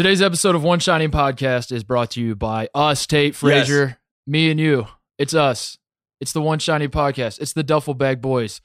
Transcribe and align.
Today's 0.00 0.22
episode 0.22 0.54
of 0.54 0.62
One 0.62 0.78
Shining 0.78 1.10
Podcast 1.10 1.70
is 1.70 1.84
brought 1.84 2.12
to 2.12 2.22
you 2.22 2.34
by 2.34 2.70
us, 2.74 3.06
Tate 3.06 3.36
Frazier, 3.36 3.98
me 4.26 4.50
and 4.50 4.58
you. 4.58 4.86
It's 5.18 5.34
us. 5.34 5.76
It's 6.22 6.32
the 6.32 6.40
One 6.40 6.58
Shining 6.58 6.88
Podcast. 6.88 7.38
It's 7.38 7.52
the 7.52 7.62
Duffel 7.62 7.92
Bag 7.92 8.22
Boys. 8.22 8.62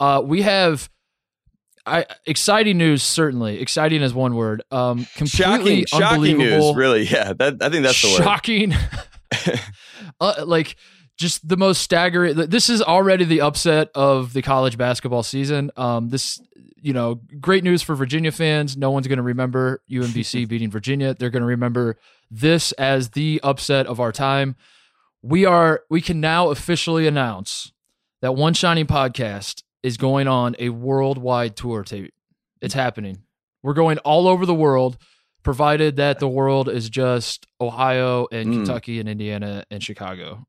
Uh, 0.00 0.22
we 0.24 0.40
have 0.40 0.88
I, 1.84 2.06
exciting 2.24 2.78
news. 2.78 3.02
Certainly, 3.02 3.60
exciting 3.60 4.00
is 4.00 4.14
one 4.14 4.34
word. 4.34 4.62
Um, 4.70 5.06
completely 5.14 5.84
Shocking, 5.84 5.86
shocking 5.88 6.38
news. 6.38 6.74
Really, 6.74 7.02
yeah. 7.02 7.34
That 7.34 7.58
I 7.60 7.68
think 7.68 7.84
that's 7.84 8.00
the 8.00 8.08
word. 8.08 8.22
shocking. 8.22 8.74
uh, 10.22 10.42
like 10.46 10.76
just 11.18 11.46
the 11.46 11.58
most 11.58 11.82
staggering. 11.82 12.34
This 12.34 12.70
is 12.70 12.80
already 12.80 13.26
the 13.26 13.42
upset 13.42 13.90
of 13.94 14.32
the 14.32 14.40
college 14.40 14.78
basketball 14.78 15.22
season. 15.22 15.70
Um, 15.76 16.08
this, 16.08 16.40
you 16.88 16.94
know, 16.94 17.20
great 17.38 17.62
news 17.64 17.82
for 17.82 17.94
Virginia 17.94 18.32
fans. 18.32 18.74
No 18.74 18.90
one's 18.90 19.06
going 19.06 19.18
to 19.18 19.22
remember 19.22 19.82
UMBC 19.90 20.48
beating 20.52 20.70
Virginia. 20.70 21.12
They're 21.12 21.28
going 21.28 21.42
to 21.42 21.46
remember 21.46 21.98
this 22.30 22.72
as 22.72 23.10
the 23.10 23.40
upset 23.42 23.86
of 23.86 24.00
our 24.00 24.10
time. 24.10 24.56
We 25.20 25.44
are. 25.44 25.82
We 25.90 26.00
can 26.00 26.18
now 26.18 26.48
officially 26.48 27.06
announce 27.06 27.72
that 28.22 28.34
One 28.34 28.54
Shining 28.54 28.86
Podcast 28.86 29.64
is 29.82 29.98
going 29.98 30.28
on 30.28 30.56
a 30.58 30.70
worldwide 30.70 31.56
tour. 31.56 31.84
Tape. 31.84 32.14
It's 32.62 32.72
happening. 32.72 33.18
We're 33.62 33.74
going 33.74 33.98
all 33.98 34.26
over 34.26 34.46
the 34.46 34.54
world 34.54 34.96
provided 35.42 35.96
that 35.96 36.20
the 36.20 36.28
world 36.28 36.70
is 36.70 36.88
just 36.88 37.46
Ohio 37.60 38.26
and 38.32 38.48
Mm. 38.48 38.52
Kentucky 38.54 38.98
and 38.98 39.10
Indiana 39.10 39.64
and 39.70 39.82
Chicago. 39.82 40.46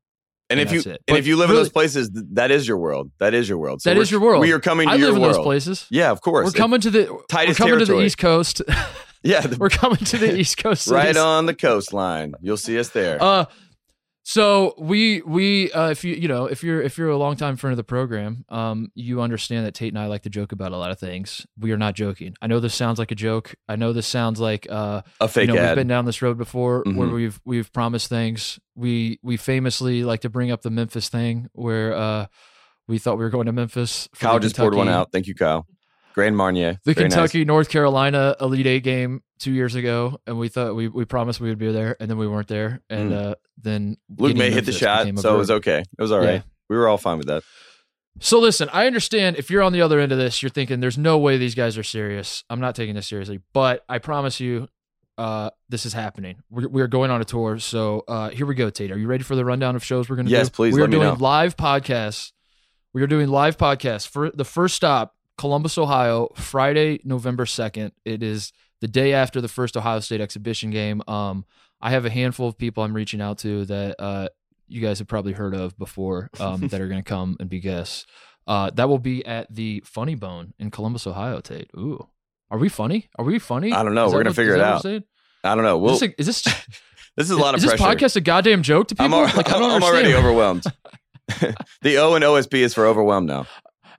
And 0.50 0.58
And 0.58 0.68
if 0.68 0.74
you 0.74 0.92
and 1.08 1.16
if 1.16 1.26
you 1.28 1.36
live 1.36 1.48
in 1.50 1.56
those 1.56 1.70
places, 1.70 2.10
that 2.32 2.50
is 2.50 2.66
your 2.66 2.76
world. 2.76 3.10
That 3.18 3.34
is 3.34 3.48
your 3.48 3.56
world. 3.58 3.80
That 3.84 3.96
we're- 3.96 4.08
your 4.10 4.20
world. 4.20 4.40
We 4.40 4.50
are 4.52 4.58
coming 4.60 4.88
to 4.88 4.92
I 4.92 4.96
your 4.96 5.08
live 5.12 5.16
in 5.16 5.22
those 5.22 5.38
places. 5.38 5.86
Yeah, 5.90 6.10
of 6.10 6.20
course. 6.20 6.46
We're 6.46 6.50
coming 6.58 6.80
to 6.80 6.90
the 6.90 7.18
Tightest 7.28 7.60
we're 7.60 7.66
coming 7.70 7.86
to 7.86 7.92
the. 7.92 8.00
East 8.00 8.18
Coast. 8.18 8.60
yeah, 9.22 9.40
the- 9.42 9.56
we're 9.58 9.70
coming 9.70 9.98
to 9.98 10.18
the 10.18 10.36
East 10.36 10.56
Coast. 10.58 10.88
right 10.88 11.16
on 11.16 11.46
the 11.46 11.54
coastline. 11.54 12.34
You'll 12.42 12.56
see 12.56 12.78
us 12.80 12.88
there. 12.90 13.22
Uh, 13.22 13.44
so 14.30 14.74
we 14.78 15.22
we 15.22 15.72
uh, 15.72 15.88
if 15.90 16.04
you 16.04 16.14
you 16.14 16.28
know 16.28 16.44
if 16.46 16.62
you're 16.62 16.80
if 16.80 16.96
you're 16.96 17.08
a 17.08 17.16
longtime 17.16 17.56
friend 17.56 17.72
of 17.72 17.76
the 17.76 17.82
program, 17.82 18.44
um, 18.48 18.92
you 18.94 19.20
understand 19.20 19.66
that 19.66 19.74
Tate 19.74 19.92
and 19.92 19.98
I 19.98 20.06
like 20.06 20.22
to 20.22 20.30
joke 20.30 20.52
about 20.52 20.70
a 20.70 20.76
lot 20.76 20.92
of 20.92 21.00
things. 21.00 21.44
We 21.58 21.72
are 21.72 21.76
not 21.76 21.94
joking. 21.96 22.36
I 22.40 22.46
know 22.46 22.60
this 22.60 22.72
sounds 22.72 23.00
like 23.00 23.10
a 23.10 23.16
joke. 23.16 23.56
I 23.68 23.74
know 23.74 23.92
this 23.92 24.06
sounds 24.06 24.38
like 24.38 24.68
uh, 24.70 25.02
a 25.20 25.26
fake 25.26 25.48
you 25.48 25.54
know, 25.56 25.66
we've 25.66 25.74
been 25.74 25.88
down 25.88 26.04
this 26.04 26.22
road 26.22 26.38
before 26.38 26.84
where 26.86 27.08
Mhm. 27.08 27.12
we've 27.12 27.40
we've 27.44 27.72
promised 27.72 28.08
things. 28.08 28.60
We 28.76 29.18
we 29.24 29.36
famously 29.36 30.04
like 30.04 30.20
to 30.20 30.30
bring 30.30 30.52
up 30.52 30.62
the 30.62 30.70
Memphis 30.70 31.08
thing 31.08 31.48
where 31.52 31.92
uh, 31.92 32.26
we 32.86 32.98
thought 32.98 33.18
we 33.18 33.24
were 33.24 33.30
going 33.30 33.46
to 33.46 33.52
Memphis. 33.52 34.08
for 34.14 34.26
Kyle 34.26 34.38
just 34.38 34.56
poured 34.56 34.74
one 34.74 34.88
out. 34.88 35.10
Thank 35.10 35.26
you, 35.26 35.34
Kyle. 35.34 35.66
Grand 36.14 36.36
Marnier. 36.36 36.80
The 36.84 36.94
Very 36.94 37.08
nice. 37.08 37.14
Kentucky 37.14 37.44
North 37.44 37.68
Carolina 37.68 38.36
Elite 38.40 38.66
Eight 38.66 38.82
game 38.84 39.22
two 39.38 39.52
years 39.52 39.74
ago, 39.74 40.20
and 40.26 40.38
we 40.38 40.48
thought 40.48 40.74
we, 40.74 40.88
we 40.88 41.04
promised 41.04 41.40
we 41.40 41.48
would 41.48 41.58
be 41.58 41.72
there, 41.72 41.96
and 42.00 42.10
then 42.10 42.18
we 42.18 42.28
weren't 42.28 42.48
there, 42.48 42.80
and 42.90 43.12
uh, 43.12 43.34
then 43.60 43.96
Luke 44.18 44.36
Maye 44.36 44.50
hit 44.50 44.66
the 44.66 44.72
shot, 44.72 45.06
so 45.18 45.34
it 45.34 45.38
was 45.38 45.50
okay. 45.50 45.78
It 45.80 46.02
was 46.02 46.12
all 46.12 46.18
right. 46.18 46.34
Yeah. 46.34 46.42
We 46.68 46.76
were 46.76 46.88
all 46.88 46.98
fine 46.98 47.18
with 47.18 47.26
that. 47.28 47.42
So 48.18 48.38
listen, 48.38 48.68
I 48.72 48.86
understand 48.86 49.36
if 49.36 49.50
you're 49.50 49.62
on 49.62 49.72
the 49.72 49.80
other 49.82 49.98
end 49.98 50.12
of 50.12 50.18
this, 50.18 50.42
you're 50.42 50.50
thinking 50.50 50.80
there's 50.80 50.98
no 50.98 51.16
way 51.18 51.38
these 51.38 51.54
guys 51.54 51.78
are 51.78 51.82
serious. 51.82 52.44
I'm 52.50 52.60
not 52.60 52.74
taking 52.74 52.94
this 52.94 53.08
seriously, 53.08 53.40
but 53.52 53.84
I 53.88 53.98
promise 53.98 54.40
you, 54.40 54.68
uh, 55.16 55.50
this 55.68 55.86
is 55.86 55.92
happening. 55.92 56.42
We're, 56.50 56.68
we're 56.68 56.86
going 56.86 57.10
on 57.10 57.20
a 57.20 57.24
tour, 57.24 57.58
so 57.58 58.04
uh, 58.08 58.30
here 58.30 58.46
we 58.46 58.54
go. 58.54 58.68
Tate, 58.68 58.90
are 58.90 58.98
you 58.98 59.06
ready 59.06 59.22
for 59.22 59.36
the 59.36 59.44
rundown 59.44 59.76
of 59.76 59.84
shows 59.84 60.08
we're 60.08 60.16
going 60.16 60.26
to 60.26 60.30
do? 60.30 60.36
Yes, 60.36 60.48
please, 60.48 60.74
We 60.74 60.82
are 60.82 60.86
doing 60.86 61.16
live 61.18 61.56
podcasts. 61.56 62.32
We 62.92 63.02
are 63.02 63.06
doing 63.06 63.28
live 63.28 63.56
podcasts 63.56 64.08
for 64.08 64.30
the 64.30 64.44
first 64.44 64.74
stop, 64.74 65.14
Columbus, 65.40 65.78
Ohio, 65.78 66.28
Friday, 66.36 67.00
November 67.02 67.46
second. 67.46 67.92
It 68.04 68.22
is 68.22 68.52
the 68.82 68.88
day 68.88 69.14
after 69.14 69.40
the 69.40 69.48
first 69.48 69.74
Ohio 69.74 70.00
State 70.00 70.20
exhibition 70.20 70.68
game. 70.68 71.00
Um, 71.08 71.46
I 71.80 71.92
have 71.92 72.04
a 72.04 72.10
handful 72.10 72.46
of 72.46 72.58
people 72.58 72.84
I'm 72.84 72.92
reaching 72.92 73.22
out 73.22 73.38
to 73.38 73.64
that 73.64 73.96
uh, 73.98 74.28
you 74.68 74.82
guys 74.82 74.98
have 74.98 75.08
probably 75.08 75.32
heard 75.32 75.54
of 75.54 75.78
before 75.78 76.28
um, 76.38 76.68
that 76.68 76.78
are 76.82 76.88
going 76.88 77.02
to 77.02 77.08
come 77.08 77.38
and 77.40 77.48
be 77.48 77.58
guests. 77.58 78.04
Uh, 78.46 78.68
that 78.74 78.90
will 78.90 78.98
be 78.98 79.24
at 79.24 79.46
the 79.48 79.82
Funny 79.86 80.14
Bone 80.14 80.52
in 80.58 80.70
Columbus, 80.70 81.06
Ohio. 81.06 81.40
Tate. 81.40 81.70
Ooh, 81.74 82.06
are 82.50 82.58
we 82.58 82.68
funny? 82.68 83.08
Are 83.18 83.24
we 83.24 83.38
funny? 83.38 83.72
I 83.72 83.82
don't 83.82 83.94
know. 83.94 84.08
Is 84.08 84.12
We're 84.12 84.22
gonna 84.22 84.34
figure 84.34 84.56
it 84.56 84.60
out. 84.60 84.84
I 84.84 85.54
don't 85.54 85.64
know. 85.64 85.78
Well, 85.78 85.94
is 85.94 86.00
this, 86.00 86.10
a, 86.10 86.20
is 86.20 86.26
this 86.26 86.42
this 87.16 87.24
is 87.24 87.30
a 87.30 87.38
lot 87.38 87.54
is 87.54 87.64
of 87.64 87.70
this 87.70 87.80
pressure. 87.80 87.96
podcast 87.96 88.16
a 88.16 88.20
goddamn 88.20 88.60
joke 88.60 88.88
to 88.88 88.94
people? 88.94 89.06
I'm, 89.06 89.26
al- 89.30 89.36
like, 89.38 89.50
I 89.50 89.56
I'm 89.56 89.82
already 89.82 90.12
overwhelmed. 90.12 90.64
the 91.80 91.96
O 91.96 92.14
and 92.14 92.22
OSB 92.22 92.58
is 92.58 92.74
for 92.74 92.84
overwhelmed 92.84 93.26
now. 93.26 93.46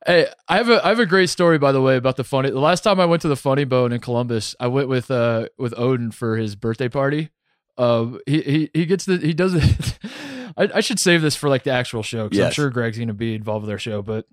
Hey, 0.06 0.28
I 0.48 0.58
have 0.58 0.70
a 0.70 0.84
I 0.84 0.90
have 0.90 1.00
a 1.00 1.06
great 1.06 1.30
story 1.30 1.60
by 1.60 1.72
the 1.72 1.82
way 1.82 1.96
about 1.96 2.18
the 2.18 2.24
funny. 2.24 2.50
The 2.50 2.60
last 2.60 2.82
time 2.82 3.00
I 3.00 3.06
went 3.06 3.22
to 3.22 3.28
the 3.28 3.36
Funny 3.36 3.66
Bone 3.66 3.92
in 3.92 4.02
Columbus, 4.02 4.56
I 4.60 4.68
went 4.68 4.88
with 4.88 5.12
uh 5.12 5.48
with 5.58 5.78
Odin 5.78 6.12
for 6.12 6.38
his 6.38 6.56
birthday 6.56 6.90
party. 6.90 7.30
Um, 7.78 8.20
he 8.26 8.42
he 8.42 8.70
he 8.74 8.86
gets 8.86 9.06
the 9.06 9.18
he 9.18 9.34
does 9.34 9.54
it. 9.54 10.00
I, 10.58 10.70
I 10.76 10.80
should 10.82 11.00
save 11.00 11.22
this 11.22 11.36
for 11.36 11.50
like 11.50 11.64
the 11.64 11.72
actual 11.72 12.04
show 12.04 12.28
because 12.28 12.46
I'm 12.46 12.52
sure 12.52 12.70
Greg's 12.70 12.98
going 12.98 13.08
to 13.08 13.14
be 13.14 13.36
involved 13.36 13.64
with 13.64 13.72
our 13.72 13.78
show. 13.78 14.02
But 14.02 14.26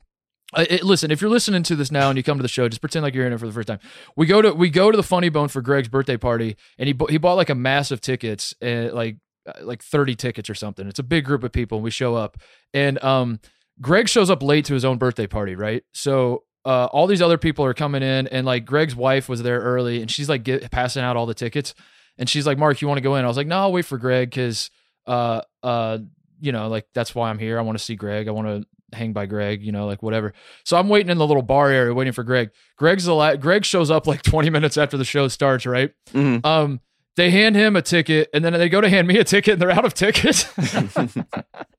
uh, 0.54 0.64
it, 0.68 0.82
listen, 0.82 1.10
if 1.10 1.20
you're 1.20 1.30
listening 1.30 1.62
to 1.64 1.76
this 1.76 1.92
now 1.92 2.08
and 2.08 2.16
you 2.16 2.22
come 2.22 2.38
to 2.38 2.42
the 2.42 2.48
show, 2.48 2.68
just 2.68 2.80
pretend 2.80 3.02
like 3.02 3.14
you're 3.14 3.26
in 3.26 3.32
it 3.32 3.38
for 3.38 3.46
the 3.46 3.52
first 3.52 3.68
time. 3.68 3.78
We 4.16 4.26
go 4.26 4.42
to 4.42 4.52
we 4.52 4.70
go 4.70 4.90
to 4.90 4.96
the 4.96 5.02
Funny 5.02 5.28
Bone 5.28 5.48
for 5.48 5.60
Greg's 5.60 5.88
birthday 5.88 6.16
party, 6.16 6.56
and 6.78 6.88
he 6.88 6.94
he 7.10 7.18
bought 7.18 7.34
like 7.34 7.50
a 7.50 7.54
massive 7.54 8.00
tickets 8.00 8.54
and 8.60 8.92
like 8.92 9.18
uh, 9.46 9.52
like 9.62 9.82
30 9.82 10.14
tickets 10.16 10.48
or 10.48 10.54
something. 10.54 10.88
It's 10.88 10.98
a 10.98 11.04
big 11.04 11.24
group 11.24 11.44
of 11.44 11.52
people, 11.52 11.78
and 11.78 11.84
we 11.84 11.90
show 11.90 12.14
up, 12.14 12.38
and 12.72 13.02
um. 13.04 13.40
Greg 13.80 14.08
shows 14.08 14.30
up 14.30 14.42
late 14.42 14.64
to 14.66 14.74
his 14.74 14.84
own 14.84 14.98
birthday 14.98 15.26
party, 15.26 15.54
right? 15.54 15.82
So 15.92 16.44
uh, 16.64 16.86
all 16.86 17.06
these 17.06 17.22
other 17.22 17.38
people 17.38 17.64
are 17.64 17.74
coming 17.74 18.02
in, 18.02 18.26
and 18.28 18.44
like 18.46 18.64
Greg's 18.64 18.94
wife 18.96 19.28
was 19.28 19.42
there 19.42 19.60
early, 19.60 20.00
and 20.00 20.10
she's 20.10 20.28
like 20.28 20.42
get, 20.44 20.70
passing 20.70 21.02
out 21.02 21.16
all 21.16 21.26
the 21.26 21.34
tickets, 21.34 21.74
and 22.18 22.28
she's 22.28 22.46
like, 22.46 22.58
"Mark, 22.58 22.80
you 22.80 22.88
want 22.88 22.98
to 22.98 23.02
go 23.02 23.14
in?" 23.16 23.24
I 23.24 23.28
was 23.28 23.36
like, 23.36 23.46
"No, 23.46 23.58
I'll 23.58 23.72
wait 23.72 23.84
for 23.84 23.96
Greg 23.98 24.30
because, 24.30 24.70
uh, 25.06 25.42
uh, 25.62 25.98
you 26.40 26.52
know, 26.52 26.68
like 26.68 26.86
that's 26.94 27.14
why 27.14 27.30
I'm 27.30 27.38
here. 27.38 27.58
I 27.58 27.62
want 27.62 27.78
to 27.78 27.84
see 27.84 27.94
Greg. 27.96 28.28
I 28.28 28.32
want 28.32 28.48
to 28.48 28.96
hang 28.96 29.12
by 29.12 29.26
Greg, 29.26 29.62
you 29.62 29.72
know, 29.72 29.86
like 29.86 30.02
whatever." 30.02 30.34
So 30.64 30.76
I'm 30.76 30.88
waiting 30.88 31.10
in 31.10 31.18
the 31.18 31.26
little 31.26 31.42
bar 31.42 31.70
area, 31.70 31.94
waiting 31.94 32.12
for 32.12 32.24
Greg. 32.24 32.50
Greg's 32.76 33.04
the 33.04 33.14
la- 33.14 33.36
Greg 33.36 33.64
shows 33.64 33.90
up 33.90 34.06
like 34.06 34.22
20 34.24 34.50
minutes 34.50 34.76
after 34.76 34.96
the 34.96 35.04
show 35.04 35.28
starts, 35.28 35.64
right? 35.64 35.92
Mhm. 36.12 36.44
Um, 36.44 36.80
they 37.16 37.30
hand 37.30 37.56
him 37.56 37.76
a 37.76 37.82
ticket, 37.82 38.28
and 38.34 38.44
then 38.44 38.52
they 38.52 38.68
go 38.68 38.80
to 38.80 38.88
hand 38.88 39.08
me 39.08 39.16
a 39.18 39.24
ticket, 39.24 39.54
and 39.54 39.62
they're 39.62 39.70
out 39.70 39.84
of 39.84 39.94
tickets. 39.94 40.44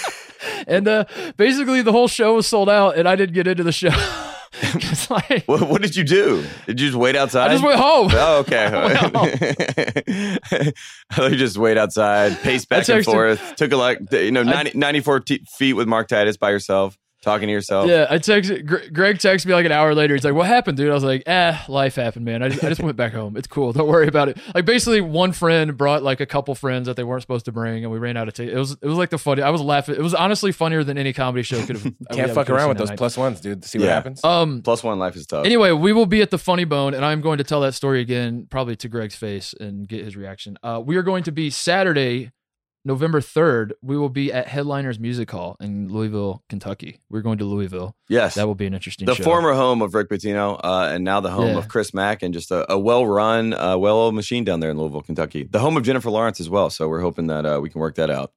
and 0.66 0.88
uh, 0.88 1.04
basically, 1.36 1.82
the 1.82 1.92
whole 1.92 2.08
show 2.08 2.34
was 2.34 2.46
sold 2.46 2.68
out, 2.68 2.96
and 2.96 3.08
I 3.08 3.16
didn't 3.16 3.34
get 3.34 3.46
into 3.46 3.62
the 3.62 3.72
show. 3.72 3.90
like, 5.10 5.44
What, 5.46 5.68
what 5.68 5.82
did 5.82 5.96
you 5.96 6.04
do? 6.04 6.44
Did 6.66 6.80
you 6.80 6.88
just 6.88 6.98
wait 6.98 7.16
outside? 7.16 7.50
I 7.50 7.54
just 7.54 7.64
went 7.64 7.80
home. 7.80 8.10
Oh, 8.12 8.38
okay. 8.40 8.66
I 8.72 8.94
thought 11.12 11.30
you 11.30 11.36
just 11.36 11.58
wait 11.58 11.78
outside, 11.78 12.38
pace 12.40 12.64
back 12.64 12.88
and 12.88 13.04
forth. 13.04 13.56
Took 13.56 13.72
a 13.72 13.76
like, 13.76 14.00
you 14.12 14.30
know, 14.30 14.42
I- 14.42 14.64
90, 14.64 14.78
94 14.78 15.20
t- 15.20 15.44
feet 15.56 15.72
with 15.74 15.88
Mark 15.88 16.08
Titus 16.08 16.36
by 16.36 16.50
yourself, 16.50 16.98
talking 17.22 17.46
to 17.48 17.52
yourself. 17.52 17.88
Yeah, 17.88 18.06
I 18.10 18.18
texted 18.18 18.66
Gre- 18.66 18.90
Greg. 18.92 19.16
Texted 19.18 19.46
me 19.46 19.54
like 19.54 19.64
an 19.66 19.72
hour 19.72 19.94
later. 19.94 20.14
He's 20.14 20.24
like, 20.24 20.34
"What 20.34 20.46
happened, 20.46 20.76
dude?" 20.76 20.90
I 20.90 20.94
was 20.94 21.04
like, 21.04 21.22
"Eh, 21.26 21.56
life 21.68 21.94
happened, 21.94 22.24
man. 22.24 22.42
I 22.42 22.48
just, 22.50 22.62
I 22.64 22.68
just 22.68 22.82
went 22.82 22.96
back 22.96 23.12
home. 23.12 23.36
It's 23.36 23.46
cool. 23.46 23.72
Don't 23.72 23.88
worry 23.88 24.08
about 24.08 24.28
it." 24.28 24.38
Like 24.54 24.64
basically, 24.66 25.00
one 25.00 25.32
friend 25.32 25.76
brought 25.76 26.02
like 26.02 26.20
a 26.20 26.26
couple 26.26 26.54
friends 26.54 26.86
that 26.86 26.96
they 26.96 27.04
weren't 27.04 27.22
supposed 27.22 27.44
to 27.46 27.52
bring, 27.52 27.84
and 27.84 27.92
we 27.92 27.98
ran 27.98 28.16
out 28.16 28.28
of 28.28 28.34
tickets. 28.34 28.54
It 28.54 28.58
was 28.58 28.72
it 28.72 28.86
was 28.86 28.98
like 28.98 29.10
the 29.10 29.18
funny. 29.18 29.42
I 29.42 29.50
was 29.50 29.60
laughing. 29.62 29.94
It 29.94 30.02
was 30.02 30.14
honestly 30.14 30.52
funnier 30.52 30.84
than 30.84 30.98
any 30.98 31.12
comedy 31.12 31.42
show 31.42 31.64
could 31.64 31.76
have. 31.78 31.94
Can't 32.12 32.32
fuck 32.32 32.50
around 32.50 32.68
with 32.68 32.78
those 32.78 32.90
plus 32.90 33.16
ones, 33.16 33.40
dude. 33.40 33.64
See 33.64 33.78
what 33.78 33.86
Yeah. 33.86 33.94
happens. 33.94 34.22
Um. 34.24 34.60
Plus 34.62 34.82
one 34.82 34.98
life 34.98 35.16
is 35.16 35.26
tough. 35.26 35.46
Anyway, 35.46 35.70
we 35.72 35.92
will 35.92 36.06
be 36.06 36.22
at 36.22 36.30
the 36.30 36.38
Funny 36.38 36.64
Bone, 36.64 36.94
and 36.94 37.04
I'm 37.04 37.20
going 37.20 37.38
to 37.38 37.44
tell 37.44 37.60
that 37.62 37.74
story 37.74 38.00
again, 38.00 38.46
probably 38.50 38.76
to 38.76 38.88
Greg's 38.88 39.14
face 39.16 39.54
and 39.60 39.88
get 39.88 40.04
his 40.04 40.16
reaction. 40.16 40.58
Uh, 40.62 40.82
we 40.84 40.96
are 40.96 41.02
going 41.02 41.22
to 41.24 41.32
be 41.32 41.50
Saturday, 41.50 42.30
November 42.84 43.20
3rd. 43.20 43.72
We 43.82 43.96
will 43.96 44.08
be 44.08 44.32
at 44.32 44.48
Headliners 44.48 44.98
Music 44.98 45.30
Hall 45.30 45.56
in 45.60 45.88
Louisville, 45.88 46.42
Kentucky. 46.48 46.98
We're 47.10 47.20
going 47.20 47.38
to 47.38 47.44
Louisville. 47.44 47.94
yes. 48.08 48.34
That 48.34 48.46
will 48.46 48.54
be 48.56 48.66
an 48.66 48.74
interesting 48.74 49.06
the 49.06 49.14
show. 49.14 49.22
former 49.22 49.52
home 49.54 49.82
of 49.82 49.94
Rick 49.94 50.08
Pitino, 50.10 50.58
uh, 50.62 50.90
and 50.92 51.04
now 51.04 51.20
the 51.20 51.30
home 51.30 51.48
Yeah. 51.52 51.58
of 51.58 51.68
Chris 51.68 51.94
Mack, 51.94 52.22
and 52.22 52.34
just 52.34 52.50
a, 52.50 52.70
a 52.72 52.78
well-run, 52.78 53.52
uh, 53.54 53.76
well-oiled 53.78 54.14
machine 54.14 54.44
down 54.44 54.60
there 54.60 54.70
in 54.70 54.78
Louisville, 54.78 55.02
Kentucky. 55.02 55.44
The 55.50 55.60
home 55.60 55.76
of 55.76 55.84
Jennifer 55.84 56.10
Lawrence 56.10 56.40
as 56.40 56.50
well. 56.50 56.70
So 56.70 56.88
we're 56.88 57.00
hoping 57.00 57.28
that 57.28 57.46
uh, 57.46 57.60
we 57.62 57.70
can 57.70 57.80
work 57.80 57.94
that 57.96 58.10
out. 58.10 58.32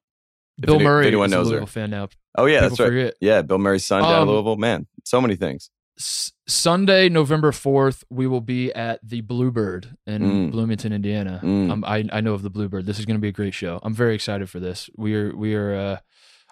If 0.58 0.66
Bill 0.68 0.76
any- 0.76 0.84
if 0.84 0.88
Murray 0.88 1.08
anyone 1.08 1.28
is 1.28 1.34
a 1.34 1.36
knows 1.38 1.52
her. 1.52 1.66
Fan 1.66 1.90
now. 1.90 2.08
Oh 2.38 2.46
yeah, 2.46 2.60
People 2.60 2.70
that's 2.70 2.80
right. 2.80 2.86
forget. 2.88 3.14
Yeah, 3.20 3.42
Bill 3.42 3.58
Murray's 3.58 3.86
son 3.86 4.04
down 4.04 4.22
Um, 4.22 4.28
in 4.30 4.34
Louisville. 4.36 4.56
Man, 4.58 4.88
so 5.04 5.20
many 5.22 5.36
things. 5.36 5.70
S- 5.98 6.32
Sunday, 6.48 7.10
November 7.10 7.52
4th, 7.52 8.04
we 8.10 8.28
will 8.28 8.42
be 8.42 8.74
at 8.74 9.00
the 9.04 9.22
Bluebird 9.22 9.96
in 10.06 10.22
Mm. 10.22 10.52
Bloomington, 10.52 10.92
Indiana. 10.94 11.40
Mm. 11.44 11.72
Um, 11.72 11.84
I, 11.86 12.04
I 12.12 12.22
know 12.22 12.34
of 12.34 12.42
the 12.42 12.50
Bluebird. 12.50 12.86
This 12.86 13.00
is 13.00 13.06
going 13.06 13.18
to 13.18 13.22
be 13.22 13.30
a 13.30 13.34
great 13.34 13.54
show. 13.54 13.80
I'm 13.84 13.94
very 13.94 14.14
excited 14.16 14.50
for 14.50 14.60
this. 14.60 14.90
We 14.98 15.16
are, 15.16 15.36
we 15.36 15.56
are, 15.56 15.76
uh, 15.76 15.98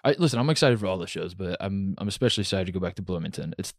I 0.02 0.14
listen, 0.18 0.38
I'm 0.38 0.50
excited 0.50 0.78
for 0.80 0.86
all 0.86 0.98
the 0.98 1.06
shows, 1.06 1.34
but 1.34 1.56
I'm, 1.60 1.94
I'm 1.98 2.08
especially 2.08 2.42
excited 2.42 2.66
to 2.66 2.72
go 2.72 2.80
back 2.80 2.94
to 2.96 3.02
Bloomington. 3.02 3.54
It's 3.58 3.72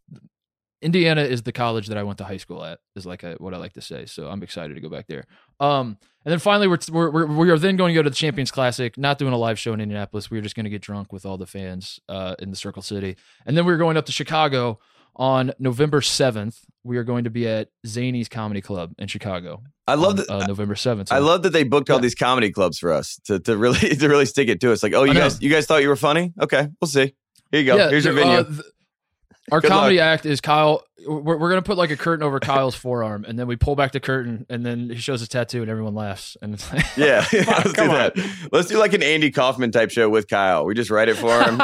Indiana 0.82 1.22
is 1.22 1.42
the 1.44 1.52
college 1.52 1.88
that 1.88 1.98
I 1.98 2.04
went 2.04 2.18
to 2.20 2.26
high 2.26 2.38
school 2.38 2.64
at, 2.64 2.80
is 2.96 3.06
like 3.06 3.24
I, 3.24 3.34
what 3.34 3.54
I 3.54 3.58
like 3.58 3.74
to 3.74 3.82
say. 3.82 4.06
So 4.06 4.28
I'm 4.28 4.44
excited 4.44 4.76
to 4.76 4.82
go 4.82 4.90
back 4.90 5.08
there. 5.08 5.26
Um, 5.60 5.98
and 6.26 6.32
then 6.32 6.40
finally, 6.40 6.68
we're, 6.68 6.78
we're, 6.92 7.10
we're, 7.10 7.26
we 7.26 7.50
are 7.50 7.58
then 7.58 7.76
going 7.76 7.94
to 7.94 7.96
go 7.98 8.04
to 8.04 8.10
the 8.10 8.16
Champions 8.16 8.52
Classic, 8.52 8.96
not 8.98 9.18
doing 9.18 9.34
a 9.34 9.38
live 9.38 9.58
show 9.58 9.74
in 9.74 9.82
Indianapolis. 9.82 10.30
We 10.30 10.38
are 10.38 10.42
just 10.42 10.56
going 10.56 10.66
to 10.66 10.70
get 10.70 10.82
drunk 10.82 11.12
with 11.14 11.26
all 11.26 11.38
the 11.38 11.48
fans 11.48 12.00
uh, 12.10 12.36
in 12.40 12.50
the 12.52 12.56
Circle 12.56 12.82
City. 12.84 13.16
And 13.46 13.56
then 13.58 13.66
we're 13.66 13.78
going 13.78 13.98
up 13.98 14.06
to 14.08 14.12
Chicago 14.12 14.80
on 15.16 15.54
November 15.60 16.02
7th, 16.02 16.60
we 16.84 16.98
are 16.98 17.04
going 17.04 17.24
to 17.24 17.30
be 17.30 17.48
at 17.48 17.70
Zanies 17.86 18.30
Comedy 18.30 18.62
Club 18.62 18.94
in 18.98 19.08
Chicago. 19.08 19.64
I 19.88 19.96
love 19.96 20.12
on, 20.12 20.16
that. 20.18 20.30
uh, 20.30 20.46
November 20.48 20.76
7th. 20.76 21.12
I 21.12 21.20
love 21.20 21.44
that 21.44 21.52
they 21.52 21.64
booked 21.64 21.90
all 21.90 22.00
these 22.00 22.16
comedy 22.16 22.52
clubs 22.52 22.80
for 22.80 22.92
us 22.92 23.20
to, 23.26 23.40
to 23.42 23.58
really 23.58 23.78
to 23.96 24.08
really 24.10 24.26
stick 24.26 24.50
it 24.50 24.60
to 24.62 24.72
us. 24.72 24.84
Like, 24.84 24.94
oh, 24.94 25.04
you 25.04 25.14
guys, 25.14 25.42
you 25.42 25.50
guys 25.50 25.66
thought 25.66 25.82
you 25.82 25.90
were 25.90 25.96
funny? 25.96 26.34
Okay, 26.42 26.68
we'll 26.82 26.88
see. 26.88 27.14
Here 27.52 27.62
you 27.62 27.66
go. 27.66 27.78
Yeah, 27.78 27.90
Here's 27.90 28.06
your 28.06 28.14
venue. 28.14 28.38
uh, 28.40 28.44
th- 28.44 28.62
our 29.52 29.62
Good 29.62 29.70
comedy 29.70 30.00
act 30.00 30.26
is 30.26 30.42
Kyle. 30.42 30.84
We're, 31.06 31.38
we're 31.38 31.50
gonna 31.50 31.62
put 31.62 31.78
like 31.78 31.92
a 31.92 31.96
curtain 31.96 32.24
over 32.26 32.40
Kyle's 32.40 32.74
forearm, 32.74 33.26
and 33.26 33.38
then 33.38 33.46
we 33.46 33.56
pull 33.56 33.76
back 33.76 33.92
the 33.92 34.00
curtain, 34.00 34.48
and 34.50 34.66
then 34.66 34.90
he 34.90 34.96
shows 34.96 35.20
his 35.20 35.30
tattoo, 35.30 35.62
and 35.62 35.70
everyone 35.70 35.94
laughs. 35.94 36.36
And 36.42 36.56
it's 36.56 36.74
like, 36.74 36.84
yeah, 36.98 37.24
let's 37.34 37.74
do 37.74 37.84
on. 37.84 37.88
that. 37.90 38.48
Let's 38.52 38.70
do 38.70 38.80
like 38.80 38.94
an 38.94 39.04
Andy 39.04 39.30
Kaufman 39.30 39.72
type 39.72 39.92
show 39.92 40.10
with 40.10 40.28
Kyle. 40.28 40.66
We 40.66 40.74
just 40.74 40.90
write 40.90 41.10
it 41.10 41.18
for 41.18 41.44
him. 41.44 41.62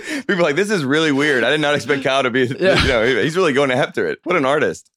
People 0.26 0.40
are 0.40 0.42
like, 0.42 0.56
this 0.56 0.70
is 0.70 0.84
really 0.84 1.12
weird. 1.12 1.44
I 1.44 1.50
did 1.50 1.60
not 1.60 1.74
expect 1.74 2.02
Kyle 2.04 2.22
to 2.22 2.30
be. 2.30 2.46
Yeah. 2.60 2.82
You 2.82 2.88
know, 2.88 3.22
he's 3.22 3.36
really 3.36 3.52
going 3.52 3.70
after 3.70 4.06
it. 4.08 4.18
What 4.24 4.36
an 4.36 4.44
artist. 4.44 4.90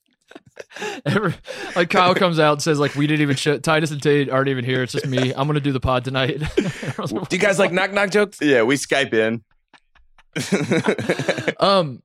every- 1.06 1.34
like 1.76 1.90
Kyle 1.90 2.16
comes 2.16 2.40
out 2.40 2.54
and 2.54 2.62
says, 2.62 2.80
like, 2.80 2.96
we 2.96 3.06
didn't 3.08 3.22
even 3.22 3.36
show 3.36 3.58
Titus 3.60 3.92
and 3.92 4.02
Tate 4.02 4.30
aren't 4.30 4.50
even 4.50 4.66
here. 4.66 4.84
It's 4.84 4.94
just 4.94 5.06
me. 5.08 5.32
I'm 5.34 5.48
gonna 5.48 5.60
do 5.60 5.72
the 5.72 5.80
pod 5.80 6.04
tonight. 6.06 6.40
Do 6.58 7.26
you 7.32 7.38
guys 7.40 7.60
like 7.60 7.72
knock 7.72 7.92
knock 7.92 8.10
jokes? 8.12 8.40
Yeah, 8.42 8.64
we 8.64 8.76
Skype 8.76 9.14
in. 9.14 9.44
um 11.60 12.02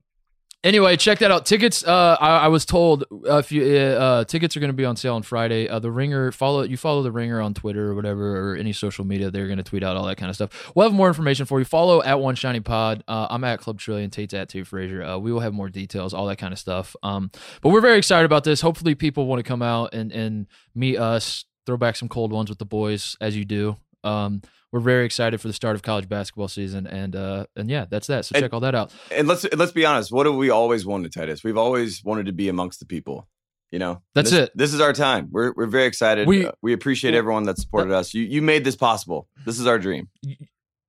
anyway 0.65 0.97
check 0.97 1.19
that 1.21 1.31
out. 1.31 1.47
Tickets 1.47 1.85
uh 1.85 2.17
i, 2.21 2.39
I 2.39 2.49
was 2.49 2.65
told 2.65 3.05
uh, 3.13 3.37
if 3.39 3.53
you 3.53 3.63
uh, 3.65 3.79
uh 3.79 4.25
tickets 4.25 4.57
are 4.57 4.61
going 4.61 4.71
to 4.71 4.77
be 4.77 4.85
on 4.85 4.97
sale 4.97 5.15
on 5.15 5.23
friday. 5.23 5.69
Uh 5.69 5.79
the 5.79 5.91
ringer 5.91 6.33
follow 6.33 6.63
you 6.63 6.77
follow 6.77 7.03
the 7.03 7.13
ringer 7.13 7.41
on 7.41 7.55
twitter 7.55 7.91
or 7.91 7.95
whatever 7.95 8.53
or 8.53 8.57
any 8.57 8.73
social 8.73 9.05
media 9.05 9.31
they're 9.31 9.47
going 9.47 9.59
to 9.59 9.63
tweet 9.63 9.83
out 9.83 9.97
all 9.97 10.05
that 10.07 10.17
kind 10.17 10.31
of 10.31 10.37
stuff. 10.37 10.73
We'll 10.75 10.89
have 10.89 10.95
more 10.95 11.09
information 11.09 11.47
for 11.47 11.59
you. 11.59 11.65
Follow 11.65 12.03
at 12.03 12.21
one 12.21 12.35
shining 12.35 12.63
pod. 12.63 13.05
Uh 13.07 13.27
i'm 13.31 13.45
at 13.45 13.61
club 13.61 13.79
trillion 13.79 14.11
tate's 14.11 14.35
at 14.35 14.49
two 14.49 14.65
frazier. 14.65 15.03
Uh 15.03 15.19
we 15.19 15.33
will 15.33 15.41
have 15.41 15.53
more 15.55 15.69
details 15.69 16.15
all 16.15 16.27
that 16.27 16.39
kind 16.39 16.53
of 16.53 16.59
stuff. 16.59 16.97
Um 17.03 17.31
but 17.63 17.71
we're 17.71 17.81
very 17.81 17.99
excited 17.99 18.25
about 18.27 18.45
this. 18.45 18.61
Hopefully 18.61 18.95
people 18.95 19.27
want 19.27 19.39
to 19.39 19.45
come 19.45 19.63
out 19.63 19.95
and 19.95 20.13
and 20.13 20.47
meet 20.75 20.99
us 20.99 21.45
throw 21.67 21.77
back 21.77 21.97
some 21.97 22.09
cold 22.09 22.33
ones 22.33 22.49
with 22.49 22.59
the 22.59 22.65
boys 22.65 23.17
as 23.21 23.37
you 23.37 23.45
do. 23.45 23.77
Um 24.03 24.43
we're 24.73 24.81
very 24.81 25.05
excited 25.05 25.41
for 25.41 25.49
the 25.49 25.55
start 25.55 25.77
of 25.77 25.83
college 25.83 26.09
basketball 26.09 26.49
season 26.49 26.87
and 26.87 27.17
uh 27.17 27.47
and 27.57 27.71
yeah 27.71 27.87
that's 27.89 28.07
that 28.09 28.25
so 28.25 28.35
And- 28.35 28.43
check 28.43 28.53
all 28.53 28.61
that 28.61 28.75
out 28.75 28.93
and 29.11 29.27
let's 29.29 29.47
let's 29.57 29.73
be 29.73 29.85
honest. 29.87 30.13
What 30.13 30.27
have 30.27 30.35
we 30.35 30.51
always 30.51 30.85
wanted, 30.87 31.13
Titus? 31.13 31.43
We've 31.45 31.57
always 31.59 32.03
wanted 32.05 32.27
to 32.27 32.33
be 32.33 32.49
amongst 32.49 32.81
the 32.81 32.87
people. 32.87 33.29
You 33.71 33.79
know, 33.79 34.01
That's 34.15 34.31
This- 34.31 34.49
it. 34.49 34.53
This 34.55 34.73
is 34.73 34.81
our 34.81 34.93
time. 34.95 35.29
We're 35.31 35.53
we're 35.55 35.67
very 35.67 35.85
excited. 35.87 36.27
We- 36.27 36.47
Uh, 36.47 36.53
we 36.63 36.73
appreciate 36.73 37.15
everyone 37.15 37.45
that 37.45 37.59
supported 37.59 37.93
us. 37.93 38.15
You 38.15 38.23
you 38.25 38.41
made 38.43 38.65
this 38.65 38.77
possible. 38.77 39.29
This 39.45 39.59
is 39.61 39.67
our 39.67 39.79
dream. 39.79 40.09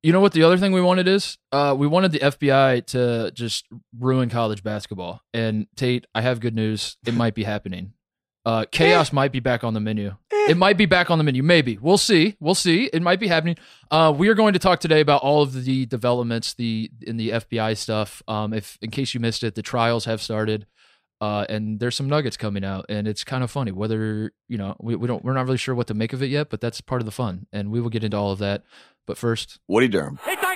You 0.01 0.13
know 0.13 0.21
what 0.21 0.31
the 0.31 0.43
other 0.43 0.55
thing 0.57 0.71
we 0.71 0.79
wanted 0.79 1.09
is? 1.09 1.37
Uh, 1.51 1.75
we 1.77 1.85
wanted 1.85 2.13
the 2.13 2.19
FBI 2.19 2.85
to 2.87 3.31
just 3.31 3.65
ruin 3.99 4.29
college 4.29 4.63
basketball. 4.63 5.19
And 5.33 5.67
Tate, 5.75 6.05
I 6.15 6.21
have 6.21 6.39
good 6.39 6.55
news. 6.55 6.95
It 7.05 7.13
might 7.13 7.35
be 7.35 7.43
happening. 7.43 7.91
Uh, 8.45 8.65
chaos 8.71 9.11
might 9.11 9.31
be 9.31 9.39
back 9.39 9.63
on 9.63 9.73
the 9.73 9.79
menu. 9.79 10.15
It 10.31 10.57
might 10.57 10.77
be 10.77 10.85
back 10.85 11.11
on 11.11 11.17
the 11.17 11.23
menu. 11.23 11.43
Maybe 11.43 11.77
we'll 11.77 11.97
see. 11.97 12.35
We'll 12.39 12.55
see. 12.55 12.85
It 12.91 13.01
might 13.01 13.19
be 13.19 13.27
happening. 13.27 13.57
Uh, 13.91 14.13
we 14.15 14.29
are 14.29 14.33
going 14.33 14.53
to 14.53 14.59
talk 14.59 14.79
today 14.79 15.01
about 15.01 15.21
all 15.21 15.41
of 15.43 15.65
the 15.65 15.85
developments, 15.85 16.53
the 16.53 16.89
in 17.01 17.17
the 17.17 17.29
FBI 17.29 17.77
stuff. 17.77 18.23
Um, 18.27 18.53
if 18.53 18.77
in 18.81 18.89
case 18.89 19.13
you 19.13 19.19
missed 19.19 19.43
it, 19.43 19.55
the 19.55 19.61
trials 19.61 20.05
have 20.05 20.21
started. 20.21 20.65
Uh, 21.21 21.45
and 21.49 21.81
there's 21.81 21.97
some 21.97 22.07
nuggets 22.07 22.37
coming 22.37 22.63
out, 22.63 22.85
and 22.87 23.05
it's 23.05 23.25
kind 23.25 23.43
of 23.43 23.51
funny. 23.51 23.73
Whether 23.73 24.31
you 24.47 24.57
know, 24.57 24.75
we, 24.79 24.95
we 24.95 25.05
don't, 25.05 25.23
we're 25.23 25.33
not 25.33 25.45
really 25.45 25.57
sure 25.57 25.75
what 25.75 25.87
to 25.87 25.93
make 25.93 26.13
of 26.13 26.23
it 26.23 26.29
yet, 26.29 26.49
but 26.49 26.61
that's 26.61 26.79
part 26.79 27.01
of 27.01 27.05
the 27.05 27.11
fun, 27.11 27.45
and 27.51 27.71
we 27.71 27.81
will 27.81 27.89
get 27.89 28.05
into 28.05 28.15
all 28.15 28.31
of 28.31 28.39
that. 28.39 28.63
But 29.05 29.17
first, 29.17 29.59
Woody 29.67 29.89
Durham. 29.89 30.17
He 30.25 30.35
takes 30.37 30.48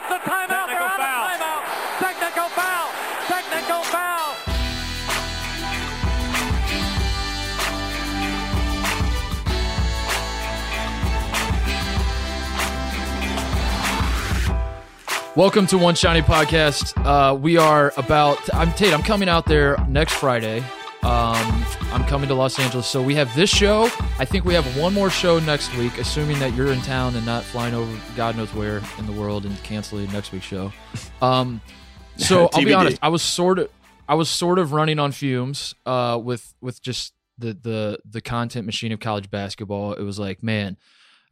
Welcome 15.35 15.65
to 15.67 15.79
One 15.79 15.95
Shining 15.95 16.21
Podcast. 16.21 16.95
Uh, 17.03 17.33
we 17.33 17.57
are 17.57 17.91
about. 17.97 18.37
I'm 18.53 18.71
Tate. 18.73 18.93
I'm 18.93 19.01
coming 19.01 19.27
out 19.27 19.47
there 19.47 19.83
next 19.87 20.13
Friday. 20.13 20.59
Um, 21.01 21.65
I'm 21.91 22.05
coming 22.05 22.27
to 22.27 22.35
Los 22.35 22.59
Angeles, 22.59 22.85
so 22.85 23.01
we 23.01 23.15
have 23.15 23.33
this 23.35 23.49
show. 23.49 23.85
I 24.19 24.25
think 24.25 24.45
we 24.45 24.53
have 24.53 24.77
one 24.77 24.93
more 24.93 25.09
show 25.09 25.39
next 25.39 25.75
week, 25.75 25.97
assuming 25.97 26.37
that 26.37 26.53
you're 26.53 26.71
in 26.71 26.81
town 26.81 27.15
and 27.15 27.25
not 27.25 27.43
flying 27.43 27.73
over 27.73 27.99
God 28.15 28.37
knows 28.37 28.53
where 28.53 28.79
in 28.99 29.07
the 29.07 29.11
world 29.11 29.47
and 29.47 29.57
canceling 29.63 30.11
next 30.11 30.31
week's 30.31 30.45
show. 30.45 30.71
Um, 31.19 31.61
so 32.17 32.47
I'll 32.53 32.63
be 32.63 32.71
honest. 32.71 32.99
I 33.01 33.09
was 33.09 33.23
sort 33.23 33.57
of, 33.57 33.71
I 34.07 34.13
was 34.13 34.29
sort 34.29 34.59
of 34.59 34.71
running 34.71 34.99
on 34.99 35.11
fumes 35.11 35.73
uh, 35.87 36.21
with 36.23 36.53
with 36.61 36.79
just 36.79 37.11
the 37.39 37.57
the 37.59 37.97
the 38.05 38.21
content 38.21 38.67
machine 38.67 38.91
of 38.91 38.99
college 38.99 39.31
basketball. 39.31 39.93
It 39.93 40.03
was 40.03 40.19
like, 40.19 40.43
man, 40.43 40.77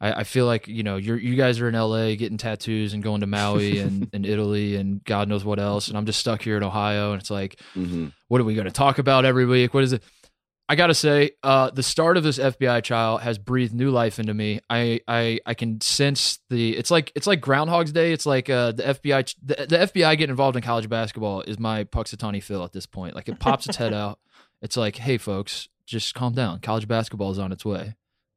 I, 0.02 0.12
I 0.12 0.24
feel 0.24 0.44
like 0.44 0.68
you 0.68 0.82
know 0.82 0.96
you're 0.96 1.16
you 1.16 1.36
guys 1.36 1.60
are 1.60 1.68
in 1.68 1.74
LA 1.74 2.16
getting 2.16 2.36
tattoos 2.36 2.92
and 2.92 3.02
going 3.02 3.20
to 3.20 3.26
Maui 3.26 3.78
and, 3.78 4.10
and 4.12 4.26
Italy 4.26 4.76
and 4.76 5.02
God 5.04 5.28
knows 5.28 5.44
what 5.44 5.58
else, 5.58 5.88
and 5.88 5.96
I'm 5.96 6.04
just 6.04 6.18
stuck 6.20 6.42
here 6.42 6.58
in 6.58 6.62
Ohio, 6.62 7.12
and 7.12 7.20
it's 7.20 7.30
like, 7.30 7.58
hmm 7.72 8.08
what 8.28 8.40
are 8.40 8.44
we 8.44 8.54
going 8.54 8.64
to 8.64 8.70
talk 8.72 8.98
about 8.98 9.26
every 9.26 9.44
week? 9.44 9.74
What 9.74 9.84
is 9.84 9.92
it? 9.92 10.02
I 10.66 10.74
gotta 10.74 10.94
say, 10.94 11.32
uh, 11.42 11.68
the 11.68 11.82
start 11.82 12.16
of 12.16 12.22
this 12.22 12.38
FBI 12.38 12.82
trial 12.82 13.18
has 13.18 13.36
breathed 13.36 13.74
new 13.74 13.90
life 13.90 14.18
into 14.18 14.32
me. 14.32 14.60
I, 14.70 15.00
I, 15.06 15.40
I 15.44 15.52
can 15.52 15.82
sense 15.82 16.38
the. 16.48 16.74
It's 16.74 16.90
like 16.90 17.12
it's 17.14 17.26
like 17.26 17.42
Groundhog's 17.42 17.92
Day. 17.92 18.12
It's 18.12 18.24
like 18.24 18.48
uh, 18.48 18.72
the 18.72 18.84
FBI. 18.84 19.34
The, 19.42 19.54
the 19.66 19.76
FBI 19.86 20.16
getting 20.16 20.30
involved 20.30 20.56
in 20.56 20.62
college 20.62 20.88
basketball 20.88 21.42
is 21.42 21.58
my 21.58 21.84
Punxsutawney 21.84 22.42
Phil 22.42 22.64
at 22.64 22.72
this 22.72 22.86
point. 22.86 23.14
Like 23.14 23.28
it 23.28 23.38
pops 23.38 23.66
its 23.66 23.76
head 23.76 23.92
out. 24.04 24.18
It's 24.62 24.78
like, 24.78 24.96
hey, 24.96 25.18
folks, 25.18 25.68
just 25.84 26.14
calm 26.14 26.32
down. 26.32 26.60
College 26.60 26.88
basketball 26.88 27.30
is 27.32 27.38
on 27.38 27.52
its 27.52 27.66
way, 27.66 27.94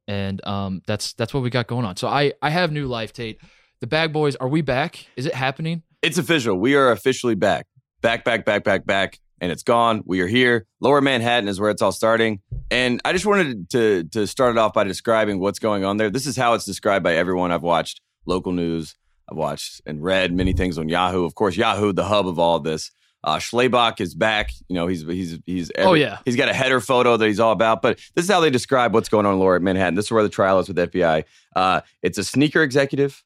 and 0.08 0.46
um, 0.46 0.82
that's 0.86 1.12
that's 1.14 1.34
what 1.34 1.42
we 1.42 1.50
got 1.50 1.66
going 1.66 1.84
on. 1.84 1.96
So 1.96 2.08
I, 2.08 2.32
I 2.42 2.50
have 2.50 2.72
new 2.72 2.86
life, 2.86 3.12
Tate. 3.12 3.40
The 3.80 3.86
Bag 3.86 4.12
Boys, 4.12 4.36
are 4.36 4.48
we 4.48 4.62
back? 4.62 5.06
Is 5.16 5.26
it 5.26 5.34
happening? 5.34 5.82
It's 6.02 6.18
official. 6.18 6.56
We 6.58 6.76
are 6.76 6.90
officially 6.90 7.34
back. 7.34 7.66
Back, 8.00 8.24
back, 8.24 8.44
back, 8.44 8.64
back, 8.64 8.86
back. 8.86 9.18
And 9.38 9.52
it's 9.52 9.62
gone. 9.62 10.02
We 10.06 10.20
are 10.20 10.26
here. 10.26 10.66
Lower 10.80 11.02
Manhattan 11.02 11.46
is 11.48 11.60
where 11.60 11.68
it's 11.68 11.82
all 11.82 11.92
starting. 11.92 12.40
And 12.70 13.02
I 13.04 13.12
just 13.12 13.26
wanted 13.26 13.68
to 13.70 14.04
to 14.04 14.26
start 14.26 14.52
it 14.52 14.58
off 14.58 14.72
by 14.72 14.84
describing 14.84 15.40
what's 15.40 15.58
going 15.58 15.84
on 15.84 15.98
there. 15.98 16.08
This 16.08 16.26
is 16.26 16.36
how 16.36 16.54
it's 16.54 16.64
described 16.64 17.04
by 17.04 17.14
everyone 17.16 17.52
I've 17.52 17.62
watched 17.62 18.00
local 18.24 18.52
news. 18.52 18.94
I've 19.30 19.36
watched 19.36 19.82
and 19.84 20.02
read 20.02 20.32
many 20.32 20.52
things 20.52 20.78
on 20.78 20.88
Yahoo. 20.88 21.24
Of 21.24 21.34
course, 21.34 21.56
Yahoo, 21.56 21.92
the 21.92 22.04
hub 22.04 22.28
of 22.28 22.38
all 22.38 22.60
this. 22.60 22.92
Uh, 23.26 23.38
Schlabach 23.38 24.00
is 24.00 24.14
back. 24.14 24.52
You 24.68 24.76
know, 24.76 24.86
he's 24.86 25.02
he's 25.02 25.38
he's. 25.44 25.72
Oh, 25.78 25.94
yeah. 25.94 26.18
he's 26.24 26.36
got 26.36 26.48
a 26.48 26.54
header 26.54 26.80
photo 26.80 27.16
that 27.16 27.26
he's 27.26 27.40
all 27.40 27.50
about. 27.50 27.82
But 27.82 27.98
this 28.14 28.24
is 28.24 28.30
how 28.30 28.38
they 28.38 28.50
describe 28.50 28.94
what's 28.94 29.08
going 29.08 29.26
on 29.26 29.34
in 29.34 29.40
Lower 29.40 29.58
Manhattan. 29.58 29.96
This 29.96 30.06
is 30.06 30.12
where 30.12 30.22
the 30.22 30.28
trial 30.28 30.60
is 30.60 30.68
with 30.68 30.76
the 30.76 30.86
FBI. 30.86 31.24
Uh, 31.56 31.80
it's 32.02 32.18
a 32.18 32.24
sneaker 32.24 32.62
executive, 32.62 33.24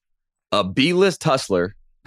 a 0.53 0.65
B-list 0.65 1.23
hustler, 1.23 1.77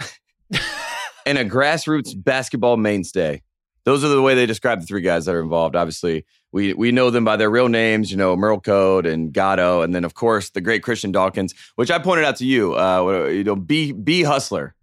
and 1.24 1.38
a 1.38 1.44
grassroots 1.44 2.12
basketball 2.16 2.76
mainstay. 2.76 3.42
Those 3.84 4.02
are 4.02 4.08
the 4.08 4.22
way 4.22 4.34
they 4.34 4.46
describe 4.46 4.80
the 4.80 4.86
three 4.86 5.02
guys 5.02 5.26
that 5.26 5.34
are 5.36 5.42
involved. 5.42 5.76
Obviously, 5.76 6.26
we 6.50 6.74
we 6.74 6.90
know 6.90 7.10
them 7.10 7.24
by 7.24 7.36
their 7.36 7.50
real 7.50 7.68
names, 7.68 8.10
you 8.10 8.16
know, 8.16 8.36
Merl 8.36 8.60
Code 8.60 9.06
and 9.06 9.32
Gatto, 9.32 9.82
and 9.82 9.94
then 9.94 10.04
of 10.04 10.14
course 10.14 10.50
the 10.50 10.60
great 10.60 10.82
Christian 10.82 11.12
Dawkins, 11.12 11.54
which 11.76 11.92
I 11.92 12.00
pointed 12.00 12.24
out 12.24 12.36
to 12.36 12.44
you. 12.44 12.74
Uh, 12.76 13.28
you 13.28 13.44
know, 13.44 13.54
B 13.54 13.92
B 13.92 14.24
hustler. 14.24 14.74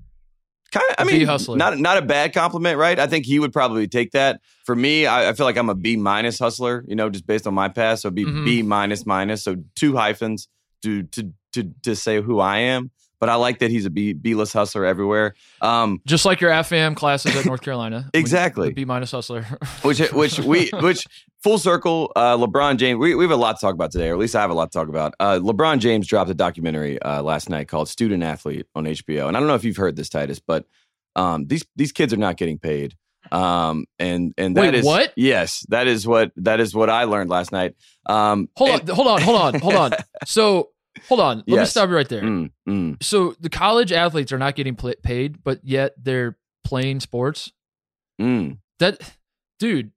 Kind 0.71 0.85
of, 0.89 0.95
I 0.99 1.03
mean, 1.03 1.25
hustler. 1.25 1.57
not 1.57 1.77
not 1.79 1.97
a 1.97 2.01
bad 2.01 2.33
compliment, 2.33 2.77
right? 2.77 2.97
I 2.97 3.05
think 3.07 3.25
he 3.25 3.39
would 3.39 3.51
probably 3.51 3.87
take 3.87 4.11
that. 4.11 4.39
For 4.65 4.75
me, 4.75 5.05
I, 5.05 5.29
I 5.29 5.33
feel 5.33 5.45
like 5.45 5.57
I'm 5.57 5.69
a 5.69 5.75
B 5.75 5.97
minus 5.97 6.39
hustler, 6.39 6.85
you 6.87 6.95
know, 6.95 7.09
just 7.09 7.27
based 7.27 7.45
on 7.45 7.53
my 7.53 7.67
past. 7.67 8.03
So 8.03 8.09
be 8.09 8.23
Mhm. 8.25 8.45
B 8.45 8.61
minus 8.61 9.05
minus. 9.05 9.43
So 9.43 9.57
two 9.75 9.95
hyphens 9.95 10.47
to 10.83 11.03
to 11.03 11.31
to 11.53 11.71
to 11.83 11.95
say 11.95 12.21
who 12.21 12.39
I 12.39 12.59
am. 12.59 12.89
But 13.19 13.29
I 13.29 13.35
like 13.35 13.59
that 13.59 13.69
he's 13.69 13.85
a 13.85 13.89
B 13.91 14.13
B 14.13 14.33
list 14.33 14.53
hustler 14.53 14.83
everywhere. 14.85 15.35
Um, 15.61 16.01
Just 16.07 16.25
like 16.25 16.41
your 16.41 16.51
FAM 16.63 16.95
classes 16.95 17.35
at 17.35 17.45
North 17.45 17.61
Carolina. 17.67 18.09
Exactly. 18.15 18.71
B 18.73 18.83
minus 18.85 19.11
hustler. 19.11 19.45
which 19.83 19.99
which 20.11 20.39
we 20.39 20.69
which 20.81 21.05
full 21.43 21.57
circle 21.57 22.12
uh 22.15 22.38
lebron 22.38 22.77
james 22.77 22.98
we, 23.00 23.15
we 23.15 23.24
have 23.24 23.31
a 23.31 23.36
lot 23.36 23.55
to 23.57 23.62
talk 23.62 23.74
about 23.74 23.91
today 23.91 24.10
or 24.10 24.13
at 24.13 24.19
least 24.19 24.36
i 24.36 24.41
have 24.41 24.50
a 24.51 24.53
lot 24.53 24.71
to 24.71 24.77
talk 24.77 24.88
about 24.88 25.13
uh 25.19 25.39
lebron 25.39 25.79
james 25.79 26.05
dropped 26.07 26.29
a 26.29 26.33
documentary 26.33 27.01
uh 27.01 27.21
last 27.24 27.50
night 27.50 27.67
called 27.67 27.89
student 27.89 28.21
athlete 28.24 28.65
on 28.75 28.86
hbo 28.86 29.27
and 29.27 29.36
i 29.36 29.39
don't 29.39 29.48
know 29.48 29.55
if 29.55 29.63
you've 29.63 29.77
heard 29.77 29.95
this 29.95 30.10
titus 30.10 30.39
but 30.39 30.65
um 31.15 31.45
these 31.48 31.65
these 31.75 31.91
kids 31.91 32.13
are 32.13 32.17
not 32.17 32.38
getting 32.38 32.60
paid 32.60 32.95
um 33.31 33.86
and 34.00 34.33
and 34.38 34.55
that 34.57 34.62
Wait, 34.62 34.75
is 34.75 34.86
what? 34.86 35.13
yes 35.15 35.65
that 35.69 35.88
is 35.88 36.07
what 36.07 36.31
that 36.38 36.60
is 36.60 36.74
what 36.75 36.89
i 36.89 37.03
learned 37.05 37.29
last 37.29 37.51
night 37.51 37.75
um 38.07 38.50
Hold 38.57 38.81
and- 38.81 38.89
on, 38.89 38.95
hold 38.95 39.07
on, 39.07 39.21
hold 39.21 39.38
on, 39.41 39.60
hold 39.62 39.75
on. 39.75 39.91
So, 40.25 40.69
hold 41.07 41.19
on. 41.21 41.43
Let 41.48 41.60
me 41.62 41.65
stop 41.65 41.89
you 41.89 41.95
right 41.95 42.07
there. 42.10 42.21
mm, 42.21 42.51
mm. 42.67 43.01
So, 43.01 43.33
the 43.39 43.50
college 43.50 43.91
athletes 43.91 44.31
are 44.31 44.38
not 44.38 44.55
getting 44.55 44.75
pl- 44.75 44.93
paid, 45.01 45.43
but 45.43 45.60
yet 45.63 45.93
they're 45.98 46.38
playing 46.63 47.00
sports. 47.00 47.51
Mm. 48.21 48.57
That, 48.79 49.00
dude. 49.60 49.91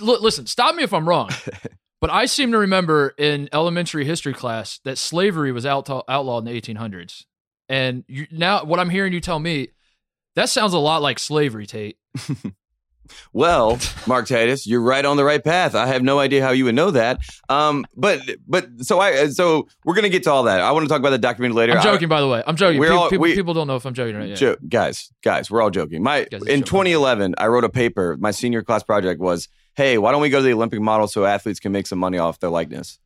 Listen, 0.00 0.46
stop 0.46 0.74
me 0.74 0.82
if 0.82 0.92
I'm 0.92 1.08
wrong, 1.08 1.30
but 2.00 2.10
I 2.10 2.26
seem 2.26 2.52
to 2.52 2.58
remember 2.58 3.14
in 3.18 3.48
elementary 3.52 4.04
history 4.04 4.34
class 4.34 4.78
that 4.84 4.98
slavery 4.98 5.52
was 5.52 5.64
out- 5.66 5.88
outlawed 6.08 6.46
in 6.46 6.52
the 6.54 6.60
1800s, 6.60 7.24
and 7.68 8.04
you, 8.08 8.26
now 8.30 8.64
what 8.64 8.80
I'm 8.80 8.90
hearing 8.90 9.12
you 9.12 9.20
tell 9.20 9.38
me, 9.38 9.68
That 10.36 10.48
sounds 10.48 10.72
a 10.74 10.78
lot 10.78 11.00
like 11.02 11.18
slavery, 11.18 11.66
Tate. 11.66 11.96
Well, 13.34 13.78
Mark 14.06 14.26
Titus, 14.26 14.66
you're 14.66 14.80
right 14.80 15.04
on 15.04 15.18
the 15.18 15.24
right 15.24 15.44
path. 15.44 15.74
I 15.74 15.86
have 15.88 16.02
no 16.02 16.18
idea 16.18 16.42
how 16.42 16.52
you 16.52 16.64
would 16.64 16.74
know 16.74 16.90
that. 16.90 17.18
Um, 17.50 17.84
but 17.94 18.20
but 18.48 18.66
so 18.80 18.98
I 18.98 19.28
so 19.28 19.68
we're 19.84 19.94
gonna 19.94 20.08
get 20.08 20.22
to 20.22 20.30
all 20.32 20.44
that. 20.44 20.62
I 20.62 20.72
want 20.72 20.84
to 20.84 20.88
talk 20.88 21.00
about 21.00 21.10
the 21.10 21.18
documentary 21.18 21.54
later. 21.54 21.74
I'm 21.74 21.82
joking, 21.82 22.08
by 22.08 22.22
the 22.22 22.28
way. 22.28 22.42
I'm 22.46 22.56
joking. 22.56 22.80
We're 22.80 22.86
People, 22.88 22.98
all- 23.02 23.10
people, 23.10 23.22
we- 23.22 23.34
people 23.34 23.52
don't 23.52 23.66
know 23.66 23.76
if 23.76 23.84
I'm 23.84 23.92
joking 23.92 24.16
right 24.16 24.24
I, 24.24 24.28
yet. 24.28 24.38
jo- 24.38 24.56
guys, 24.66 25.12
guys, 25.22 25.50
we're 25.50 25.60
all 25.60 25.68
joking. 25.70 26.02
My 26.02 26.20
Guys, 26.24 26.40
in 26.44 26.46
joking. 26.46 26.62
2011, 26.62 27.34
I 27.36 27.46
wrote 27.48 27.64
a 27.64 27.68
paper. 27.68 28.16
My 28.18 28.30
senior 28.30 28.62
class 28.62 28.82
project 28.82 29.20
was, 29.20 29.48
"Hey, 29.76 29.98
why 29.98 30.12
don't 30.12 30.22
we 30.22 30.28
go 30.30 30.38
to 30.38 30.42
the 30.44 30.52
Olympic 30.52 30.80
model 30.80 31.06
so 31.08 31.24
athletes 31.24 31.60
can 31.60 31.72
make 31.72 31.86
some 31.86 31.98
money 31.98 32.18
off 32.18 32.38
their 32.40 32.50
likeness?" 32.50 32.98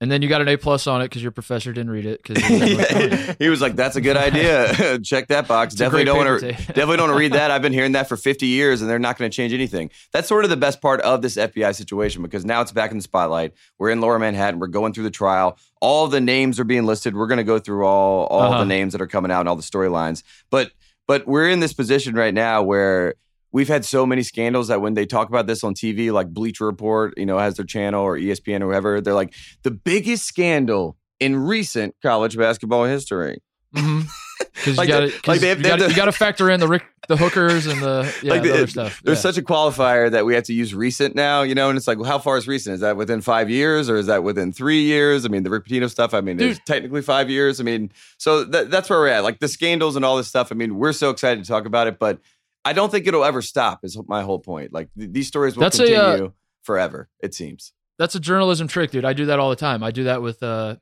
And 0.00 0.10
then 0.10 0.20
you 0.20 0.28
got 0.28 0.40
an 0.40 0.48
A 0.48 0.56
plus 0.56 0.88
on 0.88 1.00
it 1.00 1.04
because 1.04 1.22
your 1.22 1.30
professor 1.30 1.72
didn't 1.72 1.92
read 1.92 2.06
it. 2.06 2.20
Because 2.24 3.36
he 3.38 3.48
was 3.48 3.60
like, 3.60 3.76
"That's 3.76 3.94
a 3.94 4.00
good 4.00 4.16
idea. 4.16 4.98
Check 5.04 5.28
that 5.28 5.46
box. 5.46 5.74
It's 5.74 5.78
definitely 5.78 6.06
don't 6.06 6.16
want 6.16 6.40
to. 6.40 6.50
Definitely 6.50 6.96
don't 6.96 7.06
want 7.06 7.12
to 7.12 7.18
read 7.20 7.34
that. 7.34 7.52
I've 7.52 7.62
been 7.62 7.72
hearing 7.72 7.92
that 7.92 8.08
for 8.08 8.16
50 8.16 8.46
years, 8.46 8.80
and 8.80 8.90
they're 8.90 8.98
not 8.98 9.16
going 9.16 9.30
to 9.30 9.36
change 9.36 9.52
anything. 9.52 9.90
That's 10.12 10.26
sort 10.26 10.42
of 10.42 10.50
the 10.50 10.56
best 10.56 10.80
part 10.82 11.00
of 11.02 11.22
this 11.22 11.36
FBI 11.36 11.72
situation 11.76 12.20
because 12.22 12.44
now 12.44 12.60
it's 12.62 12.72
back 12.72 12.90
in 12.90 12.96
the 12.96 13.02
spotlight. 13.04 13.52
We're 13.78 13.90
in 13.90 14.00
Lower 14.00 14.18
Manhattan. 14.18 14.58
We're 14.58 14.66
going 14.66 14.92
through 14.92 15.04
the 15.04 15.10
trial. 15.12 15.56
All 15.80 16.08
the 16.08 16.20
names 16.20 16.58
are 16.58 16.64
being 16.64 16.84
listed. 16.84 17.14
We're 17.14 17.28
going 17.28 17.38
to 17.38 17.44
go 17.44 17.60
through 17.60 17.86
all 17.86 18.26
all 18.26 18.40
Uh-huh. 18.54 18.58
the 18.58 18.66
names 18.66 18.94
that 18.94 19.00
are 19.02 19.06
coming 19.06 19.30
out 19.30 19.40
and 19.40 19.48
all 19.48 19.56
the 19.56 19.62
storylines. 19.62 20.24
But 20.50 20.72
but 21.06 21.28
we're 21.28 21.48
in 21.48 21.60
this 21.60 21.74
position 21.74 22.16
right 22.16 22.34
now 22.34 22.64
where 22.64 23.14
we've 23.52 23.68
had 23.68 23.84
so 23.84 24.04
many 24.06 24.22
scandals 24.22 24.68
that 24.68 24.80
when 24.80 24.94
they 24.94 25.06
talk 25.06 25.28
about 25.28 25.46
this 25.46 25.62
on 25.62 25.74
TV, 25.74 26.10
like 26.12 26.28
Bleacher 26.28 26.66
Report, 26.66 27.14
you 27.16 27.26
know, 27.26 27.38
has 27.38 27.56
their 27.56 27.66
channel 27.66 28.02
or 28.02 28.16
ESPN 28.18 28.60
or 28.62 28.66
whoever, 28.66 29.00
they're 29.00 29.14
like 29.14 29.34
the 29.62 29.70
biggest 29.70 30.24
scandal 30.26 30.96
in 31.20 31.36
recent 31.36 31.94
college 32.02 32.36
basketball 32.36 32.84
history. 32.84 33.42
Mm-hmm. 33.74 34.00
Because 34.54 34.76
Like 34.76 34.88
you 34.88 34.94
got 34.94 35.00
the- 35.00 35.30
like 35.30 35.40
they 35.40 35.48
have- 35.48 35.58
you 35.58 35.62
they 35.62 35.68
have 35.70 35.78
got 35.96 36.04
the- 36.04 36.10
to 36.10 36.12
factor 36.12 36.50
in 36.50 36.58
the 36.60 36.66
Rick, 36.68 36.82
the 37.08 37.16
hookers 37.16 37.66
and 37.66 37.80
the 37.80 38.12
yeah 38.22 38.32
Like 38.32 38.42
the 38.42 38.48
the- 38.48 38.54
other 38.54 38.66
stuff. 38.66 39.00
There's 39.02 39.18
Yeah. 39.18 39.22
such 39.22 39.38
a 39.38 39.42
qualifier 39.42 40.10
that 40.10 40.26
we 40.26 40.34
have 40.34 40.44
to 40.44 40.52
use 40.52 40.74
recent 40.74 41.14
now, 41.14 41.40
you 41.42 41.54
know, 41.54 41.68
and 41.70 41.78
it's 41.78 41.86
like, 41.88 41.96
well, 41.96 42.08
how 42.10 42.18
far 42.18 42.36
is 42.36 42.46
recent? 42.46 42.74
Is 42.74 42.80
that 42.80 42.96
within 42.96 43.20
five 43.22 43.48
years 43.48 43.88
or 43.88 43.96
is 43.96 44.06
that 44.06 44.24
within 44.24 44.52
three 44.52 44.82
years? 44.82 45.24
I 45.24 45.28
mean, 45.28 45.42
the 45.44 45.48
Rick 45.50 45.66
Pitino 45.66 45.88
stuff, 45.88 46.12
I 46.12 46.20
mean, 46.20 46.38
it's 46.40 46.60
technically 46.66 47.02
five 47.02 47.30
years. 47.30 47.60
I 47.60 47.62
mean, 47.64 47.92
so 48.18 48.44
that, 48.44 48.70
that's 48.70 48.90
where 48.90 48.98
we're 48.98 49.08
at. 49.08 49.22
Like 49.22 49.38
the 49.38 49.48
scandals 49.48 49.96
and 49.96 50.04
all 50.04 50.16
this 50.16 50.28
stuff. 50.28 50.50
I 50.52 50.54
mean, 50.54 50.76
we're 50.76 50.92
so 50.92 51.08
excited 51.10 51.42
to 51.42 51.48
talk 51.48 51.64
about 51.64 51.86
it, 51.86 51.98
but 51.98 52.18
I 52.64 52.72
don't 52.72 52.90
think 52.90 53.06
it'll 53.06 53.24
ever 53.24 53.42
stop, 53.42 53.80
is 53.84 53.98
my 54.06 54.22
whole 54.22 54.38
point. 54.38 54.72
Like 54.72 54.88
th- 54.96 55.10
these 55.12 55.26
stories 55.28 55.56
will 55.56 55.62
That's 55.62 55.78
a, 55.80 55.94
uh, 55.96 56.10
continue 56.12 56.32
forever, 56.62 57.08
it 57.20 57.34
seems. 57.34 57.72
that's 57.98 58.14
a 58.14 58.20
journalism 58.20 58.68
trick, 58.68 58.90
dude. 58.92 59.04
I 59.04 59.12
do 59.14 59.26
that 59.26 59.38
all 59.40 59.50
the 59.50 59.56
time. 59.56 59.82
I 59.82 59.90
do 59.90 60.04
that 60.04 60.22
with 60.22 60.42
uh 60.42 60.76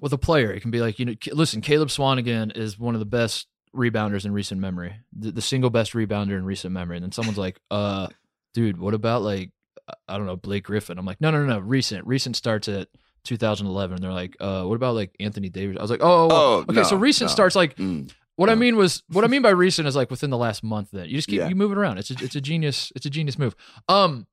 with 0.00 0.12
a 0.12 0.18
player. 0.18 0.50
It 0.52 0.60
can 0.60 0.70
be 0.70 0.80
like, 0.80 0.98
you 0.98 1.04
know, 1.04 1.14
K- 1.20 1.32
listen, 1.32 1.60
Caleb 1.60 1.88
Swanigan 1.88 2.56
is 2.56 2.78
one 2.78 2.94
of 2.94 3.00
the 3.00 3.04
best 3.06 3.46
rebounders 3.76 4.24
in 4.24 4.32
recent 4.32 4.60
memory, 4.60 4.94
the, 5.16 5.30
the 5.32 5.42
single 5.42 5.68
best 5.70 5.92
rebounder 5.92 6.36
in 6.38 6.44
recent 6.44 6.72
memory. 6.72 6.96
And 6.96 7.04
then 7.04 7.12
someone's 7.12 7.38
like, 7.38 7.60
uh, 7.70 8.06
dude, 8.54 8.78
what 8.78 8.94
about 8.94 9.22
like, 9.22 9.50
I- 9.88 9.94
I 10.14 10.16
don't 10.16 10.26
know, 10.26 10.36
Blake 10.36 10.64
Griffin? 10.64 10.96
I'm 10.98 11.04
like, 11.06 11.20
no, 11.20 11.30
no, 11.30 11.44
no, 11.44 11.54
no, 11.54 11.58
recent. 11.58 12.06
Recent 12.06 12.34
starts 12.36 12.68
at 12.68 12.88
2011. 13.24 13.96
And 13.96 14.02
they're 14.04 14.12
like, 14.12 14.36
uh, 14.40 14.64
what 14.64 14.74
about 14.76 14.94
like 14.94 15.14
Anthony 15.20 15.48
Davis? 15.50 15.76
I 15.78 15.82
was 15.82 15.90
like, 15.90 16.00
oh, 16.02 16.28
Oh, 16.30 16.54
okay. 16.68 16.72
no, 16.72 16.82
so 16.84 16.96
recent 16.96 17.28
no. 17.28 17.32
starts 17.32 17.54
like, 17.56 17.76
Mm. 17.76 18.10
What 18.40 18.50
I 18.50 18.54
mean 18.54 18.76
was, 18.76 19.02
what 19.08 19.24
I 19.24 19.28
mean 19.28 19.42
by 19.42 19.50
recent 19.50 19.86
is 19.86 19.94
like 19.94 20.10
within 20.10 20.30
the 20.30 20.38
last 20.38 20.62
month. 20.64 20.88
Then 20.92 21.08
you 21.08 21.16
just 21.16 21.28
keep 21.28 21.38
Yeah. 21.40 21.48
you 21.48 21.54
move 21.54 21.72
it 21.72 21.78
around. 21.78 21.98
It's 21.98 22.10
a, 22.10 22.14
it's 22.20 22.34
a 22.36 22.40
genius. 22.40 22.90
It's 22.96 23.06
a 23.06 23.10
genius 23.10 23.38
move. 23.38 23.54
Um, 23.88 24.26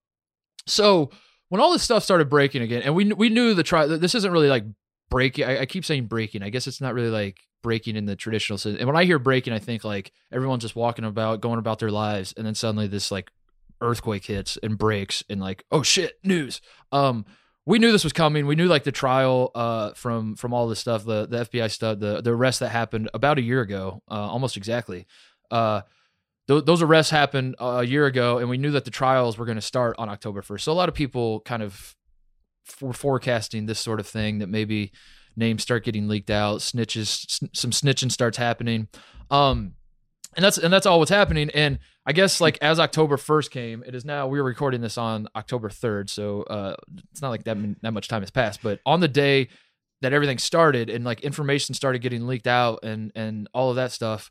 so 0.66 1.12
when 1.50 1.62
all 1.62 1.72
this 1.72 1.84
stuff 1.84 2.04
started 2.04 2.30
breaking 2.30 2.62
again, 2.62 2.82
and 2.84 2.96
we 2.96 3.06
we 3.14 3.30
knew 3.30 3.54
the 3.54 3.64
try. 3.64 3.86
This 3.86 4.16
isn't 4.16 4.32
really 4.32 4.48
like 4.50 4.64
breaking. 5.10 5.46
I, 5.46 5.62
I 5.62 5.66
keep 5.66 5.86
saying 5.86 6.06
breaking. 6.08 6.44
I 6.44 6.50
guess 6.50 6.68
it's 6.68 6.82
not 6.82 6.94
really 6.94 7.10
like 7.10 7.38
breaking 7.64 7.96
in 7.96 8.06
the 8.06 8.16
traditional 8.16 8.58
sense. 8.58 8.78
And 8.80 8.88
when 8.88 8.96
I 8.98 9.06
hear 9.06 9.20
breaking, 9.20 9.54
I 9.54 9.60
think 9.60 9.84
like 9.84 10.12
everyone's 10.32 10.64
just 10.64 10.76
walking 10.76 11.06
about, 11.06 11.42
going 11.42 11.60
about 11.60 11.80
their 11.80 11.92
lives, 11.92 12.34
and 12.38 12.46
then 12.46 12.56
suddenly 12.56 12.88
this 12.88 13.12
like 13.12 13.32
earthquake 13.82 14.26
hits 14.26 14.58
and 14.64 14.78
breaks, 14.78 15.24
and 15.30 15.40
like 15.40 15.64
oh 15.72 15.84
shit, 15.84 16.14
news. 16.24 16.62
Um, 16.92 17.26
we 17.68 17.80
knew 17.80 17.92
this 17.92 18.06
was 18.06 18.14
coming. 18.14 18.48
We 18.48 18.56
knew 18.56 18.68
like 18.68 18.86
the 18.86 18.94
trial 18.94 19.52
uh, 19.54 19.92
from 19.92 20.36
from 20.38 20.54
all 20.54 20.70
this 20.70 20.80
stuff, 20.80 21.04
the 21.04 21.28
the 21.28 21.40
FBI 21.40 21.70
stuff, 21.70 22.00
the 22.00 22.22
the 22.22 22.32
arrest 22.32 22.62
that 22.62 22.70
happened 22.70 23.10
about 23.14 23.38
a 23.38 23.42
year 23.42 23.60
ago, 23.60 24.02
uh, 24.10 24.14
almost 24.14 24.56
exactly. 24.56 25.06
Uh, 25.52 25.82
th- 26.48 26.64
those 26.64 26.82
arrests 26.82 27.12
happened 27.12 27.56
a 27.60 27.84
year 27.84 28.06
ago, 28.06 28.38
and 28.38 28.50
we 28.50 28.58
knew 28.58 28.72
that 28.72 28.86
the 28.86 28.92
trials 28.92 29.38
were 29.38 29.46
going 29.46 29.58
to 29.58 29.62
start 29.62 29.98
on 30.00 30.08
October 30.08 30.42
first. 30.42 30.64
So 30.64 30.72
a 30.72 30.74
lot 30.74 30.88
of 30.88 30.96
people 30.96 31.42
kind 31.42 31.62
of 31.62 31.94
were 32.82 32.94
forecasting 32.94 33.66
this 33.66 33.80
sort 33.80 34.00
of 34.00 34.08
thing 34.08 34.40
that 34.40 34.48
maybe 34.48 34.94
names 35.36 35.62
start 35.62 35.84
getting 35.84 36.08
leaked 36.08 36.30
out, 36.30 36.62
snitches, 36.62 37.30
sn- 37.30 37.50
some 37.54 37.72
snitching 37.72 38.12
starts 38.12 38.38
happening. 38.38 38.88
Um, 39.30 39.74
and 40.38 40.44
that's 40.44 40.60
and 40.60 40.72
that's 40.72 40.86
all 40.86 41.00
what's 41.00 41.12
happening. 41.12 41.50
And 41.50 41.80
I 42.06 42.14
guess 42.14 42.40
like 42.40 42.60
as 42.62 42.80
October 42.80 43.18
first 43.18 43.50
came, 43.52 43.84
it 43.86 43.96
is 43.96 44.06
now 44.06 44.28
we're 44.28 44.44
recording 44.44 44.82
this 44.82 44.98
on 44.98 45.28
October 45.36 45.70
third, 45.70 46.10
so 46.12 46.44
uh, 46.44 46.76
it's 47.12 47.22
not 47.22 47.30
like 47.30 47.44
that 47.46 47.58
that 47.82 47.92
much 47.92 48.08
time 48.08 48.22
has 48.22 48.30
passed. 48.30 48.62
But 48.62 48.80
on 48.86 49.00
the 49.00 49.08
day 49.08 49.50
that 50.02 50.14
everything 50.14 50.38
started 50.38 50.92
and 50.92 51.04
like 51.04 51.22
information 51.22 51.74
started 51.74 52.00
getting 52.00 52.28
leaked 52.28 52.48
out 52.48 52.84
and 52.84 53.12
and 53.16 53.50
all 53.52 53.72
of 53.72 53.78
that 53.78 53.92
stuff, 53.92 54.30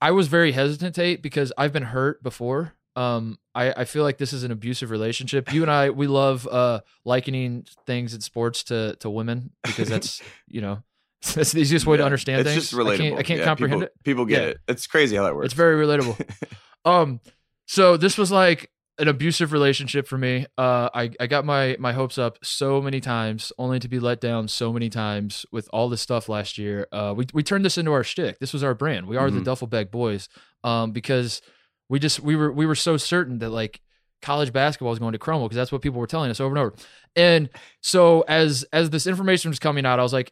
I 0.00 0.10
was 0.10 0.26
very 0.26 0.50
hesitant, 0.50 0.96
Tate, 0.96 1.22
because 1.22 1.52
I've 1.56 1.72
been 1.72 1.84
hurt 1.84 2.22
before. 2.24 2.74
Um, 2.96 3.38
I, 3.54 3.72
I 3.72 3.84
feel 3.84 4.02
like 4.02 4.18
this 4.18 4.32
is 4.32 4.42
an 4.42 4.50
abusive 4.50 4.90
relationship. 4.90 5.52
You 5.52 5.62
and 5.62 5.70
I, 5.70 5.90
we 5.90 6.08
love 6.08 6.46
uh 6.48 6.80
likening 7.04 7.66
things 7.86 8.14
in 8.14 8.20
sports 8.20 8.64
to 8.64 8.96
to 8.96 9.08
women 9.08 9.52
because 9.62 9.88
that's 9.88 10.20
you 10.48 10.60
know 10.60 10.82
that's 11.34 11.52
the 11.52 11.60
easiest 11.60 11.86
way 11.86 11.96
to 11.96 12.02
Yeah. 12.02 12.06
understand 12.06 12.40
it's 12.40 12.50
things. 12.50 12.62
just 12.70 12.74
relatable. 12.74 12.92
I 12.92 12.96
can't, 12.98 13.18
I 13.18 13.22
can't 13.22 13.38
Yeah, 13.40 13.44
comprehend 13.44 13.80
people, 13.80 13.86
it. 13.94 14.04
People 14.04 14.24
get 14.26 14.42
Yeah. 14.42 14.48
it. 14.48 14.58
It's 14.68 14.86
crazy 14.86 15.16
how 15.16 15.24
that 15.24 15.34
works. 15.34 15.46
It's 15.46 15.54
very 15.54 15.84
relatable. 15.84 16.18
um, 16.84 17.20
so 17.66 17.96
this 17.96 18.16
was 18.18 18.30
like 18.32 18.70
an 18.98 19.08
abusive 19.08 19.52
relationship 19.52 20.06
for 20.06 20.18
me. 20.18 20.46
Uh, 20.58 20.90
I 20.94 21.10
I 21.18 21.26
got 21.26 21.44
my 21.44 21.76
my 21.78 21.92
hopes 21.92 22.18
up 22.18 22.38
so 22.42 22.82
many 22.82 23.00
times, 23.00 23.52
only 23.58 23.78
to 23.78 23.88
be 23.88 23.98
let 23.98 24.20
down 24.20 24.46
so 24.48 24.72
many 24.72 24.90
times 24.90 25.46
with 25.52 25.68
all 25.72 25.88
this 25.88 26.00
stuff 26.02 26.28
last 26.28 26.58
year. 26.58 26.86
Uh, 26.92 27.14
we 27.16 27.26
we 27.32 27.42
turned 27.42 27.64
this 27.64 27.78
into 27.78 27.92
our 27.92 28.04
shtick. 28.04 28.38
This 28.40 28.52
was 28.52 28.62
our 28.62 28.74
brand. 28.74 29.06
We 29.06 29.16
are 29.16 29.30
the 29.30 29.40
Mhm. 29.40 29.44
Duffelbag 29.44 29.90
Boys. 29.90 30.28
Um, 30.64 30.92
because 30.92 31.40
we 31.88 31.98
just 31.98 32.20
we 32.20 32.36
were 32.36 32.52
we 32.52 32.66
were 32.66 32.74
so 32.74 32.96
certain 32.98 33.38
that 33.38 33.48
like 33.50 33.80
college 34.20 34.52
basketball 34.52 34.90
was 34.90 34.98
going 34.98 35.12
to 35.12 35.18
crumble 35.18 35.48
because 35.48 35.56
that's 35.56 35.72
what 35.72 35.80
people 35.80 35.98
were 35.98 36.06
telling 36.06 36.30
us 36.30 36.40
over 36.40 36.54
and 36.54 36.58
over. 36.58 36.74
And 37.16 37.48
so 37.80 38.22
as 38.28 38.64
as 38.72 38.90
this 38.90 39.06
information 39.06 39.50
was 39.50 39.58
coming 39.58 39.86
out, 39.86 39.98
I 39.98 40.02
was 40.02 40.12
like, 40.12 40.30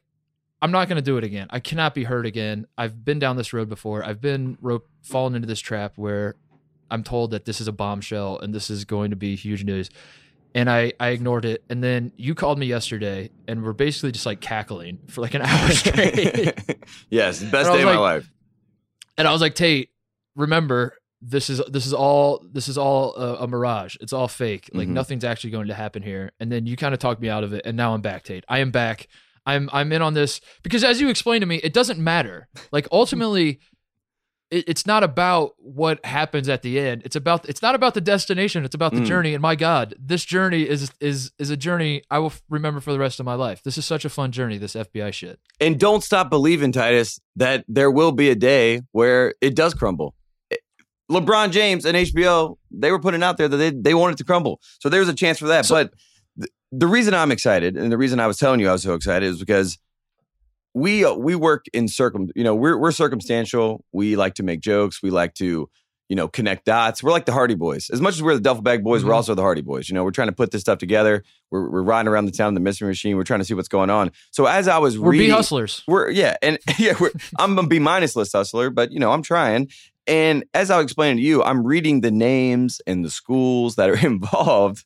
I'm 0.61 0.73
not 0.73 0.89
going 0.89 0.97
to 0.97 1.03
do 1.03 1.17
it 1.19 1.25
again. 1.25 1.47
I 1.51 1.61
cannot 1.61 1.95
be 1.95 2.05
hurt 2.05 2.27
again. 2.27 2.67
I've 2.77 3.05
been 3.05 3.19
down 3.19 3.37
this 3.37 3.53
road 3.53 3.69
before. 3.69 4.05
I've 4.05 4.21
been 4.21 4.59
rope 4.61 4.89
fallen 5.03 5.35
into 5.35 5.47
this 5.47 5.61
trap 5.61 5.93
where 5.97 6.35
I'm 6.91 7.05
told 7.05 7.31
that 7.31 7.45
this 7.45 7.61
is 7.61 7.69
a 7.69 7.73
bombshell 7.73 8.39
and 8.41 8.53
this 8.55 8.69
is 8.71 8.85
going 8.85 9.11
to 9.11 9.17
be 9.17 9.37
huge 9.37 9.63
news. 9.65 9.89
And 10.55 10.69
I, 10.69 10.95
I 10.99 11.09
ignored 11.11 11.45
it. 11.45 11.63
And 11.69 11.85
then 11.85 12.11
you 12.17 12.35
called 12.35 12.59
me 12.59 12.67
yesterday 12.67 13.31
and 13.47 13.63
we're 13.63 13.73
basically 13.75 14.11
just 14.13 14.27
like 14.27 14.41
cackling 14.41 14.99
for 15.09 15.21
like 15.21 15.35
an 15.35 15.43
hour 15.45 15.71
straight. 15.71 16.55
yes, 17.11 17.43
best 17.43 17.71
day 17.73 17.81
of 17.83 17.85
my 17.87 17.97
life. 17.99 18.29
and 19.17 19.29
I 19.29 19.33
was 19.33 19.41
like, 19.41 19.55
Tate, 19.55 19.91
remember 20.35 20.95
this 21.21 21.51
is 21.51 21.61
this 21.69 21.85
is 21.85 21.93
all 21.93 22.45
this 22.53 22.69
is 22.69 22.79
all 22.79 23.15
a, 23.17 23.45
a 23.45 23.47
mirage. 23.49 23.97
It's 24.01 24.13
all 24.13 24.29
fake. 24.29 24.71
Like 24.73 24.87
Mhm. 24.89 24.93
nothing's 24.93 25.25
actually 25.25 25.51
going 25.51 25.67
to 25.69 25.75
happen 25.75 26.03
here. 26.03 26.31
And 26.41 26.51
then 26.51 26.65
you 26.67 26.77
kind 26.77 26.95
of 26.95 27.01
talked 27.01 27.21
me 27.21 27.29
out 27.29 27.43
of 27.45 27.53
it, 27.53 27.63
and 27.67 27.77
now 27.77 27.93
I'm 27.93 28.01
back, 28.01 28.23
Tate. 28.25 28.45
I 28.49 28.61
am 28.61 28.71
back. 28.71 29.09
I'm 29.49 29.69
I'm 29.73 29.91
in 29.93 30.03
on 30.03 30.15
this 30.15 30.41
because 30.63 30.85
as 30.85 31.01
you 31.01 31.09
explained 31.09 31.43
to 31.43 31.47
me, 31.47 31.57
it 31.57 31.73
doesn't 31.73 31.99
matter. 31.99 32.49
Like 32.71 32.87
ultimately, 32.93 33.61
it, 34.51 34.65
it's 34.69 34.87
not 34.87 35.03
about 35.03 35.53
what 35.59 36.05
happens 36.05 36.49
at 36.49 36.63
the 36.63 36.79
end. 36.79 37.03
It's 37.05 37.17
about 37.17 37.49
it's 37.49 37.63
not 37.63 37.75
about 37.75 37.95
the 37.95 38.01
destination. 38.01 38.65
It's 38.65 38.75
about 38.75 38.93
the 38.95 39.01
Mm. 39.01 39.07
journey. 39.07 39.35
And 39.35 39.43
my 39.43 39.57
God, 39.57 39.95
this 39.99 40.25
journey 40.25 40.63
is 40.69 40.91
is 41.01 41.33
is 41.39 41.51
a 41.51 41.57
journey 41.57 42.03
I 42.11 42.19
will 42.19 42.33
remember 42.49 42.81
for 42.81 42.93
the 42.93 42.99
rest 42.99 43.21
of 43.21 43.27
my 43.27 43.35
life. 43.35 43.63
This 43.63 43.79
is 43.79 43.85
such 43.87 44.05
a 44.05 44.09
fun 44.09 44.33
journey. 44.33 44.59
This 44.59 44.75
FBI 44.75 45.13
shit. 45.13 45.39
And 45.61 45.79
don't 45.81 46.03
stop 46.05 46.31
believing, 46.31 46.73
Titus, 46.73 47.19
that 47.37 47.65
there 47.69 47.91
will 47.91 48.13
be 48.13 48.31
a 48.31 48.35
day 48.37 48.83
where 48.93 49.35
it 49.41 49.55
does 49.57 49.75
crumble. 49.75 50.15
LeBron 51.11 51.53
James 51.53 51.87
and 51.87 51.97
HBO, 51.97 52.59
they 52.71 52.91
were 52.91 52.99
putting 53.01 53.23
out 53.23 53.39
there 53.39 53.49
that 53.49 53.57
they, 53.57 53.71
they 53.71 53.95
want 53.95 54.13
it 54.13 54.19
to 54.19 54.25
crumble. 54.25 54.61
So 54.81 54.91
there's 54.91 55.09
a 55.09 55.15
chance 55.15 55.39
for 55.39 55.47
that. 55.47 55.65
So- 55.65 55.75
but 55.77 55.95
th- 56.39 56.51
the 56.73 56.87
reason 56.87 57.15
I'm 57.15 57.33
excited 57.33 57.77
and 57.77 57.91
the 57.93 57.99
reason 57.99 58.21
I 58.21 58.27
was 58.27 58.39
telling 58.39 58.61
you 58.61 58.69
I 58.69 58.73
was 58.73 58.83
so 58.83 58.95
excited 58.95 59.27
is 59.27 59.39
because 59.39 59.79
we 60.75 61.05
we 61.17 61.35
work 61.35 61.67
in 61.73 61.89
circum 61.89 62.29
you 62.37 62.45
know 62.45 62.55
we're 62.55 62.77
we're 62.79 62.93
circumstantial. 62.93 63.85
We 63.93 64.17
like 64.17 64.35
to 64.35 64.43
make 64.43 64.61
jokes. 64.61 65.03
We 65.03 65.11
like 65.11 65.35
to 65.35 65.69
you 66.09 66.17
know 66.17 66.29
connect 66.29 66.67
dots. 66.67 67.03
We're 67.03 67.11
like 67.11 67.27
the 67.27 67.33
hardy 67.33 67.55
boys. 67.55 67.91
As 67.91 68.01
much 68.01 68.15
as 68.15 68.23
we're 68.23 68.35
the 68.35 68.41
duffel 68.41 68.63
bag 68.63 68.85
boys 68.85 69.05
we're 69.05 69.13
Mhm. 69.13 69.17
also 69.17 69.35
the 69.35 69.43
hardy 69.43 69.63
boys. 69.63 69.89
You 69.89 69.95
know 69.95 70.05
we're 70.05 70.11
trying 70.11 70.29
to 70.29 70.35
put 70.35 70.51
this 70.51 70.61
stuff 70.61 70.79
together. 70.79 71.25
We're, 71.51 71.69
we're 71.71 71.83
riding 71.83 72.09
around 72.09 72.27
the 72.27 72.33
town 72.33 72.49
in 72.49 72.55
the 72.55 72.61
mystery 72.61 72.89
machine. 72.89 73.17
We're 73.17 73.25
trying 73.25 73.41
to 73.41 73.45
see 73.45 73.55
what's 73.55 73.69
going 73.69 73.91
on. 73.91 74.11
So 74.31 74.45
as 74.47 74.69
i 74.69 74.79
was 74.79 74.99
We're 74.99 75.13
reading 75.13 75.31
hustlers. 75.31 75.83
we're 75.89 76.11
yeah, 76.11 76.37
and 76.43 76.59
yeah, 76.79 76.95
we're, 77.01 77.11
I'm 77.39 77.59
a 77.59 77.67
B 77.67 77.79
minus 77.79 78.15
list 78.15 78.33
hustler, 78.33 78.71
but 78.71 78.93
you 78.93 79.01
know 79.01 79.11
I'm 79.11 79.23
trying. 79.23 79.69
And 80.07 80.45
as 80.55 80.71
I 80.71 80.77
was 80.79 80.85
explaining 80.85 81.19
to 81.19 81.23
you, 81.23 81.43
I'm 81.43 81.67
reading 81.67 82.01
the 82.01 82.11
names 82.11 82.81
and 82.87 83.05
the 83.05 83.11
schools 83.11 83.77
that 83.77 83.91
are 83.91 83.97
involved, 84.07 84.85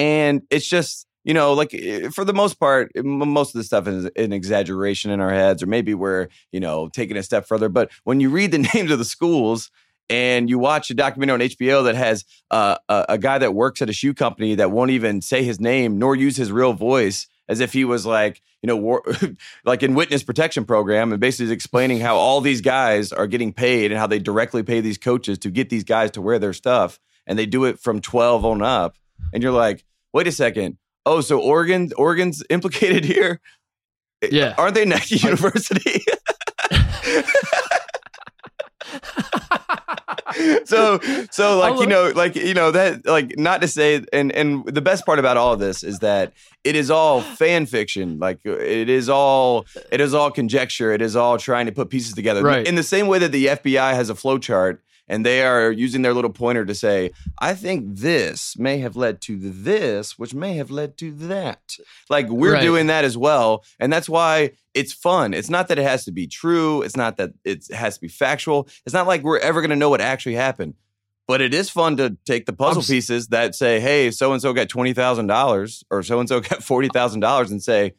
and 0.00 0.42
it's 0.48 0.66
just 0.66 1.06
you 1.22 1.34
know, 1.34 1.52
like 1.52 1.74
eh, 1.74 2.08
for 2.08 2.24
the 2.24 2.32
most 2.32 2.58
part, 2.58 2.90
most 3.04 3.54
of 3.54 3.58
the 3.58 3.64
stuff 3.64 3.86
is 3.86 4.06
an 4.16 4.32
exaggeration 4.32 5.10
in 5.10 5.20
our 5.20 5.30
heads, 5.30 5.62
or 5.62 5.66
maybe 5.66 5.92
we're, 5.92 6.28
you 6.50 6.60
know, 6.60 6.88
taking 6.88 7.18
a 7.18 7.22
step 7.22 7.46
further. 7.46 7.68
But 7.68 7.90
when 8.04 8.20
you 8.20 8.30
read 8.30 8.52
the 8.52 8.58
names 8.74 8.90
of 8.90 8.98
the 8.98 9.04
schools 9.04 9.70
and 10.08 10.48
you 10.48 10.58
watch 10.58 10.90
a 10.90 10.94
documentary 10.94 11.34
on 11.34 11.40
HBO 11.40 11.84
that 11.84 11.94
has 11.94 12.24
uh, 12.50 12.78
a, 12.88 13.04
a 13.10 13.18
guy 13.18 13.38
that 13.38 13.54
works 13.54 13.82
at 13.82 13.90
a 13.90 13.92
shoe 13.92 14.14
company 14.14 14.54
that 14.54 14.70
won't 14.70 14.90
even 14.92 15.20
say 15.20 15.44
his 15.44 15.60
name 15.60 15.98
nor 15.98 16.16
use 16.16 16.36
his 16.36 16.50
real 16.50 16.72
voice 16.72 17.28
as 17.50 17.60
if 17.60 17.72
he 17.72 17.84
was 17.84 18.06
like, 18.06 18.40
you 18.62 18.66
know, 18.66 18.76
war, 18.76 19.02
like 19.64 19.82
in 19.82 19.94
witness 19.94 20.22
protection 20.22 20.64
program 20.64 21.12
and 21.12 21.20
basically 21.20 21.52
explaining 21.52 22.00
how 22.00 22.16
all 22.16 22.40
these 22.40 22.62
guys 22.62 23.12
are 23.12 23.26
getting 23.26 23.52
paid 23.52 23.90
and 23.90 24.00
how 24.00 24.06
they 24.06 24.18
directly 24.18 24.62
pay 24.62 24.80
these 24.80 24.98
coaches 24.98 25.38
to 25.38 25.50
get 25.50 25.68
these 25.68 25.84
guys 25.84 26.12
to 26.12 26.22
wear 26.22 26.38
their 26.38 26.54
stuff. 26.54 26.98
And 27.26 27.38
they 27.38 27.46
do 27.46 27.66
it 27.66 27.78
from 27.78 28.00
12 28.00 28.44
on 28.44 28.62
up. 28.62 28.96
And 29.32 29.42
you're 29.42 29.52
like, 29.52 29.84
wait 30.12 30.26
a 30.26 30.32
second. 30.32 30.76
Oh, 31.06 31.20
so 31.20 31.40
Oregon, 31.40 31.90
Oregon's 31.96 32.42
implicated 32.50 33.04
here? 33.04 33.40
Yeah. 34.30 34.54
Aren't 34.58 34.74
they 34.74 34.84
Nike 34.84 35.16
University? 35.16 36.02
so 40.64 40.98
so 41.30 41.58
like 41.64 41.78
you 41.80 41.86
know 41.86 42.12
like 42.14 42.36
you 42.36 42.54
know 42.54 42.70
that 42.70 43.04
like 43.06 43.34
not 43.36 43.60
to 43.60 43.68
say 43.68 44.04
and 44.12 44.30
and 44.32 44.64
the 44.66 44.80
best 44.80 45.04
part 45.04 45.18
about 45.18 45.36
all 45.36 45.52
of 45.52 45.58
this 45.60 45.82
is 45.82 45.98
that 46.00 46.32
it 46.64 46.76
is 46.76 46.90
all 46.90 47.20
fan 47.20 47.66
fiction 47.66 48.18
like 48.18 48.38
it 48.44 48.88
is 48.88 49.08
all 49.08 49.66
it 49.90 50.00
is 50.00 50.14
all 50.14 50.30
conjecture 50.30 50.92
it 50.92 51.02
is 51.02 51.16
all 51.16 51.36
trying 51.38 51.66
to 51.66 51.72
put 51.72 51.90
pieces 51.90 52.14
together 52.14 52.42
Right. 52.42 52.66
in 52.66 52.74
the 52.74 52.82
same 52.82 53.06
way 53.06 53.18
that 53.18 53.32
the 53.32 53.46
FBI 53.46 53.94
has 53.94 54.08
a 54.10 54.14
flow 54.14 54.38
chart 54.38 54.82
and 55.10 55.26
they 55.26 55.42
are 55.42 55.70
using 55.70 56.00
their 56.02 56.14
little 56.14 56.30
pointer 56.32 56.64
to 56.64 56.74
say 56.74 57.10
I 57.38 57.52
think 57.54 57.96
this 57.98 58.56
may 58.56 58.78
have 58.78 58.96
led 58.96 59.20
to 59.22 59.36
this 59.38 60.18
which 60.18 60.32
may 60.32 60.54
have 60.54 60.70
led 60.70 60.96
to 60.98 61.12
that. 61.12 61.76
Like 62.08 62.28
we're 62.30 62.54
Right. 62.54 62.62
doing 62.62 62.86
that 62.86 63.04
as 63.04 63.18
well. 63.18 63.64
And 63.78 63.92
that's 63.92 64.08
why 64.08 64.52
it's 64.72 64.92
fun. 64.94 65.34
It's 65.34 65.50
not 65.50 65.68
that 65.68 65.78
it 65.78 65.82
has 65.82 66.04
to 66.06 66.12
be 66.12 66.26
true. 66.26 66.80
It's 66.82 66.96
not 66.96 67.16
that 67.18 67.30
it 67.44 67.66
has 67.74 67.96
to 67.96 68.00
be 68.00 68.08
factual. 68.08 68.68
It's 68.86 68.94
not 68.94 69.06
like 69.06 69.22
we're 69.22 69.38
ever 69.40 69.60
going 69.60 69.70
to 69.70 69.76
know 69.76 69.90
what 69.90 70.00
actually 70.00 70.36
happened. 70.36 70.74
But 71.26 71.40
it 71.40 71.52
is 71.54 71.70
fun 71.70 71.96
to 71.98 72.16
take 72.26 72.46
the 72.46 72.52
puzzle 72.52 72.82
pieces 72.82 73.28
that 73.28 73.54
say 73.54 73.78
hey 73.80 74.10
so 74.10 74.32
and 74.32 74.40
so 74.42 74.52
got 74.52 74.68
$20000 74.68 75.84
or 75.90 76.02
so 76.02 76.20
and 76.20 76.28
so 76.28 76.40
got 76.40 76.60
$40000 76.60 77.50
and 77.50 77.62
say 77.62 77.92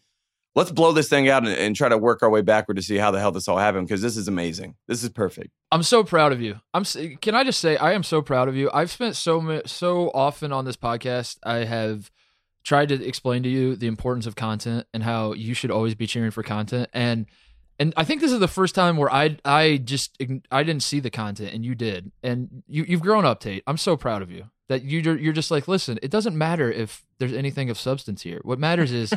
let's 0.55 0.72
blow 0.72 0.91
this 0.91 1.10
thing 1.10 1.29
out 1.29 1.46
and, 1.46 1.55
and 1.55 1.75
try 1.75 1.89
to 1.89 1.98
work 1.98 2.24
our 2.24 2.29
way 2.29 2.41
backward 2.41 2.75
to 2.75 2.84
see 2.84 2.98
how 2.98 3.12
the 3.12 3.20
hell 3.20 3.31
this 3.31 3.48
all 3.48 3.58
happened 3.58 3.88
because 3.88 4.01
this 4.01 4.17
is 4.17 4.27
amazing 4.27 4.75
this 4.88 5.03
is 5.03 5.10
perfect 5.10 5.51
I'm 5.72 5.84
so 5.84 6.03
proud 6.03 6.34
of 6.34 6.41
you. 6.41 6.60
I'm. 6.74 6.84
Can 6.84 7.34
I 7.34 7.46
just 7.46 7.62
say 7.62 7.77
I 7.77 7.93
am 7.93 8.03
so 8.03 8.22
proud 8.22 8.50
of 8.50 8.55
you. 8.55 8.70
I've 8.74 8.91
spent 8.91 9.15
so 9.15 9.62
so 9.65 10.12
often 10.13 10.51
on 10.51 10.65
this 10.65 10.75
podcast. 10.75 11.38
I 11.43 11.63
have 11.63 12.12
tried 12.63 12.89
to 12.89 13.05
explain 13.05 13.41
to 13.43 13.50
you 13.50 13.75
the 13.75 13.88
importance 13.88 14.27
of 14.27 14.36
content 14.36 14.86
and 14.93 15.01
how 15.01 15.34
you 15.34 15.53
should 15.53 15.72
always 15.72 15.96
be 15.96 16.05
cheering 16.05 16.31
for 16.31 16.43
content. 16.43 16.89
And 16.93 17.25
and 17.79 17.93
I 17.96 18.03
think 18.03 18.20
this 18.20 18.34
is 18.34 18.39
the 18.39 18.50
first 18.50 18.75
time 18.75 18.98
where 18.98 19.12
I 19.12 19.38
I 19.46 19.77
just 19.77 20.22
I 20.51 20.63
didn't 20.63 20.84
see 20.84 21.00
the 21.00 21.10
content 21.10 21.53
and 21.53 21.63
you 21.63 21.74
did. 21.74 22.12
And 22.22 22.63
you 22.67 22.84
you've 22.86 23.01
grown 23.01 23.24
up, 23.24 23.39
Tate. 23.39 23.63
I'm 23.65 23.77
so 23.77 23.96
proud 23.96 24.22
of 24.22 24.29
you. 24.29 24.51
That 24.67 24.84
you 24.84 25.00
you're 25.00 25.34
just 25.34 25.51
like, 25.51 25.70
listen, 25.70 26.00
it 26.01 26.12
doesn't 26.12 26.38
matter 26.38 26.70
if 26.70 27.05
there's 27.17 27.34
anything 27.34 27.70
of 27.70 27.79
substance 27.79 28.24
here. 28.24 28.41
What 28.43 28.60
matters 28.60 28.91
is 28.91 29.13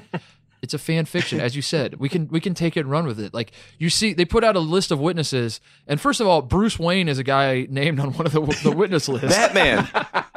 it's 0.65 0.75
a 0.75 0.79
fan 0.79 1.05
fiction, 1.05 1.39
as 1.39 1.55
you 1.55 1.63
said. 1.63 2.01
We 2.01 2.09
can 2.09 2.27
we 2.29 2.41
can 2.41 2.55
take 2.55 2.77
it 2.77 2.81
and 2.81 2.91
run 2.91 3.07
with 3.07 3.21
it. 3.21 3.33
Like 3.33 3.53
you 3.79 3.89
see, 3.89 4.13
they 4.13 4.25
put 4.25 4.43
out 4.43 4.57
a 4.57 4.61
list 4.61 4.91
of 4.91 4.99
witnesses, 4.99 5.61
and 5.87 6.01
first 6.01 6.21
of 6.21 6.27
all, 6.27 6.43
Bruce 6.43 6.79
Wayne 6.79 7.09
is 7.09 7.19
a 7.21 7.25
guy 7.25 7.67
named 7.71 8.01
on 8.01 8.13
one 8.15 8.27
of 8.27 8.33
the 8.33 8.41
the 8.65 8.73
witness 8.73 9.09
lists. 9.09 9.29
batman 9.29 9.89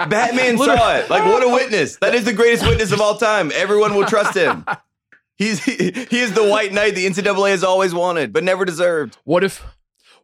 batman 0.09 0.57
saw 0.57 0.95
it 0.95 1.09
like 1.09 1.23
what 1.25 1.43
a 1.43 1.49
witness 1.49 1.97
that 1.97 2.13
is 2.13 2.23
the 2.25 2.33
greatest 2.33 2.65
witness 2.65 2.91
of 2.91 3.01
all 3.01 3.17
time 3.17 3.51
everyone 3.55 3.95
will 3.95 4.05
trust 4.05 4.35
him 4.35 4.63
He's 5.37 5.63
he, 5.63 5.91
he 6.09 6.19
is 6.19 6.33
the 6.33 6.43
white 6.43 6.73
knight 6.73 6.95
the 6.95 7.05
NCAA 7.05 7.51
has 7.51 7.63
always 7.63 7.93
wanted, 7.93 8.33
but 8.33 8.43
never 8.43 8.65
deserved. 8.65 9.17
What 9.23 9.43
if 9.43 9.63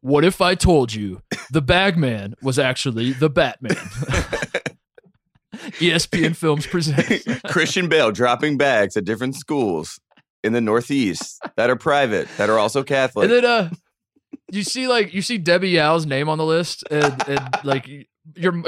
what 0.02 0.26
if 0.26 0.42
I 0.42 0.56
told 0.56 0.94
you 0.94 1.22
the 1.52 1.62
Bagman 1.62 2.36
was 2.42 2.58
actually 2.58 3.14
the 3.14 3.30
Batman? 3.30 3.78
ESPN 5.80 6.36
Films 6.36 6.68
presents. 6.68 7.26
Christian 7.52 7.88
Bale 7.90 8.12
dropping 8.12 8.58
bags 8.58 8.98
at 8.98 9.06
different 9.06 9.36
schools 9.36 10.00
in 10.44 10.54
the 10.54 10.62
Northeast 10.62 11.42
that 11.56 11.70
are 11.70 11.76
private, 11.76 12.28
that 12.38 12.50
are 12.50 12.60
also 12.60 12.84
Catholic. 12.84 13.26
And 13.26 13.34
then 13.34 13.46
uh 13.46 13.70
you 14.52 14.64
see 14.64 14.88
like 14.88 15.14
you 15.14 15.22
see 15.22 15.38
Debbie 15.38 15.70
Yow's 15.70 16.06
name 16.06 16.30
on 16.30 16.38
the 16.38 16.46
list 16.46 16.84
and, 16.92 17.28
and 17.28 17.50
like 17.64 17.88
you're 18.36 18.64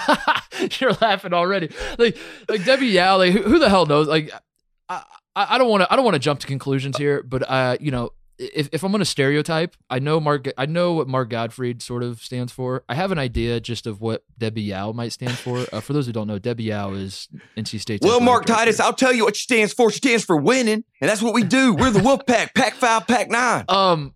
you're 0.80 0.92
laughing 1.00 1.32
already. 1.32 1.70
Like 1.98 2.16
like 2.48 2.64
Debbie 2.64 2.88
Yow, 2.88 3.18
like 3.18 3.32
who, 3.32 3.42
who 3.42 3.58
the 3.58 3.68
hell 3.68 3.86
knows? 3.86 4.08
Like 4.08 4.30
I 4.88 5.02
I 5.36 5.54
I 5.54 5.58
don't 5.58 5.68
want 5.68 5.82
to 5.82 5.92
I 5.92 5.96
don't 5.96 6.04
want 6.04 6.14
to 6.14 6.20
jump 6.20 6.40
to 6.40 6.46
conclusions 6.46 6.96
here, 6.96 7.22
but 7.22 7.48
uh 7.48 7.76
you 7.80 7.90
know 7.90 8.10
if, 8.40 8.68
if 8.72 8.82
I'm 8.82 8.90
going 8.90 9.00
to 9.00 9.04
stereotype, 9.04 9.76
I 9.90 9.98
know 9.98 10.18
Mark. 10.18 10.48
I 10.56 10.64
know 10.66 10.92
what 10.94 11.06
Mark 11.06 11.28
Gottfried 11.28 11.82
sort 11.82 12.02
of 12.02 12.20
stands 12.22 12.52
for. 12.52 12.82
I 12.88 12.94
have 12.94 13.12
an 13.12 13.18
idea 13.18 13.60
just 13.60 13.86
of 13.86 14.00
what 14.00 14.24
Debbie 14.38 14.62
Yow 14.62 14.92
might 14.92 15.12
stand 15.12 15.36
for. 15.36 15.66
Uh, 15.72 15.80
for 15.80 15.92
those 15.92 16.06
who 16.06 16.12
don't 16.12 16.26
know, 16.26 16.38
Debbie 16.38 16.64
Yow 16.64 16.92
is 16.92 17.28
NC 17.56 17.80
State. 17.80 18.00
well, 18.02 18.20
Mark 18.20 18.46
director. 18.46 18.64
Titus, 18.64 18.80
I'll 18.80 18.94
tell 18.94 19.12
you 19.12 19.24
what 19.24 19.36
she 19.36 19.42
stands 19.42 19.72
for. 19.74 19.90
She 19.90 19.98
stands 19.98 20.24
for 20.24 20.36
winning, 20.36 20.84
and 21.00 21.10
that's 21.10 21.20
what 21.22 21.34
we 21.34 21.44
do. 21.44 21.74
We're 21.74 21.90
the 21.90 22.02
Wolf 22.02 22.26
Pack, 22.26 22.54
Pack 22.54 22.74
Five, 22.74 23.06
Pack 23.06 23.30
Nine. 23.30 23.64
um 23.68 24.14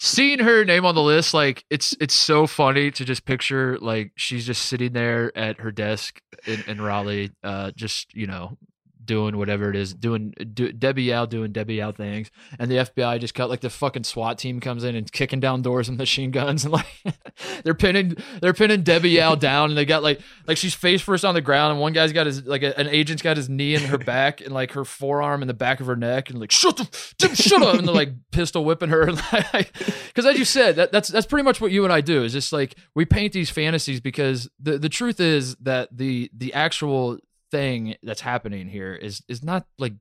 seeing 0.00 0.38
her 0.40 0.64
name 0.64 0.84
on 0.84 0.94
the 0.94 1.02
list 1.02 1.32
like 1.32 1.64
it's 1.70 1.94
it's 2.00 2.14
so 2.14 2.46
funny 2.46 2.90
to 2.90 3.04
just 3.04 3.24
picture 3.24 3.78
like 3.80 4.12
she's 4.16 4.44
just 4.44 4.62
sitting 4.66 4.92
there 4.92 5.36
at 5.38 5.60
her 5.60 5.70
desk 5.70 6.20
in, 6.46 6.62
in 6.66 6.80
raleigh 6.80 7.30
uh 7.42 7.70
just 7.74 8.12
you 8.14 8.26
know 8.26 8.58
doing 9.04 9.36
whatever 9.36 9.70
it 9.70 9.76
is 9.76 9.94
doing 9.94 10.34
do, 10.52 10.72
Debbie 10.72 11.04
Yow 11.04 11.26
doing 11.26 11.52
Debbie 11.52 11.76
Yow 11.76 11.92
things. 11.92 12.30
And 12.58 12.70
the 12.70 12.76
fbi 12.76 13.20
just 13.20 13.34
cut 13.34 13.48
like 13.48 13.60
the 13.60 13.70
fucking 13.70 14.04
swat 14.04 14.38
team 14.38 14.60
comes 14.60 14.84
in 14.84 14.94
and 14.94 15.10
kicking 15.10 15.40
down 15.40 15.62
doors 15.62 15.88
with 15.88 15.98
machine 16.04 16.30
guns 16.30 16.64
and 16.64 16.72
like 16.72 16.86
they're 17.64 17.74
pinning 17.74 18.16
they're 18.40 18.54
pinning 18.54 18.82
Debbie 18.82 19.10
Yow 19.10 19.34
down 19.34 19.70
and 19.70 19.78
they 19.78 19.84
got 19.84 20.02
like 20.02 20.20
like 20.46 20.56
she's 20.56 20.74
face 20.74 21.02
first 21.02 21.24
on 21.24 21.34
the 21.34 21.40
ground 21.40 21.72
and 21.72 21.80
one 21.80 21.92
guy's 21.92 22.12
got 22.12 22.26
his 22.26 22.44
like 22.44 22.62
a, 22.62 22.78
an 22.78 22.88
agent's 22.88 23.22
got 23.22 23.36
his 23.36 23.48
knee 23.48 23.74
in 23.74 23.82
her 23.82 23.98
back 24.04 24.40
and 24.40 24.52
like 24.52 24.72
her 24.72 24.84
forearm 24.84 25.42
in 25.42 25.48
the 25.48 25.54
back 25.54 25.80
of 25.80 25.86
her 25.86 25.96
neck 25.96 26.30
and 26.30 26.38
like 26.38 26.50
shut 26.50 26.76
the 26.76 27.14
Jim, 27.18 27.34
shut 27.34 27.62
up 27.62 27.76
and 27.76 27.86
they're 27.86 27.94
like 27.94 28.12
pistol 28.30 28.64
whipping 28.64 28.88
her. 28.88 29.06
Because 29.06 30.26
as 30.26 30.38
you 30.38 30.44
said 30.44 30.76
that, 30.76 30.92
that's 30.92 31.08
that's 31.08 31.26
pretty 31.26 31.44
much 31.44 31.60
what 31.60 31.72
you 31.72 31.84
and 31.84 31.92
I 31.92 32.00
do 32.00 32.24
is 32.24 32.32
just 32.32 32.52
like 32.52 32.76
we 32.94 33.04
paint 33.04 33.32
these 33.32 33.50
fantasies 33.50 34.00
because 34.00 34.48
the 34.60 34.78
the 34.78 34.88
truth 34.88 35.20
is 35.20 35.56
that 35.56 35.96
the 35.96 36.30
the 36.34 36.52
actual 36.54 37.18
thing 37.54 37.94
that's 38.02 38.20
happening 38.20 38.68
here 38.68 38.94
is 38.94 39.22
is 39.28 39.42
not 39.42 39.66
like 39.78 39.92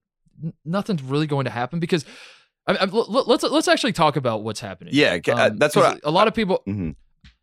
n- 0.43 0.53
nothing's 0.65 1.03
really 1.03 1.27
going 1.27 1.45
to 1.45 1.51
happen 1.51 1.79
because 1.79 2.03
I, 2.67 2.75
I, 2.75 2.85
let- 2.85 3.27
let's 3.27 3.43
let's 3.43 3.67
actually 3.67 3.93
talk 3.93 4.15
about 4.15 4.43
what's 4.43 4.59
happening. 4.59 4.93
Yeah, 4.95 5.19
uh, 5.27 5.51
that's 5.55 5.75
what 5.75 5.91
'cause 5.93 5.99
a 6.03 6.11
lot 6.11 6.27
of 6.27 6.33
people. 6.33 6.63
Mhm. 6.67 6.95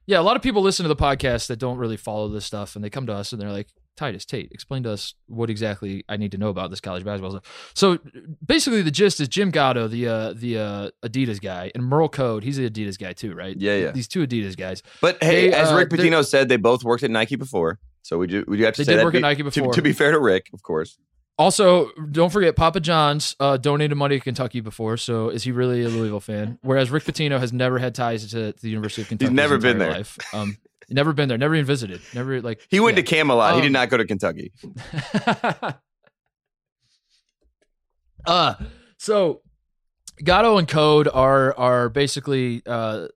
Yeah, 0.07 0.19
a 0.19 0.23
lot 0.29 0.35
of 0.35 0.43
people 0.43 0.63
listen 0.63 0.83
to 0.85 0.89
the 0.89 0.97
podcast 0.97 1.47
that 1.49 1.59
don't 1.59 1.79
really 1.79 1.97
follow 1.97 2.27
this 2.29 2.45
stuff, 2.45 2.75
and 2.75 2.85
they 2.85 2.91
come 2.91 3.07
to 3.07 3.13
us 3.13 3.33
and 3.33 3.41
they're 3.41 3.53
like, 3.53 3.69
"Titus 3.97 4.25
Tate, 4.25 4.51
explain 4.51 4.83
to 4.83 4.91
us 4.91 5.15
what 5.29 5.51
exactly 5.51 6.05
I 6.09 6.17
need 6.17 6.33
to 6.33 6.39
know 6.39 6.49
about 6.49 6.71
this 6.71 6.81
college 6.81 7.05
basketball 7.05 7.31
stuff." 7.33 7.73
So 7.75 7.99
basically, 8.45 8.83
the 8.83 8.91
gist 8.91 9.21
is 9.21 9.29
Jim 9.29 9.51
Gatto, 9.53 9.87
the 9.87 10.09
uh, 10.09 10.33
the 10.33 10.59
uh, 10.59 10.91
Adidas 11.07 11.41
guy, 11.41 11.71
and 11.75 11.85
Merl 11.85 12.09
Code, 12.11 12.43
he's 12.43 12.57
the 12.57 12.69
Adidas 12.69 12.99
guy 12.99 13.13
too, 13.13 13.35
right? 13.35 13.55
Yeah, 13.57 13.77
yeah. 13.77 13.91
These 13.93 14.09
two 14.09 14.27
Adidas 14.27 14.57
guys. 14.57 14.83
But 15.01 15.23
hey, 15.23 15.51
They, 15.51 15.55
as 15.55 15.71
uh, 15.71 15.77
Rick 15.77 15.91
they- 15.91 15.99
Pitino 15.99 16.27
said, 16.27 16.49
they 16.49 16.57
both 16.57 16.83
worked 16.83 17.05
at 17.05 17.11
Nike 17.11 17.37
before, 17.37 17.79
so 18.03 18.19
we 18.19 18.27
do 18.27 18.45
we 18.49 18.57
do 18.59 18.65
have 18.65 18.75
to 18.75 18.81
They 18.81 18.85
say 18.85 18.93
did 18.93 18.99
that 19.01 19.05
work 19.05 19.13
to 19.13 19.19
at 19.19 19.23
Nike 19.23 19.43
before. 19.43 19.73
To, 19.73 19.83
be 19.83 19.93
fair 19.93 20.11
to 20.13 20.19
Rick, 20.19 20.51
of 20.53 20.63
course. 20.63 20.99
Also, 21.39 21.91
don't 22.11 22.31
forget 22.31 22.55
Papa 22.55 22.81
John's 22.81 23.35
uh, 23.41 23.57
donated 23.57 23.97
money 23.97 24.19
to 24.19 24.23
Kentucky 24.23 24.61
before. 24.61 24.97
So 24.99 25.31
is 25.31 25.43
he 25.43 25.53
really 25.53 25.83
a 25.83 25.89
Louisville 25.89 26.21
fan? 26.21 26.59
Whereas 26.61 26.91
Rick 26.91 27.05
Pitino 27.05 27.39
has 27.41 27.51
never 27.53 27.79
had 27.79 27.95
ties 27.95 28.29
to, 28.33 28.53
to 28.53 28.61
the 28.63 28.69
University 28.69 29.03
of 29.03 29.09
Kentucky. 29.09 29.31
He's 29.31 29.35
never 29.35 29.55
his 29.55 29.65
been 29.65 29.79
there. 29.79 29.91
Life. 29.91 30.19
Um, 30.35 30.59
never 30.91 31.15
been 31.15 31.31
there. 31.31 31.39
Never 31.39 31.55
even 31.55 31.65
visited. 31.65 32.03
Never 32.15 32.43
like 32.43 32.61
He 32.69 32.79
went 32.79 32.99
yeah. 32.99 33.05
to 33.05 33.09
Camelot. 33.09 33.53
he 33.55 33.59
Um, 33.61 33.63
did 33.63 33.73
not 33.73 33.89
go 33.89 33.97
to 33.97 34.05
Kentucky. 34.07 34.53
uh 38.27 38.55
so 38.99 39.41
Gatto 40.23 40.59
and 40.59 40.69
Code 40.69 41.09
are 41.09 41.57
are 41.57 41.89
basically 41.89 42.63
uh 42.67 43.09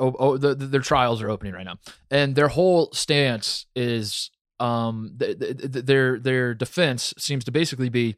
oh, 0.00 0.16
oh 0.18 0.36
the, 0.36 0.54
the- 0.54 0.66
their 0.66 0.80
trials 0.80 1.22
are 1.22 1.30
opening 1.30 1.52
right 1.54 1.64
now 1.66 1.76
and 2.10 2.34
their 2.34 2.48
whole 2.48 2.90
stance 2.92 3.66
is 3.76 4.30
um 4.58 5.14
th- 5.18 5.38
th- 5.38 5.58
th- 5.58 5.84
their 5.84 6.18
their 6.18 6.54
defense 6.54 7.14
seems 7.18 7.44
to 7.44 7.50
basically 7.52 7.88
be 7.88 8.16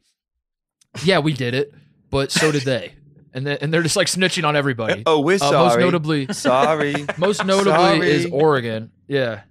yeah 1.03 1.19
we 1.19 1.33
did 1.33 1.53
it 1.53 1.73
but 2.09 2.31
so 2.31 2.51
did 2.51 2.63
they 2.63 2.93
and 3.35 3.47
then, 3.47 3.57
and 3.61 3.73
they're 3.73 3.81
just 3.81 3.95
like 3.95 4.07
snitching 4.07 4.45
on 4.47 4.55
everybody 4.55 5.03
Oh, 5.05 5.19
we're 5.21 5.35
uh, 5.35 5.37
sorry. 5.39 5.63
most 5.63 5.79
notably 5.79 6.27
sorry. 6.33 6.93
most 7.17 7.43
notably 7.45 7.71
Sorry. 7.73 8.11
is 8.11 8.25
Oregon 8.31 8.91
yeah 9.07 9.41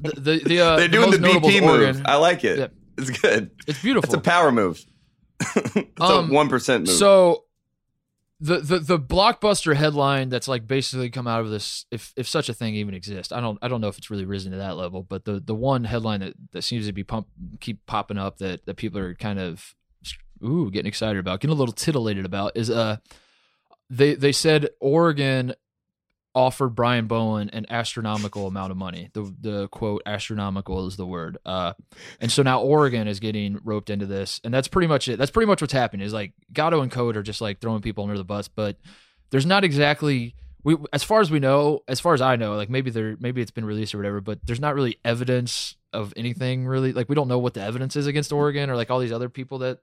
the 0.00 0.10
the, 0.20 0.42
the 0.44 0.60
uh, 0.60 0.76
They're 0.76 0.88
doing 0.88 1.10
the, 1.10 1.16
BP 1.18 1.60
move. 1.62 1.80
Oregon. 1.80 2.02
I 2.04 2.16
like 2.16 2.44
it. 2.44 2.58
Yeah. 2.58 2.66
It's 2.98 3.10
good. 3.10 3.50
it's 3.66 3.80
beautiful 3.80 4.04
It's 4.06 4.14
a 4.14 4.20
power 4.20 4.52
move. 4.52 4.84
it's 5.40 6.00
Um, 6.00 6.30
a 6.30 6.34
one 6.34 6.48
percent 6.50 6.86
move. 6.86 6.94
So 6.96 7.44
the, 8.40 8.58
the 8.60 8.78
the 8.78 8.98
blockbuster 8.98 9.74
headline 9.74 10.28
that's 10.28 10.46
like 10.46 10.66
basically 10.66 11.10
come 11.10 11.26
out 11.26 11.40
of 11.40 11.50
this 11.50 11.86
if 11.90 12.12
if 12.16 12.28
such 12.28 12.48
a 12.48 12.54
thing 12.54 12.74
even 12.76 12.94
exists 12.94 13.32
i 13.32 13.40
don't 13.40 13.58
i 13.62 13.68
don't 13.68 13.80
know 13.80 13.88
if 13.88 13.98
it's 13.98 14.10
really 14.10 14.24
risen 14.24 14.52
to 14.52 14.58
that 14.58 14.76
level 14.76 15.02
but 15.02 15.24
the 15.24 15.40
the 15.40 15.54
one 15.54 15.84
headline 15.84 16.20
that 16.20 16.34
that 16.52 16.62
seems 16.62 16.86
to 16.86 16.92
be 16.92 17.02
pump 17.02 17.26
keep 17.58 17.84
popping 17.86 18.18
up 18.18 18.38
that 18.38 18.64
that 18.66 18.76
people 18.76 19.00
are 19.00 19.14
kind 19.14 19.40
of 19.40 19.74
ooh 20.44 20.70
getting 20.70 20.86
excited 20.86 21.18
about 21.18 21.40
getting 21.40 21.54
a 21.54 21.58
little 21.58 21.74
titillated 21.74 22.24
about 22.24 22.56
is 22.56 22.70
uh 22.70 22.96
they 23.90 24.14
they 24.14 24.32
said 24.32 24.68
oregon 24.80 25.52
offered 26.34 26.70
Brian 26.70 27.06
Bowen 27.06 27.50
an 27.50 27.66
astronomical 27.70 28.46
amount 28.46 28.70
of 28.70 28.76
money. 28.76 29.10
The 29.12 29.34
the 29.40 29.68
quote 29.68 30.02
astronomical 30.06 30.86
is 30.86 30.96
the 30.96 31.06
word. 31.06 31.38
Uh, 31.44 31.72
and 32.20 32.30
so 32.30 32.42
now 32.42 32.60
Oregon 32.60 33.08
is 33.08 33.20
getting 33.20 33.58
roped 33.64 33.90
into 33.90 34.06
this, 34.06 34.40
and 34.44 34.52
that's 34.52 34.68
pretty 34.68 34.88
much 34.88 35.08
it. 35.08 35.18
That's 35.18 35.30
pretty 35.30 35.46
much 35.46 35.60
what's 35.60 35.72
happening. 35.72 36.06
Is 36.06 36.12
like 36.12 36.32
Gatto 36.52 36.80
and 36.82 36.90
Code 36.90 37.16
are 37.16 37.22
just 37.22 37.40
like 37.40 37.60
throwing 37.60 37.82
people 37.82 38.04
under 38.04 38.18
the 38.18 38.24
bus, 38.24 38.48
but 38.48 38.76
there's 39.30 39.46
not 39.46 39.64
exactly 39.64 40.34
we 40.64 40.76
as 40.92 41.02
far 41.02 41.20
as 41.20 41.30
we 41.30 41.38
know, 41.38 41.80
as 41.88 42.00
far 42.00 42.14
as 42.14 42.20
I 42.20 42.36
know, 42.36 42.54
like 42.54 42.70
maybe 42.70 42.90
there 42.90 43.16
maybe 43.20 43.40
it's 43.40 43.50
been 43.50 43.64
released 43.64 43.94
or 43.94 43.98
whatever, 43.98 44.20
but 44.20 44.38
there's 44.44 44.60
not 44.60 44.74
really 44.74 44.98
evidence 45.04 45.76
of 45.92 46.12
anything 46.16 46.66
really. 46.66 46.92
Like 46.92 47.08
we 47.08 47.14
don't 47.14 47.28
know 47.28 47.38
what 47.38 47.54
the 47.54 47.62
evidence 47.62 47.96
is 47.96 48.06
against 48.06 48.32
Oregon 48.32 48.70
or 48.70 48.76
like 48.76 48.90
all 48.90 48.98
these 48.98 49.12
other 49.12 49.28
people 49.28 49.58
that 49.58 49.78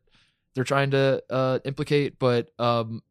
they're 0.54 0.64
trying 0.64 0.92
to 0.92 1.24
uh, 1.30 1.60
implicate, 1.66 2.20
but 2.20 2.50
um, 2.60 3.02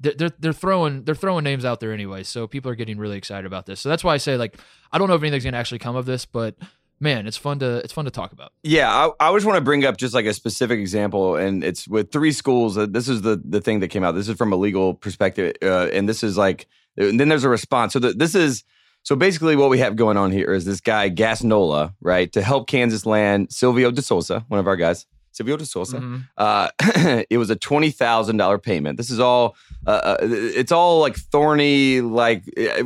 they're 0.00 0.30
they're 0.38 0.52
throwing 0.52 1.04
they're 1.04 1.14
throwing 1.14 1.44
names 1.44 1.64
out 1.64 1.80
there 1.80 1.92
anyway, 1.92 2.22
so 2.22 2.46
people 2.46 2.70
are 2.70 2.74
getting 2.74 2.98
really 2.98 3.18
excited 3.18 3.46
about 3.46 3.66
this. 3.66 3.80
So 3.80 3.88
that's 3.88 4.02
why 4.02 4.14
I 4.14 4.18
say 4.18 4.36
like 4.36 4.58
I 4.90 4.98
don't 4.98 5.08
know 5.08 5.14
if 5.14 5.22
anything's 5.22 5.44
gonna 5.44 5.56
actually 5.56 5.78
come 5.78 5.96
of 5.96 6.06
this, 6.06 6.24
but 6.24 6.56
man, 7.00 7.26
it's 7.26 7.36
fun 7.36 7.58
to 7.58 7.78
it's 7.78 7.92
fun 7.92 8.04
to 8.06 8.10
talk 8.10 8.32
about. 8.32 8.52
Yeah, 8.62 8.90
I, 8.90 9.28
I 9.28 9.34
just 9.34 9.46
want 9.46 9.56
to 9.56 9.64
bring 9.64 9.84
up 9.84 9.96
just 9.96 10.14
like 10.14 10.26
a 10.26 10.34
specific 10.34 10.78
example, 10.80 11.36
and 11.36 11.62
it's 11.62 11.86
with 11.86 12.10
three 12.10 12.32
schools. 12.32 12.78
Uh, 12.78 12.86
this 12.86 13.08
is 13.08 13.22
the 13.22 13.40
the 13.44 13.60
thing 13.60 13.80
that 13.80 13.88
came 13.88 14.04
out. 14.04 14.12
This 14.12 14.28
is 14.28 14.36
from 14.36 14.52
a 14.52 14.56
legal 14.56 14.94
perspective, 14.94 15.54
uh, 15.62 15.88
and 15.92 16.08
this 16.08 16.22
is 16.22 16.36
like 16.36 16.66
and 16.96 17.18
then 17.18 17.28
there's 17.28 17.44
a 17.44 17.48
response. 17.48 17.92
So 17.92 17.98
the, 17.98 18.12
this 18.12 18.34
is. 18.34 18.64
So 19.04 19.16
basically, 19.16 19.56
what 19.56 19.68
we 19.68 19.80
have 19.80 19.96
going 19.96 20.16
on 20.16 20.30
here 20.30 20.52
is 20.54 20.64
this 20.64 20.80
guy 20.80 21.10
Gassnola, 21.10 21.92
right, 22.00 22.30
to 22.34 22.40
help 22.40 22.68
Kansas 22.68 23.04
land 23.04 23.52
Silvio 23.52 23.90
De 23.90 24.00
Sousa, 24.00 24.44
one 24.46 24.60
of 24.60 24.68
our 24.68 24.76
guys, 24.76 25.06
Silvio 25.32 25.56
De 25.56 25.64
Sousa. 25.66 25.96
Mm-hmm. 25.98 26.16
Uh, 26.36 26.68
it 27.30 27.38
was 27.38 27.50
a 27.50 27.56
twenty 27.56 27.90
thousand 27.90 28.36
dollar 28.36 28.58
payment. 28.58 28.96
This 28.96 29.10
is 29.10 29.18
all. 29.18 29.56
Uh, 29.86 29.90
uh, 29.90 30.16
it's 30.20 30.70
all 30.70 31.00
like 31.00 31.16
thorny. 31.16 32.00
Like 32.00 32.44
uh, 32.58 32.84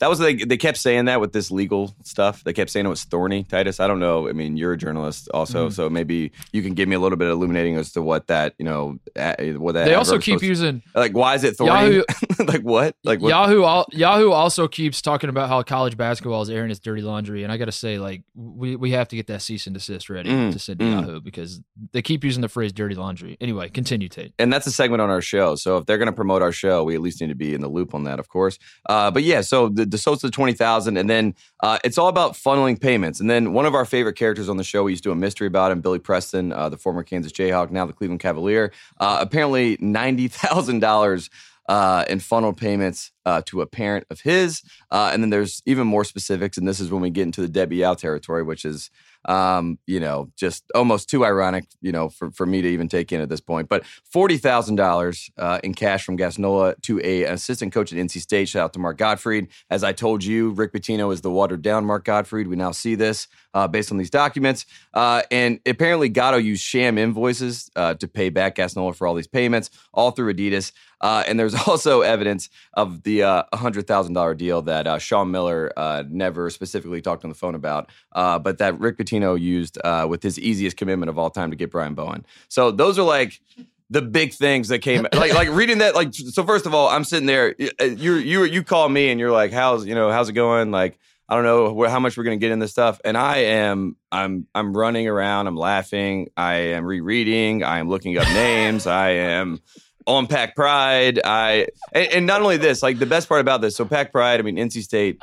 that 0.00 0.10
was 0.10 0.18
they. 0.18 0.34
They 0.34 0.56
kept 0.56 0.76
saying 0.78 1.06
that 1.06 1.20
with 1.20 1.32
this 1.32 1.50
legal 1.50 1.94
stuff. 2.02 2.44
They 2.44 2.52
kept 2.52 2.70
saying 2.70 2.86
it 2.86 2.90
was 2.90 3.04
thorny. 3.04 3.44
Titus, 3.44 3.80
I 3.80 3.86
don't 3.86 4.00
know. 4.00 4.28
I 4.28 4.32
mean, 4.32 4.56
you're 4.56 4.72
a 4.72 4.76
journalist 4.76 5.28
also, 5.32 5.68
Mhm. 5.68 5.72
so 5.72 5.88
maybe 5.88 6.32
you 6.52 6.62
can 6.62 6.74
give 6.74 6.88
me 6.88 6.96
a 6.96 7.00
little 7.00 7.16
bit 7.16 7.28
of 7.28 7.32
illuminating 7.32 7.76
as 7.76 7.92
to 7.92 8.02
what 8.02 8.26
that 8.26 8.54
you 8.58 8.64
know. 8.64 8.98
uh, 9.16 9.34
What 9.56 9.72
that 9.72 9.84
They 9.86 9.94
also 9.94 10.18
keep 10.18 10.42
using 10.42 10.82
like 10.94 11.12
why 11.12 11.34
is 11.34 11.44
it 11.44 11.56
thorny? 11.56 11.96
Yahoo. 11.96 12.02
like 12.46 12.62
what? 12.62 12.96
Like 13.04 13.20
what? 13.20 13.28
Yahoo. 13.28 13.64
al- 13.64 13.86
Yahoo 13.92 14.30
also 14.32 14.68
keeps 14.68 15.00
talking 15.00 15.30
about 15.30 15.48
how 15.48 15.62
college 15.62 15.96
basketball 15.96 16.42
is 16.42 16.50
airing 16.50 16.70
its 16.70 16.80
dirty 16.80 17.02
laundry, 17.02 17.42
and 17.44 17.52
I 17.52 17.56
got 17.56 17.66
to 17.66 17.72
say, 17.72 17.98
like 17.98 18.22
we 18.34 18.76
we 18.76 18.90
have 18.90 19.08
to 19.08 19.16
get 19.16 19.26
that 19.28 19.40
cease 19.42 19.66
and 19.66 19.74
desist 19.74 20.10
ready 20.10 20.30
Mm, 20.30 20.52
to 20.52 20.58
send 20.58 20.80
to 20.80 20.84
mm. 20.86 20.92
Yahoo 20.92 21.20
because 21.20 21.60
they 21.92 22.02
keep 22.02 22.24
using 22.24 22.42
the 22.42 22.48
phrase 22.48 22.72
"dirty 22.72 22.94
laundry." 22.94 23.36
Anyway, 23.40 23.68
continue, 23.68 24.08
Tate. 24.08 24.32
and 24.38 24.52
that's 24.52 24.66
a 24.66 24.70
segment 24.70 25.00
on 25.00 25.10
our 25.10 25.20
show. 25.20 25.54
So 25.54 25.76
if 25.76 25.86
they're 25.86 25.98
going 25.98 26.06
to 26.06 26.12
promote 26.12 26.42
our 26.42 26.52
show, 26.52 26.84
we 26.84 26.94
at 26.94 27.00
least 27.00 27.20
need 27.20 27.28
to 27.28 27.34
be 27.34 27.54
in 27.54 27.60
the 27.60 27.68
loop 27.68 27.94
on 27.94 28.04
that, 28.04 28.18
of 28.18 28.28
course. 28.28 28.58
Uh, 28.88 29.10
but 29.10 29.22
yeah, 29.22 29.40
so 29.40 29.68
the 29.68 30.30
twenty 30.32 30.52
thousand, 30.52 30.96
and 30.96 31.08
then 31.08 31.34
uh, 31.62 31.78
it's 31.84 31.98
all 31.98 32.08
about 32.08 32.32
funneling 32.32 32.80
payments. 32.80 33.20
And 33.20 33.28
then 33.28 33.52
one 33.52 33.66
of 33.66 33.74
our 33.74 33.84
favorite 33.84 34.16
characters 34.16 34.48
on 34.48 34.56
the 34.56 34.64
show, 34.64 34.84
we 34.84 34.92
used 34.92 35.02
to 35.04 35.10
do 35.10 35.12
a 35.12 35.16
mystery 35.16 35.46
about 35.46 35.72
him, 35.72 35.80
Billy 35.80 35.98
Preston, 35.98 36.52
uh, 36.52 36.68
the 36.68 36.78
former 36.78 37.02
Kansas 37.02 37.32
Jayhawk, 37.32 37.70
now 37.70 37.86
the 37.86 37.92
Cleveland 37.92 38.20
Cavalier. 38.20 38.72
Uh, 38.98 39.18
apparently, 39.20 39.76
ninety 39.80 40.28
thousand 40.28 40.80
dollars. 40.80 41.30
Uh, 41.66 42.04
in 42.10 42.20
funnel 42.20 42.52
payments 42.52 43.10
uh, 43.24 43.40
to 43.46 43.62
a 43.62 43.66
parent 43.66 44.04
of 44.10 44.20
his. 44.20 44.60
Uh, 44.90 45.08
and 45.14 45.22
then 45.22 45.30
there's 45.30 45.62
even 45.64 45.86
more 45.86 46.04
specifics. 46.04 46.58
And 46.58 46.68
this 46.68 46.78
is 46.78 46.90
when 46.90 47.00
we 47.00 47.08
get 47.08 47.22
into 47.22 47.40
the 47.40 47.48
Debbie 47.48 47.76
Yow 47.76 47.94
territory, 47.94 48.42
which 48.42 48.66
is 48.66 48.90
um, 49.26 49.78
you 49.86 50.00
know, 50.00 50.30
just 50.36 50.64
almost 50.74 51.08
too 51.08 51.24
ironic, 51.24 51.66
you 51.80 51.92
know, 51.92 52.08
for, 52.08 52.30
for 52.30 52.46
me 52.46 52.62
to 52.62 52.68
even 52.68 52.88
take 52.88 53.12
in 53.12 53.20
at 53.20 53.28
this 53.28 53.40
point. 53.40 53.68
But 53.68 53.84
forty 54.10 54.36
thousand 54.36 54.76
dollars 54.76 55.30
uh, 55.38 55.60
in 55.62 55.74
cash 55.74 56.04
from 56.04 56.16
Gassnola 56.16 56.80
to 56.82 57.00
a, 57.00 57.24
an 57.24 57.34
assistant 57.34 57.72
coach 57.72 57.92
at 57.92 57.98
NC 57.98 58.20
State. 58.20 58.48
Shout 58.48 58.64
out 58.64 58.72
to 58.74 58.78
Mark 58.78 58.98
Gottfried. 58.98 59.48
As 59.70 59.84
I 59.84 59.92
told 59.92 60.24
you, 60.24 60.50
Rick 60.50 60.72
Pitino 60.72 61.12
is 61.12 61.20
the 61.20 61.30
watered 61.30 61.62
down 61.62 61.84
Mark 61.84 62.04
Gottfried. 62.04 62.48
We 62.48 62.56
now 62.56 62.72
see 62.72 62.94
this 62.94 63.28
uh, 63.54 63.68
based 63.68 63.90
on 63.90 63.98
these 63.98 64.10
documents. 64.10 64.66
Uh, 64.92 65.22
and 65.30 65.60
apparently, 65.66 66.08
Gatto 66.08 66.38
used 66.38 66.62
sham 66.62 66.98
invoices 66.98 67.70
uh, 67.76 67.94
to 67.94 68.08
pay 68.08 68.28
back 68.28 68.56
Gassnola 68.56 68.94
for 68.94 69.06
all 69.06 69.14
these 69.14 69.26
payments, 69.26 69.70
all 69.92 70.10
through 70.10 70.34
Adidas. 70.34 70.72
Uh, 71.04 71.22
and 71.28 71.38
there's 71.38 71.54
also 71.68 72.00
evidence 72.00 72.48
of 72.72 73.02
the 73.02 73.22
uh, 73.22 73.44
$100,000 73.52 74.36
deal 74.38 74.62
that 74.62 74.86
uh, 74.86 74.98
Sean 74.98 75.30
Miller 75.30 75.70
uh, 75.76 76.02
never 76.08 76.48
specifically 76.48 77.02
talked 77.02 77.24
on 77.24 77.28
the 77.28 77.36
phone 77.36 77.54
about, 77.54 77.90
uh, 78.12 78.38
but 78.38 78.56
that 78.58 78.80
Rick 78.80 78.96
Pitino 78.96 79.38
used 79.38 79.78
uh, 79.84 80.06
with 80.08 80.22
his 80.22 80.38
easiest 80.38 80.78
commitment 80.78 81.10
of 81.10 81.18
all 81.18 81.28
time 81.28 81.50
to 81.50 81.56
get 81.56 81.70
Brian 81.70 81.94
Bowen. 81.94 82.24
So 82.48 82.70
those 82.70 82.98
are 82.98 83.04
like 83.04 83.38
the 83.90 84.00
big 84.00 84.32
things 84.32 84.68
that 84.68 84.78
came 84.78 85.06
like 85.14 85.34
like 85.34 85.50
reading 85.50 85.78
that 85.78 85.94
like 85.94 86.08
so 86.14 86.42
first 86.42 86.64
of 86.64 86.74
all 86.74 86.88
i'm 86.88 87.04
sitting 87.04 87.26
there 87.26 87.54
you 87.58 88.14
you 88.14 88.44
you 88.44 88.62
call 88.62 88.88
me 88.88 89.10
and 89.10 89.20
you're 89.20 89.30
like 89.30 89.52
how's 89.52 89.86
you 89.86 89.94
know 89.94 90.10
how's 90.10 90.30
it 90.30 90.32
going 90.32 90.70
like 90.70 90.98
i 91.28 91.34
don't 91.34 91.44
know 91.44 91.86
how 91.86 92.00
much 92.00 92.16
we're 92.16 92.24
going 92.24 92.36
to 92.36 92.40
get 92.40 92.50
in 92.50 92.58
this 92.58 92.70
stuff 92.70 92.98
and 93.04 93.16
i 93.16 93.36
am 93.36 93.94
i'm 94.10 94.46
i'm 94.54 94.74
running 94.74 95.06
around 95.06 95.46
i'm 95.46 95.56
laughing 95.56 96.30
i 96.34 96.54
am 96.54 96.86
rereading 96.86 97.62
i 97.62 97.78
am 97.78 97.90
looking 97.90 98.16
up 98.16 98.26
names 98.28 98.86
i 98.86 99.10
am 99.10 99.60
on 100.06 100.26
pack 100.26 100.54
pride 100.54 101.18
i 101.24 101.66
and, 101.92 102.06
and 102.12 102.26
not 102.26 102.40
only 102.42 102.56
this 102.58 102.82
like 102.82 102.98
the 102.98 103.06
best 103.06 103.28
part 103.28 103.40
about 103.40 103.60
this 103.60 103.74
so 103.76 103.84
pack 103.84 104.12
pride 104.12 104.38
i 104.38 104.42
mean 104.42 104.56
nc 104.56 104.82
state 104.82 105.20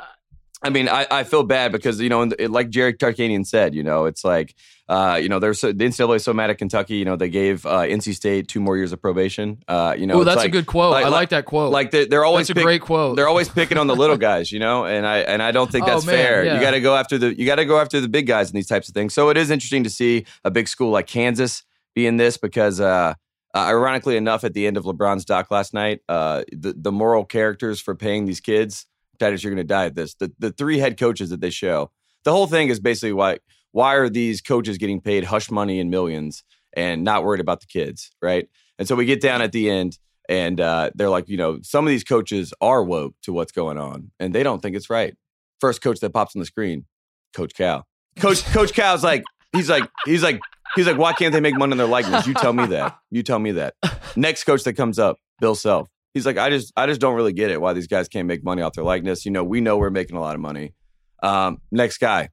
I 0.64 0.70
mean, 0.70 0.88
I, 0.88 1.08
I 1.10 1.24
feel 1.24 1.42
bad 1.42 1.72
because 1.72 2.00
you 2.00 2.08
know, 2.08 2.22
it, 2.38 2.48
like 2.52 2.70
Jerry 2.70 2.94
Tarkanian 2.94 3.44
said, 3.44 3.74
you 3.74 3.82
know, 3.82 4.04
it's 4.04 4.24
like, 4.24 4.54
uh, 4.88 5.18
you 5.20 5.28
know, 5.28 5.40
there's 5.40 5.58
so, 5.58 5.72
the 5.72 5.84
NCAA 5.86 6.14
is 6.14 6.22
so 6.22 6.32
mad 6.32 6.50
at 6.50 6.58
Kentucky. 6.58 6.94
You 6.94 7.04
know, 7.04 7.16
they 7.16 7.30
gave 7.30 7.66
uh, 7.66 7.80
NC 7.80 8.14
State 8.14 8.46
two 8.46 8.60
more 8.60 8.76
years 8.76 8.92
of 8.92 9.02
probation. 9.02 9.60
Uh, 9.66 9.96
you 9.98 10.06
know, 10.06 10.14
Oh, 10.14 10.20
it's 10.20 10.26
that's 10.26 10.36
like, 10.36 10.46
a 10.46 10.52
good 10.52 10.66
quote. 10.66 10.92
like- 10.92 11.04
I 11.04 11.08
like 11.08 11.30
that 11.30 11.46
quote. 11.46 11.72
Like 11.72 11.90
they're, 11.90 12.06
they're 12.06 12.24
always 12.24 12.46
that's 12.46 12.50
a 12.50 12.54
pick- 12.54 12.62
great 12.62 12.80
quote. 12.80 13.16
they're 13.16 13.26
always 13.26 13.48
picking 13.48 13.76
on 13.76 13.88
the 13.88 13.96
little 13.96 14.16
guys, 14.30 14.52
you 14.52 14.60
know, 14.60 14.84
and 14.86 15.04
I 15.04 15.18
and 15.22 15.42
I 15.42 15.50
don't 15.50 15.68
think 15.68 15.82
Oh, 15.84 15.94
that's 15.94 16.06
man, 16.06 16.14
fair. 16.14 16.44
yeah. 16.44 16.54
You 16.54 16.60
got 16.60 16.70
to 16.70 16.80
go 16.80 16.94
after 16.94 17.18
the 17.18 17.36
you 17.36 17.44
got 17.44 17.56
to 17.56 17.64
go 17.64 17.80
after 17.80 18.00
the 18.00 18.06
big 18.08 18.28
guys 18.28 18.48
in 18.48 18.54
these 18.54 18.68
types 18.68 18.88
of 18.88 18.94
things. 18.94 19.14
So 19.14 19.30
it 19.30 19.36
is 19.36 19.50
interesting 19.50 19.82
to 19.82 19.90
see 19.90 20.26
a 20.44 20.50
big 20.52 20.68
school 20.68 20.92
like 20.92 21.08
Kansas 21.08 21.64
be 21.96 22.06
in 22.06 22.18
this 22.18 22.36
because. 22.36 22.78
Uh, 22.80 23.14
uh, 23.54 23.58
ironically 23.58 24.16
enough, 24.16 24.44
at 24.44 24.54
the 24.54 24.66
end 24.66 24.76
of 24.76 24.84
LeBron's 24.84 25.24
doc 25.24 25.50
last 25.50 25.74
night, 25.74 26.00
uh, 26.08 26.42
the 26.52 26.72
the 26.72 26.92
moral 26.92 27.24
characters 27.24 27.80
for 27.80 27.94
paying 27.94 28.24
these 28.24 28.40
kids, 28.40 28.86
Titus, 29.18 29.42
you're 29.44 29.52
going 29.52 29.66
to 29.66 29.74
die 29.74 29.86
at 29.86 29.94
this. 29.94 30.14
The 30.14 30.32
the 30.38 30.50
three 30.50 30.78
head 30.78 30.98
coaches 30.98 31.30
that 31.30 31.40
they 31.40 31.50
show, 31.50 31.90
the 32.24 32.32
whole 32.32 32.46
thing 32.46 32.68
is 32.68 32.80
basically 32.80 33.12
why 33.12 33.38
why 33.72 33.94
are 33.94 34.08
these 34.08 34.40
coaches 34.40 34.78
getting 34.78 35.00
paid 35.00 35.24
hush 35.24 35.50
money 35.50 35.78
in 35.80 35.90
millions 35.90 36.44
and 36.74 37.04
not 37.04 37.24
worried 37.24 37.40
about 37.40 37.60
the 37.60 37.66
kids, 37.66 38.10
right? 38.22 38.48
And 38.78 38.88
so 38.88 38.94
we 38.94 39.04
get 39.04 39.20
down 39.20 39.42
at 39.42 39.52
the 39.52 39.70
end, 39.70 39.98
and 40.28 40.60
uh, 40.60 40.90
they're 40.94 41.10
like, 41.10 41.28
you 41.28 41.36
know, 41.36 41.58
some 41.62 41.86
of 41.86 41.90
these 41.90 42.04
coaches 42.04 42.54
are 42.60 42.82
woke 42.82 43.14
to 43.22 43.32
what's 43.32 43.52
going 43.52 43.78
on, 43.78 44.10
and 44.18 44.34
they 44.34 44.42
don't 44.42 44.60
think 44.60 44.76
it's 44.76 44.90
right. 44.90 45.14
First 45.60 45.82
coach 45.82 46.00
that 46.00 46.10
pops 46.10 46.34
on 46.34 46.40
the 46.40 46.46
screen, 46.46 46.86
Coach 47.34 47.54
Cal. 47.54 47.86
Coach 48.16 48.44
Coach 48.46 48.72
Cal's 48.72 49.04
like, 49.04 49.24
he's 49.52 49.68
like, 49.68 49.88
he's 50.04 50.22
like, 50.22 50.40
he's 50.74 50.86
like, 50.86 50.98
why 50.98 51.12
can't 51.12 51.32
they 51.32 51.40
make 51.40 51.56
money 51.56 51.72
in 51.72 51.78
their 51.78 51.86
likeness? 51.86 52.26
You 52.26 52.34
tell 52.34 52.52
me 52.52 52.66
that. 52.66 52.98
You 53.10 53.22
tell 53.22 53.38
me 53.38 53.52
that. 53.52 53.74
Next 54.16 54.44
coach 54.44 54.64
that 54.64 54.74
comes 54.74 54.98
up, 54.98 55.16
Bill 55.40 55.54
Self. 55.54 55.88
He's 56.14 56.26
like, 56.26 56.36
I 56.36 56.50
just, 56.50 56.72
I 56.76 56.86
just 56.86 57.00
don't 57.00 57.14
really 57.14 57.32
get 57.32 57.50
it 57.50 57.60
why 57.60 57.72
these 57.72 57.86
guys 57.86 58.08
can't 58.08 58.28
make 58.28 58.44
money 58.44 58.60
off 58.62 58.74
their 58.74 58.84
likeness. 58.84 59.24
You 59.24 59.30
know, 59.30 59.44
we 59.44 59.60
know 59.60 59.78
we're 59.78 59.90
making 59.90 60.16
a 60.16 60.20
lot 60.20 60.34
of 60.34 60.40
money. 60.40 60.74
Um, 61.22 61.58
next 61.70 61.98
guy, 61.98 62.28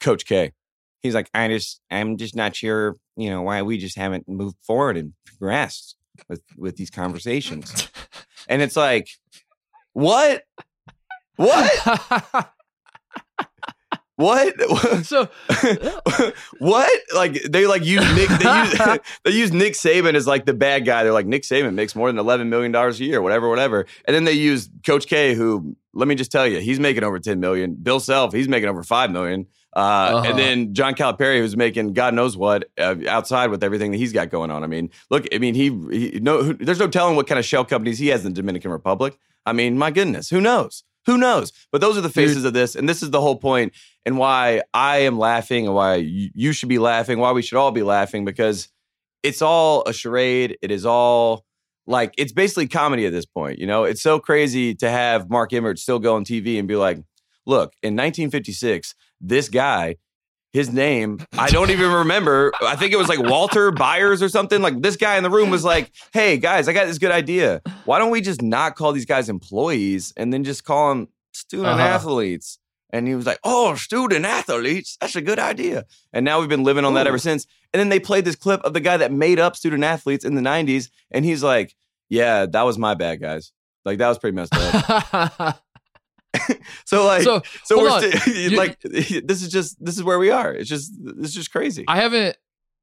Coach 0.00 0.26
K. 0.26 0.52
He's 1.02 1.14
like, 1.14 1.28
I 1.34 1.48
just, 1.48 1.80
I'm 1.90 2.16
just 2.16 2.34
not 2.36 2.56
sure, 2.56 2.96
you 3.16 3.30
know, 3.30 3.42
why 3.42 3.62
we 3.62 3.78
just 3.78 3.96
haven't 3.96 4.28
moved 4.28 4.56
forward 4.62 4.96
and 4.96 5.12
progressed 5.24 5.96
with 6.28 6.42
with 6.56 6.76
these 6.76 6.90
conversations. 6.90 7.88
And 8.48 8.60
it's 8.60 8.76
like, 8.76 9.08
what? 9.92 10.42
What? 11.36 12.50
What? 14.22 14.54
so 15.04 15.28
what? 16.58 17.00
Like 17.14 17.42
they 17.42 17.66
like 17.66 17.84
use 17.84 18.00
Nick 18.14 18.28
they 18.28 18.62
use, 18.62 18.98
they 19.24 19.30
use 19.30 19.52
Nick 19.52 19.74
Saban 19.74 20.14
as 20.14 20.26
like 20.26 20.46
the 20.46 20.54
bad 20.54 20.84
guy. 20.84 21.02
They're 21.02 21.12
like 21.12 21.26
Nick 21.26 21.42
Saban 21.42 21.74
makes 21.74 21.94
more 21.94 22.08
than 22.08 22.18
eleven 22.18 22.48
million 22.48 22.72
dollars 22.72 23.00
a 23.00 23.04
year, 23.04 23.20
whatever, 23.20 23.48
whatever. 23.48 23.86
And 24.04 24.14
then 24.14 24.24
they 24.24 24.32
use 24.32 24.68
Coach 24.86 25.06
K, 25.06 25.34
who 25.34 25.76
let 25.92 26.08
me 26.08 26.14
just 26.14 26.30
tell 26.32 26.46
you, 26.46 26.60
he's 26.60 26.80
making 26.80 27.04
over 27.04 27.18
ten 27.18 27.40
million. 27.40 27.74
Bill 27.74 28.00
Self, 28.00 28.32
he's 28.32 28.48
making 28.48 28.68
over 28.68 28.82
five 28.82 29.10
million. 29.10 29.46
Uh, 29.74 29.80
Uh-huh. 29.80 30.28
And 30.28 30.38
then 30.38 30.74
John 30.74 30.94
Calipari, 30.94 31.38
who's 31.38 31.56
making 31.56 31.94
God 31.94 32.12
knows 32.14 32.36
what 32.36 32.70
uh, 32.78 32.94
outside 33.08 33.48
with 33.50 33.64
everything 33.64 33.90
that 33.92 33.96
he's 33.96 34.12
got 34.12 34.28
going 34.28 34.50
on. 34.50 34.62
I 34.62 34.66
mean, 34.66 34.90
look, 35.10 35.26
I 35.34 35.38
mean, 35.38 35.54
he, 35.54 35.70
he 35.90 36.20
no, 36.20 36.42
who, 36.42 36.54
there's 36.54 36.78
no 36.78 36.88
telling 36.88 37.16
what 37.16 37.26
kind 37.26 37.38
of 37.38 37.44
shell 37.44 37.64
companies 37.64 37.98
he 37.98 38.08
has 38.08 38.24
in 38.24 38.32
the 38.34 38.36
Dominican 38.36 38.70
Republic. 38.70 39.16
I 39.46 39.52
mean, 39.54 39.78
my 39.78 39.90
goodness, 39.90 40.28
who 40.28 40.40
knows? 40.42 40.84
Who 41.06 41.18
knows? 41.18 41.52
But 41.72 41.80
those 41.80 41.96
are 41.96 42.00
the 42.02 42.10
faces 42.10 42.44
of 42.44 42.52
this, 42.52 42.76
and 42.76 42.88
this 42.88 43.02
is 43.02 43.10
the 43.10 43.20
whole 43.20 43.36
point, 43.36 43.72
and 44.04 44.18
why 44.18 44.62
I 44.74 44.98
am 44.98 45.18
laughing, 45.18 45.66
and 45.66 45.74
why 45.74 45.96
you, 45.96 46.52
should 46.52 46.68
be 46.68 46.78
laughing, 46.78 47.18
why 47.18 47.32
we 47.32 47.42
should 47.42 47.58
all 47.58 47.70
be 47.70 47.82
laughing, 47.82 48.24
because 48.24 48.68
it's 49.22 49.40
all 49.42 49.82
a 49.86 49.92
charade. 49.92 50.58
It 50.62 50.70
is 50.70 50.84
all 50.84 51.44
like 51.86 52.14
it's 52.18 52.32
basically 52.32 52.68
comedy 52.68 53.06
at 53.06 53.12
this 53.12 53.26
point. 53.26 53.58
You 53.58 53.66
know, 53.66 53.84
it's 53.84 54.02
so 54.02 54.18
crazy 54.18 54.74
to 54.76 54.90
have 54.90 55.28
Mark 55.30 55.52
Emmert 55.52 55.78
still 55.78 55.98
go 55.98 56.16
on 56.16 56.24
TV 56.24 56.58
and 56.58 56.66
be 56.68 56.76
like, 56.76 56.98
"Look, 57.46 57.72
in 57.82 57.94
1956, 57.96 58.94
this 59.20 59.48
guy." 59.48 59.96
His 60.54 60.70
name, 60.70 61.18
I 61.38 61.48
don't 61.48 61.70
even 61.70 61.90
remember. 61.90 62.52
I 62.60 62.76
think 62.76 62.92
it 62.92 62.98
was 62.98 63.08
like 63.08 63.18
Walter 63.18 63.70
Byers 63.70 64.22
or 64.22 64.28
something. 64.28 64.60
Like 64.60 64.82
this 64.82 64.96
guy 64.96 65.16
in 65.16 65.22
the 65.22 65.30
room 65.30 65.48
was 65.48 65.64
like, 65.64 65.90
"Hey 66.12 66.36
guys, 66.36 66.68
I 66.68 66.74
got 66.74 66.84
this 66.88 66.98
good 66.98 67.10
idea. 67.10 67.62
Why 67.86 67.98
don't 67.98 68.10
we 68.10 68.20
just 68.20 68.42
not 68.42 68.76
call 68.76 68.92
these 68.92 69.06
guys 69.06 69.30
employees 69.30 70.12
and 70.14 70.30
then 70.30 70.44
just 70.44 70.62
call 70.64 70.90
them 70.90 71.08
student 71.32 71.68
Uh-huh. 71.68 71.80
athletes?" 71.82 72.58
And 72.92 73.08
he 73.08 73.14
was 73.14 73.26
like, 73.26 73.38
"Oh, 73.42 73.74
student 73.74 74.24
athletes, 74.26 74.98
that's 75.00 75.16
a 75.16 75.22
good 75.22 75.38
idea." 75.38 75.86
And 76.12 76.24
now 76.24 76.40
we've 76.40 76.48
been 76.48 76.64
living 76.64 76.84
on 76.84 76.94
that 76.94 77.06
ever 77.06 77.18
since. 77.18 77.46
And 77.72 77.80
then 77.80 77.88
they 77.88 78.00
played 78.00 78.24
this 78.24 78.36
clip 78.36 78.60
of 78.64 78.74
the 78.74 78.80
guy 78.80 78.98
that 78.98 79.12
made 79.12 79.40
up 79.40 79.56
student 79.56 79.82
athletes 79.82 80.24
in 80.24 80.34
the 80.34 80.42
90s. 80.42 80.90
And 81.10 81.24
he's 81.24 81.42
like, 81.42 81.74
Yeah, 82.10 82.46
that 82.46 82.62
was 82.62 82.76
my 82.78 82.94
bad, 82.94 83.20
guys. 83.20 83.52
Like, 83.84 83.98
that 83.98 84.08
was 84.08 84.18
pretty 84.18 84.34
messed 84.36 84.54
up. 84.54 85.62
so, 86.86 87.04
like, 87.04 87.22
so, 87.22 87.42
so 87.64 87.78
we're 87.78 88.10
You- 88.26 88.56
like, 88.56 88.80
this 88.80 89.42
is 89.42 89.48
just, 89.48 89.82
this 89.84 89.96
is 89.96 90.02
where 90.02 90.18
we 90.18 90.30
are. 90.30 90.52
It's 90.52 90.68
just, 90.68 90.92
it's 91.18 91.34
just 91.34 91.50
crazy. 91.50 91.84
I 91.88 91.96
haven't. 91.96 92.36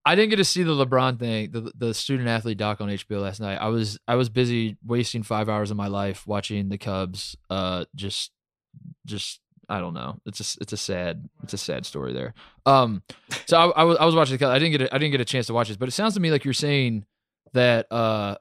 I 0.06 0.16
didn't 0.16 0.30
get 0.30 0.38
to 0.38 0.46
see 0.46 0.64
the 0.64 0.72
LeBron 0.72 1.20
thing, 1.20 1.52
the 1.52 1.72
the 1.78 1.94
student 1.94 2.30
athlete 2.30 2.58
doc 2.58 2.80
on 2.80 2.88
HBO 2.88 3.22
last 3.22 3.42
night. 3.42 3.58
I 3.58 3.68
was 3.68 4.00
I 4.08 4.16
was 4.16 4.30
busy 4.30 4.78
wasting 4.84 5.24
five 5.24 5.50
hours 5.50 5.72
of 5.72 5.78
my 5.78 5.88
life 5.88 6.26
watching 6.26 6.70
the 6.70 6.78
Cubs. 6.78 7.36
Uh, 7.50 7.84
just 7.94 8.32
just 9.06 9.42
I 9.70 9.80
don't 9.80 9.94
know. 9.94 10.20
It's 10.26 10.40
a 10.40 10.62
it's 10.62 10.74
a 10.74 10.78
sad 10.78 11.30
it's 11.44 11.54
a 11.54 11.58
sad 11.58 11.86
story 11.86 12.14
there. 12.14 12.34
Um, 12.66 13.04
so 13.46 13.58
I, 13.58 13.82
I 13.82 13.84
was 13.84 13.98
I 13.98 14.06
was 14.06 14.16
watching 14.16 14.38
the. 14.38 14.48
I 14.48 14.60
didn't 14.60 14.72
get 14.72 14.82
a, 14.82 14.96
I 14.96 14.98
didn't 14.98 15.12
get 15.12 15.22
a 15.22 15.26
chance 15.26 15.48
to 15.48 15.54
watch 15.54 15.68
this, 15.68 15.78
but 15.78 15.88
it 15.88 15.92
sounds 15.92 16.16
to 16.16 16.20
me 16.20 16.32
like 16.32 16.44
you're 16.44 16.54
saying 16.54 17.06
that 17.54 17.92
uh 17.92 18.36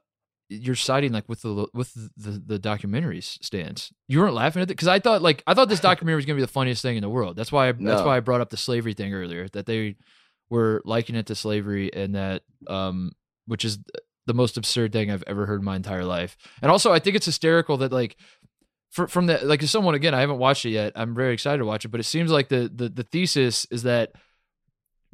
you're 0.49 0.75
siding 0.75 1.11
like 1.11 1.29
with 1.29 1.43
the 1.43 1.67
with 1.73 1.93
the 2.17 2.31
the 2.43 2.59
documentaries 2.59 3.41
stance. 3.43 3.93
You 4.07 4.19
weren't 4.19 4.33
laughing 4.33 4.61
at 4.61 4.63
it 4.63 4.73
because 4.73 4.87
I 4.87 4.99
thought 4.99 5.21
like 5.21 5.43
I 5.45 5.53
thought 5.53 5.69
this 5.69 5.79
documentary 5.79 6.15
was 6.15 6.25
gonna 6.25 6.37
be 6.37 6.41
the 6.41 6.47
funniest 6.47 6.81
thing 6.81 6.97
in 6.97 7.01
the 7.01 7.09
world. 7.09 7.35
That's 7.35 7.51
why 7.51 7.69
I, 7.69 7.71
that's 7.73 8.01
why 8.03 8.17
I 8.17 8.19
brought 8.19 8.41
up 8.41 8.49
the 8.49 8.57
slavery 8.57 8.93
thing 8.93 9.13
earlier. 9.13 9.47
That 9.49 9.67
they 9.67 9.95
were 10.49 10.81
likening 10.85 11.19
it 11.19 11.27
to 11.27 11.35
slavery 11.35 11.93
and 11.93 12.15
that 12.15 12.41
um 12.67 13.11
which 13.45 13.63
is 13.63 13.77
the 14.25 14.33
most 14.33 14.57
absurd 14.57 14.91
thing 14.93 15.09
I've 15.09 15.23
ever 15.27 15.45
heard 15.47 15.59
in 15.59 15.65
my 15.65 15.75
entire 15.75 16.05
life. 16.05 16.37
And 16.61 16.71
also 16.71 16.91
I 16.91 16.99
think 16.99 17.15
it's 17.15 17.25
hysterical 17.25 17.77
that 17.77 17.91
like 17.91 18.15
for, 18.91 19.07
from 19.07 19.27
that 19.27 19.45
like 19.45 19.61
as 19.63 19.71
someone 19.71 19.95
again 19.95 20.13
I 20.13 20.21
haven't 20.21 20.39
watched 20.39 20.65
it 20.65 20.71
yet. 20.71 20.93
I'm 20.95 21.15
very 21.15 21.33
excited 21.33 21.59
to 21.59 21.65
watch 21.65 21.85
it, 21.85 21.89
but 21.89 21.99
it 21.99 22.03
seems 22.03 22.31
like 22.31 22.49
the 22.49 22.71
the, 22.73 22.89
the 22.89 23.03
thesis 23.03 23.65
is 23.71 23.83
that 23.83 24.11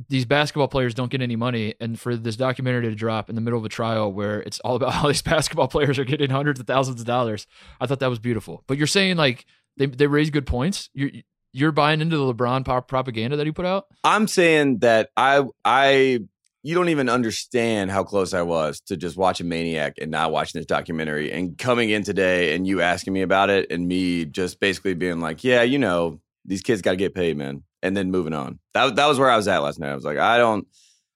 these 0.10 0.26
basketball 0.26 0.68
players 0.68 0.94
don't 0.94 1.10
get 1.10 1.22
any 1.22 1.38
money 1.38 1.74
and 1.80 1.98
for 1.98 2.18
this 2.18 2.36
documentary 2.36 2.90
to 2.90 2.96
drop 2.96 3.30
in 3.30 3.36
the 3.36 3.42
middle 3.42 3.58
of 3.58 3.64
a 3.64 3.70
trial 3.70 4.12
where 4.12 4.42
it's 4.42 4.60
all 4.60 4.76
about 4.76 4.94
how 4.94 5.08
these 5.08 5.22
basketball 5.22 5.68
players 5.68 5.98
are 5.98 6.04
getting 6.04 6.30
hundreds 6.30 6.60
of 6.60 6.68
thousands 6.68 7.00
of 7.00 7.08
dollars 7.08 7.48
i 7.80 7.86
thought 7.86 8.00
that 8.00 8.10
was 8.10 8.20
beautiful. 8.20 8.64
But 8.68 8.78
you're 8.78 8.88
saying 8.88 9.18
like 9.18 9.46
they, 9.78 9.86
they 9.86 10.08
raise 10.08 10.30
good 10.30 10.46
points? 10.46 10.90
You're 10.94 11.12
you're 11.56 11.72
buying 11.72 12.02
into 12.02 12.18
the 12.18 12.34
lebron 12.34 12.66
propaganda 12.66 13.38
that 13.38 13.46
he 13.46 13.54
put 13.54 13.66
out? 13.66 13.86
I'm 14.04 14.28
saying 14.28 14.80
that 14.80 15.10
I, 15.16 15.46
I, 15.64 16.20
you 16.66 16.74
don't 16.74 16.90
even 16.90 17.10
understand 17.10 17.92
how 17.92 18.04
close 18.04 18.34
I 18.34 18.42
was 18.42 18.80
to 18.88 18.98
just 18.98 19.16
watching 19.16 19.48
Maniac 19.48 19.94
and 20.02 20.10
not 20.10 20.32
watching 20.32 20.58
this 20.58 20.66
documentary 20.66 21.32
and 21.32 21.56
coming 21.60 21.92
in 21.92 22.02
today 22.02 22.56
and 22.56 22.66
you 22.66 22.82
asking 22.82 23.14
me 23.14 23.22
about 23.22 23.52
it 23.52 23.72
and 23.72 23.88
me 23.88 24.26
just 24.26 24.60
basically 24.60 24.96
being 24.96 25.20
like, 25.20 25.44
yeah, 25.44 25.62
you 25.62 25.78
know, 25.78 26.20
these 26.44 26.64
kids 26.64 26.82
got 26.82 26.92
to 26.92 26.98
get 26.98 27.14
paid, 27.14 27.38
man. 27.38 27.62
And 27.84 27.96
then 27.96 28.10
moving 28.10 28.34
on. 28.34 28.58
That, 28.74 28.96
that 28.96 29.06
was 29.06 29.20
where 29.20 29.30
I 29.30 29.38
was 29.38 29.48
at 29.48 29.60
last 29.60 29.80
night. 29.80 29.92
I 29.92 29.94
was 29.96 30.06
like, 30.06 30.18
I 30.18 30.40
don't, 30.40 30.68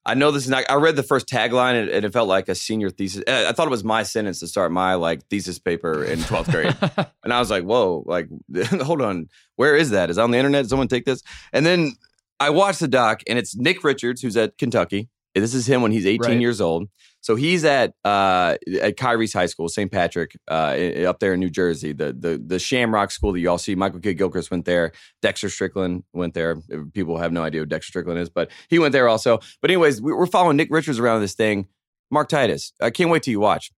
I 0.06 0.14
know 0.14 0.30
this 0.30 0.44
is 0.44 0.50
not, 0.50 0.62
I 0.70 0.76
read 0.76 0.94
the 0.94 1.02
first 1.02 1.26
tagline 1.26 1.80
and, 1.80 1.90
and 1.90 2.04
it 2.04 2.12
felt 2.12 2.28
like 2.28 2.48
a 2.48 2.54
senior 2.54 2.88
thesis. 2.88 3.24
uh, 3.26 3.46
I 3.48 3.52
thought 3.52 3.66
it 3.66 3.72
was 3.72 3.82
my 3.82 4.04
sentence 4.04 4.38
to 4.40 4.46
start 4.46 4.70
my 4.70 4.94
like 4.94 5.26
thesis 5.30 5.58
paper 5.58 6.04
in 6.04 6.20
12th 6.20 6.52
grade. 6.52 7.06
And 7.24 7.34
I 7.34 7.40
was 7.40 7.50
like, 7.50 7.64
whoa, 7.64 8.04
like, 8.06 8.28
hold 8.82 9.02
on. 9.02 9.28
Where 9.56 9.74
is 9.74 9.90
that? 9.90 10.10
Is 10.10 10.16
it 10.16 10.20
on 10.20 10.30
the 10.30 10.38
internet? 10.38 10.62
Did 10.62 10.70
someone 10.70 10.88
take 10.88 11.06
this? 11.06 11.22
And 11.52 11.66
then 11.66 11.96
I 12.38 12.50
watched 12.50 12.80
the 12.80 12.88
doc, 12.88 13.22
and 13.28 13.38
it's 13.38 13.54
Nick 13.54 13.84
Richards, 13.84 14.22
who's 14.22 14.36
at 14.36 14.56
Kentucky. 14.56 15.10
This 15.34 15.54
is 15.54 15.66
him 15.68 15.82
when 15.82 15.92
he's 15.92 16.06
18 16.06 16.20
Right. 16.32 16.40
years 16.40 16.60
old. 16.60 16.88
So 17.22 17.36
he's 17.36 17.64
at 17.64 17.92
uh, 18.04 18.56
at 18.80 18.96
Kyrie's 18.96 19.32
high 19.34 19.46
school, 19.46 19.68
St. 19.68 19.92
Patrick, 19.92 20.32
uh, 20.50 20.74
up 21.06 21.18
there 21.20 21.34
in 21.34 21.40
New 21.40 21.50
Jersey, 21.50 21.92
the 21.92 22.14
the 22.18 22.42
the 22.44 22.58
Shamrock 22.58 23.10
School 23.10 23.32
that 23.32 23.40
you 23.40 23.50
all 23.50 23.58
see. 23.58 23.74
Michael 23.74 24.00
Kidd 24.00 24.16
Gilchrist 24.16 24.50
went 24.50 24.64
there. 24.64 24.92
Dexter 25.20 25.50
Strickland 25.50 26.02
went 26.14 26.32
there. 26.34 26.56
People 26.94 27.18
have 27.18 27.30
no 27.30 27.42
idea 27.42 27.60
who 27.60 27.66
Dexter 27.66 27.90
Strickland 27.90 28.18
is, 28.18 28.30
but 28.30 28.50
he 28.70 28.78
went 28.78 28.92
there 28.92 29.06
also. 29.06 29.38
But 29.60 29.70
anyways, 29.70 30.00
we- 30.00 30.14
we're 30.14 30.24
following 30.26 30.56
Nick 30.56 30.68
Richards 30.70 30.98
around 30.98 31.20
this 31.20 31.34
thing. 31.34 31.68
Mark 32.10 32.28
Titus, 32.30 32.72
I 32.80 32.88
can't 32.90 33.10
wait 33.10 33.22
till 33.22 33.32
you 33.32 33.40
watch. 33.40 33.70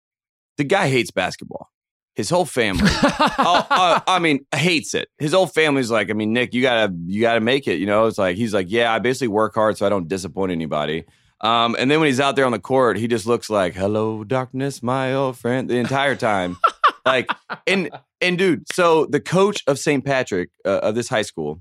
The 0.56 0.64
guy 0.64 0.88
hates 0.88 1.10
basketball. 1.10 1.68
His 2.14 2.30
whole 2.30 2.44
family 2.44 2.90
oh, 3.02 3.66
uh, 3.70 4.00
I 4.06 4.18
mean, 4.20 4.46
hates 4.54 4.94
it. 4.94 5.08
His 5.18 5.32
whole 5.32 5.46
family's 5.46 5.90
like, 5.90 6.10
I 6.10 6.12
mean, 6.12 6.32
Nick, 6.32 6.52
you 6.54 6.62
gotta, 6.62 6.94
you 7.06 7.22
gotta 7.22 7.40
make 7.40 7.66
it. 7.66 7.76
You 7.80 7.86
know, 7.86 8.06
it's 8.06 8.18
like 8.18 8.36
he's 8.36 8.52
like, 8.54 8.66
yeah, 8.70 8.92
I 8.92 8.98
basically 9.00 9.28
work 9.28 9.54
hard 9.54 9.76
so 9.78 9.84
I 9.86 9.88
don't 9.88 10.06
disappoint 10.08 10.52
anybody. 10.52 11.04
Um, 11.42 11.74
and 11.78 11.90
then 11.90 11.98
when 11.98 12.06
he's 12.06 12.20
out 12.20 12.36
there 12.36 12.46
on 12.46 12.52
the 12.52 12.60
court, 12.60 12.96
he 12.96 13.08
just 13.08 13.26
looks 13.26 13.50
like, 13.50 13.74
"Hello, 13.74 14.22
darkness, 14.22 14.82
my 14.82 15.12
old 15.12 15.36
friend," 15.36 15.68
the 15.68 15.76
entire 15.76 16.14
time. 16.14 16.56
like, 17.04 17.28
and 17.66 17.90
and 18.20 18.38
dude, 18.38 18.72
so 18.72 19.06
the 19.06 19.20
coach 19.20 19.62
of 19.66 19.78
St. 19.78 20.04
Patrick 20.04 20.50
uh, 20.64 20.78
of 20.78 20.94
this 20.94 21.08
high 21.08 21.22
school, 21.22 21.60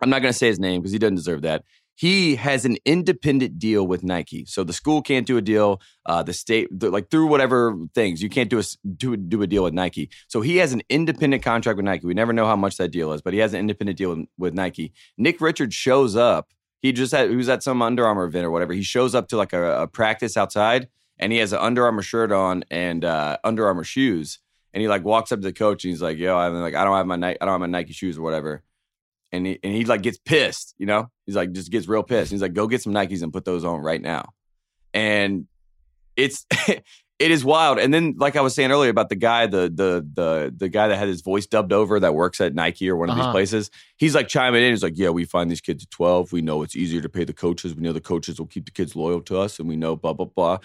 I'm 0.00 0.08
not 0.08 0.22
gonna 0.22 0.32
say 0.32 0.46
his 0.46 0.58
name 0.58 0.80
because 0.80 0.92
he 0.92 0.98
doesn't 0.98 1.16
deserve 1.16 1.42
that. 1.42 1.64
He 1.96 2.34
has 2.36 2.64
an 2.64 2.76
independent 2.84 3.58
deal 3.58 3.86
with 3.86 4.02
Nike, 4.02 4.46
so 4.46 4.64
the 4.64 4.72
school 4.72 5.00
can't 5.02 5.26
do 5.26 5.36
a 5.36 5.42
deal. 5.42 5.80
Uh, 6.06 6.22
the 6.22 6.32
state, 6.32 6.68
the, 6.72 6.90
like 6.90 7.10
through 7.10 7.26
whatever 7.26 7.76
things, 7.94 8.22
you 8.22 8.30
can't 8.30 8.50
do 8.50 8.58
a 8.58 8.64
do 8.96 9.16
do 9.18 9.42
a 9.42 9.46
deal 9.46 9.64
with 9.64 9.74
Nike. 9.74 10.08
So 10.28 10.40
he 10.40 10.56
has 10.56 10.72
an 10.72 10.82
independent 10.88 11.42
contract 11.42 11.76
with 11.76 11.84
Nike. 11.84 12.06
We 12.06 12.14
never 12.14 12.32
know 12.32 12.46
how 12.46 12.56
much 12.56 12.78
that 12.78 12.88
deal 12.88 13.12
is, 13.12 13.20
but 13.20 13.34
he 13.34 13.38
has 13.40 13.52
an 13.52 13.60
independent 13.60 13.98
deal 13.98 14.16
with, 14.16 14.26
with 14.38 14.54
Nike. 14.54 14.94
Nick 15.18 15.42
Richards 15.42 15.74
shows 15.74 16.16
up. 16.16 16.48
He 16.84 16.92
just 16.92 17.12
had 17.12 17.30
he 17.30 17.36
was 17.36 17.48
at 17.48 17.62
some 17.62 17.80
Under 17.80 18.06
Armour 18.06 18.24
event 18.24 18.44
or 18.44 18.50
whatever. 18.50 18.74
He 18.74 18.82
shows 18.82 19.14
up 19.14 19.28
to 19.28 19.38
like 19.38 19.54
a, 19.54 19.84
a 19.84 19.86
practice 19.86 20.36
outside, 20.36 20.88
and 21.18 21.32
he 21.32 21.38
has 21.38 21.54
an 21.54 21.60
Under 21.60 21.86
Armour 21.86 22.02
shirt 22.02 22.30
on 22.30 22.62
and 22.70 23.06
uh, 23.06 23.38
Under 23.42 23.66
Armour 23.66 23.84
shoes. 23.84 24.38
And 24.74 24.82
he 24.82 24.86
like 24.86 25.02
walks 25.02 25.32
up 25.32 25.38
to 25.38 25.44
the 25.44 25.52
coach 25.54 25.82
and 25.84 25.92
he's 25.92 26.02
like, 26.02 26.18
"Yo, 26.18 26.36
I'm 26.36 26.52
like, 26.60 26.74
I 26.74 26.84
don't 26.84 26.94
have 26.94 27.06
my 27.06 27.16
Nike, 27.16 27.40
I 27.40 27.46
don't 27.46 27.54
have 27.54 27.60
my 27.60 27.78
Nike 27.78 27.94
shoes 27.94 28.18
or 28.18 28.20
whatever." 28.20 28.62
And 29.32 29.46
he 29.46 29.58
and 29.64 29.72
he 29.72 29.86
like 29.86 30.02
gets 30.02 30.18
pissed, 30.18 30.74
you 30.76 30.84
know. 30.84 31.10
He's 31.24 31.36
like 31.36 31.52
just 31.52 31.70
gets 31.70 31.88
real 31.88 32.02
pissed. 32.02 32.30
He's 32.30 32.42
like, 32.42 32.52
"Go 32.52 32.66
get 32.66 32.82
some 32.82 32.92
Nikes 32.92 33.22
and 33.22 33.32
put 33.32 33.46
those 33.46 33.64
on 33.64 33.80
right 33.80 34.02
now." 34.02 34.34
And 34.92 35.46
it's 36.16 36.44
it 37.20 37.30
is 37.30 37.44
wild. 37.44 37.78
And 37.78 37.94
then, 37.94 38.14
like 38.18 38.34
I 38.36 38.40
was 38.40 38.54
saying 38.54 38.72
earlier 38.72 38.90
about 38.90 39.08
the 39.08 39.14
guy, 39.16 39.46
the 39.46 39.70
the 39.72 40.06
the 40.14 40.54
the 40.56 40.68
guy 40.68 40.88
that 40.88 40.96
had 40.96 41.08
his 41.08 41.20
voice 41.22 41.46
dubbed 41.46 41.72
over 41.72 42.00
that 42.00 42.14
works 42.14 42.40
at 42.40 42.54
Nike 42.54 42.90
or 42.90 42.96
one 42.96 43.08
of 43.08 43.16
Uh-huh. 43.16 43.28
these 43.28 43.32
places, 43.32 43.70
he's 43.96 44.14
like 44.14 44.26
chiming 44.28 44.62
in. 44.62 44.70
He's 44.70 44.82
like, 44.82 44.96
"Yeah, 44.96 45.10
we 45.10 45.24
find 45.24 45.50
these 45.50 45.60
kids 45.60 45.84
at 45.84 45.90
twelve. 45.90 46.32
We 46.32 46.42
know 46.42 46.62
it's 46.62 46.74
easier 46.74 47.00
to 47.02 47.08
pay 47.08 47.24
the 47.24 47.32
coaches. 47.32 47.74
We 47.74 47.82
know 47.82 47.92
the 47.92 48.00
coaches 48.00 48.38
will 48.38 48.46
keep 48.48 48.64
the 48.64 48.72
kids 48.72 48.96
loyal 48.96 49.20
to 49.22 49.38
us, 49.38 49.58
and 49.60 49.68
we 49.68 49.76
know 49.76 49.94
blah 49.96 50.12
blah 50.12 50.26
blah." 50.26 50.58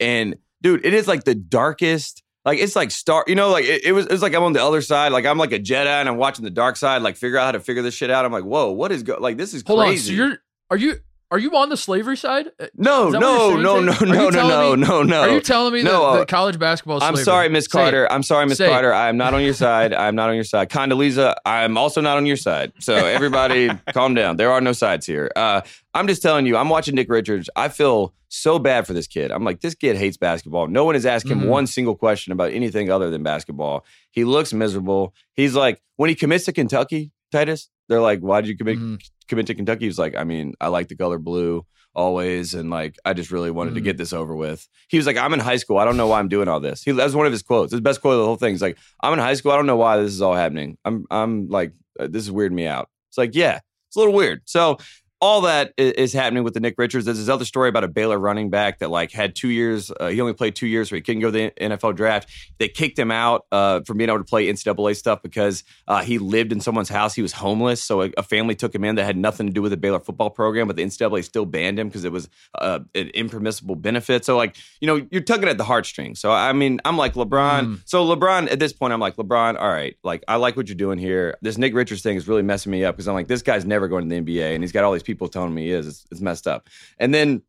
And 0.00 0.36
dude, 0.60 0.84
it 0.84 0.92
is 0.94 1.06
like 1.06 1.24
the 1.24 1.34
darkest. 1.36 2.22
Like 2.44 2.58
it's 2.58 2.74
like 2.74 2.90
star, 2.90 3.22
you 3.28 3.36
know, 3.36 3.50
like 3.50 3.64
it, 3.66 3.84
it 3.84 3.92
was. 3.92 4.06
It's 4.06 4.20
like 4.22 4.34
I'm 4.34 4.42
on 4.42 4.52
the 4.52 4.62
other 4.64 4.82
side. 4.82 5.12
Like 5.12 5.24
I'm 5.26 5.38
like 5.38 5.52
a 5.52 5.60
Jedi, 5.60 5.86
and 5.86 6.08
I'm 6.08 6.16
watching 6.16 6.44
the 6.44 6.50
dark 6.50 6.76
side. 6.76 7.02
Like 7.02 7.16
figure 7.16 7.38
out 7.38 7.44
how 7.44 7.52
to 7.52 7.60
figure 7.60 7.82
this 7.82 7.94
shit 7.94 8.10
out. 8.10 8.24
I'm 8.24 8.32
like, 8.32 8.42
whoa, 8.42 8.72
what 8.72 8.90
is 8.90 9.04
go? 9.04 9.16
Like 9.20 9.36
this 9.36 9.54
is 9.54 9.62
Hold 9.64 9.78
on. 9.78 9.86
crazy. 9.86 10.08
So 10.16 10.24
you're 10.24 10.38
are 10.68 10.76
you 10.76 10.96
are 11.32 11.38
you 11.38 11.56
on 11.56 11.68
the 11.70 11.76
slavery 11.76 12.16
side? 12.16 12.48
Uh, 12.60 12.66
no, 12.76 13.06
Is 13.08 13.12
that 13.14 13.20
what 13.20 13.60
no, 13.60 13.80
no, 13.80 13.80
no, 13.80 13.92
no, 14.04 14.28
no, 14.30 14.30
no, 14.30 14.76
me- 14.76 14.82
no, 14.86 15.02
no. 15.02 15.20
Are 15.22 15.30
you 15.30 15.40
telling 15.40 15.72
me 15.72 15.82
No, 15.82 15.90
that, 15.90 15.96
uh, 16.06 16.16
that 16.18 16.28
college 16.28 16.58
basketball 16.58 16.98
is 16.98 17.02
I'm 17.02 17.14
slavery? 17.14 17.24
sorry, 17.24 17.48
Miss 17.48 17.66
Carter. 17.66 18.12
I'm 18.12 18.22
sorry, 18.22 18.46
Miss 18.46 18.58
Carter. 18.58 18.92
I'm 18.94 19.16
not 19.16 19.34
on 19.34 19.42
your 19.42 19.54
side. 19.66 19.92
I'm 19.94 20.14
not 20.14 20.28
on 20.28 20.34
your 20.36 20.44
side. 20.44 20.68
Condoleezza, 20.68 21.34
I'm 21.44 21.76
also 21.78 22.00
not 22.00 22.18
on 22.18 22.26
your 22.26 22.36
side. 22.36 22.72
So 22.80 22.94
everybody, 22.94 23.70
calm 23.94 24.14
down. 24.14 24.36
There 24.36 24.52
are 24.52 24.60
no 24.60 24.72
sides 24.72 25.06
here. 25.06 25.30
Uh, 25.34 25.62
I'm 25.94 26.06
just 26.06 26.20
telling 26.22 26.46
you. 26.46 26.56
I'm 26.56 26.68
watching 26.68 26.94
Nick 26.94 27.08
Richards. 27.10 27.48
I 27.56 27.68
feel 27.68 28.14
so 28.28 28.58
bad 28.58 28.86
for 28.86 28.92
this 28.92 29.06
kid. 29.06 29.30
I'm 29.32 29.44
like, 29.44 29.60
this 29.60 29.74
kid 29.74 29.96
hates 29.96 30.16
basketball. 30.16 30.66
No 30.66 30.84
one 30.84 30.94
has 30.94 31.04
asked 31.06 31.26
him 31.28 31.40
Mhm. 31.40 31.46
one 31.48 31.66
single 31.66 31.94
question 31.94 32.32
about 32.32 32.52
anything 32.52 32.90
other 32.90 33.10
than 33.10 33.22
basketball. 33.22 33.84
He 34.10 34.24
looks 34.24 34.52
miserable. 34.52 35.14
He's 35.34 35.54
like, 35.54 35.80
when 35.96 36.08
he 36.08 36.14
commits 36.14 36.44
to 36.46 36.52
Kentucky, 36.52 37.10
Titus, 37.30 37.68
they're 37.92 38.00
like, 38.00 38.20
why 38.20 38.40
did 38.40 38.48
you 38.48 38.56
commit 38.56 38.78
Mhm. 38.78 39.00
commit 39.28 39.46
to 39.48 39.54
Kentucky? 39.54 39.84
He's 39.84 39.98
like, 39.98 40.16
I 40.16 40.24
mean, 40.24 40.54
I 40.60 40.68
like 40.68 40.88
the 40.88 40.96
color 40.96 41.18
blue 41.18 41.64
always, 41.94 42.54
and 42.54 42.70
like, 42.70 42.96
I 43.04 43.12
just 43.12 43.30
really 43.30 43.50
wanted 43.50 43.74
to 43.74 43.80
Mhm. 43.80 43.84
get 43.84 43.96
this 43.98 44.12
over 44.14 44.34
with. 44.34 44.66
He 44.88 44.96
was 44.96 45.06
like, 45.06 45.18
I'm 45.18 45.34
in 45.34 45.40
high 45.40 45.56
school. 45.56 45.76
I 45.78 45.84
don't 45.84 45.96
know 45.98 46.06
why 46.06 46.18
I'm 46.18 46.28
doing 46.28 46.48
all 46.48 46.58
this. 46.60 46.82
He 46.82 46.90
that 46.92 47.04
was 47.04 47.14
one 47.14 47.26
of 47.26 47.32
his 47.32 47.42
quotes. 47.42 47.70
His 47.72 47.80
best 47.82 48.00
quote 48.00 48.14
of 48.14 48.20
the 48.20 48.24
whole 48.26 48.36
thing. 48.36 48.54
He's 48.54 48.62
like, 48.62 48.78
I'm 49.02 49.12
in 49.12 49.18
high 49.18 49.34
school. 49.34 49.52
I 49.52 49.56
don't 49.56 49.66
know 49.66 49.76
why 49.76 49.98
this 49.98 50.12
is 50.12 50.22
all 50.22 50.34
happening. 50.34 50.78
I'm 50.84 51.04
I'm 51.10 51.48
like, 51.48 51.72
uh, 52.00 52.06
this 52.10 52.22
is 52.24 52.30
weirding 52.30 52.52
me 52.52 52.66
out. 52.66 52.88
It's 53.10 53.18
like, 53.18 53.34
yeah, 53.34 53.58
it's 53.88 53.96
a 53.96 53.98
little 53.98 54.14
weird. 54.14 54.40
So 54.46 54.78
all 55.22 55.42
that 55.42 55.72
is 55.78 56.12
happening 56.12 56.42
with 56.42 56.52
the 56.52 56.58
Nick 56.58 56.74
Richards. 56.76 57.04
There's 57.04 57.18
this 57.18 57.28
other 57.28 57.44
story 57.44 57.68
about 57.68 57.84
a 57.84 57.88
Baylor 57.88 58.18
running 58.18 58.50
back 58.50 58.80
that 58.80 58.90
like 58.90 59.12
had 59.12 59.36
two 59.36 59.50
years. 59.50 59.92
Uh, 60.00 60.08
he 60.08 60.20
only 60.20 60.32
played 60.32 60.56
two 60.56 60.66
years, 60.66 60.88
so 60.88 60.96
he 60.96 61.00
couldn't 61.00 61.22
go 61.22 61.28
to 61.28 61.30
the 61.30 61.52
NFL 61.60 61.94
draft. 61.94 62.28
They 62.58 62.66
kicked 62.66 62.98
him 62.98 63.12
out 63.12 63.46
uh, 63.52 63.82
from 63.82 63.98
being 63.98 64.10
able 64.10 64.18
to 64.18 64.24
play 64.24 64.48
NCAA 64.48 64.96
stuff 64.96 65.22
because 65.22 65.62
uh, 65.86 66.02
he 66.02 66.18
lived 66.18 66.50
in 66.50 66.60
someone's 66.60 66.88
house. 66.88 67.14
He 67.14 67.22
was 67.22 67.34
homeless, 67.34 67.80
so 67.80 68.02
a, 68.02 68.10
a 68.16 68.24
family 68.24 68.56
took 68.56 68.74
him 68.74 68.82
in 68.82 68.96
that 68.96 69.04
had 69.04 69.16
nothing 69.16 69.46
to 69.46 69.52
do 69.52 69.62
with 69.62 69.70
the 69.70 69.76
Baylor 69.76 70.00
football 70.00 70.28
program, 70.28 70.66
but 70.66 70.74
the 70.74 70.82
NCAA 70.82 71.22
still 71.22 71.46
banned 71.46 71.78
him 71.78 71.86
because 71.86 72.04
it 72.04 72.10
was 72.10 72.28
uh, 72.56 72.80
an 72.96 73.06
impermissible 73.10 73.76
benefit. 73.76 74.24
So 74.24 74.36
like 74.36 74.56
you 74.80 74.88
know, 74.88 75.06
you're 75.12 75.22
tugging 75.22 75.48
at 75.48 75.56
the 75.56 75.64
heartstrings. 75.64 76.18
So 76.18 76.32
I 76.32 76.52
mean, 76.52 76.80
I'm 76.84 76.96
like 76.96 77.14
LeBron. 77.14 77.82
So 77.84 78.04
LeBron 78.04 78.50
at 78.50 78.58
this 78.58 78.72
point, 78.72 78.92
I'm 78.92 78.98
like 78.98 79.14
LeBron. 79.14 79.56
All 79.56 79.70
right, 79.70 79.96
like 80.02 80.24
I 80.26 80.34
like 80.34 80.56
what 80.56 80.66
you're 80.66 80.74
doing 80.74 80.98
here. 80.98 81.38
This 81.42 81.58
Nick 81.58 81.74
Richards 81.74 82.02
thing 82.02 82.16
is 82.16 82.26
really 82.26 82.42
messing 82.42 82.72
me 82.72 82.84
up 82.84 82.96
because 82.96 83.06
I'm 83.06 83.14
like, 83.14 83.28
this 83.28 83.42
guy's 83.42 83.64
never 83.64 83.86
going 83.86 84.08
to 84.08 84.12
the 84.12 84.20
NBA, 84.20 84.52
and 84.52 84.64
he's 84.64 84.72
got 84.72 84.82
all 84.82 84.92
these 84.92 85.04
people 85.04 85.11
telling 85.14 85.54
me 85.54 85.64
he 85.64 85.72
is. 85.72 85.86
It's, 85.86 86.06
it's 86.10 86.20
messed 86.20 86.46
up. 86.46 86.68
And 86.98 87.14
then 87.14 87.42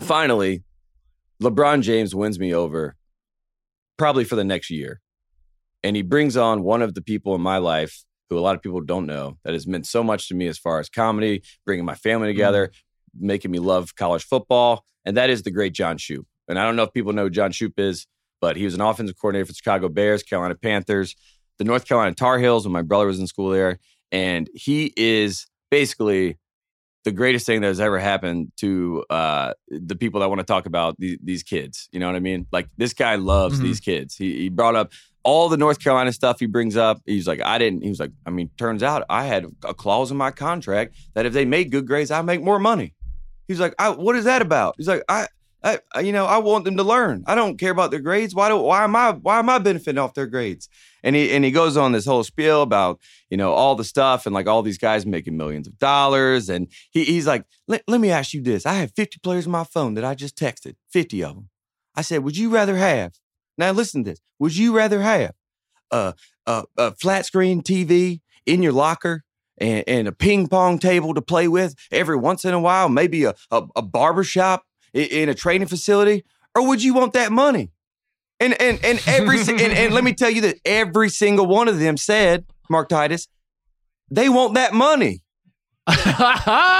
finally, 0.00 0.62
LeBron 1.42 1.82
James 1.82 2.14
wins 2.14 2.38
me 2.38 2.54
over, 2.54 2.96
probably 3.96 4.24
for 4.24 4.36
the 4.36 4.44
next 4.44 4.70
year, 4.70 5.00
and 5.82 5.96
he 5.96 6.02
brings 6.02 6.36
on 6.36 6.62
one 6.62 6.82
of 6.82 6.94
the 6.94 7.02
people 7.02 7.34
in 7.34 7.40
my 7.40 7.58
life 7.58 8.04
who 8.30 8.38
a 8.38 8.40
lot 8.40 8.54
of 8.54 8.62
people 8.62 8.80
don't 8.80 9.06
know 9.06 9.36
that 9.44 9.52
has 9.52 9.66
meant 9.66 9.86
so 9.86 10.02
much 10.02 10.28
to 10.28 10.34
me 10.34 10.46
as 10.46 10.56
far 10.56 10.80
as 10.80 10.88
comedy, 10.88 11.42
bringing 11.66 11.84
my 11.84 11.94
family 11.94 12.28
mm-hmm. 12.28 12.36
together, 12.36 12.70
making 13.18 13.50
me 13.50 13.58
love 13.58 13.94
college 13.94 14.24
football, 14.24 14.84
and 15.04 15.16
that 15.16 15.30
is 15.30 15.42
the 15.42 15.50
great 15.50 15.74
John 15.74 15.98
Shoop. 15.98 16.26
And 16.48 16.58
I 16.58 16.64
don't 16.64 16.76
know 16.76 16.84
if 16.84 16.92
people 16.92 17.12
know 17.12 17.24
who 17.24 17.30
John 17.30 17.52
Shoop 17.52 17.78
is, 17.78 18.06
but 18.40 18.56
he 18.56 18.64
was 18.64 18.74
an 18.74 18.80
offensive 18.80 19.16
coordinator 19.20 19.46
for 19.46 19.52
the 19.52 19.56
Chicago 19.56 19.88
Bears, 19.88 20.22
Carolina 20.22 20.54
Panthers, 20.54 21.14
the 21.58 21.64
North 21.64 21.86
Carolina 21.86 22.14
Tar 22.14 22.38
Heels 22.38 22.64
when 22.64 22.72
my 22.72 22.82
brother 22.82 23.06
was 23.06 23.20
in 23.20 23.26
school 23.26 23.50
there. 23.50 23.78
And 24.10 24.50
he 24.54 24.92
is 24.96 25.46
basically 25.70 26.38
the 27.04 27.12
greatest 27.12 27.46
thing 27.46 27.60
that 27.62 27.66
has 27.66 27.80
ever 27.80 27.98
happened 27.98 28.52
to 28.58 29.04
uh, 29.10 29.52
the 29.68 29.96
people 29.96 30.20
that 30.20 30.28
want 30.28 30.38
to 30.40 30.44
talk 30.44 30.66
about 30.66 30.96
these, 30.98 31.18
these 31.22 31.42
kids. 31.42 31.88
You 31.92 31.98
know 32.00 32.06
what 32.06 32.14
I 32.16 32.20
mean? 32.20 32.46
Like 32.52 32.68
this 32.76 32.92
guy 32.94 33.16
loves 33.16 33.58
Mhm. 33.58 33.62
these 33.64 33.80
kids. 33.80 34.14
He, 34.16 34.38
he 34.38 34.48
brought 34.48 34.76
up 34.76 34.92
all 35.24 35.48
the 35.48 35.56
North 35.56 35.78
Carolina 35.82 36.12
stuff 36.12 36.38
he 36.40 36.46
brings 36.46 36.76
up. 36.76 37.00
He's 37.06 37.26
like, 37.26 37.40
I 37.42 37.58
didn't. 37.58 37.82
He 37.82 37.88
was 37.88 38.00
like, 38.00 38.12
I 38.26 38.30
mean, 38.30 38.50
turns 38.56 38.82
out 38.82 39.04
I 39.08 39.24
had 39.24 39.46
a 39.64 39.74
clause 39.74 40.10
in 40.10 40.16
my 40.16 40.30
contract 40.30 40.94
that 41.14 41.26
if 41.26 41.32
they 41.32 41.44
made 41.44 41.70
good 41.70 41.86
grades, 41.86 42.10
I 42.10 42.22
make 42.22 42.42
more 42.42 42.58
money. 42.58 42.94
He's 43.48 43.60
like, 43.60 43.74
I, 43.78 43.90
what 43.90 44.16
is 44.16 44.24
that 44.24 44.42
about? 44.42 44.74
He's 44.78 44.88
like, 44.88 45.02
I, 45.08 45.26
I, 45.64 45.78
I- 45.94 46.00
you 46.00 46.12
know, 46.12 46.26
I 46.26 46.38
want 46.38 46.64
them 46.64 46.76
to 46.76 46.82
learn. 46.82 47.24
I 47.26 47.34
don't 47.34 47.58
care 47.58 47.70
about 47.72 47.90
their 47.90 48.00
grades. 48.00 48.34
Why 48.34 48.48
do, 48.48 48.56
why 48.56 48.84
am 48.84 48.94
I, 48.96 49.12
why 49.12 49.38
am 49.40 49.48
I 49.48 49.58
benefiting 49.58 49.98
off 49.98 50.14
their 50.14 50.26
grades? 50.26 50.68
And 51.02 51.16
he, 51.16 51.32
and 51.32 51.44
he 51.44 51.50
goes 51.50 51.76
on 51.76 51.92
this 51.92 52.06
whole 52.06 52.24
spiel 52.24 52.62
about, 52.62 53.00
you 53.28 53.36
know, 53.36 53.52
all 53.52 53.74
the 53.74 53.84
stuff 53.84 54.26
and 54.26 54.34
like 54.34 54.46
all 54.46 54.62
these 54.62 54.78
guys 54.78 55.04
making 55.04 55.36
millions 55.36 55.66
of 55.66 55.78
dollars. 55.78 56.48
And 56.48 56.68
he, 56.90 57.04
he's 57.04 57.26
like, 57.26 57.44
let, 57.66 57.82
let 57.88 58.00
me 58.00 58.10
ask 58.10 58.32
you 58.32 58.42
this. 58.42 58.66
I 58.66 58.74
have 58.74 58.92
50 58.94 59.18
players 59.22 59.46
on 59.46 59.52
my 59.52 59.64
phone 59.64 59.94
that 59.94 60.04
I 60.04 60.14
just 60.14 60.36
texted, 60.36 60.76
50 60.90 61.24
of 61.24 61.34
them. 61.34 61.48
I 61.94 62.02
said, 62.02 62.24
would 62.24 62.36
you 62.36 62.50
rather 62.50 62.76
have, 62.76 63.12
now 63.58 63.72
listen 63.72 64.04
to 64.04 64.10
this, 64.10 64.20
would 64.38 64.56
you 64.56 64.74
rather 64.74 65.02
have 65.02 65.32
a, 65.90 66.14
a, 66.46 66.64
a 66.76 66.94
flat 66.94 67.26
screen 67.26 67.62
TV 67.62 68.20
in 68.46 68.62
your 68.62 68.72
locker 68.72 69.24
and, 69.58 69.84
and 69.86 70.08
a 70.08 70.12
ping 70.12 70.48
pong 70.48 70.78
table 70.78 71.14
to 71.14 71.22
play 71.22 71.48
with 71.48 71.74
every 71.90 72.16
once 72.16 72.44
in 72.44 72.54
a 72.54 72.60
while, 72.60 72.88
maybe 72.88 73.24
a, 73.24 73.34
a, 73.50 73.62
a 73.76 73.82
barber 73.82 74.24
shop 74.24 74.64
in 74.94 75.28
a 75.28 75.34
training 75.34 75.68
facility, 75.68 76.24
or 76.54 76.66
would 76.66 76.82
you 76.82 76.94
want 76.94 77.12
that 77.14 77.32
money? 77.32 77.70
And 78.42 78.60
and 78.60 78.84
and 78.84 79.00
every 79.06 79.40
and, 79.40 79.60
and 79.60 79.94
let 79.94 80.04
me 80.04 80.12
tell 80.14 80.30
you 80.30 80.40
that 80.42 80.56
every 80.64 81.08
single 81.08 81.46
one 81.46 81.68
of 81.68 81.78
them 81.78 81.96
said, 81.96 82.44
Mark 82.68 82.88
Titus, 82.88 83.28
they 84.10 84.28
want 84.28 84.54
that 84.54 84.74
money. 84.74 85.22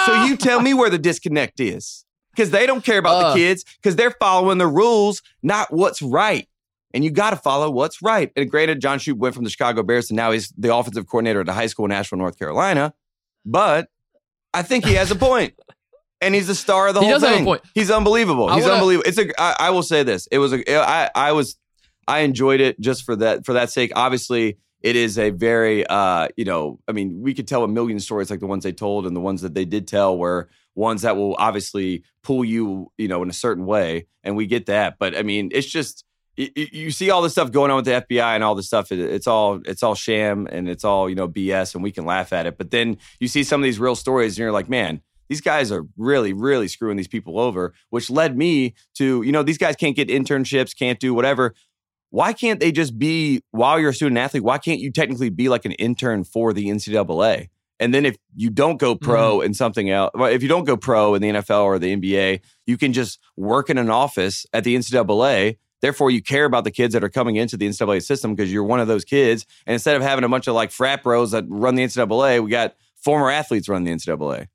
So 0.06 0.24
you 0.24 0.36
tell 0.36 0.60
me 0.60 0.74
where 0.74 0.90
the 0.90 0.98
disconnect 0.98 1.60
is. 1.60 2.04
Because 2.34 2.50
they 2.50 2.66
don't 2.66 2.82
care 2.82 2.98
about 2.98 3.22
Uh. 3.24 3.28
the 3.30 3.36
kids, 3.36 3.64
because 3.82 3.94
they're 3.96 4.14
following 4.18 4.56
the 4.58 4.66
rules, 4.66 5.22
not 5.42 5.70
what's 5.72 6.00
right. 6.00 6.48
And 6.94 7.04
you 7.04 7.10
got 7.10 7.30
to 7.30 7.36
follow 7.36 7.70
what's 7.70 8.00
right. 8.02 8.30
And 8.36 8.50
granted, 8.50 8.80
John 8.80 8.98
Shoop 8.98 9.18
went 9.18 9.34
from 9.34 9.44
the 9.44 9.50
Chicago 9.50 9.82
Bears 9.82 10.10
and 10.10 10.16
now 10.16 10.30
he's 10.32 10.48
the 10.56 10.74
offensive 10.74 11.06
coordinator 11.06 11.40
at 11.42 11.48
a 11.48 11.52
high 11.52 11.66
school 11.66 11.84
in 11.84 11.92
Asheville, 11.92 12.18
North 12.18 12.38
Carolina. 12.38 12.94
But 13.44 13.88
I 14.54 14.62
think 14.62 14.84
he 14.86 14.94
has 14.94 15.10
a 15.10 15.14
point. 15.14 15.54
And 16.22 16.34
he's 16.34 16.46
the 16.46 16.54
star 16.54 16.88
of 16.88 16.94
the 16.94 17.00
He 17.00 17.06
whole 17.06 17.14
does 17.16 17.22
have 17.22 17.32
a 17.32 17.36
thing. 17.36 17.44
point. 17.44 17.62
He's 17.74 17.90
unbelievable. 17.90 18.48
I 18.48 18.54
He's 18.54 18.62
wanna- 18.62 18.74
unbelievable. 18.74 19.08
It's 19.08 19.18
a. 19.18 19.40
I, 19.40 19.56
I 19.66 19.70
will 19.70 19.82
say 19.82 20.02
this. 20.02 20.26
It 20.28 20.38
was 20.38 20.52
a. 20.52 20.62
I, 20.78 21.10
I 21.14 21.32
was. 21.32 21.56
I 22.08 22.20
enjoyed 22.20 22.60
it 22.60 22.80
just 22.80 23.04
for 23.04 23.16
that. 23.16 23.44
For 23.44 23.52
that 23.54 23.70
sake. 23.70 23.92
Obviously, 23.96 24.58
it 24.80 24.96
is 24.96 25.18
a 25.18 25.30
very. 25.30 25.86
uh 25.86 26.28
You 26.36 26.44
know. 26.44 26.78
I 26.88 26.92
mean, 26.92 27.20
we 27.22 27.34
could 27.34 27.46
tell 27.48 27.64
a 27.64 27.68
million 27.68 28.00
stories 28.00 28.30
like 28.30 28.40
the 28.40 28.46
ones 28.46 28.64
they 28.64 28.72
told 28.72 29.06
and 29.06 29.14
the 29.16 29.20
ones 29.20 29.42
that 29.42 29.54
they 29.54 29.64
did 29.64 29.86
tell 29.88 30.16
were 30.16 30.48
ones 30.74 31.02
that 31.02 31.16
will 31.16 31.34
obviously 31.38 32.02
pull 32.22 32.44
you. 32.44 32.90
You 32.98 33.08
know, 33.08 33.22
in 33.22 33.28
a 33.30 33.34
certain 33.34 33.66
way, 33.66 34.06
and 34.24 34.36
we 34.36 34.46
get 34.46 34.66
that. 34.66 34.96
But 34.98 35.16
I 35.16 35.22
mean, 35.22 35.50
it's 35.52 35.66
just. 35.68 36.04
You, 36.34 36.48
you 36.54 36.90
see 36.90 37.10
all 37.10 37.20
this 37.20 37.32
stuff 37.32 37.52
going 37.52 37.70
on 37.70 37.76
with 37.76 37.84
the 37.84 37.90
FBI 37.90 38.34
and 38.34 38.42
all 38.42 38.54
this 38.54 38.66
stuff. 38.66 38.90
It, 38.90 38.98
it's 39.00 39.26
all 39.26 39.60
it's 39.66 39.82
all 39.82 39.94
sham 39.94 40.48
and 40.50 40.66
it's 40.66 40.82
all 40.82 41.10
you 41.10 41.14
know 41.14 41.28
BS, 41.28 41.74
and 41.74 41.84
we 41.84 41.90
can 41.92 42.06
laugh 42.06 42.32
at 42.32 42.46
it. 42.46 42.56
But 42.56 42.70
then 42.70 42.96
you 43.20 43.28
see 43.28 43.44
some 43.44 43.60
of 43.60 43.64
these 43.64 43.78
real 43.78 43.94
stories, 43.94 44.32
and 44.32 44.38
you're 44.38 44.50
like, 44.50 44.66
man, 44.70 45.02
these 45.32 45.40
guys 45.40 45.72
are 45.72 45.86
really, 45.96 46.34
really 46.34 46.68
screwing 46.68 46.98
these 46.98 47.08
people 47.08 47.40
over, 47.40 47.72
which 47.88 48.10
led 48.10 48.36
me 48.36 48.74
to, 48.96 49.22
you 49.22 49.32
know, 49.32 49.42
these 49.42 49.56
guys 49.56 49.76
can't 49.76 49.96
get 49.96 50.08
internships, 50.08 50.76
can't 50.76 51.00
do 51.00 51.14
whatever. 51.14 51.54
Why 52.10 52.34
can't 52.34 52.60
they 52.60 52.70
just 52.70 52.98
be, 52.98 53.40
while 53.50 53.80
you're 53.80 53.88
a 53.88 53.94
student 53.94 54.18
athlete, 54.18 54.42
why 54.42 54.58
can't 54.58 54.78
you 54.78 54.92
technically 54.92 55.30
be 55.30 55.48
like 55.48 55.64
an 55.64 55.72
intern 55.72 56.24
for 56.24 56.52
the 56.52 56.66
NCAA? 56.66 57.48
And 57.80 57.94
then 57.94 58.04
if 58.04 58.18
you 58.36 58.50
don't 58.50 58.76
go 58.76 58.94
pro 58.94 59.38
mm-hmm. 59.38 59.46
in 59.46 59.54
something 59.54 59.88
else, 59.88 60.10
if 60.14 60.42
you 60.42 60.50
don't 60.50 60.64
go 60.64 60.76
pro 60.76 61.14
in 61.14 61.22
the 61.22 61.30
NFL 61.30 61.64
or 61.64 61.78
the 61.78 61.96
NBA, 61.96 62.40
you 62.66 62.76
can 62.76 62.92
just 62.92 63.18
work 63.34 63.70
in 63.70 63.78
an 63.78 63.88
office 63.88 64.44
at 64.52 64.64
the 64.64 64.76
NCAA. 64.76 65.56
Therefore, 65.80 66.10
you 66.10 66.20
care 66.20 66.44
about 66.44 66.64
the 66.64 66.70
kids 66.70 66.92
that 66.92 67.02
are 67.02 67.08
coming 67.08 67.36
into 67.36 67.56
the 67.56 67.66
NCAA 67.66 68.04
system 68.04 68.34
because 68.34 68.52
you're 68.52 68.64
one 68.64 68.80
of 68.80 68.86
those 68.86 69.06
kids. 69.06 69.46
And 69.66 69.72
instead 69.72 69.96
of 69.96 70.02
having 70.02 70.24
a 70.24 70.28
bunch 70.28 70.46
of 70.46 70.54
like 70.54 70.72
frat 70.72 71.02
bros 71.02 71.30
that 71.30 71.46
run 71.48 71.74
the 71.74 71.84
NCAA, 71.84 72.44
we 72.44 72.50
got 72.50 72.76
former 73.02 73.30
athletes 73.30 73.66
run 73.66 73.84
the 73.84 73.92
NCAA. 73.92 74.48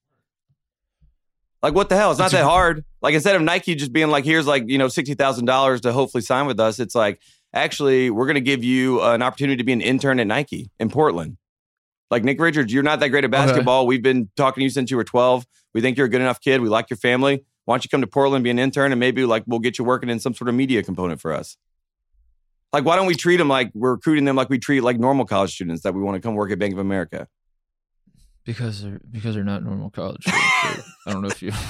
Like 1.63 1.73
what 1.73 1.89
the 1.89 1.95
hell? 1.95 2.11
It's 2.11 2.19
not 2.19 2.31
that 2.31 2.43
hard. 2.43 2.85
Like 3.01 3.13
instead 3.15 3.35
of 3.35 3.41
Nike 3.41 3.75
just 3.75 3.91
being 3.91 4.09
like, 4.09 4.25
here's 4.25 4.45
like 4.47 4.63
you 4.67 4.77
know 4.77 4.87
sixty 4.87 5.15
thousand 5.15 5.45
dollars 5.45 5.81
to 5.81 5.91
hopefully 5.93 6.21
sign 6.21 6.45
with 6.45 6.59
us, 6.59 6.79
it's 6.79 6.95
like 6.95 7.19
actually 7.53 8.09
we're 8.09 8.25
going 8.25 8.35
to 8.35 8.41
give 8.41 8.63
you 8.63 9.01
an 9.01 9.21
opportunity 9.21 9.57
to 9.57 9.63
be 9.63 9.73
an 9.73 9.81
intern 9.81 10.19
at 10.19 10.27
Nike 10.27 10.69
in 10.79 10.89
Portland. 10.89 11.37
Like 12.11 12.23
Nick 12.23 12.39
Richards, 12.39 12.71
you're 12.71 12.83
not 12.83 12.99
that 13.01 13.09
great 13.09 13.23
at 13.23 13.33
Okay. 13.33 13.45
basketball. 13.45 13.87
We've 13.87 14.01
been 14.03 14.29
talking 14.37 14.61
to 14.61 14.63
you 14.65 14.69
since 14.69 14.91
you 14.91 14.97
were 14.97 15.03
twelve. 15.03 15.45
We 15.73 15.81
think 15.81 15.97
you're 15.97 16.05
a 16.05 16.09
good 16.09 16.21
enough 16.21 16.39
kid. 16.39 16.61
We 16.61 16.69
like 16.69 16.89
your 16.89 16.97
family. 16.97 17.43
Why 17.65 17.73
don't 17.75 17.83
you 17.83 17.89
come 17.89 18.01
to 18.01 18.07
Portland, 18.07 18.43
be 18.43 18.49
an 18.49 18.59
intern, 18.59 18.91
and 18.93 18.99
maybe 18.99 19.25
like 19.25 19.43
we'll 19.45 19.59
get 19.59 19.77
you 19.77 19.83
working 19.83 20.09
in 20.09 20.19
some 20.19 20.33
sort 20.33 20.47
of 20.47 20.55
media 20.55 20.83
component 20.83 21.19
for 21.19 21.33
us. 21.33 21.57
Like, 22.71 22.85
why 22.85 22.95
don't 22.95 23.07
we 23.07 23.15
treat 23.15 23.37
them 23.37 23.47
like 23.49 23.71
we're 23.73 23.91
recruiting 23.93 24.25
them 24.25 24.35
like 24.35 24.49
we 24.49 24.59
treat 24.59 24.81
like 24.81 24.99
normal 24.99 25.25
college 25.25 25.53
students 25.53 25.83
that 25.83 25.93
we 25.93 26.01
want 26.01 26.15
to 26.15 26.21
come 26.21 26.35
work 26.35 26.51
at 26.51 26.59
Bank 26.59 26.73
of 26.73 26.79
America? 26.79 27.27
Because 28.47 28.81
they're 28.81 28.99
because 29.11 29.35
they're 29.35 29.43
not 29.43 29.63
normal 29.63 29.91
college. 29.91 30.23
so 30.23 30.31
I 30.33 30.81
don't 31.11 31.21
know 31.21 31.27
if 31.29 31.43
you. 31.43 31.51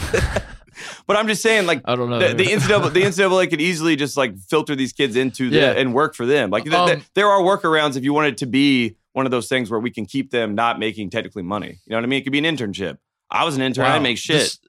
But 1.08 1.18
I'm 1.18 1.28
just 1.28 1.42
saying, 1.42 1.66
like, 1.66 1.82
I 1.86 1.96
don't 1.96 2.08
know. 2.12 2.20
the, 2.20 2.36
the 2.36 2.44
NCAA, 2.46 2.94
the 2.94 3.02
NCAA 3.10 3.50
could 3.50 3.60
easily 3.62 3.96
just 3.96 4.16
like 4.16 4.38
filter 4.38 4.76
these 4.76 4.94
kids 4.94 5.16
into 5.16 5.50
the, 5.50 5.58
Yeah. 5.58 5.72
and 5.72 5.92
work 5.92 6.14
for 6.14 6.28
them. 6.28 6.52
Like 6.52 6.66
th- 6.66 6.76
th- 6.76 6.98
Um, 7.00 7.04
there 7.16 7.28
are 7.30 7.42
workarounds 7.42 7.98
if 7.98 8.04
you 8.04 8.14
want 8.14 8.28
it 8.28 8.38
to 8.40 8.46
be 8.46 8.96
one 9.14 9.26
of 9.26 9.32
those 9.32 9.48
things 9.48 9.72
where 9.72 9.80
we 9.80 9.90
can 9.90 10.06
keep 10.06 10.30
them 10.30 10.54
not 10.54 10.78
making 10.78 11.10
technically 11.10 11.42
money. 11.42 11.80
You 11.86 11.92
know 11.92 11.98
what 11.98 12.04
I 12.04 12.08
mean? 12.08 12.20
It 12.22 12.24
could 12.26 12.32
be 12.32 12.38
an 12.38 12.46
internship. 12.46 13.00
I 13.32 13.44
was 13.44 13.56
an 13.56 13.64
intern. 13.64 13.86
I 13.86 13.88
Wow. 13.88 13.94
didn't 13.96 14.04
make 14.04 14.18
shit. 14.20 14.36
This, 14.38 14.60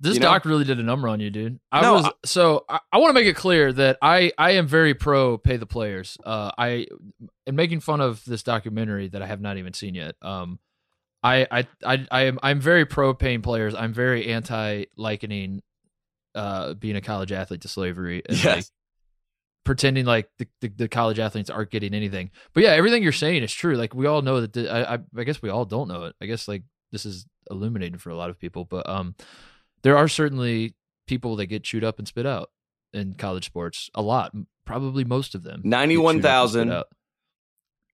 this 0.00 0.14
You 0.14 0.20
know? 0.20 0.28
doc 0.28 0.46
really 0.46 0.64
did 0.64 0.78
a 0.80 0.82
number 0.82 1.06
on 1.06 1.20
you, 1.20 1.28
dude. 1.28 1.60
I 1.70 1.82
No, 1.82 1.94
was 1.94 2.06
I- 2.06 2.10
so 2.24 2.64
I, 2.66 2.78
I 2.90 2.96
want 2.96 3.10
to 3.10 3.14
make 3.20 3.26
it 3.26 3.36
clear 3.36 3.74
that 3.74 3.98
I 4.00 4.32
I 4.38 4.52
am 4.52 4.66
very 4.66 4.94
pro 4.94 5.36
pay 5.36 5.58
the 5.58 5.66
players. 5.66 6.16
Uh, 6.24 6.50
I 6.56 6.86
in 7.46 7.56
making 7.56 7.80
fun 7.80 8.00
of 8.00 8.24
this 8.24 8.42
documentary 8.42 9.08
that 9.08 9.20
I 9.20 9.26
have 9.26 9.42
not 9.42 9.58
even 9.58 9.74
seen 9.74 9.94
yet. 9.94 10.14
Um, 10.22 10.60
I 11.22 11.46
I 11.50 11.66
I, 11.84 12.06
I 12.10 12.20
am 12.22 12.38
I'm 12.42 12.60
very 12.60 12.86
pro 12.86 13.14
paying 13.14 13.42
players. 13.42 13.74
I'm 13.74 13.92
very 13.92 14.28
anti 14.32 14.84
likening 14.96 15.62
uh 16.34 16.74
being 16.74 16.96
a 16.96 17.00
college 17.00 17.32
athlete 17.32 17.62
to 17.62 17.68
slavery 17.68 18.22
and 18.28 18.36
Yes. 18.42 18.56
like 18.56 18.64
pretending 19.64 20.04
like 20.06 20.28
the, 20.38 20.48
the, 20.60 20.68
the 20.68 20.88
college 20.88 21.18
athletes 21.18 21.50
aren't 21.50 21.70
getting 21.70 21.92
anything. 21.94 22.30
But 22.54 22.62
yeah, 22.62 22.70
everything 22.70 23.02
you're 23.02 23.12
saying 23.12 23.42
is 23.42 23.52
true. 23.52 23.76
Like 23.76 23.94
we 23.94 24.06
all 24.06 24.22
know 24.22 24.40
that. 24.40 24.52
The, 24.52 24.68
I, 24.70 24.94
I 24.94 24.98
I 25.18 25.24
guess 25.24 25.42
we 25.42 25.50
all 25.50 25.64
don't 25.64 25.88
know 25.88 26.04
it. 26.04 26.14
I 26.20 26.26
guess 26.26 26.48
like 26.48 26.62
this 26.92 27.04
is 27.04 27.26
illuminating 27.50 27.98
for 27.98 28.10
a 28.10 28.16
lot 28.16 28.30
of 28.30 28.38
people. 28.38 28.64
But 28.64 28.88
um, 28.88 29.14
there 29.82 29.96
are 29.96 30.08
certainly 30.08 30.74
people 31.06 31.36
that 31.36 31.46
get 31.46 31.64
chewed 31.64 31.84
up 31.84 31.98
and 31.98 32.08
spit 32.08 32.26
out 32.26 32.50
in 32.92 33.14
college 33.14 33.44
sports. 33.46 33.90
A 33.94 34.02
lot, 34.02 34.32
probably 34.64 35.04
most 35.04 35.34
of 35.34 35.42
them. 35.42 35.60
get 35.62 35.64
chewed 35.64 35.66
up 35.66 36.10
and 36.10 36.20
spit 36.20 36.64
91,000 36.64 36.72
out. 36.72 36.86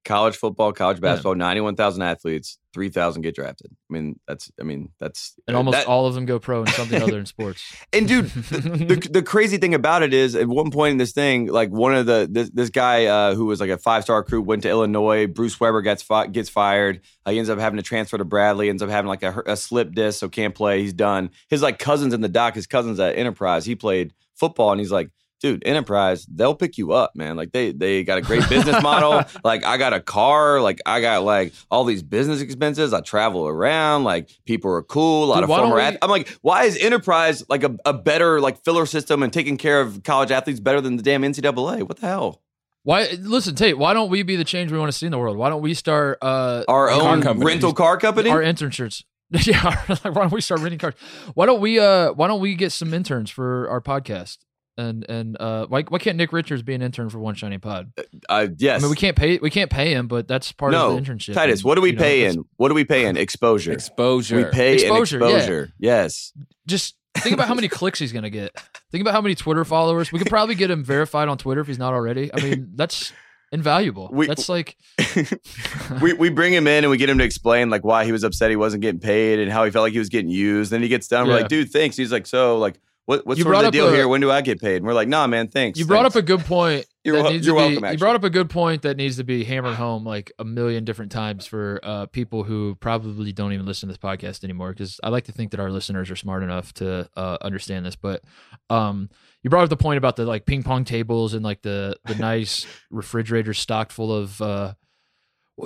College 0.07 0.37
football, 0.37 0.73
college 0.73 1.01
basketball, 1.01 1.35
ninety-one 1.35 1.77
thousand 1.77 2.03
athletes, 2.03 2.59
three 2.73 2.89
thousand 2.89 3.23
get 3.23 3.35
drafted. 3.35 3.71
I 3.91 3.93
mean, 3.93 4.19
that's. 4.27 4.51
I 4.59 4.63
mean, 4.65 4.89
that's. 4.99 5.35
and 5.47 5.57
almost 5.57 5.77
that- 5.77 5.87
all 5.87 6.07
of 6.07 6.15
them 6.15 6.25
go 6.25 6.39
pro 6.39 6.63
in 6.63 6.69
something 6.69 7.03
other 7.03 7.13
than 7.13 7.27
sports. 7.37 7.63
And 7.93 8.09
dude, 8.09 8.27
the, 8.31 9.09
the 9.13 9.23
crazy 9.23 9.59
thing 9.59 9.75
about 9.75 10.03
it 10.03 10.15
is, 10.15 10.35
at 10.35 10.47
one 10.49 10.71
point 10.71 10.93
in 10.93 10.97
this 10.97 11.13
thing, 11.13 11.49
like 11.49 11.71
one 11.71 11.95
of 11.95 12.07
the 12.07 12.27
this, 12.31 12.49
this 12.51 12.71
guy 12.71 13.07
uh, 13.07 13.35
who 13.35 13.45
was 13.45 13.61
like 13.61 13.71
a 13.71 13.77
five 13.79 14.05
star 14.05 14.19
recruit 14.19 14.43
went 14.47 14.63
to 14.63 14.71
Illinois. 14.71 15.27
Bruce 15.27 15.61
Weber 15.61 15.83
gets 15.83 16.03
fi- 16.03 16.29
gets 16.29 16.49
fired. 16.49 17.01
Uh, 17.27 17.33
he 17.33 17.39
ends 17.39 17.51
up 17.51 17.59
having 17.59 17.77
to 17.77 17.83
transfer 17.83 18.17
to 18.17 18.25
Bradley. 18.25 18.71
Ends 18.71 18.83
up 18.83 18.89
having 18.89 19.09
like 19.09 19.23
a, 19.23 19.43
a 19.47 19.57
slip 19.57 19.93
disc, 19.93 20.21
so 20.21 20.29
can't 20.29 20.55
play. 20.55 20.81
He's 20.81 20.95
done. 20.95 21.31
His 21.51 21.61
like 21.61 21.79
cousins 21.79 22.15
in 22.15 22.23
the 22.23 22.29
doc. 22.29 22.55
His 22.55 22.67
cousins 22.67 22.99
at 23.01 23.19
Enterprise. 23.19 23.67
He 23.67 23.75
played 23.75 24.15
football, 24.35 24.71
and 24.71 24.81
he's 24.81 24.93
like. 24.93 25.11
Dude, 25.41 25.63
Enterprise, 25.67 26.25
they'll 26.35 26.55
pick 26.55 26.79
you 26.79 26.93
up, 26.93 27.15
man. 27.15 27.37
Like 27.37 27.53
they 27.53 27.71
they 27.73 28.05
got 28.05 28.17
a 28.17 28.23
great 28.23 28.49
business 28.49 28.83
model. 28.83 29.23
like 29.45 29.65
I 29.67 29.77
got 29.77 29.93
a 29.93 30.01
car, 30.01 30.63
like 30.63 30.81
I 30.87 31.03
got 31.03 31.25
like 31.25 31.53
all 31.71 31.85
these 31.85 32.03
business 32.03 32.41
expenses. 32.41 32.95
I 32.95 33.03
travel 33.03 33.47
around, 33.47 34.05
like 34.05 34.31
people 34.47 34.71
are 34.73 34.83
cool, 34.83 35.25
a 35.25 35.27
lot 35.27 35.35
Dude, 35.41 35.45
of 35.45 35.49
former 35.57 35.77
we- 35.77 35.99
I'm 36.01 36.09
like, 36.11 36.29
why 36.41 36.65
is 36.65 36.79
Enterprise 36.79 37.45
like 37.51 37.65
a, 37.65 37.77
a 37.85 37.93
better 37.93 38.41
like 38.41 38.65
filler 38.65 38.87
system 38.87 39.23
and 39.23 39.31
taking 39.31 39.59
care 39.59 39.83
of 39.83 40.03
college 40.05 40.31
athletes 40.31 40.59
better 40.59 40.81
than 40.81 40.97
the 40.97 41.03
damn 41.03 41.23
NCAA? 41.23 41.83
What 41.83 41.99
the 41.99 42.07
hell? 42.07 42.41
Why? 42.85 43.09
Listen, 43.21 43.55
Tate. 43.55 43.77
Why 43.77 43.93
don't 43.93 44.11
we 44.11 44.23
be 44.23 44.37
the 44.37 44.45
change 44.45 44.73
we 44.73 44.79
want 44.79 44.91
to 44.91 44.97
see 44.97 45.05
in 45.07 45.13
the 45.13 45.19
world? 45.19 45.37
Why 45.37 45.51
don't 45.51 45.61
we 45.61 45.75
start 45.75 46.17
uh, 46.23 46.65
Our 46.67 46.89
own 46.91 47.21
company. 47.21 47.45
rental 47.45 47.75
car 47.75 47.99
company? 47.99 48.31
our 48.31 48.41
intern 48.43 48.71
shirts? 48.71 49.05
yeah, 49.31 49.85
why 50.03 50.13
don't 50.13 50.33
we 50.33 50.41
start 50.41 50.61
renting 50.61 50.79
cars? 50.79 50.95
Why 51.35 51.47
don't 51.47 51.61
we? 51.61 51.79
Uh, 51.81 52.13
why 52.13 52.27
don't 52.29 52.41
we 52.41 52.55
get 52.55 52.71
some 52.73 52.95
interns 52.95 53.29
for 53.29 53.69
our 53.69 53.81
podcast? 53.81 54.39
And 54.79 55.07
and 55.09 55.37
uh, 55.41 55.67
why 55.69 55.83
why 55.83 55.99
can't 55.99 56.19
Nick 56.19 56.33
Richards 56.33 56.63
be 56.63 56.75
an 56.75 56.83
intern 56.83 57.09
for 57.09 57.19
One 57.19 57.35
Shining 57.35 57.61
Pod? 57.61 57.93
uh, 58.29 58.49
yes. 58.59 58.81
I 58.81 58.83
mean, 58.83 58.91
we 58.91 58.97
can't 58.97 59.17
pay 59.17 59.39
we 59.39 59.49
can't 59.49 59.71
pay 59.71 59.93
him, 59.95 60.07
but 60.07 60.29
that's 60.29 60.53
part 60.53 60.73
no, 60.73 60.91
of 60.91 61.05
the 61.05 61.11
internship. 61.11 61.33
Titus, 61.33 61.65
what 61.65 61.77
do 61.77 61.81
we 61.81 61.91
you 61.91 61.97
know, 61.97 62.03
pay 62.03 62.21
that's- 62.21 62.37
in? 62.37 62.45
What 62.57 62.69
do 62.69 62.75
we 62.75 62.85
pay 62.85 63.07
in? 63.07 63.17
Exposure. 63.27 63.73
Exposure. 63.73 64.37
We 64.37 64.45
pay 64.45 64.75
Exposure, 64.75 65.17
in 65.17 65.23
yeah. 65.23 65.37
exposure. 65.37 65.73
Yes. 65.79 66.33
Just 66.67 66.97
think 67.17 67.33
about 67.33 67.49
how 67.49 67.55
many 67.55 67.69
clicks 67.69 67.99
he's 67.99 68.13
gonna 68.13 68.29
get. 68.29 68.55
Think 68.93 69.01
about 69.01 69.15
how 69.15 69.23
many 69.23 69.35
Twitter 69.35 69.65
followers. 69.65 70.13
We 70.13 70.19
could 70.19 70.29
probably 70.29 70.55
get 70.55 70.71
him 70.71 70.85
verified 70.85 71.29
on 71.29 71.39
Twitter 71.39 71.63
if 71.63 71.67
he's 71.69 71.79
not 71.79 71.95
already. 71.95 72.31
I 72.35 72.43
mean, 72.43 72.73
that's 72.75 73.13
invaluable. 73.53 74.11
We- 74.13 74.27
that's 74.27 74.51
like 74.51 74.77
we 76.03 76.13
we 76.13 76.29
bring 76.29 76.53
him 76.53 76.67
in 76.67 76.85
and 76.85 76.91
we 76.91 76.99
get 76.99 77.09
him 77.09 77.17
to 77.19 77.25
explain 77.25 77.71
like 77.71 77.85
why 77.85 78.05
he 78.05 78.13
was 78.13 78.25
upset 78.25 78.51
he 78.51 78.57
wasn't 78.57 78.83
getting 78.83 79.01
paid 79.01 79.39
and 79.39 79.51
how 79.51 79.65
he 79.65 79.71
felt 79.71 79.85
like 79.85 79.93
he 79.95 79.99
was 79.99 80.11
getting 80.11 80.31
used. 80.31 80.71
Then 80.71 80.83
he 80.83 80.89
gets 80.89 81.09
done. 81.09 81.27
We're 81.27 81.35
like, 81.35 81.49
dude, 81.49 81.71
thanks. 81.71 81.97
He's 81.97 82.13
like, 82.13 82.27
so 82.27 82.59
like, 82.59 82.79
what 83.07 83.27
what's 83.27 83.39
You 83.39 83.45
sort 83.45 83.57
of 83.57 83.63
the 83.65 83.71
deal 83.71 83.89
a- 83.89 83.93
here? 83.93 84.07
When 84.09 84.21
do 84.21 84.31
I 84.31 84.41
get 84.43 84.61
paid? 84.61 84.77
And 84.77 84.87
we're 84.87 84.93
like, 84.95 85.09
nah, 85.09 85.27
man, 85.27 85.49
thanks. 85.49 85.79
you 85.79 85.87
brought 85.87 86.03
thanks. 86.03 86.17
up 86.17 86.23
a 86.23 86.27
good 86.27 86.41
point. 86.41 86.85
You're 87.05 87.17
that 87.19 87.23
wel- 87.23 87.33
needs 87.33 87.47
you're 87.47 87.55
to 87.57 87.69
be- 87.69 87.75
welcome, 87.77 87.93
You 87.93 87.99
brought 87.99 88.17
up 88.17 88.25
a 88.25 88.31
good 88.31 88.51
point 88.51 88.83
that 88.83 88.97
needs 88.97 89.17
to 89.19 89.23
be 89.25 89.45
hammered 89.45 89.77
home 89.77 90.05
like 90.05 90.33
a 90.41 90.45
million 90.45 90.85
different 90.85 91.13
times 91.13 91.47
for 91.47 91.79
uh, 91.85 92.07
people 92.07 92.43
who 92.43 92.75
probably 92.81 93.33
don't 93.33 93.53
even 93.53 93.65
listen 93.65 93.89
to 93.89 93.93
this 93.93 93.99
podcast 94.01 94.43
anymore. 94.43 94.71
Because 94.73 94.99
I 95.05 95.11
like 95.11 95.23
to 95.27 95.33
think 95.33 95.53
that 95.53 95.61
our 95.61 95.71
listeners 95.71 96.11
are 96.11 96.17
smart 96.17 96.43
enough 96.43 96.75
to 96.75 97.09
uh, 97.17 97.39
understand 97.43 97.87
this. 97.87 97.95
But 97.95 98.25
um, 98.71 99.09
you 99.45 99.51
brought 99.51 99.63
up 99.63 99.69
the 99.71 99.77
point 99.77 99.99
about 99.99 100.17
the 100.17 100.25
like 100.25 100.47
ping 100.47 100.65
pong 100.65 100.85
tables 100.85 101.33
and 101.33 101.45
like 101.45 101.63
the 101.63 101.97
the 102.07 102.15
nice 102.19 102.67
refrigerators 102.91 103.59
stocked 103.61 103.93
full 103.93 104.13
of. 104.13 104.43
Uh, 104.43 104.75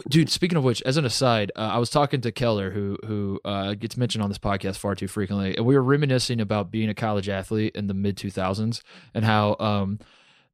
Dude, 0.08 0.30
speaking 0.30 0.56
of 0.56 0.62
which, 0.62 0.80
as 0.82 0.96
an 0.96 1.04
aside, 1.04 1.50
uh, 1.56 1.70
I 1.72 1.78
was 1.78 1.90
talking 1.90 2.20
to 2.20 2.30
Keller, 2.30 2.70
who 2.70 2.96
who 3.04 3.40
uh, 3.44 3.74
gets 3.74 3.96
mentioned 3.96 4.22
on 4.22 4.30
this 4.30 4.38
podcast 4.38 4.76
far 4.76 4.94
too 4.94 5.08
frequently, 5.08 5.56
and 5.56 5.66
we 5.66 5.74
were 5.74 5.82
reminiscing 5.82 6.40
about 6.40 6.70
being 6.70 6.88
a 6.88 6.94
college 6.94 7.28
athlete 7.28 7.74
in 7.74 7.88
the 7.88 7.94
mid 7.94 8.16
two 8.16 8.30
thousands 8.30 8.82
and 9.14 9.24
how 9.24 9.56
um, 9.58 9.98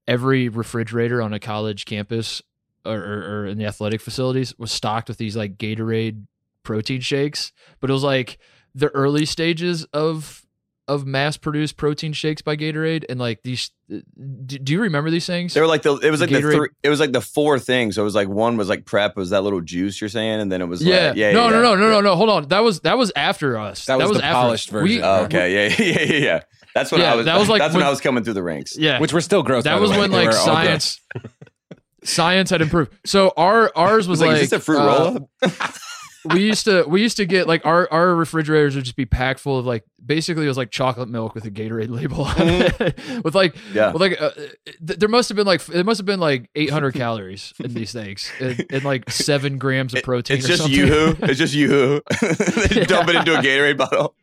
every 0.09 0.49
refrigerator 0.49 1.21
on 1.21 1.35
a 1.35 1.39
college 1.39 1.85
campus 1.85 2.41
or, 2.87 2.97
or, 2.97 3.41
or 3.43 3.47
in 3.47 3.59
the 3.59 3.67
athletic 3.67 4.01
facilities 4.01 4.55
was 4.59 4.73
stocked 4.73 5.09
with 5.09 5.19
these 5.19 5.37
like 5.37 5.59
Gatorade 5.59 6.25
protein 6.63 7.01
shakes, 7.01 7.53
but 7.81 7.91
it 7.91 7.93
was 7.93 8.05
like 8.05 8.39
the 8.75 8.89
early 8.89 9.27
stages 9.27 9.85
of 9.93 10.46
of 10.89 11.05
mass 11.07 11.37
produced 11.37 11.77
protein 11.77 12.13
shakes 12.13 12.43
by 12.43 12.57
Gatorade, 12.57 13.05
and 13.09 13.19
like 13.19 13.43
these. 13.43 13.71
Do, 13.89 14.03
do 14.59 14.73
you 14.73 14.81
remember 14.83 15.11
these 15.11 15.27
things? 15.27 15.55
They 15.55 15.61
were 15.61 15.67
like 15.67 15.83
the 15.83 15.97
it 15.99 16.11
was 16.11 16.21
like 16.21 16.31
the 16.31 16.39
Gatorade- 16.41 16.55
three, 16.55 16.69
it 16.83 16.89
was 16.89 17.01
like 17.01 17.13
the 17.13 17.21
four 17.21 17.59
things. 17.59 17.95
So 17.95 18.03
it 18.03 18.05
was 18.05 18.15
like 18.15 18.29
one 18.29 18.57
was 18.57 18.69
like 18.69 18.85
prep, 18.85 19.17
was 19.17 19.31
that 19.31 19.43
little 19.43 19.61
juice 19.61 20.01
you're 20.01 20.11
saying, 20.11 20.41
and 20.41 20.51
then 20.51 20.61
it 20.63 20.67
was 20.67 20.83
yeah. 20.83 21.09
like, 21.09 21.17
yeah, 21.17 21.33
no, 21.33 21.45
yeah, 21.45 21.51
no, 21.51 21.57
yeah. 21.57 21.63
no, 21.63 21.75
no, 21.77 21.89
no, 21.91 22.01
no. 22.01 22.17
Hold 22.17 22.31
on. 22.31 22.49
That 22.49 22.61
was 22.61 22.81
that 22.81 22.99
was 22.99 23.13
after 23.17 23.59
us. 23.59 23.87
That 23.87 23.99
was 23.99 24.19
the 24.19 24.25
after 24.25 24.35
polished 24.35 24.69
us. 24.69 24.73
We- 24.75 24.81
version. 24.81 25.03
Oh, 25.05 25.25
okay, 25.25 25.69
yeah, 25.69 25.77
yeah, 25.85 26.03
yeah, 26.03 26.13
yeah. 26.25 26.41
That's 26.75 26.93
when 26.93 27.01
Yeah, 27.01 27.13
I 27.13 27.17
was. 27.17 27.27
that 27.27 27.39
was 27.39 27.49
like 27.49 27.61
that's 27.61 27.73
when, 27.75 27.81
when- 27.81 27.87
I 27.87 27.91
was 27.91 28.01
coming 28.01 28.23
through 28.25 28.35
the 28.35 28.43
ranks. 28.43 28.77
Yeah. 28.77 29.01
Which 29.01 29.13
were 29.13 29.21
still 29.21 29.43
gross. 29.43 29.65
that 29.65 29.81
was 29.81 29.91
when 29.91 30.11
like 30.11 30.27
were 30.29 30.37
all 30.37 30.45
gross. 30.45 30.45
science 30.45 31.01
science 32.05 32.51
had 32.51 32.63
improved. 32.63 32.93
So 33.05 33.33
our 33.37 33.73
ours 33.75 34.07
was 34.09 34.19
Was 34.19 34.21
like, 34.21 34.29
like 34.35 34.43
is 34.43 34.51
this 34.51 34.61
a 34.61 34.65
fruit 34.65 34.79
uh, 34.79 34.87
roll 34.87 35.17
up? 35.17 35.75
we 36.35 36.45
used 36.45 36.65
to 36.67 36.85
we 36.89 37.03
used 37.03 37.17
to 37.19 37.27
get 37.27 37.47
like 37.47 37.65
our 37.67 37.89
our 37.93 38.15
refrigerators 38.15 38.75
would 38.77 38.85
just 38.85 38.97
be 38.97 39.07
packed 39.07 39.41
full 39.41 39.59
of 39.59 39.67
like 39.67 39.85
basically 40.05 40.45
it 40.45 40.49
was 40.49 40.57
like 40.57 40.71
chocolate 40.71 41.09
milk 41.09 41.35
with 41.35 41.45
a 41.45 41.51
Gatorade 41.51 41.89
label 41.91 42.23
on 42.23 42.35
it 42.39 42.79
with 43.25 43.35
like 43.35 43.55
Mm-hmm. 43.55 43.77
Yeah. 43.77 43.93
with 43.93 44.01
like 44.03 44.21
uh, 44.21 44.31
th- 44.87 44.99
there 44.99 45.09
must 45.09 45.29
have 45.29 45.37
been 45.37 45.47
like 45.47 45.65
there 45.67 45.85
must 45.85 45.99
have 45.99 46.07
been 46.07 46.21
like 46.21 46.49
800 46.55 46.95
calories 46.95 47.53
in 47.63 47.73
these 47.75 47.93
things 47.93 48.31
and, 48.41 48.65
and 48.71 48.85
like 48.85 49.11
seven 49.11 49.59
grams 49.59 49.95
of 49.95 50.03
protein. 50.03 50.37
It's 50.39 50.47
or 50.47 50.49
just 50.49 50.63
something. 50.63 50.79
yoo-hoo. 50.79 51.17
It's 51.23 51.39
just 51.39 51.55
yoo-hoo. 51.55 52.01
they 52.69 52.85
dump 52.85 53.09
it 53.09 53.17
into 53.17 53.39
a 53.39 53.43
Gatorade 53.43 53.77
bottle. 53.79 54.15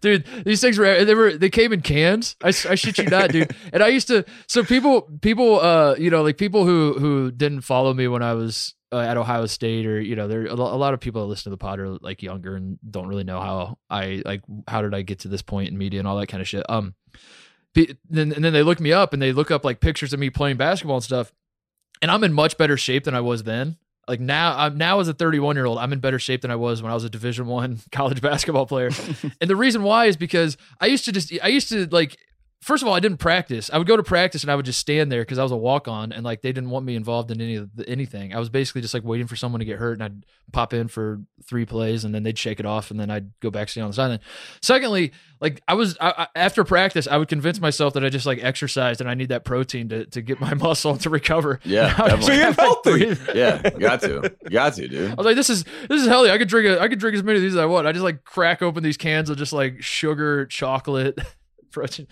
dude 0.00 0.26
these 0.44 0.60
things 0.60 0.76
were 0.76 1.04
they 1.04 1.14
were 1.14 1.36
they 1.36 1.48
came 1.48 1.72
in 1.72 1.80
cans 1.80 2.34
I, 2.42 2.48
I 2.48 2.74
shit 2.74 2.98
you 2.98 3.04
not 3.04 3.30
dude 3.30 3.54
and 3.72 3.80
i 3.82 3.88
used 3.88 4.08
to 4.08 4.24
so 4.48 4.64
people 4.64 5.02
people 5.22 5.60
uh 5.60 5.94
you 5.96 6.10
know 6.10 6.22
like 6.22 6.36
people 6.36 6.66
who 6.66 6.94
who 6.98 7.30
didn't 7.30 7.60
follow 7.62 7.94
me 7.94 8.08
when 8.08 8.22
i 8.22 8.34
was 8.34 8.74
uh, 8.92 8.98
at 9.00 9.16
ohio 9.16 9.46
state 9.46 9.86
or 9.86 10.00
you 10.00 10.14
know 10.14 10.28
there 10.28 10.46
a 10.46 10.52
a 10.52 10.54
lot 10.54 10.94
of 10.94 11.00
people 11.00 11.22
that 11.22 11.26
listen 11.26 11.44
to 11.44 11.50
the 11.50 11.56
pod 11.56 11.80
are 11.80 11.96
like 12.00 12.22
younger 12.22 12.54
and 12.54 12.78
don't 12.90 13.08
really 13.08 13.24
know 13.24 13.40
how 13.40 13.78
i 13.88 14.22
like 14.24 14.42
how 14.68 14.82
did 14.82 14.94
i 14.94 15.02
get 15.02 15.20
to 15.20 15.28
this 15.28 15.42
point 15.42 15.70
in 15.70 15.78
media 15.78 15.98
and 15.98 16.06
all 16.06 16.16
that 16.16 16.26
kind 16.26 16.40
of 16.40 16.48
shit. 16.48 16.64
Um 16.68 16.94
then 17.74 18.32
and 18.32 18.44
then 18.44 18.52
they 18.52 18.62
look 18.62 18.80
me 18.80 18.92
up 18.92 19.14
and 19.14 19.22
they 19.22 19.32
look 19.32 19.50
up 19.50 19.64
like 19.64 19.80
pictures 19.80 20.12
of 20.12 20.20
me 20.20 20.28
playing 20.28 20.58
basketball 20.58 20.96
and 20.96 21.04
stuff 21.04 21.32
and 22.02 22.10
i'm 22.10 22.22
in 22.22 22.32
much 22.32 22.58
better 22.58 22.76
shape 22.76 23.04
than 23.04 23.14
i 23.14 23.20
was 23.20 23.44
then. 23.44 23.76
Like 24.06 24.20
now 24.20 24.56
i'm 24.58 24.76
now 24.76 25.00
as 25.00 25.08
a 25.08 25.14
31 25.14 25.56
year 25.56 25.64
old 25.64 25.78
i'm 25.78 25.92
in 25.92 26.00
better 26.00 26.18
shape 26.18 26.42
than 26.42 26.50
i 26.50 26.56
was 26.56 26.82
when 26.82 26.92
i 26.92 26.94
was 26.94 27.04
a 27.04 27.10
division 27.10 27.46
one 27.46 27.80
college 27.92 28.20
basketball 28.20 28.66
player. 28.66 28.90
And 29.40 29.48
the 29.48 29.56
reason 29.56 29.82
why 29.82 30.06
is 30.06 30.16
because 30.16 30.58
I 30.80 30.86
used 30.86 31.06
to 31.06 31.12
just 31.12 31.32
I 31.42 31.48
used 31.48 31.70
to 31.70 31.86
like 31.86 32.18
first 32.62 32.82
of 32.82 32.88
all 32.88 32.94
I 32.94 33.00
didn't 33.00 33.18
practice. 33.18 33.68
I 33.72 33.76
would 33.78 33.86
go 33.86 33.96
to 33.96 34.02
practice 34.02 34.42
and 34.42 34.50
I 34.50 34.54
would 34.56 34.64
just 34.64 34.78
stand 34.78 35.12
there 35.12 35.20
because 35.22 35.38
I 35.38 35.42
was 35.42 35.52
a 35.52 35.56
walk 35.56 35.88
on 35.88 36.12
and 36.12 36.24
like 36.24 36.40
they 36.42 36.52
didn't 36.52 36.70
want 36.70 36.86
me 36.86 36.94
involved 36.96 37.30
in 37.30 37.40
any 37.40 37.56
of 37.56 37.74
the, 37.76 37.88
anything. 37.88 38.34
I 38.34 38.38
was 38.38 38.48
basically 38.48 38.80
just 38.80 38.94
like 38.94 39.04
waiting 39.04 39.26
for 39.26 39.36
someone 39.36 39.58
to 39.58 39.64
get 39.64 39.78
hurt 39.78 39.94
and 39.94 40.02
I'd 40.02 40.26
pop 40.52 40.72
in 40.72 40.88
for 40.88 41.20
three 41.44 41.66
plays 41.66 42.04
and 42.04 42.14
then 42.14 42.22
they'd 42.22 42.38
shake 42.38 42.60
it 42.60 42.66
off 42.66 42.90
and 42.90 42.98
then 42.98 43.10
I'd 43.10 43.38
go 43.40 43.50
back 43.50 43.68
stand 43.68 43.84
on 43.84 43.90
the 43.90 43.94
sideline. 43.94 44.20
Secondly, 44.62 45.12
like 45.40 45.60
I 45.66 45.74
was 45.74 45.96
I, 46.00 46.14
I, 46.18 46.26
after 46.36 46.62
practice 46.64 47.06
I 47.06 47.16
would 47.16 47.28
convince 47.28 47.60
myself 47.60 47.94
that 47.94 48.04
I 48.04 48.08
just 48.08 48.26
like 48.26 48.42
exercised 48.42 49.00
and 49.00 49.10
I 49.10 49.14
need 49.14 49.28
that 49.30 49.44
protein 49.44 49.88
to 49.90 50.06
to 50.06 50.22
get 50.22 50.40
my 50.40 50.54
muscle 50.62 50.96
to 50.98 51.10
recover. 51.10 51.58
Yeah, 51.64 51.94
I 51.98 52.02
would 52.14 52.22
just 52.22 52.28
definitely. 52.28 53.08
have, 53.08 53.26
like, 53.28 53.36
Yeah, 53.36 53.70
got 53.70 54.00
to, 54.02 54.32
got 54.50 54.74
to, 54.74 54.88
dude. 54.88 55.10
I 55.10 55.14
was 55.14 55.26
like, 55.26 55.36
this 55.36 55.50
is 55.50 55.64
this 55.88 56.00
is 56.00 56.06
healthy. 56.06 56.30
I 56.30 56.38
could 56.38 56.48
drink 56.48 56.68
a, 56.68 56.80
I 56.80 56.88
could 56.88 56.98
drink 57.00 57.16
as 57.16 57.22
many 57.22 57.36
of 57.38 57.42
these 57.42 57.54
as 57.54 57.58
I 57.60 57.66
want. 57.66 57.86
I 57.86 57.92
just 57.92 58.04
like 58.04 58.24
crack 58.24 58.62
open 58.62 58.82
these 58.84 58.96
cans 58.96 59.30
of 59.30 59.36
just 59.36 59.52
like 59.52 59.82
sugar, 59.82 60.46
chocolate, 60.46 61.18
protein. 61.72 62.06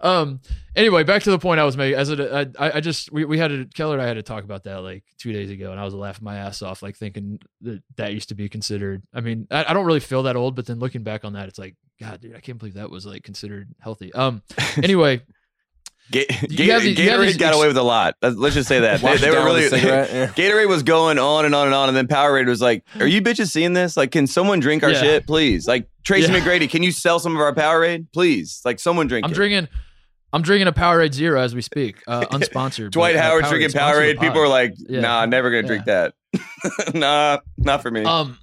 Um. 0.00 0.40
Anyway, 0.74 1.02
back 1.04 1.22
to 1.24 1.30
the 1.30 1.38
point 1.38 1.60
I 1.60 1.64
was 1.64 1.76
making. 1.76 1.98
As 1.98 2.10
a, 2.10 2.50
I, 2.58 2.76
I 2.76 2.80
just 2.80 3.12
we, 3.12 3.24
we 3.24 3.38
had 3.38 3.52
a 3.52 3.66
Keller 3.66 3.94
and 3.94 4.02
I 4.02 4.06
had 4.06 4.14
to 4.14 4.22
talk 4.22 4.44
about 4.44 4.64
that 4.64 4.76
like 4.82 5.04
two 5.18 5.32
days 5.32 5.50
ago, 5.50 5.70
and 5.70 5.80
I 5.80 5.84
was 5.84 5.94
laughing 5.94 6.24
my 6.24 6.36
ass 6.36 6.62
off, 6.62 6.82
like 6.82 6.96
thinking 6.96 7.40
that 7.62 7.82
that 7.96 8.14
used 8.14 8.30
to 8.30 8.34
be 8.34 8.48
considered. 8.48 9.02
I 9.12 9.20
mean, 9.20 9.46
I, 9.50 9.64
I 9.68 9.74
don't 9.74 9.86
really 9.86 10.00
feel 10.00 10.22
that 10.24 10.36
old, 10.36 10.56
but 10.56 10.66
then 10.66 10.78
looking 10.78 11.02
back 11.02 11.24
on 11.24 11.34
that, 11.34 11.48
it's 11.48 11.58
like, 11.58 11.76
God, 12.00 12.20
dude, 12.20 12.36
I 12.36 12.40
can't 12.40 12.58
believe 12.58 12.74
that 12.74 12.90
was 12.90 13.04
like 13.04 13.22
considered 13.22 13.68
healthy. 13.78 14.12
Um. 14.12 14.42
Anyway, 14.82 15.20
Ga- 16.10 16.26
You 16.48 16.72
have 16.72 16.82
Gatorade, 16.82 16.84
these- 16.84 16.98
you 16.98 17.10
have 17.10 17.20
Gatorade 17.20 17.26
these 17.26 17.36
got 17.36 17.54
away 17.54 17.68
with 17.68 17.76
a 17.76 17.82
lot. 17.82 18.16
Let's 18.20 18.36
let's 18.36 18.54
just 18.54 18.68
say 18.68 18.80
that 18.80 19.00
they, 19.00 19.16
they 19.16 19.30
were 19.30 19.44
really. 19.44 19.64
a 19.64 19.70
yeah. 19.70 20.26
Gatorade 20.36 20.68
was 20.68 20.82
going 20.82 21.18
on 21.18 21.44
and 21.44 21.54
on 21.54 21.66
and 21.66 21.74
on, 21.74 21.88
and 21.88 21.96
then 21.96 22.06
Powerade 22.08 22.46
was 22.46 22.60
like, 22.60 22.84
"Are 23.00 23.06
you 23.06 23.22
bitches 23.22 23.50
seeing 23.50 23.72
this? 23.72 23.96
Like, 23.96 24.10
can 24.10 24.26
someone 24.26 24.60
drink 24.60 24.82
our 24.82 24.90
Yeah. 24.90 25.00
shit, 25.00 25.26
please? 25.26 25.66
Like, 25.66 25.88
Tracy 26.04 26.30
Yeah. 26.32 26.40
McGrady, 26.40 26.68
can 26.68 26.82
you 26.82 26.92
sell 26.92 27.18
some 27.18 27.34
of 27.34 27.40
our 27.40 27.54
Powerade, 27.54 28.06
please? 28.12 28.60
Like, 28.64 28.78
someone 28.80 29.06
drink 29.06 29.24
I'm 29.24 29.30
it." 29.32 29.34
drinking. 29.34 29.68
I'm 30.34 30.42
drinking 30.42 30.66
a 30.68 30.72
Powerade 30.72 31.12
Zero 31.12 31.40
as 31.40 31.54
we 31.54 31.60
speak, 31.62 32.02
uh, 32.06 32.24
unsponsored. 32.30 32.90
Dwight 32.90 33.14
but, 33.14 33.22
Powerade 33.22 33.48
drinking 33.48 33.70
Powerade. 33.78 34.18
People 34.20 34.40
are 34.40 34.48
like, 34.48 34.74
Yeah. 34.88 35.00
"Nah, 35.00 35.26
never 35.26 35.50
gonna 35.50 35.66
drink 35.66 35.84
that. 35.86 36.14
nah, 36.94 37.38
not 37.58 37.82
for 37.82 37.90
me." 37.90 38.02
Um, 38.04 38.38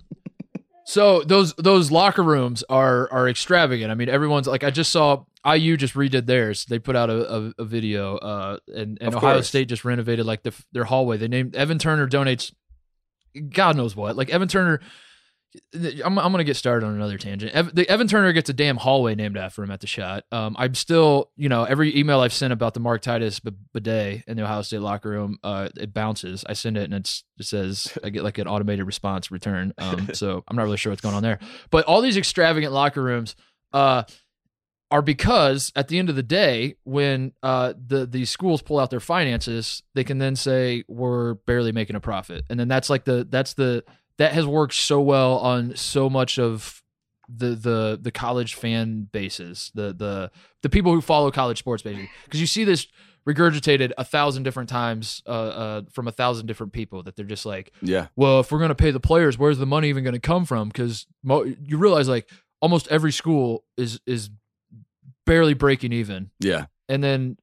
so 0.89 1.21
those 1.21 1.53
those 1.53 1.91
locker 1.91 2.23
rooms 2.23 2.63
are 2.67 3.07
are 3.11 3.29
extravagant. 3.29 3.91
I 3.91 3.93
mean, 3.93 4.09
everyone's 4.09 4.47
like, 4.47 4.63
I 4.63 4.71
just 4.71 4.91
saw 4.91 5.23
IU 5.45 5.77
just 5.77 5.93
redid 5.93 6.25
theirs. 6.25 6.65
They 6.65 6.79
put 6.79 6.95
out 6.95 7.11
a, 7.11 7.31
a, 7.31 7.53
a 7.59 7.63
video, 7.63 8.17
uh, 8.17 8.57
and, 8.67 8.97
and 8.99 9.09
Of 9.09 9.17
Ohio 9.17 9.35
course. 9.35 9.47
State 9.47 9.69
just 9.69 9.85
renovated 9.85 10.25
like 10.25 10.41
the, 10.41 10.51
their 10.71 10.85
hallway. 10.85 11.17
They 11.17 11.27
named 11.27 11.55
Evan 11.55 11.77
Turner 11.77 12.07
donates, 12.07 12.51
God 13.51 13.77
knows 13.77 13.95
what. 13.95 14.17
Like 14.17 14.31
Evan 14.31 14.47
Turner, 14.47 14.81
I'm, 15.73 16.19
I'm 16.19 16.31
gonna 16.31 16.43
get 16.43 16.57
started 16.57 16.85
on 16.85 16.93
another 16.93 17.17
tangent. 17.17 17.53
Ev- 17.53 17.73
the, 17.73 17.89
Evan 17.89 18.07
Turner 18.07 18.31
gets 18.33 18.49
a 18.49 18.53
damn 18.53 18.77
hallway 18.77 19.15
named 19.15 19.35
after 19.35 19.63
him 19.63 19.71
at 19.71 19.79
the 19.79 19.87
shot. 19.87 20.23
Um, 20.31 20.55
I'm 20.59 20.75
still, 20.75 21.31
you 21.35 21.49
know, 21.49 21.63
every 21.63 21.97
email 21.97 22.19
I've 22.19 22.33
sent 22.33 22.53
about 22.53 22.75
the 22.75 22.79
Mark 22.79 23.01
Titus 23.01 23.39
b- 23.39 23.51
bidet 23.73 24.23
in 24.27 24.37
the 24.37 24.43
Ohio 24.43 24.61
State 24.61 24.81
locker 24.81 25.09
room, 25.09 25.39
uh, 25.43 25.69
it 25.75 25.93
bounces. 25.93 26.43
I 26.47 26.53
send 26.53 26.77
it 26.77 26.83
and 26.83 26.93
it's, 26.93 27.23
it 27.39 27.45
says 27.45 27.97
I 28.03 28.09
get 28.09 28.23
like 28.23 28.37
an 28.37 28.47
automated 28.47 28.85
response 28.85 29.31
return. 29.31 29.73
Um, 29.79 30.09
so 30.13 30.43
I'm 30.47 30.55
not 30.55 30.63
really 30.63 30.77
sure 30.77 30.91
what's 30.91 31.01
going 31.01 31.15
on 31.15 31.23
there. 31.23 31.39
But 31.71 31.85
all 31.85 32.01
these 32.01 32.17
extravagant 32.17 32.71
locker 32.71 33.01
rooms, 33.01 33.35
uh, 33.73 34.03
are 34.91 35.01
because 35.01 35.71
at 35.75 35.87
the 35.87 35.99
end 35.99 36.09
of 36.09 36.15
the 36.15 36.23
day, 36.23 36.75
when 36.83 37.31
uh, 37.43 37.73
the 37.85 38.07
these 38.07 38.29
schools 38.29 38.61
pull 38.61 38.79
out 38.79 38.89
their 38.89 38.99
finances, 38.99 39.83
they 39.93 40.03
can 40.03 40.17
then 40.17 40.35
say 40.35 40.83
we're 40.87 41.35
barely 41.35 41.71
making 41.71 41.95
a 41.95 41.99
profit, 41.99 42.43
and 42.49 42.59
then 42.59 42.67
that's 42.67 42.89
like 42.89 43.05
the 43.05 43.27
that's 43.29 43.53
the 43.53 43.83
that 44.19 44.33
has 44.33 44.45
worked 44.45 44.75
so 44.75 45.01
well 45.01 45.37
on 45.39 45.75
so 45.75 46.09
much 46.09 46.37
of 46.37 46.83
the 47.27 47.49
the 47.55 47.99
the 48.01 48.11
college 48.11 48.53
fan 48.53 49.07
bases, 49.11 49.71
the 49.73 49.91
the 49.93 50.31
the 50.61 50.69
people 50.69 50.93
who 50.93 51.01
follow 51.01 51.31
college 51.31 51.57
sports, 51.57 51.81
basically, 51.83 52.09
because 52.25 52.39
you 52.39 52.47
see 52.47 52.63
this 52.63 52.87
regurgitated 53.27 53.91
a 53.97 54.03
thousand 54.03 54.43
different 54.43 54.69
times 54.69 55.21
uh, 55.27 55.29
uh, 55.29 55.81
from 55.91 56.07
a 56.07 56.11
thousand 56.11 56.45
different 56.47 56.73
people 56.73 57.03
that 57.03 57.15
they're 57.15 57.25
just 57.25 57.45
like, 57.45 57.71
Yeah. 57.81 58.07
well, 58.15 58.39
if 58.39 58.51
we're 58.51 58.57
going 58.57 58.69
to 58.69 58.75
pay 58.75 58.89
the 58.91 58.99
players, 58.99 59.37
where's 59.37 59.57
the 59.59 59.65
money 59.67 59.89
even 59.89 60.03
going 60.03 60.13
to 60.15 60.19
come 60.19 60.45
from? 60.45 60.69
Because 60.69 61.05
mo- 61.23 61.43
you 61.43 61.77
realize 61.77 62.07
like 62.09 62.27
almost 62.61 62.87
every 62.87 63.11
school 63.11 63.63
is 63.77 63.99
is 64.07 64.29
barely 65.25 65.53
breaking 65.53 65.93
even, 65.93 66.31
Yeah. 66.39 66.65
and 66.87 67.03
then 67.03 67.37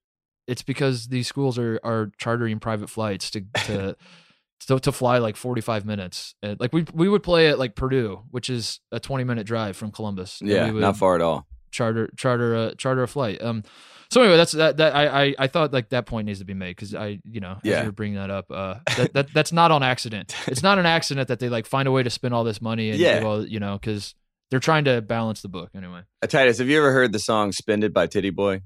it's 0.48 0.62
because 0.62 1.08
these 1.08 1.28
schools 1.28 1.58
are 1.58 1.78
are 1.84 2.10
chartering 2.18 2.58
private 2.58 2.90
flights 2.90 3.30
to 3.32 3.42
to 3.66 3.96
to, 4.68 4.78
to 4.80 4.92
fly 4.92 5.18
like 5.18 5.36
45 5.36 5.84
minutes. 5.84 6.34
And, 6.42 6.58
like 6.60 6.72
we 6.72 6.84
we 6.92 7.08
would 7.08 7.22
play 7.22 7.48
at 7.48 7.58
like 7.58 7.74
Purdue, 7.74 8.22
which 8.30 8.48
is 8.50 8.80
a 8.92 8.98
20 9.00 9.24
minute 9.24 9.46
drive 9.46 9.76
from 9.76 9.90
Columbus. 9.92 10.40
Yeah. 10.42 10.66
we 10.66 10.72
would 10.72 10.80
Not 10.80 10.96
far 10.96 11.14
at 11.14 11.20
all. 11.20 11.46
charter 11.70 12.10
charter 12.16 12.54
a 12.54 12.74
charter 12.74 13.02
a 13.02 13.08
flight. 13.08 13.40
Um. 13.42 13.62
So 14.08 14.20
anyway, 14.22 14.36
that's 14.36 14.52
that. 14.52 14.76
That 14.76 14.94
I 14.94 15.24
I, 15.24 15.34
I 15.38 15.46
thought 15.48 15.72
like 15.72 15.88
that 15.88 16.06
point 16.06 16.26
needs 16.26 16.38
to 16.38 16.44
be 16.44 16.54
made 16.54 16.70
because 16.76 16.94
I 16.94 17.18
you 17.24 17.40
know 17.40 17.52
as 17.54 17.58
Yeah. 17.64 17.80
you 17.80 17.86
were 17.86 17.92
bringing 17.92 18.16
that 18.18 18.30
up, 18.30 18.46
uh, 18.52 18.76
that, 18.96 19.12
that 19.14 19.32
that's 19.34 19.52
not 19.52 19.70
on 19.72 19.82
accident. 19.82 20.34
It's 20.46 20.62
not 20.62 20.78
an 20.78 20.86
accident 20.86 21.26
that 21.28 21.40
they 21.40 21.48
like 21.48 21.66
find 21.66 21.88
a 21.88 21.90
way 21.92 22.04
to 22.04 22.10
spend 22.10 22.32
all 22.32 22.44
this 22.44 22.62
money 22.62 22.90
and 22.90 22.98
Yeah. 23.00 23.18
do 23.20 23.26
all, 23.26 23.44
you 23.46 23.58
know 23.58 23.76
because 23.80 24.14
they're 24.50 24.60
trying 24.60 24.84
to 24.84 25.02
balance 25.02 25.42
the 25.42 25.48
book 25.48 25.70
anyway. 25.74 26.02
Uh, 26.22 26.26
Titus, 26.28 26.58
have 26.58 26.68
you 26.68 26.78
ever 26.78 26.92
heard 26.92 27.10
the 27.12 27.18
song 27.18 27.50
"Spend 27.50 27.82
It" 27.82 27.92
by 27.92 28.06
Titty 28.06 28.30
Boy? 28.30 28.60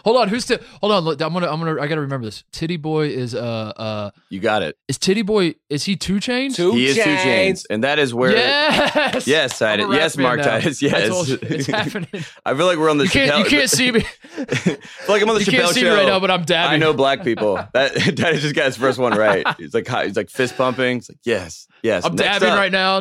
Hold 0.05 0.17
on, 0.17 0.29
who's 0.29 0.45
t- 0.45 0.57
hold 0.79 0.93
on? 0.93 1.03
look, 1.03 1.21
I'm 1.21 1.33
gonna 1.33 1.47
I'm 1.49 1.59
gonna 1.59 1.81
I 1.81 1.87
gotta 1.87 2.01
remember 2.01 2.25
this. 2.25 2.43
Titty 2.51 2.77
Boy 2.77 3.07
is 3.07 3.33
uh 3.33 3.39
uh 3.75 4.11
You 4.29 4.39
got 4.39 4.61
it. 4.61 4.77
is 4.87 4.97
Titty 4.97 5.23
Boy 5.23 5.55
is 5.69 5.83
he 5.85 5.95
2 5.95 6.15
Chainz? 6.17 6.55
Two 6.55 6.73
he 6.73 6.85
is 6.87 6.95
2 6.95 7.01
Chainz. 7.01 7.23
chains, 7.23 7.65
and 7.69 7.83
that 7.83 7.97
is 7.99 8.13
where. 8.13 8.31
Yes. 8.31 9.25
Yes, 9.27 9.61
I'm 9.61 9.79
a 9.79 9.83
Titus. 9.83 9.95
Yes, 9.95 10.17
Mark 10.17 10.37
now. 10.39 10.43
Titus. 10.45 10.81
Yes. 10.81 11.07
told 11.09 11.29
it's 11.29 11.67
happening. 11.77 12.07
I 12.45 12.53
feel 12.53 12.65
like 12.67 12.77
we're 12.77 12.89
on 12.89 12.97
the 12.99 13.05
You 13.05 13.09
can't 13.09 13.39
you 13.39 13.45
can't 13.45 13.69
see 13.69 13.91
me. 13.91 14.01
I 14.37 14.45
feel 14.45 14.77
like 15.09 15.21
I'm 15.23 15.29
on 15.29 15.35
the 15.35 15.41
You 15.41 15.45
Chappelle 15.47 15.51
can't 15.51 15.73
see 15.73 15.81
show. 15.81 15.89
me 15.93 15.95
right 15.95 16.05
now, 16.07 16.19
but 16.19 16.29
I'm 16.31 16.43
dabbing. 16.43 16.73
I 16.73 16.77
know 16.77 16.93
black 16.93 17.23
people. 17.23 17.55
That 17.73 17.93
Titus 17.95 18.41
just 18.41 18.53
got 18.55 18.65
his 18.65 18.77
first 18.77 18.99
one 18.99 19.13
right. 19.17 19.45
He's 19.57 19.73
like, 19.73 19.87
he's 19.87 20.15
like 20.15 20.29
fist 20.29 20.55
pumping. 20.57 20.97
He's 20.97 21.09
like, 21.09 21.19
yes, 21.23 21.67
yes. 21.83 22.05
I'm 22.05 22.15
Next 22.15 22.39
dabbing 22.39 22.49
up- 22.49 22.57
right 22.59 22.71
now. 22.71 22.99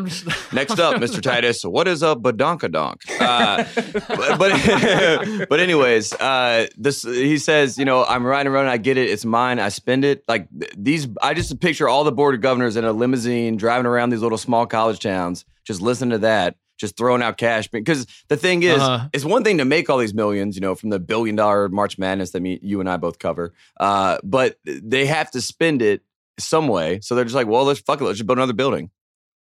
Next 0.53 0.79
up, 0.79 0.97
Mr. 0.97 1.21
Titus, 1.21 1.63
what 1.65 1.87
is 1.89 2.03
a 2.03 2.15
badonkadonk? 2.17 2.97
Uh, 3.21 3.65
but 4.09 4.39
but, 4.39 5.49
but 5.49 5.61
anyways, 5.61 6.13
uh, 6.15 6.67
this 6.83 7.03
he 7.03 7.37
says, 7.39 7.77
you 7.79 7.85
know, 7.85 8.05
I'm 8.05 8.25
riding 8.25 8.51
around, 8.51 8.67
I 8.69 8.79
get 8.79 8.97
it, 8.97 9.11
it's 9.11 9.25
mine, 9.25 9.59
I 9.61 9.69
spend 9.69 10.05
it. 10.05 10.25
Like 10.27 10.49
these, 10.77 11.07
I 11.23 11.35
just 11.35 11.61
picture 11.61 11.89
all 11.89 12.05
the 12.05 12.11
board 12.13 12.35
of 12.35 12.41
governors 12.41 12.77
in 12.77 12.85
a 12.85 12.93
limousine 12.93 13.57
driving 13.57 13.87
around 13.87 14.11
these 14.11 14.23
little 14.23 14.39
small 14.39 14.67
college 14.67 14.99
towns, 14.99 15.45
just 15.65 15.81
listening 15.83 16.11
to 16.11 16.19
that, 16.19 16.57
just 16.79 16.97
throwing 16.97 17.23
out 17.23 17.37
cash. 17.37 17.69
Because 17.69 18.07
the 18.29 18.37
thing 18.39 18.63
is, 18.63 18.81
Uh-huh. 18.81 19.09
it's 19.13 19.25
one 19.27 19.45
thing 19.45 19.59
to 19.59 19.65
make 19.67 19.91
all 19.91 19.99
these 19.99 20.15
millions, 20.15 20.57
you 20.57 20.63
know, 20.63 20.75
from 20.75 20.89
the 20.89 20.99
billion 20.99 21.37
dollar 21.37 21.69
March 21.69 21.99
Madness 21.99 22.31
that 22.31 22.41
me, 22.41 22.59
you 22.63 22.81
and 22.81 22.89
I 22.89 22.97
both 22.97 23.19
cover, 23.19 23.53
uh, 23.79 24.17
but 24.25 24.57
they 24.65 25.05
have 25.05 25.31
to 25.33 25.43
spend 25.43 25.83
it 25.83 26.03
some 26.39 26.67
way. 26.67 27.01
So 27.03 27.15
they're 27.15 27.25
just 27.25 27.37
like, 27.37 27.47
well, 27.47 27.65
let's 27.65 27.81
fuck 27.81 28.01
it, 28.01 28.05
let's 28.05 28.17
just 28.19 28.27
build 28.27 28.39
another 28.39 28.55
building. 28.55 28.89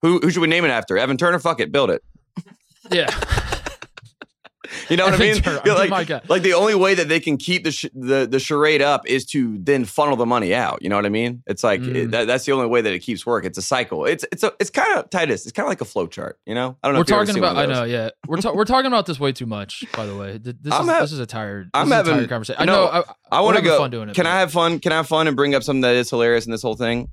Who, 0.03 0.21
who 0.21 0.31
should 0.31 0.43
we 0.43 0.47
name 0.47 0.65
it 0.65 0.69
after? 0.71 0.97
Evan 0.97 1.17
Turner? 1.17 1.41
Fuck 1.41 1.59
it, 1.59 1.73
build 1.73 1.91
it. 1.91 2.05
yeah. 2.93 3.09
You 4.89 4.97
know 4.97 5.05
what 5.07 5.15
I 5.15 5.19
mean? 5.19 5.43
Like, 5.65 6.29
like 6.29 6.43
the 6.43 6.55
only 6.55 6.75
way 6.75 6.95
that 6.95 7.09
they 7.09 7.21
can 7.21 7.37
keep 7.37 7.65
the 7.65 7.71
sh- 7.73 7.87
the 7.95 8.27
the 8.31 8.39
charade 8.39 8.83
up 8.83 9.07
is 9.07 9.25
to 9.27 9.59
then 9.59 9.85
funnel 9.85 10.17
the 10.17 10.27
money 10.27 10.55
out. 10.55 10.83
You 10.83 10.89
know 10.89 10.97
what 10.97 11.07
I 11.07 11.11
mean? 11.11 11.43
It's 11.47 11.63
like 11.65 11.81
Mm. 11.81 11.95
it- 11.95 12.11
that, 12.13 12.27
that's 12.27 12.45
the 12.45 12.53
only 12.53 12.67
way 12.67 12.81
that 12.81 12.93
it 12.93 13.01
keeps 13.01 13.25
work. 13.27 13.45
It's 13.45 13.59
a 13.59 13.63
cycle. 13.63 14.05
It's 14.07 14.25
it's 14.33 14.43
a, 14.43 14.53
it's 14.61 14.71
kind 14.71 14.99
of 14.99 15.11
Titus. 15.11 15.45
It's 15.47 15.53
kind 15.53 15.67
of 15.67 15.71
like 15.71 15.81
a 15.81 15.85
flow 15.85 16.07
chart. 16.07 16.39
You 16.47 16.55
know? 16.55 16.77
I 16.83 16.89
don't 16.89 16.95
know. 16.95 17.01
We're 17.01 17.05
talking 17.05 17.39
about. 17.39 17.57
I 17.57 17.67
know. 17.67 17.85
Yeah, 17.85 18.11
we're 18.27 18.39
ta- 18.41 18.53
we're 18.55 18.65
talking 18.65 18.87
about 18.87 19.07
this 19.07 19.21
way 19.21 19.33
too 19.33 19.47
much. 19.47 19.85
By 19.97 20.07
the 20.07 20.17
way, 20.17 20.39
this 20.39 20.55
is 20.65 20.73
hav- 20.73 20.87
this 21.03 21.13
is 21.13 21.19
a 21.21 21.27
tired. 21.27 21.71
I'm 21.75 21.87
is 21.87 21.93
a 21.93 21.95
having- 21.97 22.15
tired 22.15 22.29
conversation. 22.29 22.63
I 22.63 22.65
no, 22.65 22.73
know. 22.87 22.87
I, 23.31 23.39
I 23.39 23.41
want 23.41 23.57
to 23.57 23.63
having 23.63 23.71
go. 23.71 23.79
fun 23.79 23.91
doing 23.91 24.09
it, 24.09 24.15
Can 24.15 24.27
I 24.27 24.41
have 24.41 24.53
fun? 24.53 24.79
Can 24.81 24.93
I 24.93 24.97
have 24.97 25.07
fun 25.09 25.27
and 25.27 25.37
bring 25.37 25.55
up 25.55 25.63
something 25.63 25.83
that 25.83 25.95
is 25.95 26.11
hilarious 26.11 26.47
in 26.47 26.53
this 26.53 26.63
whole 26.63 26.77
thing? 26.77 27.09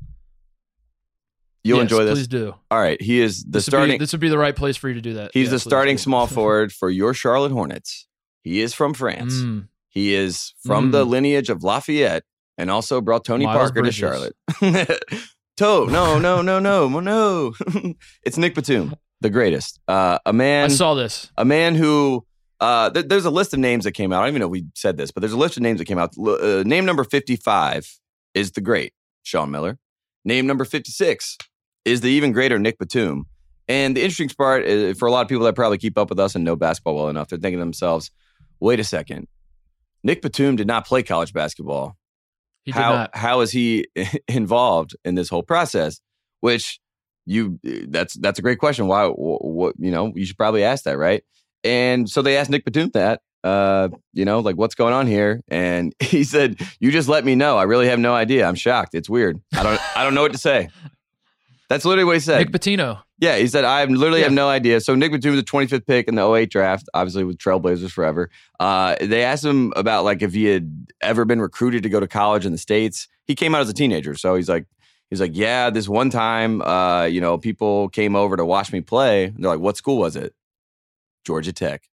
You'll 1.64 1.78
Yes, 1.78 1.84
enjoy 1.84 2.04
this. 2.06 2.20
Please 2.20 2.28
do. 2.28 2.54
All 2.70 2.80
right. 2.80 3.02
He 3.02 3.22
is 3.22 3.44
the 3.44 3.52
This 3.52 3.66
would, 3.68 3.72
starting. 3.72 3.94
be, 3.96 3.98
this 4.00 4.12
would 4.12 4.20
be 4.22 4.30
the 4.30 4.38
right 4.38 4.56
place 4.56 4.76
for 4.76 4.90
you 4.90 4.96
to 4.96 5.02
do 5.02 5.14
that. 5.14 5.32
he's 5.34 5.46
Yeah, 5.48 5.52
the 5.52 5.60
starting 5.60 5.96
do. 5.96 6.02
small 6.04 6.28
forward 6.28 6.72
for 6.74 6.90
your 6.90 7.14
Charlotte 7.14 7.52
Hornets. 7.54 8.08
He 8.42 8.60
is 8.62 8.74
from 8.74 8.94
France. 8.94 9.34
Mm, 9.36 9.68
He 9.90 10.14
is 10.14 10.54
from 10.66 10.92
the 10.92 11.06
lineage 11.06 11.50
of 11.50 11.64
Lafayette 11.64 12.24
and 12.58 12.70
also 12.70 13.00
brought 13.00 13.24
Tony 13.24 13.46
Miles 13.46 13.72
Parker 13.72 13.82
Bridges. 13.82 13.96
to 14.00 14.36
Charlotte. 14.62 15.04
Toe, 15.56 15.86
no, 15.86 16.18
no, 16.20 16.42
no, 16.42 16.60
no, 16.60 17.00
no. 17.00 17.54
it's 18.24 18.38
Nick 18.38 18.56
Batum, 18.56 18.96
the 19.22 19.30
greatest. 19.30 19.80
Uh, 19.88 20.18
a 20.26 20.34
man, 20.34 20.66
I 20.66 20.68
saw 20.70 20.94
this. 20.96 21.32
a 21.38 21.46
man 21.46 21.76
who. 21.76 22.26
Uh, 22.60 22.90
th- 22.90 23.08
there's 23.08 23.26
a 23.26 23.30
list 23.30 23.54
of 23.54 23.60
names 23.60 23.84
that 23.84 23.92
came 23.92 24.12
out. 24.14 24.22
I 24.22 24.26
don't 24.26 24.30
even 24.30 24.40
know 24.40 24.46
if 24.48 24.52
we 24.52 24.66
said 24.74 24.96
this, 24.98 25.12
but 25.12 25.20
there's 25.22 25.34
a 25.34 25.38
list 25.38 25.58
of 25.58 25.64
names 25.64 25.80
that 25.80 25.86
came 25.86 25.98
out. 26.00 26.14
L- 26.18 26.60
Uh, 26.60 26.64
name 26.64 26.86
number 26.86 27.04
55 27.04 27.88
is 28.34 28.52
the 28.54 28.62
great 28.62 28.94
Sean 29.24 29.52
Miller. 29.52 29.78
Name 30.26 30.48
number 30.48 30.64
56 30.66 31.38
is 31.86 32.02
the 32.02 32.10
even 32.10 32.32
greater 32.32 32.60
Nick 32.60 32.78
Batum. 32.80 33.26
And 33.68 33.96
the 33.96 34.02
interesting 34.02 34.30
part 34.30 34.66
is 34.66 34.98
for 34.98 35.08
a 35.08 35.12
lot 35.12 35.22
of 35.22 35.28
people 35.30 35.46
that 35.46 35.56
probably 35.56 35.78
keep 35.78 35.98
up 35.98 36.10
with 36.10 36.20
us 36.20 36.36
and 36.36 36.44
know 36.44 36.56
basketball 36.56 36.96
well 36.96 37.10
enough, 37.10 37.30
they're 37.30 37.40
thinking 37.40 37.60
to 37.60 37.66
themselves, 37.66 38.12
wait 38.60 38.80
a 38.80 38.84
second. 38.84 39.28
Nick 40.04 40.22
Batum 40.22 40.56
did 40.56 40.68
not 40.68 40.86
play 40.86 41.02
college 41.02 41.34
basketball. 41.34 41.98
He 42.64 42.72
how 42.72 43.08
how 43.14 43.42
is 43.42 43.52
he 43.52 43.88
involved 44.28 44.96
in 45.04 45.16
this 45.16 45.30
whole 45.30 45.44
process? 45.44 46.00
Which 46.42 46.80
you 47.26 47.60
that's 47.64 48.16
that's 48.16 48.40
a 48.40 48.42
great 48.42 48.60
question. 48.60 48.88
Why 48.88 49.08
what 49.08 49.76
you 49.78 49.92
know 49.92 50.12
you 50.16 50.26
should 50.26 50.38
probably 50.38 50.64
ask 50.64 50.84
that, 50.84 50.98
right? 50.98 51.24
And 51.64 52.10
so 52.10 52.22
they 52.22 52.38
asked 52.38 52.50
Nick 52.50 52.66
Batum 52.66 52.90
that, 52.94 53.22
uh, 53.44 53.90
you 54.12 54.26
know, 54.26 54.40
like 54.40 54.58
what's 54.58 54.76
going 54.76 54.94
on 54.94 55.08
here, 55.08 55.42
and 55.48 55.94
he 56.00 56.24
said, 56.24 56.60
"You 56.80 56.92
just 56.92 57.08
let 57.08 57.26
me 57.26 57.36
know. 57.36 57.58
I 57.58 57.64
really 57.64 57.88
have 57.88 58.00
no 58.00 58.14
idea. 58.14 58.46
I'm 58.46 58.56
shocked. 58.56 58.96
It's 58.96 59.10
weird. 59.10 59.42
I 59.54 59.64
don't 59.64 59.98
I 59.98 60.04
don't 60.04 60.14
know 60.14 60.22
what 60.22 60.34
to 60.34 60.38
say." 60.38 60.70
That's 61.74 61.86
literally 61.86 62.06
what 62.06 62.14
he 62.14 62.20
said. 62.20 62.38
Nick 62.38 62.52
Patino. 62.52 63.00
Yeah, 63.18 63.38
he 63.38 63.48
said, 63.48 63.64
I 63.66 63.84
literally 63.86 64.22
have 64.22 64.32
no 64.32 64.48
idea. 64.48 64.80
So 64.80 64.94
Nick 64.94 65.12
Batum 65.12 65.32
was 65.32 65.44
the 65.44 65.50
25th 65.50 65.88
pick 65.88 66.08
in 66.08 66.14
the 66.14 66.32
08 66.32 66.52
draft, 66.52 66.88
obviously 66.94 67.24
with 67.24 67.40
Trailblazers 67.40 67.90
forever. 67.90 68.30
Uh, 68.60 68.96
they 69.02 69.24
asked 69.24 69.44
him 69.44 69.74
about 69.76 70.04
like 70.04 70.22
if 70.22 70.34
he 70.34 70.46
had 70.46 70.86
ever 71.02 71.26
been 71.26 71.42
recruited 71.42 71.82
to 71.82 71.90
go 71.90 72.00
to 72.00 72.08
college 72.08 72.46
in 72.46 72.52
the 72.52 72.60
States. 72.60 73.08
He 73.26 73.34
came 73.34 73.56
out 73.56 73.62
as 73.62 73.70
a 73.70 73.74
teenager. 73.74 74.14
So 74.14 74.36
he's 74.36 74.48
like, 74.48 74.68
he's 75.10 75.20
like, 75.20 75.32
yeah, 75.34 75.72
this 75.72 75.90
one 75.90 76.12
time, 76.12 76.62
uh, 76.62 77.06
you 77.06 77.22
know, 77.22 77.40
people 77.40 77.90
came 77.90 78.16
over 78.16 78.38
to 78.38 78.46
watch 78.46 78.72
me 78.72 78.82
play. 78.82 79.34
They're 79.36 79.50
like, 79.50 79.60
what 79.60 79.76
school 79.76 79.98
was 79.98 80.16
it? 80.16 80.36
Georgia 81.26 81.54
Tech. 81.54 81.90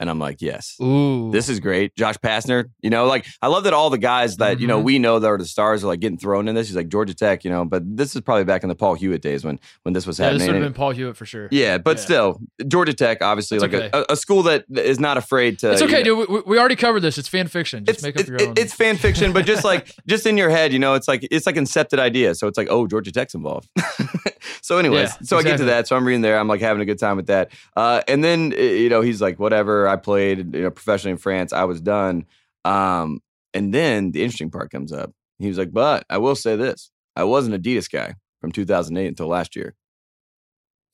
And 0.00 0.08
I'm 0.10 0.18
like, 0.18 0.40
yes. 0.40 0.76
Ooh. 0.82 1.30
This 1.30 1.48
is 1.50 1.60
great. 1.60 1.94
Josh 1.94 2.16
Pastner, 2.16 2.64
you 2.80 2.88
know, 2.90 3.04
like 3.06 3.26
I 3.42 3.48
love 3.48 3.64
that 3.64 3.74
all 3.74 3.90
the 3.90 3.98
guys 3.98 4.38
that, 4.38 4.58
you 4.58 4.66
know, 4.66 4.80
Mhm. 4.80 4.84
we 4.84 4.98
know 4.98 5.18
that 5.18 5.26
are 5.28 5.36
the 5.38 5.44
stars 5.44 5.84
are 5.84 5.88
like 5.88 6.00
getting 6.00 6.16
thrown 6.18 6.48
in 6.48 6.54
this. 6.54 6.68
He's 6.68 6.76
like 6.76 6.88
Georgia 6.88 7.14
Tech, 7.14 7.44
you 7.44 7.50
know, 7.50 7.64
but 7.66 7.82
this 7.96 8.16
is 8.16 8.22
probably 8.22 8.44
back 8.44 8.62
in 8.62 8.68
the 8.70 8.74
Paul 8.74 8.94
Hewitt 8.94 9.20
days 9.22 9.44
when 9.44 9.60
when 9.82 9.92
this 9.92 10.06
was 10.06 10.18
yeah, 10.18 10.30
this 10.32 10.46
would 10.46 10.54
have 10.56 10.64
been 10.64 10.72
Paul 10.72 10.90
Hewitt 10.92 11.16
for 11.16 11.26
sure. 11.26 11.48
Yeah, 11.50 11.78
but 11.78 11.98
Yeah. 11.98 12.02
still, 12.02 12.40
Georgia 12.66 12.94
Tech, 12.94 13.22
obviously, 13.22 13.56
It's 13.58 13.62
like 13.62 13.74
okay. 13.74 13.90
a, 13.92 14.06
a 14.12 14.16
school 14.16 14.42
that 14.44 14.64
is 14.74 14.98
not 14.98 15.18
afraid 15.18 15.58
to. 15.60 15.70
It's 15.72 15.82
okay, 15.82 15.98
you 15.98 16.04
know- 16.16 16.24
dude. 16.26 16.30
We, 16.46 16.52
we 16.52 16.58
already 16.58 16.76
covered 16.76 17.00
this. 17.00 17.18
It's 17.18 17.28
fan 17.28 17.46
fiction. 17.48 17.84
Just 17.84 17.98
It's, 17.98 18.02
make 18.02 18.18
up 18.18 18.26
your 18.26 18.36
it- 18.36 18.48
own. 18.48 18.54
it's 18.56 18.72
fan 18.72 18.96
fiction, 18.96 19.32
but 19.34 19.44
just 19.44 19.64
like 19.64 19.92
just 20.08 20.24
in 20.26 20.36
your 20.38 20.48
head, 20.48 20.72
you 20.72 20.78
know, 20.78 20.94
it's 20.94 21.08
like 21.08 21.28
it's 21.30 21.44
like 21.44 21.56
incepted 21.56 21.98
idea. 21.98 22.34
So 22.34 22.46
it's 22.48 22.56
like, 22.56 22.68
oh, 22.70 22.86
Georgia 22.86 23.12
Tech's 23.12 23.34
involved. 23.34 23.68
so, 24.62 24.78
anyways, 24.78 25.10
Yeah, 25.10 25.16
so 25.24 25.36
I 25.38 25.42
get 25.42 25.58
to 25.58 25.64
that. 25.66 25.86
So 25.88 25.96
I'm 25.96 26.06
reading 26.06 26.22
there. 26.22 26.38
I'm 26.38 26.48
like 26.48 26.60
having 26.60 26.80
a 26.80 26.84
good 26.86 26.98
time 26.98 27.16
with 27.16 27.26
that. 27.26 27.50
Uh, 27.76 28.00
and 28.08 28.24
then 28.24 28.54
uh, 28.56 28.60
you 28.62 28.88
know, 28.88 29.00
he's 29.02 29.20
like, 29.20 29.38
whatever. 29.38 29.88
I 29.90 29.96
played, 29.96 30.54
you 30.54 30.62
know, 30.62 30.70
professionally 30.70 31.12
in 31.12 31.18
France. 31.18 31.52
I 31.52 31.64
was 31.64 31.80
done. 31.80 32.24
Um, 32.64 33.20
and 33.54 33.74
then 33.74 34.12
the 34.12 34.22
interesting 34.22 34.50
part 34.50 34.70
comes 34.70 34.92
up. 34.92 35.12
He 35.38 35.48
was 35.48 35.58
like, 35.58 35.72
but 35.72 36.04
I 36.08 36.18
will 36.18 36.36
say 36.36 36.56
this: 36.56 36.90
I 37.16 37.24
was 37.24 37.46
an 37.46 37.52
Adidas 37.52 37.90
guy 37.90 38.14
from 38.40 38.52
2008 38.52 39.06
until 39.06 39.26
last 39.28 39.56
year. 39.56 39.74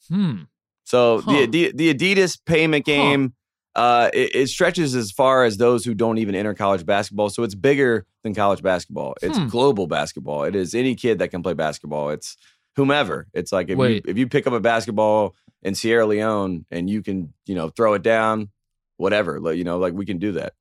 hmm. 0.09 0.43
So 0.85 1.21
Huh. 1.21 1.33
the, 1.33 1.47
the 1.47 1.73
the 1.75 1.95
Adidas 1.95 2.39
payment 2.45 2.87
Huh. 2.87 2.93
game, 2.93 3.35
uh, 3.75 4.11
it, 4.15 4.35
it 4.35 4.49
stretches 4.49 4.95
as 4.95 5.11
far 5.11 5.45
as 5.45 5.57
those 5.57 5.85
who 5.85 5.95
don't 5.95 6.19
even 6.19 6.35
enter 6.35 6.55
college 6.55 6.87
basketball. 6.87 7.29
So 7.31 7.43
it's 7.43 7.55
bigger 7.55 8.07
than 8.23 8.35
college 8.35 8.63
basketball. 8.63 9.15
It's 9.23 9.37
Hmm. 9.39 9.47
global 9.49 9.87
basketball. 9.87 10.45
It 10.45 10.55
is 10.57 10.75
any 10.75 10.95
kid 10.95 11.19
that 11.19 11.29
can 11.29 11.43
play 11.43 11.55
basketball. 11.55 12.11
It's 12.11 12.37
whomever. 12.77 13.27
It's 13.35 13.53
like 13.53 13.69
if 13.69 13.77
you 13.95 14.01
if 14.07 14.17
you 14.17 14.29
pick 14.29 14.47
up 14.47 14.53
a 14.53 14.61
basketball 14.61 15.35
in 15.63 15.75
Sierra 15.75 16.07
Leone 16.07 16.65
and 16.71 16.89
you 16.89 17.03
can 17.03 17.33
you 17.47 17.55
know 17.57 17.69
throw 17.69 17.95
it 17.95 18.03
down, 18.03 18.51
whatever. 18.97 19.41
Like 19.41 19.57
you 19.57 19.65
know, 19.65 19.79
like 19.79 19.93
we 19.95 20.07
can 20.07 20.19
do 20.19 20.33
that. 20.33 20.53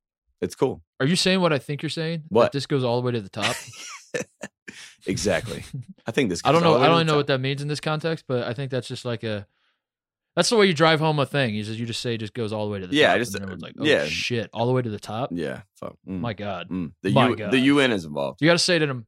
It's 0.41 0.55
cool. 0.55 0.81
Are 0.99 1.05
you 1.05 1.15
saying 1.15 1.41
what 1.41 1.53
I 1.53 1.59
think 1.59 1.81
you're 1.81 1.89
saying? 1.89 2.19
That 2.29 2.31
What? 2.35 2.51
this 2.51 2.65
goes 2.67 2.83
all 2.83 2.99
the 3.01 3.05
way 3.05 3.11
to 3.13 3.21
the 3.21 3.29
top? 3.29 3.55
Exactly. 5.07 5.63
I 6.07 6.11
think 6.11 6.29
this. 6.29 6.41
I 6.43 6.51
don't 6.51 6.63
know. 6.63 6.77
I 6.79 6.87
don't 6.87 7.05
know 7.05 7.13
top. 7.13 7.17
what 7.17 7.27
that 7.27 7.39
means 7.39 7.61
in 7.61 7.67
this 7.67 7.79
context, 7.79 8.25
but 8.27 8.43
I 8.43 8.53
think 8.53 8.71
that's 8.71 8.87
just 8.87 9.05
like 9.05 9.23
a. 9.23 9.45
That's 10.35 10.49
the 10.49 10.57
way 10.57 10.65
you 10.65 10.73
drive 10.73 10.99
home 10.99 11.19
a 11.19 11.25
thing. 11.25 11.53
You 11.55 11.63
just 11.63 11.79
you 11.79 11.85
just 11.85 12.01
say 12.01 12.15
it 12.15 12.17
just 12.17 12.33
goes 12.33 12.51
all 12.51 12.65
the 12.65 12.71
way 12.73 12.79
to 12.79 12.87
the 12.87 12.95
Yeah, 12.95 13.09
top. 13.09 13.17
just- 13.19 13.35
and 13.35 13.43
everyone's 13.43 13.61
like, 13.61 13.75
oh 13.79 13.85
yeah. 13.85 14.05
shit, 14.05 14.49
all 14.51 14.65
the 14.65 14.73
way 14.73 14.81
to 14.81 14.89
the 14.89 14.99
top. 14.99 15.29
Yeah. 15.31 15.61
Fuck. 15.75 15.95
Mm, 16.07 16.19
My 16.21 16.33
God, 16.33 16.69
mm. 16.69 16.91
The 17.03 17.11
My 17.11 17.29
U, 17.29 17.35
God. 17.35 17.51
the 17.51 17.59
UN 17.59 17.91
is 17.91 18.03
involved. 18.03 18.41
you 18.41 18.47
got 18.47 18.53
to 18.53 18.59
say 18.59 18.75
it 18.77 18.81
in 18.81 18.89
a, 18.89 19.03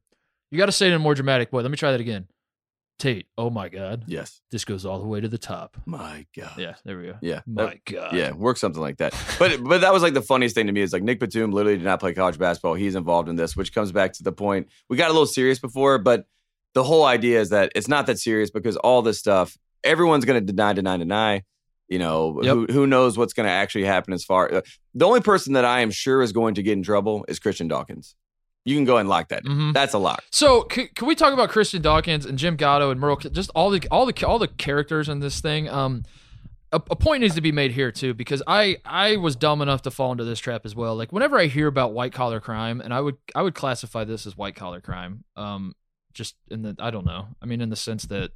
you 0.50 0.56
got 0.58 0.66
to 0.66 0.72
say 0.72 0.86
it 0.86 0.90
in 0.90 0.94
a 0.94 0.98
more 1.00 1.14
dramatic 1.14 1.52
way. 1.52 1.62
Let 1.62 1.70
me 1.70 1.76
try 1.76 1.90
that 1.92 2.00
again. 2.00 2.28
Tate, 2.98 3.26
oh 3.38 3.48
my 3.50 3.68
God, 3.68 4.04
Yes. 4.06 4.40
this 4.50 4.64
goes 4.64 4.84
all 4.84 4.98
the 5.00 5.06
way 5.06 5.20
to 5.20 5.28
the 5.28 5.38
top. 5.38 5.76
My 5.86 6.26
God. 6.36 6.52
Yeah, 6.58 6.74
there 6.84 6.98
we 6.98 7.06
go. 7.06 7.14
Yeah. 7.22 7.40
My 7.46 7.66
That- 7.66 7.84
God. 7.84 8.14
yeah, 8.14 8.32
work 8.32 8.56
something 8.56 8.80
like 8.82 8.96
that. 8.98 9.14
But 9.38 9.62
but 9.62 9.80
that 9.82 9.92
was 9.92 10.02
like 10.02 10.14
the 10.14 10.22
funniest 10.22 10.54
thing 10.56 10.66
to 10.66 10.72
me 10.72 10.80
is 10.80 10.92
like 10.92 11.02
Nick 11.04 11.20
Batum 11.20 11.52
literally 11.52 11.78
did 11.78 11.84
not 11.84 12.00
play 12.00 12.12
college 12.12 12.38
basketball. 12.38 12.74
He's 12.74 12.96
involved 12.96 13.28
in 13.28 13.36
this, 13.36 13.56
which 13.56 13.72
comes 13.72 13.92
back 13.92 14.12
to 14.14 14.22
the 14.24 14.32
point 14.32 14.68
we 14.88 14.96
got 14.96 15.10
a 15.10 15.12
little 15.12 15.26
serious 15.26 15.58
before, 15.60 15.98
but 15.98 16.26
the 16.74 16.82
whole 16.84 17.04
idea 17.04 17.40
is 17.40 17.50
that 17.50 17.72
it's 17.74 17.88
not 17.88 18.06
that 18.06 18.18
serious 18.18 18.50
because 18.50 18.76
all 18.76 19.00
this 19.02 19.18
stuff, 19.18 19.56
everyone's 19.84 20.24
going 20.24 20.40
to 20.44 20.52
deny, 20.52 20.72
deny, 20.72 20.96
deny. 20.96 21.42
You 21.88 21.98
know, 21.98 22.40
Yep. 22.42 22.54
who 22.54 22.66
who 22.70 22.86
knows 22.86 23.16
what's 23.16 23.32
going 23.32 23.46
to 23.46 23.52
actually 23.52 23.84
happen 23.84 24.12
as 24.12 24.22
far. 24.24 24.52
uh, 24.52 24.60
the 24.94 25.06
only 25.06 25.20
person 25.22 25.54
that 25.54 25.64
I 25.64 25.80
am 25.80 25.90
sure 25.90 26.20
is 26.20 26.32
going 26.32 26.54
to 26.56 26.62
get 26.62 26.72
in 26.74 26.82
trouble 26.82 27.24
is 27.28 27.38
Christian 27.38 27.66
Dawkins. 27.68 28.14
You 28.64 28.74
can 28.76 28.84
go 28.84 28.98
and 28.98 29.08
lock 29.08 29.28
that. 29.28 29.44
Mhm. 29.44 29.72
That's 29.72 29.94
a 29.94 29.98
lock. 29.98 30.22
So 30.30 30.66
c- 30.70 30.88
can 30.94 31.08
we 31.08 31.14
talk 31.14 31.32
about 31.32 31.48
Christian 31.48 31.80
Dawkins 31.80 32.26
and 32.26 32.36
Jim 32.38 32.56
Gatto 32.56 32.90
and 32.90 33.00
Merl? 33.00 33.16
Just 33.32 33.50
all 33.54 33.70
the 33.70 33.82
all 33.90 34.04
the 34.06 34.26
all 34.26 34.38
the 34.38 34.48
characters 34.48 35.08
in 35.08 35.20
this 35.20 35.40
thing. 35.40 35.68
Um, 35.68 36.02
a, 36.70 36.76
a 36.90 36.96
point 36.96 37.22
needs 37.22 37.34
to 37.34 37.40
be 37.40 37.50
made 37.52 37.72
here 37.72 37.90
too 37.90 38.12
because 38.12 38.42
I 38.46 38.76
I 38.84 39.16
was 39.16 39.36
dumb 39.36 39.62
enough 39.62 39.80
to 39.82 39.90
fall 39.90 40.12
into 40.12 40.24
this 40.24 40.38
trap 40.38 40.66
as 40.66 40.74
well. 40.74 40.94
Like 40.96 41.12
whenever 41.12 41.38
I 41.38 41.46
hear 41.46 41.66
about 41.66 41.94
white 41.94 42.12
collar 42.12 42.40
crime, 42.40 42.82
and 42.82 42.92
I 42.92 43.00
would 43.00 43.16
I 43.34 43.40
would 43.40 43.54
classify 43.54 44.04
this 44.04 44.26
as 44.26 44.36
white 44.36 44.54
collar 44.54 44.82
crime. 44.82 45.24
Um, 45.34 45.74
just 46.12 46.34
in 46.50 46.60
the 46.62 46.76
I 46.78 46.90
don't 46.90 47.06
know. 47.06 47.28
I 47.40 47.46
mean, 47.46 47.62
in 47.62 47.70
the 47.70 47.76
sense 47.76 48.04
that 48.06 48.32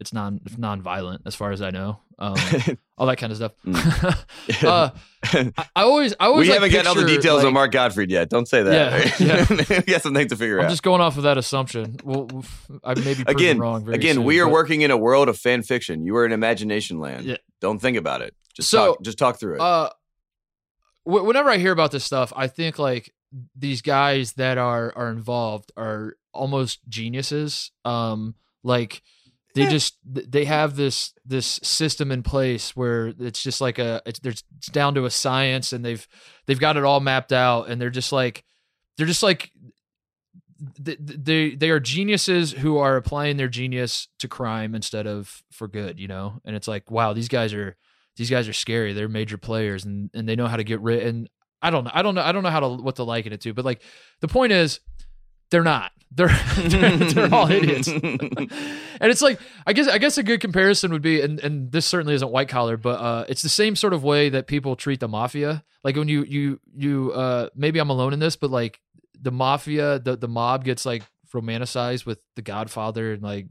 it's 0.00 0.12
non 0.12 0.40
non-violent 0.56 1.22
as 1.26 1.34
far 1.34 1.52
as 1.52 1.62
I 1.62 1.70
know. 1.70 2.00
Um, 2.18 2.36
all 2.98 3.06
that 3.06 3.16
kind 3.18 3.30
of 3.32 3.36
stuff. 3.36 3.52
uh, 4.64 4.90
I, 5.24 5.52
I 5.74 5.82
always 5.82 6.14
I 6.18 6.26
always 6.26 6.48
we 6.48 6.52
like, 6.54 6.70
haven't 6.70 6.72
gotten 6.72 6.86
all 6.88 6.94
the 6.94 7.06
details 7.06 7.38
like, 7.38 7.46
on 7.46 7.52
Mark 7.52 7.72
Gottfried 7.72 8.10
yet. 8.10 8.28
Don't 8.30 8.48
say 8.48 8.62
that. 8.62 9.20
Yeah, 9.20 9.46
we 9.78 9.92
got 9.92 10.02
some 10.02 10.14
things 10.14 10.30
to 10.30 10.36
figure 10.36 10.58
I'm 10.58 10.66
out. 10.66 10.70
just 10.70 10.82
going 10.82 11.00
off 11.00 11.16
of 11.16 11.24
that 11.24 11.38
assumption. 11.38 11.96
Well, 12.04 12.44
I 12.84 12.94
may 12.94 13.14
be 13.14 13.24
again, 13.26 13.58
wrong. 13.58 13.88
Again, 13.92 14.16
soon, 14.16 14.24
we 14.24 14.40
are 14.40 14.46
but- 14.46 14.52
working 14.52 14.80
in 14.82 14.90
a 14.90 14.96
world 14.96 15.28
of 15.28 15.38
fan 15.38 15.62
fiction. 15.62 16.04
You 16.04 16.16
are 16.16 16.26
in 16.26 16.32
imagination 16.32 16.98
land. 17.00 17.24
Yeah. 17.24 17.36
Don't 17.60 17.78
think 17.80 17.96
about 17.96 18.22
it. 18.22 18.34
Just 18.54 18.70
So, 18.70 18.94
talk. 18.94 19.02
Just 19.02 19.18
talk 19.18 19.38
through 19.38 19.54
it. 19.56 19.60
Uh, 19.60 19.90
wh- 21.04 21.24
whenever 21.24 21.50
I 21.50 21.58
hear 21.58 21.72
about 21.72 21.90
this 21.90 22.04
stuff, 22.04 22.32
I 22.36 22.46
think 22.48 22.78
like 22.78 23.12
these 23.54 23.82
guys 23.82 24.32
that 24.34 24.56
are 24.58 24.92
are 24.96 25.10
involved 25.10 25.72
are 25.76 26.16
almost 26.32 26.80
geniuses. 26.88 27.72
Um, 27.84 28.34
like 28.62 29.02
they 29.56 29.62
Yeah. 29.62 29.70
just 29.70 29.98
they 30.04 30.44
have 30.44 30.76
this 30.76 31.12
this 31.24 31.58
system 31.62 32.12
in 32.12 32.22
place 32.22 32.76
where 32.76 33.14
it's 33.18 33.42
just 33.42 33.60
like 33.60 33.78
a 33.78 34.02
it's 34.04 34.18
there's 34.20 34.44
it's 34.58 34.68
down 34.68 34.94
to 34.94 35.06
a 35.06 35.10
science, 35.10 35.72
and 35.72 35.82
they've 35.84 36.06
they've 36.46 36.60
got 36.60 36.76
it 36.76 36.84
all 36.84 37.00
mapped 37.00 37.32
out, 37.32 37.68
and 37.68 37.80
they're 37.80 37.90
just 37.90 38.12
like 38.12 38.44
they're 38.98 39.06
just 39.06 39.22
like 39.22 39.50
th- 40.84 40.98
th- 41.06 41.18
they 41.22 41.54
they 41.54 41.70
are 41.70 41.80
geniuses 41.80 42.52
who 42.52 42.76
are 42.78 42.96
applying 42.96 43.38
their 43.38 43.48
genius 43.48 44.08
to 44.18 44.28
crime 44.28 44.74
instead 44.74 45.06
of 45.06 45.42
for 45.50 45.68
good, 45.68 45.98
you 45.98 46.08
know. 46.08 46.40
And 46.44 46.54
it's 46.54 46.68
like, 46.68 46.90
wow, 46.90 47.12
these 47.14 47.28
guys 47.28 47.54
are 47.54 47.76
these 48.16 48.30
guys 48.30 48.48
are 48.48 48.52
scary. 48.52 48.92
They're 48.92 49.08
major 49.08 49.38
players, 49.38 49.84
and 49.84 50.10
and 50.14 50.28
they 50.28 50.36
know 50.36 50.46
how 50.48 50.56
to 50.56 50.64
get 50.64 50.80
rid. 50.80 51.02
And 51.06 51.30
I 51.62 51.70
don't 51.70 51.84
know, 51.84 51.90
I 51.94 52.02
don't 52.02 52.14
know, 52.14 52.22
I 52.22 52.32
don't 52.32 52.42
know 52.42 52.50
how 52.50 52.60
to 52.60 52.68
what 52.68 52.96
to 52.96 53.04
liken 53.04 53.32
it 53.32 53.40
to. 53.42 53.54
But 53.54 53.64
like 53.64 53.82
the 54.20 54.28
point 54.28 54.52
is, 54.52 54.80
they're 55.50 55.62
not. 55.64 55.92
They're 56.10 56.28
they're, 56.56 56.96
they're 56.96 57.34
all 57.34 57.50
idiots. 57.50 57.88
and 57.88 58.50
it's 59.00 59.20
like 59.22 59.38
I 59.66 59.72
guess 59.72 59.88
I 59.88 59.98
guess 59.98 60.16
a 60.18 60.22
good 60.22 60.40
comparison 60.40 60.92
would 60.92 61.02
be, 61.02 61.20
and 61.20 61.38
and 61.40 61.70
this 61.72 61.84
certainly 61.86 62.14
isn't 62.14 62.30
white 62.30 62.48
collar, 62.48 62.76
but 62.76 63.00
uh, 63.00 63.24
it's 63.28 63.42
the 63.42 63.48
same 63.48 63.76
sort 63.76 63.92
of 63.92 64.02
way 64.02 64.28
that 64.30 64.46
people 64.46 64.76
treat 64.76 65.00
the 65.00 65.08
mafia. 65.08 65.62
Like 65.84 65.96
when 65.96 66.08
you 66.08 66.24
you 66.24 66.60
you 66.74 67.12
uh, 67.12 67.48
maybe 67.54 67.78
I'm 67.78 67.90
alone 67.90 68.12
in 68.12 68.18
this, 68.18 68.36
but 68.36 68.50
like 68.50 68.80
the 69.20 69.30
mafia, 69.32 69.98
the 69.98 70.16
the 70.16 70.28
mob 70.28 70.64
gets 70.64 70.86
like 70.86 71.02
romanticized 71.34 72.06
with 72.06 72.18
The 72.36 72.40
Godfather 72.42 73.12
and 73.12 73.22
like 73.22 73.48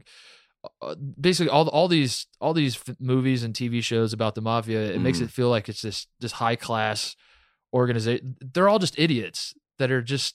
uh, 0.82 0.96
basically 1.20 1.50
all 1.50 1.68
all 1.68 1.86
these 1.86 2.26
all 2.40 2.52
these 2.52 2.74
f- 2.76 2.96
movies 2.98 3.44
and 3.44 3.54
TV 3.54 3.80
shows 3.82 4.12
about 4.12 4.34
the 4.34 4.40
mafia. 4.42 4.80
It 4.92 5.00
makes 5.00 5.18
Mhm. 5.20 5.24
it 5.24 5.30
feel 5.30 5.50
like 5.50 5.68
it's 5.68 5.82
this 5.82 6.08
this 6.18 6.32
high 6.32 6.56
class 6.56 7.14
organization. 7.72 8.36
They're 8.40 8.68
all 8.68 8.80
just 8.80 8.98
idiots 8.98 9.54
that 9.78 9.90
are 9.92 10.02
just 10.02 10.34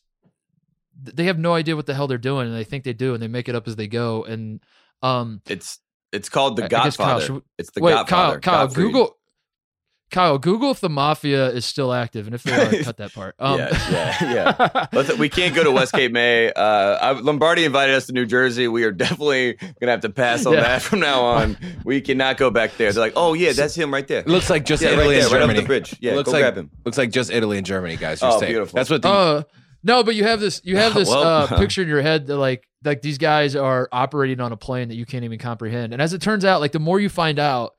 they 1.02 1.26
have 1.26 1.38
no 1.40 1.54
idea 1.54 1.76
what 1.76 1.86
the 1.86 1.94
hell 1.94 2.08
they're 2.08 2.18
doing 2.18 2.48
and 2.48 2.56
they 2.56 2.64
think 2.64 2.84
they 2.84 2.94
do 2.94 3.14
and 3.14 3.22
they 3.24 3.28
make 3.28 3.50
it 3.50 3.56
up 3.56 3.68
as 3.68 3.76
they 3.76 3.88
go 3.88 4.24
and 4.24 4.60
um 5.02 5.42
it's 5.48 5.80
it's 6.12 6.30
called 6.30 6.58
the 6.58 6.64
I- 6.64 6.66
I 6.66 6.70
Kyle, 6.70 6.84
Godfather. 6.84 7.34
we- 7.34 7.42
it's 7.58 7.72
the 7.72 7.82
wait 7.82 7.94
Godfather. 7.94 8.40
Kyle 8.40 8.54
Kyle 8.54 8.68
Godfrey. 8.68 8.84
Google 8.84 9.18
Kyle 10.12 10.38
Google 10.38 10.72
if 10.72 10.82
the 10.82 10.90
mafia 10.90 11.48
is 11.52 11.64
still 11.64 11.94
active 11.94 12.26
and 12.26 12.36
if 12.36 12.44
they 12.44 12.52
are 12.52 12.84
cut 12.84 12.98
that 12.98 13.14
part 13.14 13.34
um, 13.40 13.58
Yeah, 13.60 13.70
yeah, 13.90 14.34
yeah. 14.34 14.86
Let's, 14.94 15.18
we 15.18 15.30
can't 15.30 15.56
go 15.56 15.64
to 15.64 15.72
Westgate 15.72 16.12
May. 16.12 16.52
Uh, 16.52 16.62
I, 16.62 17.12
Lombardi 17.14 17.64
invited 17.64 17.96
us 17.96 18.08
to 18.08 18.12
New 18.14 18.26
Jersey. 18.26 18.68
We 18.68 18.84
are 18.84 18.92
definitely 18.92 19.54
gonna 19.80 19.92
have 19.92 20.02
to 20.02 20.10
pass 20.10 20.46
on 20.46 20.54
Yeah. 20.56 20.62
that 20.64 20.82
from 20.82 21.00
now 21.00 21.22
on. 21.24 21.58
We 21.86 22.02
cannot 22.02 22.36
go 22.38 22.52
back 22.52 22.76
there. 22.78 22.92
They're 22.92 23.02
like, 23.02 23.14
oh 23.16 23.34
yeah, 23.34 23.54
that's 23.54 23.74
him 23.74 23.92
right 23.94 24.06
there. 24.08 24.24
Looks 24.24 24.50
like 24.50 24.66
just 24.66 24.84
Yeah, 24.84 24.90
right 24.90 25.00
Italy 25.00 25.16
there, 25.16 25.24
and 25.24 25.32
right 25.32 25.38
over 25.44 25.48
Germany. 25.54 25.60
the 25.62 25.66
bridge. 25.66 25.96
Yeah, 26.02 26.14
looks 26.16 26.28
go 26.28 26.34
like, 26.34 26.42
grab 26.42 26.58
him. 26.58 26.72
Looks 26.86 26.98
like 26.98 27.12
just 27.12 27.32
Italy 27.32 27.56
and 27.58 27.66
Germany, 27.66 27.96
guys. 27.96 28.22
You're 28.22 28.32
Oh, 28.34 28.40
saying. 28.40 28.52
beautiful. 28.52 28.76
That's 28.76 28.90
what 28.90 29.02
the 29.02 29.08
Uh, 29.10 29.44
no, 29.84 30.04
but 30.04 30.16
you 30.16 30.24
have 30.24 30.40
this 30.40 30.62
you 30.64 30.78
have 30.78 30.94
this 30.96 31.10
Well, 31.10 31.24
uh, 31.24 31.48
picture 31.58 31.82
in 31.82 31.88
your 31.88 32.02
head 32.02 32.28
that 32.28 32.38
like 32.38 32.68
like 32.84 33.02
these 33.02 33.18
guys 33.18 33.56
are 33.56 33.88
operating 33.92 34.40
on 34.40 34.52
a 34.52 34.58
plane 34.58 34.90
that 34.90 34.96
you 34.96 35.06
can't 35.06 35.24
even 35.24 35.40
comprehend. 35.40 35.94
And 35.94 36.02
as 36.02 36.14
it 36.14 36.22
turns 36.22 36.46
out, 36.46 36.62
like 36.62 36.72
the 36.72 36.80
more 36.80 37.00
you 37.00 37.10
find 37.10 37.40
out, 37.40 37.74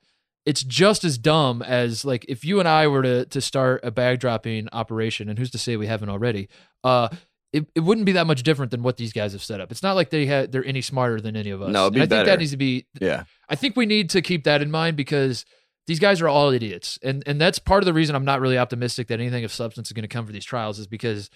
it's 0.45 0.63
just 0.63 1.03
as 1.03 1.17
dumb 1.17 1.61
as 1.61 2.03
like 2.05 2.25
if 2.27 2.43
you 2.43 2.59
and 2.59 2.67
I 2.67 2.87
were 2.87 3.01
to 3.03 3.25
to 3.25 3.41
start 3.41 3.81
a 3.83 3.91
bag 3.91 4.19
dropping 4.19 4.69
operation, 4.71 5.29
and 5.29 5.37
who's 5.37 5.51
to 5.51 5.57
say 5.57 5.77
we 5.77 5.87
haven't 5.87 6.09
already? 6.09 6.49
Uh 6.83 7.09
it, 7.53 7.67
it 7.75 7.81
wouldn't 7.81 8.05
be 8.05 8.13
that 8.13 8.25
much 8.25 8.41
different 8.41 8.71
than 8.71 8.81
what 8.81 8.97
these 8.97 9.13
guys 9.13 9.33
have 9.33 9.43
set 9.43 9.61
up. 9.61 9.71
It's 9.71 9.83
not 9.83 9.93
like 9.93 10.09
they 10.09 10.25
had 10.25 10.51
they're 10.51 10.65
any 10.65 10.81
smarter 10.81 11.21
than 11.21 11.37
any 11.37 11.51
of 11.51 11.61
us. 11.61 11.71
No, 11.71 11.83
it'd 11.83 11.93
be 11.93 12.01
and 12.01 12.11
I 12.11 12.15
think 12.15 12.25
that 12.25 12.39
needs 12.39 12.51
to 12.51 12.57
be 12.57 12.87
Yeah, 12.99 13.25
I 13.47 13.55
think 13.55 13.75
we 13.75 13.85
need 13.85 14.09
to 14.09 14.21
keep 14.23 14.45
that 14.45 14.61
in 14.63 14.71
mind 14.71 14.97
because 14.97 15.45
these 15.85 15.99
guys 15.99 16.19
are 16.21 16.27
all 16.27 16.49
idiots, 16.49 16.97
and 17.03 17.23
and 17.27 17.39
that's 17.39 17.59
part 17.59 17.83
of 17.83 17.85
the 17.85 17.93
reason 17.93 18.15
I'm 18.15 18.25
not 18.25 18.41
really 18.41 18.57
optimistic 18.57 19.07
that 19.07 19.19
anything 19.19 19.43
of 19.43 19.51
substance 19.51 19.89
is 19.89 19.93
going 19.93 20.03
to 20.03 20.07
come 20.07 20.25
for 20.25 20.31
these 20.31 20.45
trials 20.45 20.79
is 20.79 20.87
because 20.87 21.29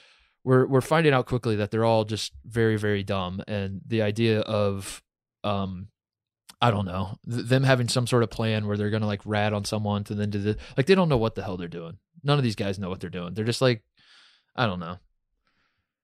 we're 0.44 0.66
we're 0.68 0.82
finding 0.82 1.14
out 1.14 1.26
quickly 1.26 1.56
that 1.58 1.72
they're 1.72 1.86
all 1.86 2.04
just 2.06 2.34
very 2.46 2.78
very 2.78 3.04
dumb, 3.04 3.42
and 3.48 3.82
the 3.86 4.02
idea 4.02 4.42
of 4.42 5.02
um. 5.44 5.88
I 6.60 6.72
don't 6.72 6.86
know 6.86 7.20
th- 7.30 7.46
them 7.46 7.62
having 7.64 7.88
some 7.88 8.08
sort 8.08 8.24
of 8.24 8.32
plan 8.32 8.66
where 8.66 8.78
they're 8.78 8.90
gonna 8.90 9.06
like 9.06 9.22
rat 9.26 9.54
on 9.54 9.64
someone 9.64 10.04
to 10.06 10.16
then 10.16 10.32
do 10.32 10.40
the 10.40 10.58
like 10.76 10.88
they 10.88 10.96
don't 10.96 11.08
know 11.08 11.18
what 11.18 11.36
the 11.36 11.44
hell 11.44 11.56
they're 11.56 11.68
doing. 11.68 12.00
None 12.24 12.40
of 12.40 12.44
these 12.44 12.56
guys 12.56 12.80
know 12.80 12.90
what 12.90 13.00
they're 13.00 13.12
doing. 13.12 13.36
They're 13.36 13.46
just 13.46 13.62
like, 13.62 13.84
I 14.56 14.66
don't 14.66 14.80
know. 14.80 14.98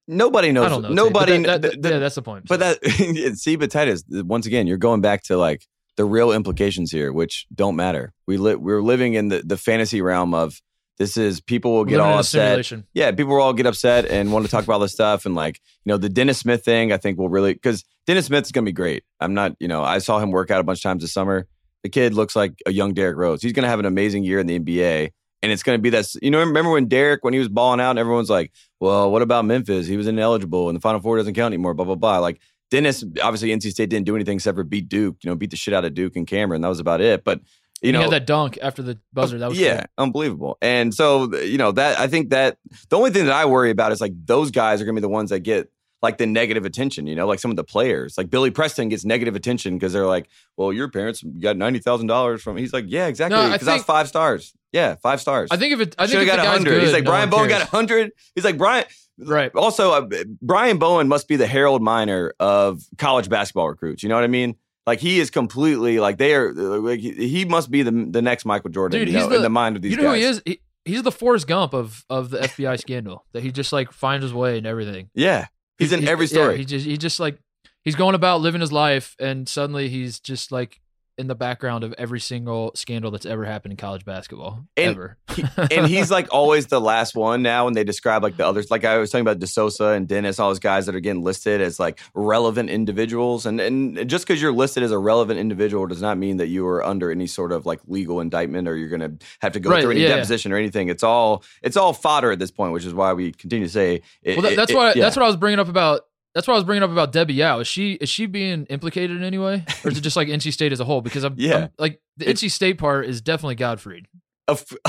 nobody 0.07 0.51
knows. 0.51 0.65
I 0.67 0.69
don't 0.69 0.81
know. 0.83 0.89
Nobody. 0.89 1.41
that- 1.43 1.61
that- 1.63 1.81
the- 1.81 1.89
yeah, 1.89 1.97
that's 1.97 2.13
the 2.13 2.21
point. 2.21 2.45
But 2.47 2.59
that 2.59 2.85
see, 3.35 3.55
but 3.55 3.71
Titus, 3.71 4.03
once 4.09 4.45
again, 4.45 4.67
you're 4.67 4.77
going 4.77 5.01
back 5.01 5.23
to 5.23 5.37
like 5.37 5.65
the 5.95 6.05
real 6.05 6.31
implications 6.31 6.91
here, 6.91 7.11
which 7.11 7.47
don't 7.53 7.75
matter. 7.75 8.13
We 8.27 8.37
li- 8.37 8.53
we're 8.55 8.81
living 8.83 9.15
in 9.15 9.29
the, 9.29 9.41
the 9.43 9.57
fantasy 9.57 10.01
realm 10.01 10.35
of 10.35 10.61
this 10.97 11.17
is 11.17 11.41
people 11.41 11.73
will 11.73 11.85
get 11.85 11.99
all 11.99 12.19
upset. 12.19 12.41
simulation. 12.41 12.85
Yeah, 12.93 13.11
people 13.11 13.33
will 13.33 13.41
all 13.41 13.53
get 13.53 13.65
upset 13.65 14.05
and 14.05 14.31
want 14.31 14.45
to 14.45 14.51
talk 14.51 14.63
about 14.63 14.79
this 14.79 14.91
stuff 14.91 15.25
and 15.25 15.35
like 15.35 15.59
you 15.85 15.91
know 15.91 15.97
the 15.97 16.09
Dennis 16.09 16.39
Smith 16.39 16.63
thing. 16.63 16.91
I 16.91 16.97
think 16.97 17.17
will 17.17 17.29
really 17.29 17.53
because 17.53 17.83
Dennis 18.05 18.27
Smith's 18.27 18.51
gonna 18.51 18.65
be 18.65 18.71
great. 18.71 19.03
I'm 19.19 19.33
not 19.33 19.55
you 19.59 19.67
know 19.67 19.83
I 19.83 19.97
saw 19.97 20.19
him 20.19 20.31
work 20.31 20.51
out 20.51 20.59
a 20.59 20.63
bunch 20.63 20.79
of 20.79 20.83
times 20.83 21.01
this 21.01 21.13
summer. 21.13 21.47
The 21.83 21.89
kid 21.89 22.13
looks 22.13 22.35
like 22.35 22.53
a 22.65 22.71
young 22.71 22.93
Derrick 22.93 23.17
Rose. 23.17 23.41
He's 23.41 23.53
gonna 23.53 23.67
have 23.67 23.79
an 23.79 23.85
amazing 23.85 24.23
year 24.23 24.39
in 24.39 24.47
the 24.47 24.59
NBA. 24.59 25.11
And 25.41 25.51
it's 25.51 25.61
going 25.61 25.77
to 25.77 25.81
be 25.81 25.89
that, 25.89 26.05
you 26.21 26.31
know, 26.31 26.39
remember 26.39 26.71
when 26.71 26.87
Derrick, 26.87 27.25
when 27.25 27.33
he 27.33 27.39
was 27.39 27.49
balling 27.49 27.81
out, 27.81 27.89
and 27.89 27.99
everyone's 27.99 28.29
like, 28.29 28.53
well, 28.79 29.11
what 29.11 29.21
about 29.21 29.43
Memphis? 29.43 29.85
He 29.85 29.97
was 29.97 30.07
ineligible 30.07 30.69
and 30.69 30.75
the 30.77 30.79
Final 30.79 31.01
Four 31.01 31.17
doesn't 31.17 31.33
count 31.33 31.51
anymore, 31.53 31.73
blah, 31.73 31.83
blah, 31.83 31.95
blah. 31.95 32.19
Like, 32.19 32.39
Dennis, 32.71 33.03
obviously, 33.21 33.49
NC 33.49 33.71
State 33.71 33.89
didn't 33.89 34.05
do 34.05 34.15
anything 34.15 34.37
except 34.37 34.55
for 34.55 34.63
beat 34.63 34.87
Duke, 34.87 35.17
you 35.21 35.29
know, 35.29 35.35
beat 35.35 35.49
the 35.49 35.57
shit 35.57 35.73
out 35.73 35.83
of 35.83 35.93
Duke 35.93 36.15
and 36.15 36.25
Cameron. 36.25 36.61
That 36.61 36.69
was 36.69 36.79
about 36.79 37.01
it. 37.01 37.25
But, 37.25 37.41
you 37.83 37.91
know, 37.91 37.99
he 37.99 38.03
had 38.03 38.13
that 38.13 38.25
dunk 38.25 38.57
after 38.61 38.81
the 38.81 38.97
buzzer. 39.11 39.37
That 39.37 39.49
was 39.49 39.59
yeah, 39.59 39.77
cool. 39.77 39.85
unbelievable. 39.97 40.57
And 40.61 40.93
so, 40.93 41.35
you 41.37 41.57
know, 41.57 41.71
that 41.73 41.99
I 41.99 42.07
think 42.07 42.29
that 42.29 42.57
the 42.89 42.97
only 42.97 43.11
thing 43.11 43.25
that 43.25 43.33
I 43.33 43.45
worry 43.45 43.71
about 43.71 43.91
is 43.91 43.99
like 44.01 44.13
those 44.25 44.51
guys 44.51 44.81
are 44.81 44.85
going 44.85 44.95
to 44.95 45.01
be 45.01 45.03
the 45.03 45.09
ones 45.09 45.29
that 45.31 45.41
get 45.41 45.69
like 46.03 46.17
the 46.17 46.27
negative 46.27 46.65
attention, 46.65 47.07
you 47.07 47.15
know, 47.15 47.25
like 47.25 47.39
some 47.39 47.49
of 47.49 47.57
the 47.57 47.63
players. 47.63 48.17
Like 48.17 48.29
Billy 48.29 48.51
Preston 48.51 48.89
gets 48.89 49.05
negative 49.05 49.35
attention 49.35 49.75
because 49.75 49.93
they're 49.93 50.05
like, 50.05 50.27
well, 50.57 50.73
your 50.73 50.89
parents 50.89 51.23
got 51.23 51.55
$90,000 51.55 52.41
from, 52.41 52.57
he's 52.57 52.73
like, 52.73 52.85
yeah, 52.87 53.07
exactly. 53.07 53.37
No, 53.37 53.43
I 53.43 53.53
Because 53.53 53.69
I 53.69 53.75
was 53.75 53.83
five 53.83 54.09
stars. 54.09 54.53
Yeah, 54.73 54.95
five 54.95 55.21
stars. 55.21 55.49
I 55.49 55.57
think 55.57 55.73
if 55.73 55.79
it, 55.79 55.95
I 55.97 56.05
should 56.05 56.17
think 56.17 56.29
have 56.29 56.39
if 56.39 56.45
got 56.45 56.57
the 56.57 56.59
guy's 56.59 56.65
100. 56.65 56.83
he's 56.83 56.93
like, 56.93 57.03
no 57.05 57.11
Brian 57.11 57.29
Bowen 57.29 57.47
got. 57.47 57.61
100. 57.71 58.11
He's 58.35 58.43
like, 58.43 58.57
Brian, 58.57 58.85
right. 59.17 59.51
also, 59.55 59.91
uh, 59.91 60.23
Brian 60.41 60.77
Bowen 60.77 61.07
must 61.07 61.29
be 61.29 61.37
the 61.37 61.47
Harold 61.47 61.81
Miner 61.81 62.33
of 62.37 62.83
college 62.97 63.29
basketball 63.29 63.69
recruits. 63.69 64.03
You 64.03 64.09
know 64.09 64.15
what 64.15 64.25
I 64.25 64.27
mean? 64.27 64.55
Like 64.85 64.99
he 64.99 65.19
is 65.19 65.29
completely 65.29 65.99
like 65.99 66.17
they 66.17 66.33
are. 66.35 66.51
Like, 66.53 66.99
he 66.99 67.45
must 67.45 67.71
be 67.71 67.83
the 67.83 67.91
the 68.09 68.21
next 68.21 68.45
Michael 68.45 68.69
Jordan. 68.69 68.99
Dude, 68.99 69.07
you 69.09 69.13
know, 69.19 69.29
the- 69.29 69.35
in 69.37 69.41
the 69.41 69.49
mind 69.49 69.75
of 69.77 69.81
these 69.81 69.91
you 69.91 69.97
know 69.97 70.03
guys. 70.03 70.15
who 70.15 70.19
he 70.21 70.25
is? 70.25 70.41
He, 70.45 70.59
he's 70.85 71.03
the 71.03 71.11
Forrest 71.11 71.47
Gump 71.47 71.73
of 71.73 72.03
of 72.09 72.29
the 72.31 72.39
FBI 72.39 72.79
scandal. 72.79 73.25
That 73.31 73.43
he 73.43 73.51
just 73.51 73.71
like 73.71 73.91
finds 73.93 74.23
his 74.23 74.33
way 74.33 74.57
and 74.57 74.67
everything. 74.67 75.09
Yeah, 75.15 75.47
he's 75.77 75.93
in 75.93 76.01
He- 76.01 76.09
every 76.09 76.25
yeah, 76.25 76.33
story. 76.33 76.57
he 76.57 76.65
just 76.65 76.85
he 76.85 76.97
just 76.97 77.19
like 77.19 77.37
he's 77.85 77.95
going 77.95 78.15
about 78.15 78.41
living 78.41 78.59
his 78.61 78.73
life, 78.73 79.15
and 79.19 79.47
suddenly 79.47 79.87
he's 79.87 80.19
just 80.19 80.51
like 80.51 80.81
in 81.17 81.27
the 81.27 81.35
background 81.35 81.83
of 81.83 81.93
every 81.97 82.19
single 82.19 82.71
scandal 82.75 83.11
that's 83.11 83.25
ever 83.25 83.45
happened 83.45 83.71
in 83.71 83.77
college 83.77 84.03
basketball 84.03 84.65
And 84.75 84.91
ever. 84.91 85.17
and 85.71 85.85
he's 85.87 86.09
like 86.09 86.27
always 86.31 86.65
the 86.67 86.81
last 86.81 87.15
one 87.15 87.41
now 87.43 87.65
when 87.65 87.73
they 87.75 87.83
describe 87.83 88.23
like 88.23 88.35
the 88.37 88.45
others 88.47 88.71
like 88.71 88.83
i 88.83 88.97
was 88.97 89.11
talking 89.11 89.21
about 89.21 89.37
De 89.39 89.45
Sousa 89.45 89.89
and 89.89 90.07
dennis 90.07 90.39
all 90.39 90.49
those 90.49 90.59
guys 90.59 90.87
that 90.87 90.95
are 90.95 90.99
getting 90.99 91.21
listed 91.23 91.61
as 91.61 91.79
like 91.79 91.99
relevant 92.15 92.69
individuals 92.71 93.45
and 93.45 93.61
and 93.61 94.09
just 94.09 94.25
because 94.27 94.41
you're 94.41 94.51
listed 94.51 94.81
as 94.81 94.91
a 94.91 94.97
relevant 94.97 95.39
individual 95.39 95.85
does 95.85 96.01
not 96.01 96.17
mean 96.17 96.37
that 96.37 96.47
you 96.47 96.65
are 96.67 96.83
under 96.83 97.11
any 97.11 97.27
sort 97.27 97.51
of 97.51 97.65
like 97.65 97.79
legal 97.87 98.19
indictment 98.19 98.67
or 98.67 98.75
you're 98.75 98.89
gonna 98.89 99.13
have 99.39 99.53
to 99.53 99.59
go 99.59 99.69
Right, 99.69 99.81
through 99.81 99.91
any 99.91 100.01
yeah, 100.01 100.09
yeah. 100.09 100.15
deposition 100.15 100.51
or 100.51 100.57
anything 100.57 100.89
it's 100.89 101.03
all 101.03 101.43
it's 101.61 101.77
all 101.77 101.93
fodder 101.93 102.31
at 102.31 102.39
this 102.39 102.51
point 102.51 102.73
which 102.73 102.85
is 102.85 102.93
why 102.93 103.13
we 103.13 103.31
continue 103.31 103.67
to 103.67 103.71
say 103.71 104.01
it, 104.23 104.37
well, 104.37 104.41
that, 104.49 104.55
that's 104.55 104.71
it- 104.71 104.75
what 104.75 104.95
yeah. 104.95 105.03
that's 105.03 105.15
what 105.15 105.23
I 105.23 105.27
was 105.27 105.37
bringing 105.37 105.59
up 105.59 105.67
about. 105.69 106.01
That's 106.35 106.47
what 106.47 106.55
I 106.55 106.57
was 106.57 106.63
bringing 106.63 106.83
up 106.83 106.89
about 106.91 107.11
Debbie 107.11 107.35
Yow. 107.35 107.59
Is 107.59 107.67
she 107.67 107.93
is 107.93 108.09
she 108.09 108.25
being 108.25 108.65
implicated 108.65 109.15
in 109.17 109.23
any 109.23 109.37
way, 109.37 109.63
or 109.83 109.91
is 109.91 109.97
it 109.97 110.01
just 110.01 110.15
like 110.15 110.27
NC 110.27 110.51
State 110.51 110.71
as 110.71 110.79
a 110.79 110.85
whole? 110.85 111.01
Because 111.01 111.23
I'm, 111.23 111.35
Yeah. 111.37 111.55
I'm- 111.55 111.69
like 111.77 112.01
the 112.17 112.29
It's- 112.29 112.41
NC 112.43 112.49
State 112.51 112.77
part 112.77 113.05
is 113.05 113.21
definitely 113.21 113.55
Gottfried. 113.55 114.07
Of- 114.47 114.65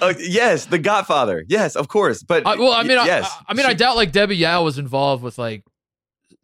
uh, 0.00 0.14
yes 0.18 0.64
the 0.64 0.78
godfather 0.78 1.44
yes 1.48 1.76
of 1.76 1.86
course 1.88 2.22
but 2.22 2.46
I, 2.46 2.56
well, 2.56 2.72
I 2.72 2.82
mean, 2.82 2.96
I- 2.96 3.04
yes 3.04 3.30
I, 3.46 3.52
I 3.52 3.54
mean, 3.54 3.66
I 3.66 3.74
doubt 3.74 3.94
like 3.96 4.10
Debbie 4.10 4.36
Yow 4.36 4.64
was 4.64 4.78
involved 4.78 5.22
with 5.22 5.36
like 5.36 5.64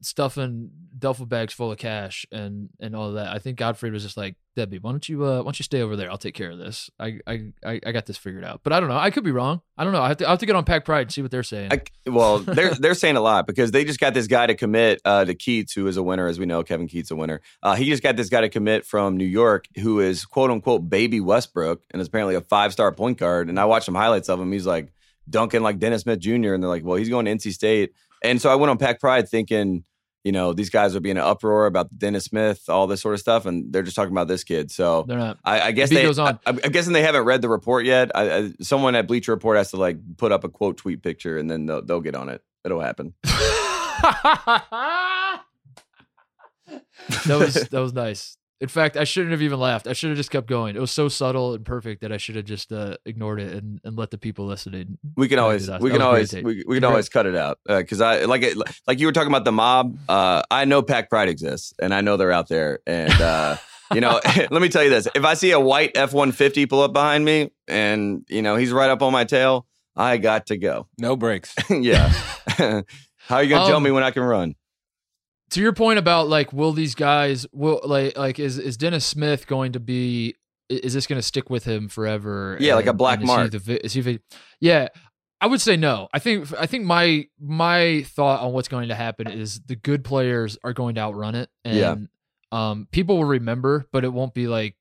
stuffing 0.03 0.71
duffel 1.03 1.27
bags 1.27 1.53
full 1.53 1.71
of 1.71 1.77
cash 1.77 2.25
and 2.33 2.71
and 2.81 2.97
all 2.97 3.13
that. 3.13 3.29
I 3.29 3.39
think 3.39 3.59
Gottfried 3.59 3.93
was 3.93 4.03
just 4.03 4.17
like 4.17 4.37
Debbie, 4.55 4.79
why 4.79 4.93
don't 4.93 5.07
you 5.09 5.25
uh, 5.25 5.39
why 5.39 5.45
don't 5.45 5.59
you 5.59 5.65
stay 5.65 5.83
over 5.83 5.97
there? 5.97 6.11
I'll 6.11 6.17
take 6.17 6.35
care 6.35 6.51
of 6.51 6.59
this. 6.59 6.89
I 6.99 7.19
I 7.27 7.53
I 7.65 7.93
got 7.93 8.07
this 8.07 8.17
figured 8.17 8.45
out. 8.45 8.61
But 8.63 8.73
I 8.73 8.81
don't 8.81 8.89
know. 8.89 8.97
I 8.97 9.11
could 9.11 9.25
be 9.25 9.33
wrong. 9.33 9.61
I 9.77 9.85
don't 9.85 9.93
know. 9.93 10.01
I 10.01 10.09
have 10.09 10.19
to 10.19 10.27
I 10.27 10.31
have 10.31 10.39
to 10.39 10.47
get 10.47 10.57
on 10.57 10.65
Pack 10.65 10.85
Pride 10.85 11.03
and 11.03 11.13
see 11.13 11.21
what 11.21 11.31
they're 11.31 11.43
saying. 11.43 11.73
I, 11.73 11.83
well, 12.07 12.39
they're 12.39 12.75
they're 12.81 12.95
saying 12.95 13.17
a 13.17 13.21
lot 13.21 13.47
because 13.47 13.73
they 13.73 13.85
just 13.85 13.99
got 13.99 14.15
this 14.15 14.29
guy 14.29 14.47
to 14.47 14.55
commit 14.55 15.01
uh, 15.05 15.25
to 15.25 15.35
Keatts, 15.35 15.75
who 15.75 15.87
is 15.89 15.97
a 15.97 16.03
winner, 16.03 16.29
as 16.29 16.39
we 16.39 16.47
know. 16.47 16.63
Kevin 16.63 16.87
Keatts 16.87 17.11
a 17.11 17.17
winner. 17.17 17.41
Uh, 17.63 17.75
he 17.75 17.87
just 17.87 18.03
got 18.03 18.17
this 18.17 18.29
guy 18.29 18.43
to 18.43 18.49
commit 18.49 18.87
from 18.87 19.17
New 19.17 19.25
York, 19.27 19.67
who 19.81 20.01
is 20.01 20.25
quote 20.25 20.51
unquote 20.51 20.89
baby 20.89 21.21
Westbrook, 21.21 21.83
and 21.91 22.01
is 22.01 22.09
apparently 22.09 22.37
a 22.37 22.41
five 22.41 22.73
star 22.73 22.93
point 22.93 23.19
guard. 23.19 23.49
And 23.49 23.59
I 23.59 23.65
watched 23.65 23.87
some 23.87 23.97
highlights 23.97 24.29
of 24.29 24.41
him. 24.41 24.53
He's 24.53 24.67
like 24.67 24.93
dunking 25.29 25.63
like 25.63 25.79
Dennis 25.79 26.03
Smith 26.03 26.19
Jr. 26.19 26.55
And 26.55 26.63
they're 26.63 26.71
like, 26.71 26.85
well, 26.85 26.97
he's 26.97 27.09
going 27.09 27.27
to 27.27 27.33
NC 27.33 27.53
State. 27.53 27.93
And 28.23 28.41
so 28.41 28.51
I 28.51 28.55
went 28.55 28.71
on 28.71 28.79
Pack 28.79 29.01
Pride 29.01 29.29
thinking, 29.29 29.85
you 30.25 30.31
know, 30.31 30.53
these 30.53 30.71
guys 30.71 30.95
would 30.95 31.03
be 31.03 31.11
in 31.11 31.17
an 31.17 31.25
uproar 31.25 31.67
about 31.67 31.97
Dennis 31.97 32.25
Smith, 32.25 32.69
all 32.69 32.87
this 32.87 33.01
sort 33.01 33.15
of 33.15 33.21
stuff, 33.21 33.45
and 33.45 33.73
they're 33.73 33.83
just 33.83 33.97
talking 33.97 34.13
about 34.13 34.29
this 34.29 34.45
kid. 34.45 34.71
So 34.71 35.05
they're 35.07 35.19
not. 35.19 35.39
I, 35.45 35.61
I 35.61 35.73
guess 35.73 35.91
beat 35.91 35.97
they. 35.97 36.03
goes 36.03 36.19
on. 36.19 36.39
I, 36.47 36.51
I'm 36.51 36.71
guessing 36.71 36.93
they 36.93 37.03
haven't 37.03 37.25
read 37.25 37.43
the 37.43 37.49
report 37.49 37.85
yet. 37.85 38.13
I, 38.15 38.37
I, 38.37 38.53
someone 38.61 38.95
at 38.95 39.09
Bleacher 39.09 39.33
Report 39.33 39.57
has 39.57 39.73
to 39.73 39.79
like 39.79 39.99
put 40.17 40.31
up 40.31 40.45
a 40.45 40.49
quote 40.49 40.77
tweet 40.77 41.03
picture, 41.03 41.39
and 41.39 41.51
then 41.51 41.67
they'll, 41.67 41.83
they'll 41.83 42.01
get 42.01 42.15
on 42.15 42.29
it. 42.29 42.43
It'll 42.65 42.81
happen. 42.81 43.15
that 43.25 45.43
was 47.27 47.55
that 47.55 47.81
was 47.81 47.93
nice. 47.93 48.37
In 48.63 48.69
fact, 48.69 48.97
I 48.97 49.03
shouldn't 49.03 49.33
have 49.33 49.43
even 49.43 49.59
laughed. 49.59 49.89
I 49.89 49.93
should 49.93 50.11
have 50.11 50.17
just 50.17 50.31
kept 50.31 50.47
going. 50.47 50.77
It 50.77 50.81
was 50.81 50.93
so 50.93 51.09
subtle 51.09 51.55
and 51.55 51.65
perfect 51.67 52.01
that 52.03 52.13
I 52.13 52.17
should 52.17 52.37
have 52.37 52.45
just 52.45 52.73
uh, 52.73 52.97
ignored 53.05 53.41
it 53.41 53.53
and, 53.55 53.81
and 53.83 53.97
let 53.99 54.13
the 54.13 54.19
people 54.19 54.47
listening. 54.47 54.99
We 55.17 55.27
can 55.27 55.41
always 55.41 55.69
we 55.81 55.91
can 55.91 56.01
always 56.01 56.33
we, 56.33 56.63
we 56.65 56.77
can 56.77 56.85
always 56.85 57.09
cut 57.09 57.27
it 57.27 57.35
out 57.35 57.59
because 57.67 58.01
I 58.01 58.25
like 58.27 58.43
it 58.43 58.57
like 58.87 59.01
you 59.01 59.07
were 59.07 59.13
talking 59.13 59.31
about 59.33 59.45
the 59.45 59.51
mob. 59.51 59.99
Uh, 60.09 60.43
I 60.49 60.65
know 60.65 60.81
Pack 60.81 61.11
Pride 61.11 61.29
exists, 61.29 61.75
and 61.83 61.93
I 61.93 62.03
know 62.03 62.17
they're 62.17 62.31
out 62.31 62.47
there. 62.47 62.79
And 62.87 63.13
uh, 63.21 63.57
you 63.93 64.01
know, 64.01 64.21
let 64.53 64.63
me 64.63 64.69
tell 64.69 64.85
you 64.85 64.91
this: 64.91 65.09
if 65.13 65.25
I 65.25 65.35
see 65.35 65.51
a 65.51 65.59
white 65.59 65.97
F 65.97 66.13
one 66.13 66.31
fifty 66.31 66.65
pull 66.67 66.83
up 66.83 66.93
behind 66.93 67.25
me, 67.25 67.51
and 67.67 68.25
you 68.29 68.43
know 68.43 68.55
he's 68.55 68.71
right 68.71 68.91
up 68.91 69.03
on 69.03 69.13
my 69.13 69.25
tail, 69.25 69.67
I 69.97 70.19
got 70.19 70.47
to 70.47 70.57
go. 70.57 70.87
No 70.99 71.17
brakes. 71.17 71.53
yeah. 71.69 72.11
How 72.47 73.37
are 73.37 73.43
you 73.43 73.51
gonna 73.51 73.65
Um, 73.65 73.71
jump 73.71 73.85
me 73.85 73.91
when 73.91 74.05
I 74.05 74.13
can 74.13 74.23
run? 74.23 74.55
To 75.53 75.61
your 75.61 75.73
point 75.73 75.99
about 75.99 76.29
like 76.29 76.53
will 76.53 76.73
these 76.73 76.95
guys 76.95 77.47
will 77.53 77.81
like 77.85 78.17
like 78.19 78.39
is 78.39 78.59
is 78.59 78.77
Dennis 78.77 79.05
Smith 79.07 79.47
going 79.47 79.73
to 79.73 79.81
be 79.81 80.35
is 80.69 80.95
this 80.95 81.07
going 81.07 81.19
to 81.19 81.23
stick 81.23 81.51
with 81.51 81.65
him 81.65 81.89
forever? 81.89 82.57
Yeah, 82.61 82.75
like 82.75 82.87
a 82.87 82.93
black 82.93 83.21
and 83.21 83.25
is 83.25 83.31
he 83.31 83.37
mark. 83.37 83.51
the 83.51 83.85
is 83.87 83.93
he 83.93 84.01
vi- 84.01 84.19
yeah, 84.61 84.89
I 85.41 85.47
would 85.47 85.61
say 85.61 85.77
no. 85.77 86.09
I 86.15 86.19
think 86.19 86.49
I 86.59 86.67
think 86.67 86.85
my 86.85 87.27
my 87.41 88.03
thought 88.09 88.41
on 88.43 88.53
what's 88.53 88.69
going 88.69 88.89
to 88.89 88.95
happen 88.95 89.29
is 89.31 89.61
the 89.61 89.77
good 89.77 90.05
players 90.05 90.57
are 90.65 90.73
going 90.73 90.95
to 90.97 91.01
outrun 91.03 91.35
it, 91.35 91.51
and 91.65 91.77
Yeah. 91.77 91.97
um, 92.53 92.89
people 92.91 93.17
will 93.19 93.25
remember, 93.27 93.87
but 93.93 94.05
it 94.05 94.13
won't 94.13 94.35
be 94.35 94.47
like 94.49 94.77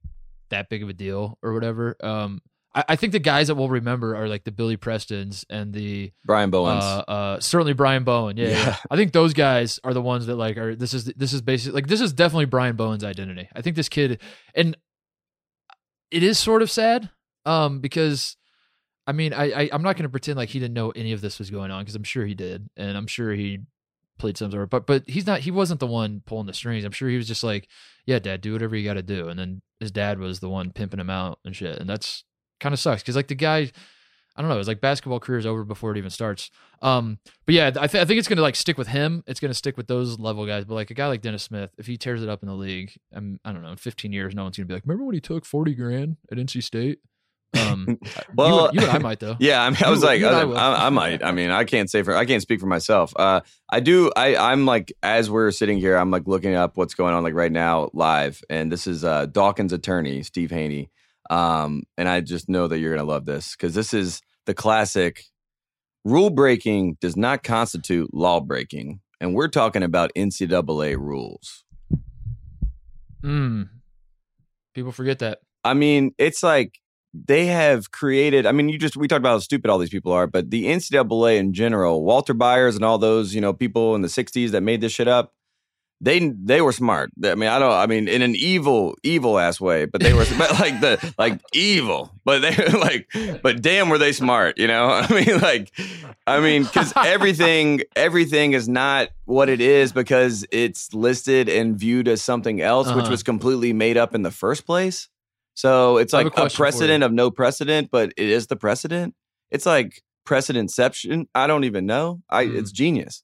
that 0.49 0.69
big 0.69 0.83
of 0.83 0.89
a 0.89 0.93
deal 0.93 1.37
or 1.41 1.53
whatever. 1.53 1.95
Um, 2.01 2.41
I, 2.73 2.83
I 2.89 2.95
think 2.95 3.11
the 3.13 3.19
guys 3.19 3.47
that 3.47 3.55
we'll 3.55 3.69
remember 3.69 4.15
are 4.15 4.27
like 4.27 4.43
the 4.43 4.51
Billy 4.51 4.77
Prestons 4.77 5.43
and 5.49 5.73
the 5.73 6.11
Brian 6.25 6.49
Bowens. 6.49 6.83
uh, 6.83 7.03
uh, 7.07 7.39
certainly 7.39 7.73
Brian 7.73 8.03
Bowen. 8.03 8.37
Yeah, 8.37 8.47
Yeah. 8.49 8.65
yeah. 8.65 8.77
I 8.89 8.95
think 8.95 9.11
those 9.11 9.33
guys 9.33 9.79
are 9.83 9.93
the 9.93 10.01
ones 10.01 10.25
that 10.27 10.35
like 10.35 10.57
are. 10.57 10.75
This 10.75 10.93
is 10.93 11.05
this 11.05 11.33
is 11.33 11.41
basically 11.41 11.73
like 11.75 11.87
this 11.87 12.01
is 12.01 12.13
definitely 12.13 12.45
Brian 12.45 12.75
Bowen's 12.75 13.03
identity. 13.03 13.49
I 13.55 13.61
think 13.61 13.75
this 13.75 13.89
kid, 13.89 14.21
and 14.55 14.77
it 16.09 16.23
is 16.23 16.37
sort 16.39 16.61
of 16.61 16.69
sad, 16.69 17.09
um, 17.45 17.79
because 17.79 18.35
I 19.07 19.13
mean, 19.13 19.33
I, 19.33 19.51
I 19.63 19.69
I'm 19.71 19.81
not 19.81 19.95
going 19.95 20.03
to 20.03 20.09
pretend 20.09 20.37
like 20.37 20.49
he 20.49 20.59
didn't 20.59 20.73
know 20.73 20.91
any 20.91 21.11
of 21.11 21.21
this 21.21 21.39
was 21.39 21.49
going 21.49 21.71
on 21.71 21.81
because 21.81 21.95
I'm 21.95 22.03
sure 22.03 22.25
he 22.25 22.35
did, 22.35 22.69
and 22.77 22.97
I'm 22.97 23.07
sure 23.07 23.33
he 23.33 23.59
played 24.19 24.37
some 24.37 24.51
sort 24.51 24.63
of, 24.63 24.69
but 24.69 24.85
but 24.85 25.03
he's 25.07 25.25
not. 25.25 25.39
He 25.41 25.51
wasn't 25.51 25.79
the 25.79 25.87
one 25.87 26.21
pulling 26.25 26.47
the 26.47 26.53
strings. 26.53 26.85
I'm 26.85 26.91
sure 26.91 27.09
he 27.09 27.17
was 27.17 27.27
just 27.27 27.43
like, 27.43 27.67
yeah, 28.05 28.19
dad, 28.19 28.41
do 28.41 28.53
whatever 28.53 28.75
you 28.75 28.85
got 28.87 28.93
to 28.95 29.01
do, 29.03 29.27
and 29.29 29.39
then 29.39 29.61
his 29.79 29.91
dad 29.91 30.19
was 30.19 30.39
the 30.39 30.49
one 30.49 30.71
pimping 30.71 30.99
him 30.99 31.09
out 31.09 31.39
and 31.43 31.55
shit, 31.55 31.77
and 31.77 31.89
that's 31.89 32.23
kind 32.61 32.71
of 32.71 32.79
sucks 32.79 33.01
because 33.01 33.17
like 33.17 33.27
the 33.27 33.35
guy. 33.35 33.69
I 34.33 34.41
don't 34.41 34.49
know. 34.49 34.57
It's 34.59 34.67
like 34.69 34.79
basketball 34.79 35.19
career 35.19 35.39
is 35.39 35.45
over 35.45 35.65
before 35.65 35.91
it 35.91 35.97
even 35.97 36.09
starts. 36.09 36.51
Um, 36.81 37.19
but 37.45 37.53
yeah, 37.53 37.67
I, 37.67 37.87
th- 37.87 38.01
I 38.01 38.05
think 38.05 38.17
it's 38.17 38.29
gonna 38.29 38.41
like 38.41 38.55
stick 38.55 38.77
with 38.77 38.87
him. 38.87 39.25
It's 39.27 39.41
gonna 39.41 39.53
stick 39.53 39.75
with 39.75 39.87
those 39.87 40.19
level 40.19 40.45
guys. 40.45 40.63
But 40.63 40.75
like 40.75 40.89
a 40.89 40.93
guy 40.93 41.07
like 41.07 41.21
Dennis 41.21 41.43
Smith, 41.43 41.71
if 41.77 41.85
he 41.85 41.97
tears 41.97 42.23
it 42.23 42.29
up 42.29 42.41
in 42.41 42.47
the 42.47 42.55
league, 42.55 42.93
I'm, 43.13 43.41
I 43.43 43.51
don't 43.51 43.61
know, 43.61 43.71
in 43.71 43.75
15 43.75 44.13
years, 44.13 44.33
no 44.33 44.43
one's 44.43 44.55
gonna 44.55 44.67
be 44.67 44.73
like, 44.73 44.83
remember 44.85 45.03
when 45.03 45.15
he 45.15 45.19
took 45.19 45.43
40 45.45 45.75
grand 45.75 46.15
at 46.31 46.37
NC 46.37 46.63
State? 46.63 46.99
Um, 47.59 47.99
Well, 48.37 48.69
you, 48.71 48.79
you 48.79 48.87
and 48.87 48.95
I 48.95 48.99
might 48.99 49.19
though. 49.19 49.35
Yeah, 49.41 49.61
I 49.63 49.69
mean, 49.69 49.79
I 49.83 49.87
You- 49.87 49.91
was 49.91 50.01
like, 50.01 50.21
you 50.21 50.27
I, 50.27 50.43
I. 50.43 50.45
I, 50.45 50.85
I 50.87 50.89
might. 50.91 51.21
I 51.21 51.33
mean, 51.33 51.51
I 51.51 51.65
can't 51.65 51.89
say 51.89 52.01
for, 52.01 52.15
I 52.15 52.23
can't 52.23 52.41
speak 52.41 52.61
for 52.61 52.67
myself. 52.67 53.11
Uh, 53.17 53.41
I 53.69 53.81
do. 53.81 54.11
I, 54.15 54.37
I'm 54.37 54.65
like, 54.65 54.93
as 55.03 55.29
we're 55.29 55.51
sitting 55.51 55.77
here, 55.77 55.97
I'm 55.97 56.09
like 56.09 56.25
looking 56.25 56.55
up 56.55 56.77
what's 56.77 56.93
going 56.93 57.13
on 57.13 57.21
like 57.23 57.33
right 57.33 57.51
now 57.51 57.89
live, 57.91 58.41
and 58.49 58.71
this 58.71 58.87
is 58.87 59.03
uh, 59.03 59.25
Dawkins' 59.25 59.73
attorney, 59.73 60.23
Steve 60.23 60.51
Haney. 60.51 60.89
Um, 61.31 61.83
and 61.97 62.09
I 62.09 62.19
just 62.19 62.49
know 62.49 62.67
that 62.67 62.79
you're 62.79 62.93
gonna 62.93 63.07
love 63.07 63.25
this 63.25 63.55
because 63.55 63.73
this 63.73 63.93
is 63.93 64.21
the 64.45 64.53
classic. 64.53 65.23
Rule 66.03 66.29
breaking 66.29 66.97
does 66.99 67.15
not 67.15 67.41
constitute 67.43 68.13
law 68.13 68.41
breaking, 68.41 68.99
and 69.21 69.33
we're 69.33 69.47
talking 69.47 69.81
about 69.81 70.11
NCAA 70.15 70.97
rules. 70.97 71.63
Mm. 73.23 73.69
People 74.73 74.91
forget 74.91 75.19
that. 75.19 75.39
I 75.63 75.73
mean, 75.73 76.13
it's 76.17 76.43
like 76.43 76.79
they 77.13 77.45
have 77.45 77.91
created. 77.91 78.45
I 78.45 78.51
mean, 78.51 78.67
you 78.67 78.77
just 78.77 78.97
we 78.97 79.07
talked 79.07 79.19
about 79.19 79.33
how 79.33 79.39
stupid 79.39 79.69
all 79.69 79.77
these 79.77 79.89
people 79.89 80.11
are, 80.11 80.27
but 80.27 80.49
the 80.49 80.65
NCAA 80.65 81.37
in 81.37 81.53
general, 81.53 82.03
Walter 82.03 82.33
Byers 82.33 82.75
and 82.75 82.83
all 82.83 82.97
those 82.97 83.33
you 83.33 83.39
know 83.39 83.53
people 83.53 83.95
in 83.95 84.01
the 84.01 84.09
'60s 84.09 84.51
that 84.51 84.63
made 84.63 84.81
this 84.81 84.91
shit 84.91 85.07
up, 85.07 85.33
they 86.03 86.29
they 86.29 86.61
were 86.61 86.71
smart. 86.71 87.11
I 87.23 87.35
mean, 87.35 87.47
I 87.47 87.59
don't. 87.59 87.71
I 87.71 87.85
mean, 87.85 88.07
in 88.07 88.21
an 88.23 88.35
evil, 88.35 88.95
evil 89.03 89.37
ass 89.37 89.61
way, 89.61 89.85
but 89.85 90.01
they 90.01 90.13
were 90.13 90.25
but 90.37 90.59
like 90.59 90.81
the 90.81 91.13
like 91.17 91.39
evil, 91.53 92.11
but 92.25 92.41
they 92.41 92.55
like, 92.79 93.07
but 93.43 93.61
damn, 93.61 93.87
were 93.89 93.99
they 93.99 94.11
smart? 94.11 94.57
You 94.57 94.65
know, 94.67 94.85
I 94.89 95.07
mean, 95.13 95.39
like, 95.39 95.71
I 96.25 96.39
mean, 96.39 96.63
because 96.63 96.91
everything 96.97 97.81
everything 97.95 98.53
is 98.53 98.67
not 98.67 99.09
what 99.25 99.47
it 99.47 99.61
is 99.61 99.91
because 99.93 100.43
it's 100.51 100.93
listed 100.93 101.47
and 101.47 101.77
viewed 101.77 102.07
as 102.07 102.21
something 102.23 102.61
else, 102.61 102.87
which 102.87 103.03
Uh-huh. 103.03 103.11
was 103.11 103.21
completely 103.23 103.71
made 103.71 103.95
up 103.97 104.15
in 104.15 104.23
the 104.23 104.31
first 104.31 104.65
place. 104.65 105.07
So 105.53 105.97
it's 105.97 106.13
like 106.13 106.25
a 106.25 106.27
a, 106.29 106.31
question 106.31 106.49
for 106.49 106.63
you. 106.63 106.63
precedent 106.71 107.03
of 107.03 107.11
no 107.13 107.29
precedent, 107.29 107.89
but 107.91 108.11
it 108.17 108.27
is 108.29 108.47
the 108.47 108.55
precedent. 108.55 109.13
It's 109.51 109.65
like 109.67 110.01
precedentception. 110.25 111.25
I 111.35 111.45
don't 111.47 111.63
even 111.65 111.85
know. 111.85 112.21
I 112.29 112.45
Mm. 112.45 112.55
it's 112.59 112.71
genius. 112.71 113.23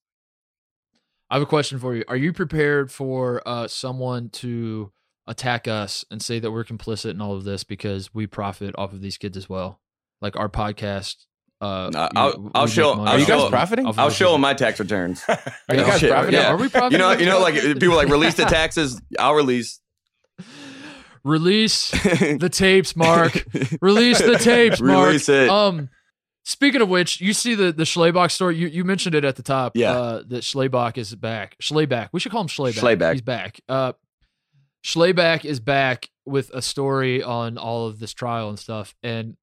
I 1.30 1.36
have 1.36 1.44
a 1.44 1.46
question 1.48 1.78
for 1.80 1.94
you. 1.96 2.04
Are 2.08 2.16
you 2.16 2.32
prepared 2.34 2.92
for 2.92 3.42
uh, 3.46 3.68
someone 3.68 4.30
to 4.30 4.92
attack 5.28 5.68
us 5.68 6.06
and 6.10 6.22
say 6.22 6.40
that 6.40 6.52
we're 6.52 6.64
complicit 6.64 7.12
in 7.12 7.22
all 7.22 7.36
of 7.36 7.44
this 7.44 7.64
because 7.66 8.14
we 8.14 8.28
profit 8.28 8.74
off 8.78 8.94
of 8.94 9.02
these 9.02 9.18
kids 9.18 9.36
as 9.38 9.50
well? 9.50 9.82
Like 10.22 10.38
our 10.38 10.48
podcast. 10.50 11.16
Uh, 11.60 11.90
you- 11.92 12.00
I'll- 12.16 12.40
we 12.40 12.50
I'll 12.56 12.66
make 12.66 12.74
show- 12.74 12.96
money 12.96 13.12
Are 13.12 13.20
you 13.20 13.26
guys 13.26 13.42
of- 13.44 13.50
profiting? 13.52 13.88
I'll 13.98 14.10
show 14.10 14.32
them 14.32 14.42
my 14.42 14.54
tax 14.54 14.80
returns. 14.80 15.24
Are 15.28 15.36
you 15.76 15.82
Oh, 15.82 15.88
guys 15.88 16.00
shit. 16.00 16.12
profiting? 16.12 16.40
Yeah. 16.40 16.48
Are 16.54 16.58
we 16.58 16.70
profiting? 16.70 16.92
You 16.94 16.98
know, 17.00 17.12
you 17.12 17.26
know, 17.26 17.40
like 17.42 17.56
people 17.56 17.96
like 17.96 18.08
release 18.10 18.36
the 18.36 18.46
taxes. 18.46 19.02
I'll 19.20 19.34
release. 19.36 19.82
Release 21.24 21.92
the 22.40 22.50
tapes, 22.50 22.96
Mark. 22.96 23.44
Release 23.82 24.20
the 24.20 24.38
tapes, 24.38 24.80
Mark. 24.82 25.08
Release 25.08 25.28
it. 25.28 25.50
Um, 25.50 25.90
Speaking 26.48 26.82
of 26.82 26.88
which, 26.88 27.20
you 27.20 27.34
see 27.34 27.56
the 27.56 27.74
the 27.74 27.84
Schlabach 27.84 28.32
story. 28.32 28.56
You 28.56 28.68
you 28.68 28.86
mentioned 28.86 29.14
it 29.16 29.26
at 29.26 29.36
the 29.36 29.44
top. 29.44 29.74
Yeah. 29.76 29.92
uh, 29.92 30.24
that 30.28 30.44
Schlabach 30.44 30.98
is 30.98 31.14
back. 31.14 31.58
Schlabach. 31.62 32.08
We 32.14 32.22
should 32.22 32.32
call 32.32 32.40
him 32.40 32.48
Schlabach. 32.48 32.80
Schlabach. 32.80 33.12
He's 33.12 33.22
back. 33.22 33.60
Uh, 33.68 33.92
is 35.44 35.60
back 35.60 36.10
with 36.26 36.50
a 36.54 36.62
story 36.62 37.22
on 37.22 37.58
all 37.58 37.88
of 37.88 38.00
this 38.00 38.14
trial 38.14 38.48
and 38.48 38.58
stuff, 38.58 38.96
and 39.04 39.36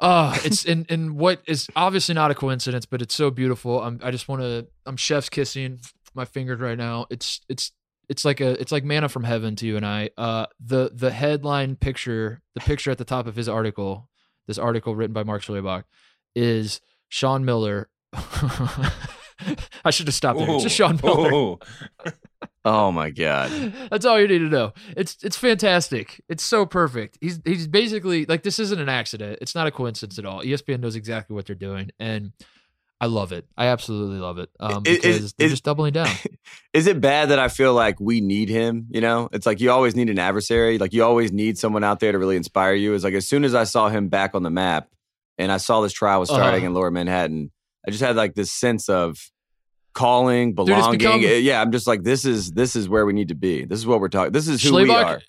uh 0.00 0.36
it's 0.44 0.64
in 0.64 0.84
in 0.88 1.14
what 1.14 1.42
is 1.46 1.68
obviously 1.76 2.12
not 2.16 2.32
a 2.32 2.34
coincidence, 2.34 2.84
but 2.84 3.00
it's 3.00 3.14
so 3.14 3.30
beautiful. 3.30 3.80
I'm 3.80 4.00
I 4.02 4.10
just 4.10 4.26
want 4.26 4.42
to. 4.42 4.66
I'm 4.84 4.96
chef's 4.96 5.28
kissing 5.28 5.78
my 6.12 6.24
fingers 6.24 6.58
right 6.58 6.76
now. 6.76 7.06
It's 7.08 7.40
it's 7.48 7.70
it's 8.08 8.24
like 8.24 8.40
a 8.40 8.60
it's 8.60 8.72
like 8.72 8.82
manna 8.82 9.08
from 9.08 9.22
heaven 9.22 9.54
to 9.54 9.66
you 9.66 9.76
and 9.76 9.86
I. 9.86 10.10
Uh, 10.18 10.46
the 10.58 10.90
the 10.92 11.12
headline 11.12 11.76
picture, 11.76 12.42
the 12.54 12.60
picture 12.62 12.90
at 12.90 12.98
the 12.98 13.04
top 13.04 13.28
of 13.28 13.36
his 13.36 13.48
article, 13.48 14.08
this 14.48 14.58
article 14.58 14.96
written 14.96 15.12
by 15.14 15.22
Mark 15.22 15.42
Schlabach, 15.42 15.84
is 16.34 16.80
Sean 17.08 17.44
Miller. 17.44 17.88
I 19.84 19.90
should 19.90 20.08
have 20.08 20.14
stopped 20.14 20.40
there. 20.40 20.50
It's 20.50 20.64
just 20.64 20.74
Sean 20.74 20.98
Miller. 21.00 21.56
Oh 22.64 22.92
my 22.92 23.08
god. 23.08 23.50
That's 23.90 24.04
all 24.04 24.20
you 24.20 24.28
need 24.28 24.40
to 24.40 24.48
know. 24.48 24.72
It's 24.94 25.16
it's 25.22 25.38
fantastic. 25.38 26.22
It's 26.28 26.44
so 26.44 26.66
perfect. 26.66 27.16
He's 27.20 27.40
he's 27.44 27.66
basically 27.66 28.26
like 28.26 28.42
this 28.42 28.58
isn't 28.58 28.78
an 28.78 28.90
accident. 28.90 29.38
It's 29.40 29.54
not 29.54 29.66
a 29.66 29.70
coincidence 29.70 30.18
at 30.18 30.26
all. 30.26 30.42
ESPN 30.42 30.80
knows 30.80 30.94
exactly 30.94 31.34
what 31.34 31.46
they're 31.46 31.56
doing, 31.56 31.90
and 31.98 32.32
I 33.00 33.06
love 33.06 33.30
it. 33.32 33.46
I 33.56 33.66
absolutely 33.66 34.18
love 34.18 34.38
it. 34.38 34.50
Um, 34.58 34.82
because 34.82 35.04
is- 35.04 35.32
they're 35.34 35.46
is- 35.46 35.52
just 35.52 35.64
doubling 35.64 35.92
down. 35.92 36.08
Is 36.74 36.86
it 36.86 37.00
bad 37.00 37.30
that 37.30 37.38
I 37.38 37.48
feel 37.48 37.72
like 37.74 37.98
we 38.00 38.20
need 38.20 38.48
him? 38.48 38.86
You 38.90 39.00
know, 39.00 39.28
it's 39.32 39.46
like 39.46 39.60
you 39.60 39.70
always 39.70 39.94
need 39.96 40.10
an 40.10 40.18
adversary. 40.18 40.78
Like 40.78 40.92
you 40.92 41.02
always 41.04 41.32
need 41.32 41.56
someone 41.58 41.82
out 41.84 41.98
there 42.00 42.12
to 42.12 42.18
really 42.18 42.36
inspire 42.36 42.74
you. 42.74 42.94
It's 42.94 43.04
like 43.04 43.14
as 43.14 43.26
soon 43.26 43.44
as 43.44 43.54
I 43.54 43.64
saw 43.64 43.88
him 43.88 44.08
back 44.08 44.34
on 44.34 44.42
the 44.42 44.50
map 44.50 44.88
and 45.38 45.50
I 45.52 45.56
saw 45.58 45.80
this 45.80 45.92
trial 45.92 46.20
was 46.20 46.28
starting 46.28 46.58
Uh-huh. 46.60 46.66
in 46.66 46.74
Lower 46.74 46.90
Manhattan, 46.90 47.50
I 47.86 47.90
just 47.90 48.02
had 48.02 48.16
like 48.16 48.34
this 48.34 48.50
sense 48.52 48.88
of 48.88 49.18
calling, 49.94 50.54
belonging. 50.54 50.98
become- 50.98 51.20
yeah, 51.22 51.60
I'm 51.60 51.72
just 51.72 51.86
like 51.86 52.02
this 52.02 52.24
is 52.24 52.52
this 52.52 52.76
is 52.76 52.88
where 52.88 53.06
we 53.06 53.12
need 53.12 53.28
to 53.28 53.34
be. 53.34 53.64
This 53.64 53.78
is 53.78 53.86
what 53.86 54.00
we're 54.00 54.08
talking. 54.08 54.32
This 54.32 54.46
is 54.48 54.62
who 54.62 54.74
we 54.74 54.90
are. 54.90 55.20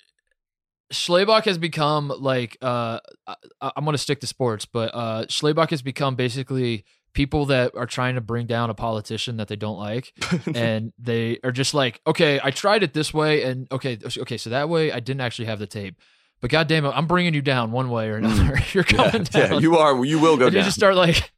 Schlabach 0.92 1.46
has 1.46 1.58
become 1.58 2.12
like 2.20 2.58
uh, 2.62 3.00
I, 3.28 3.36
I'm 3.76 3.84
going 3.86 3.94
to 3.94 3.98
stick 4.00 4.20
to 4.22 4.28
sports, 4.28 4.66
but 4.66 4.92
uh, 4.94 5.26
Schlabach 5.28 5.70
has 5.70 5.82
become 5.84 6.16
basically 6.16 6.84
people 7.20 7.48
that 7.48 7.76
are 7.76 7.86
trying 7.86 8.16
to 8.16 8.22
bring 8.22 8.46
down 8.48 8.70
a 8.70 8.74
politician 8.74 9.36
that 9.36 9.50
they 9.50 9.58
don't 9.58 9.78
like, 9.78 10.14
and 10.56 10.94
they 10.98 11.38
are 11.44 11.52
just 11.52 11.74
like, 11.74 12.00
okay, 12.08 12.40
I 12.42 12.50
tried 12.50 12.82
it 12.82 12.94
this 12.94 13.14
way, 13.14 13.44
and 13.44 13.68
okay, 13.74 14.00
okay, 14.20 14.38
so 14.38 14.52
that 14.52 14.70
way 14.70 14.90
I 14.94 15.02
didn't 15.02 15.20
actually 15.20 15.48
have 15.48 15.60
the 15.60 15.68
tape, 15.68 15.98
but 16.40 16.50
god 16.50 16.70
damn 16.70 16.86
it, 16.86 16.92
I'm 16.96 17.08
bringing 17.08 17.34
you 17.34 17.42
down 17.42 17.74
one 17.74 17.90
way 17.90 18.08
or 18.08 18.16
another. 18.16 18.58
You're 18.72 18.86
Mm. 18.86 18.92
Yeah, 18.98 19.12
coming 19.12 19.24
down. 19.24 19.52
yeah, 19.52 19.60
you 19.60 19.78
are. 19.78 20.06
You 20.06 20.18
will 20.20 20.38
go 20.38 20.46
and 20.46 20.56
you 20.56 20.62
just 20.62 20.78
start 20.78 20.96
like. 20.96 21.30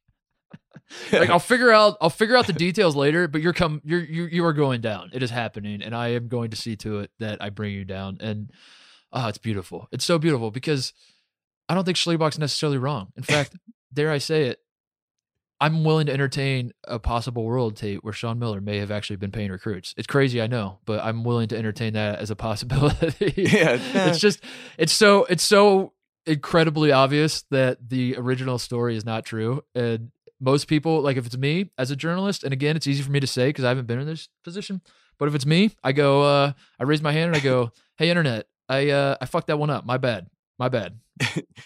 like 1.12 1.32
I'll 1.32 1.40
figure 1.40 1.72
out 1.72 1.98
I'll 2.00 2.10
figure 2.12 2.36
out 2.38 2.46
the 2.46 2.54
details 2.54 2.96
later, 2.96 3.28
but 3.28 3.42
you're 3.42 3.54
come 3.54 3.82
you're 3.84 4.04
you 4.04 4.26
you 4.26 4.46
are 4.46 4.54
going 4.54 4.82
down. 4.82 5.10
It 5.14 5.24
is 5.24 5.32
happening, 5.32 5.82
and 5.82 5.96
I 5.96 6.10
am 6.10 6.28
going 6.28 6.52
to 6.52 6.58
see 6.58 6.76
to 6.78 7.00
it 7.00 7.10
that 7.18 7.42
I 7.42 7.50
bring 7.50 7.74
you 7.74 7.86
down. 7.86 8.18
And 8.20 8.52
oh, 9.12 9.28
it's 9.30 9.40
beautiful. 9.40 9.88
It's 9.92 10.06
so 10.06 10.20
beautiful 10.20 10.52
because 10.52 10.94
I 11.68 11.74
don't 11.74 11.86
think 11.86 11.98
Schlabach's 11.98 12.38
necessarily 12.38 12.78
wrong. 12.78 13.14
In 13.18 13.24
fact, 13.24 13.56
dare 13.94 14.12
I 14.12 14.20
say 14.20 14.44
it, 14.44 14.60
I'm 15.62 15.84
willing 15.84 16.08
to 16.08 16.14
entertain 16.14 16.74
a 16.86 16.98
possible 16.98 17.44
world 17.44 17.78
tape 17.78 18.04
where 18.04 18.14
Sean 18.14 18.40
Miller 18.40 18.60
may 18.60 18.80
have 18.80 18.90
actually 18.90 19.18
been 19.18 19.32
paying 19.32 19.52
recruits. 19.52 19.94
It's 19.96 20.08
crazy, 20.08 20.42
I 20.42 20.48
know, 20.48 20.80
but 20.86 21.00
I'm 21.06 21.24
willing 21.24 21.50
to 21.50 21.58
entertain 21.58 21.94
that 21.94 22.18
as 22.18 22.32
a 22.32 22.36
possibility. 22.36 23.34
yeah, 23.38 23.78
it's 24.08 24.20
just 24.20 24.44
it's 24.80 24.92
so 24.92 25.26
it's 25.26 25.44
so 25.44 25.94
incredibly 26.26 26.92
obvious 26.92 27.44
that 27.52 27.90
the 27.90 28.16
original 28.18 28.58
story 28.58 28.96
is 28.96 29.06
not 29.06 29.26
true 29.26 29.64
and 29.74 30.12
most 30.40 30.68
people 30.68 31.02
like 31.02 31.18
if 31.18 31.26
it's 31.26 31.38
me 31.38 31.72
as 31.78 31.90
a 31.90 31.96
journalist 31.96 32.44
and 32.44 32.54
again 32.54 32.76
it's 32.76 32.86
easy 32.86 33.02
for 33.02 33.12
me 33.12 33.20
to 33.20 33.26
say 33.26 33.50
because 33.50 33.66
i 33.66 33.70
haven't 33.70 33.88
been 33.88 34.00
in 34.00 34.06
this 34.06 34.30
position 34.44 34.82
but 35.18 35.28
if 35.28 35.34
it's 35.34 35.48
me 35.48 35.72
i 35.84 35.92
go 35.92 36.22
uh 36.22 36.52
i 36.80 36.84
raise 36.84 37.02
my 37.02 37.12
hand 37.12 37.28
and 37.28 37.36
i 37.36 37.40
go 37.40 37.72
hey 37.98 38.10
internet 38.10 38.48
i 38.70 38.90
uh 38.90 39.16
i 39.20 39.26
fucked 39.26 39.48
that 39.48 39.58
one 39.58 39.72
up 39.72 39.84
my 39.84 39.98
bad 39.98 40.28
my 40.62 40.70
bad 40.70 41.00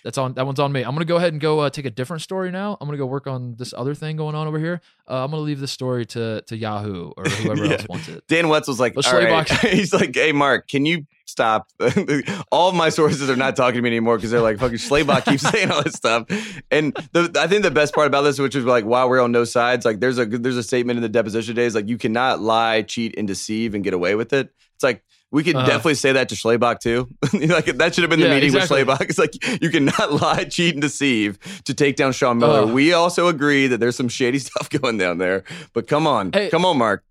that's 0.05 0.17
on 0.17 0.33
that 0.35 0.45
one's 0.45 0.59
on 0.59 0.71
me 0.71 0.81
i'm 0.81 0.93
gonna 0.95 1.03
go 1.05 1.17
ahead 1.17 1.33
and 1.33 1.41
go 1.41 1.59
uh, 1.59 1.69
take 1.69 1.85
a 1.85 1.89
different 1.89 2.21
story 2.21 2.49
now 2.49 2.77
i'm 2.79 2.87
gonna 2.87 2.97
go 2.97 3.05
work 3.05 3.27
on 3.27 3.55
this 3.57 3.73
other 3.73 3.93
thing 3.93 4.15
going 4.15 4.35
on 4.35 4.47
over 4.47 4.57
here 4.57 4.79
uh, 5.09 5.23
i'm 5.23 5.31
gonna 5.31 5.43
leave 5.43 5.59
this 5.59 5.71
story 5.71 6.05
to 6.05 6.41
to 6.43 6.55
yahoo 6.55 7.11
or 7.17 7.23
whoever 7.29 7.65
Yeah. 7.65 7.73
else 7.73 7.85
wants 7.89 8.07
it 8.07 8.23
Dan 8.27 8.47
Wetzel's 8.47 8.79
like, 8.79 8.95
all 8.97 9.13
right. 9.13 9.49
He's 9.61 9.93
like, 9.93 10.15
hey, 10.15 10.31
Mark, 10.31 10.67
can 10.67 10.85
you 10.85 11.05
stop? 11.25 11.69
all 12.51 12.69
of 12.69 12.75
my 12.75 12.89
sources 12.89 13.29
are 13.29 13.35
not 13.35 13.55
talking 13.55 13.75
to 13.75 13.81
me 13.81 13.89
anymore 13.89 14.17
because 14.17 14.31
they're 14.31 14.41
like, 14.41 14.57
fucking 14.59 14.77
Schlabach 14.77 15.25
keeps 15.25 15.43
saying 15.49 15.71
all 15.71 15.83
this 15.83 15.93
stuff. 15.93 16.25
And 16.71 16.93
the, 17.13 17.31
I 17.39 17.47
think 17.47 17.63
the 17.63 17.71
best 17.71 17.93
part 17.93 18.07
about 18.07 18.21
this, 18.23 18.39
which 18.39 18.55
is 18.55 18.65
like, 18.65 18.83
while 18.85 19.09
we're 19.09 19.21
on 19.21 19.31
no 19.31 19.43
sides, 19.43 19.85
like 19.85 19.99
there's 19.99 20.17
a 20.17 20.25
there's 20.25 20.57
a 20.57 20.63
statement 20.63 20.97
in 20.97 21.03
the 21.03 21.09
deposition 21.09 21.55
days, 21.55 21.75
like 21.75 21.87
you 21.87 21.97
cannot 21.97 22.41
lie, 22.41 22.81
cheat, 22.81 23.13
and 23.17 23.27
deceive 23.27 23.75
and 23.75 23.83
get 23.83 23.93
away 23.93 24.15
with 24.15 24.33
it. 24.33 24.51
It's 24.75 24.83
like 24.83 25.03
we 25.31 25.43
could 25.43 25.55
Uh-huh. 25.55 25.65
definitely 25.65 25.95
say 25.95 26.13
that 26.13 26.29
to 26.29 26.35
Schlabach 26.35 26.79
too. 26.79 27.07
like 27.33 27.65
that 27.65 27.93
should 27.95 28.03
have 28.03 28.09
been 28.09 28.19
the 28.19 28.27
Yeah, 28.27 28.35
meeting 28.35 28.53
exactly. 28.55 28.83
with 28.83 28.97
Schlabach. 28.99 29.09
It's 29.09 29.17
like 29.19 29.61
you 29.61 29.69
cannot 29.69 30.13
lie, 30.21 30.43
cheat, 30.45 30.73
and 30.75 30.81
deceive 30.81 31.37
to 31.65 31.73
take 31.73 31.95
down 31.95 32.13
Sean 32.13 32.37
Miller. 32.37 32.61
Uh. 32.61 32.65
we 32.67 32.93
also 32.93 33.27
agree 33.27 33.67
that 33.67 33.79
there's 33.79 33.95
some 33.95 34.07
shady 34.09 34.39
stuff 34.47 34.69
going 34.69 34.97
down 34.97 35.17
there. 35.17 35.43
But 35.73 35.87
come 35.87 36.07
on, 36.07 36.31
Hey, 36.33 36.49
come 36.49 36.63
on, 36.65 36.77
Mark. 36.77 37.03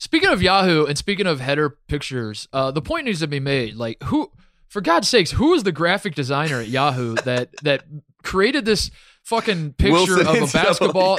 Speaking 0.00 0.28
of 0.28 0.40
Yahoo 0.40 0.84
and 0.84 0.96
speaking 0.96 1.26
of 1.26 1.40
header 1.40 1.70
pictures, 1.88 2.46
uh, 2.52 2.70
the 2.70 2.80
point 2.80 3.06
needs 3.06 3.18
to 3.18 3.26
be 3.26 3.40
made. 3.40 3.74
Like, 3.74 4.00
who, 4.04 4.30
for 4.68 4.80
God's 4.80 5.08
sakes, 5.08 5.32
who 5.32 5.54
is 5.54 5.64
the 5.64 5.72
graphic 5.72 6.14
designer 6.14 6.60
at 6.60 6.68
Yahoo 6.68 7.16
that 7.24 7.48
that 7.64 7.82
created 8.22 8.64
this 8.64 8.92
fucking 9.24 9.72
picture 9.72 9.92
Wilson 9.92 10.26
of 10.28 10.36
a 10.48 10.52
basketball? 10.52 11.18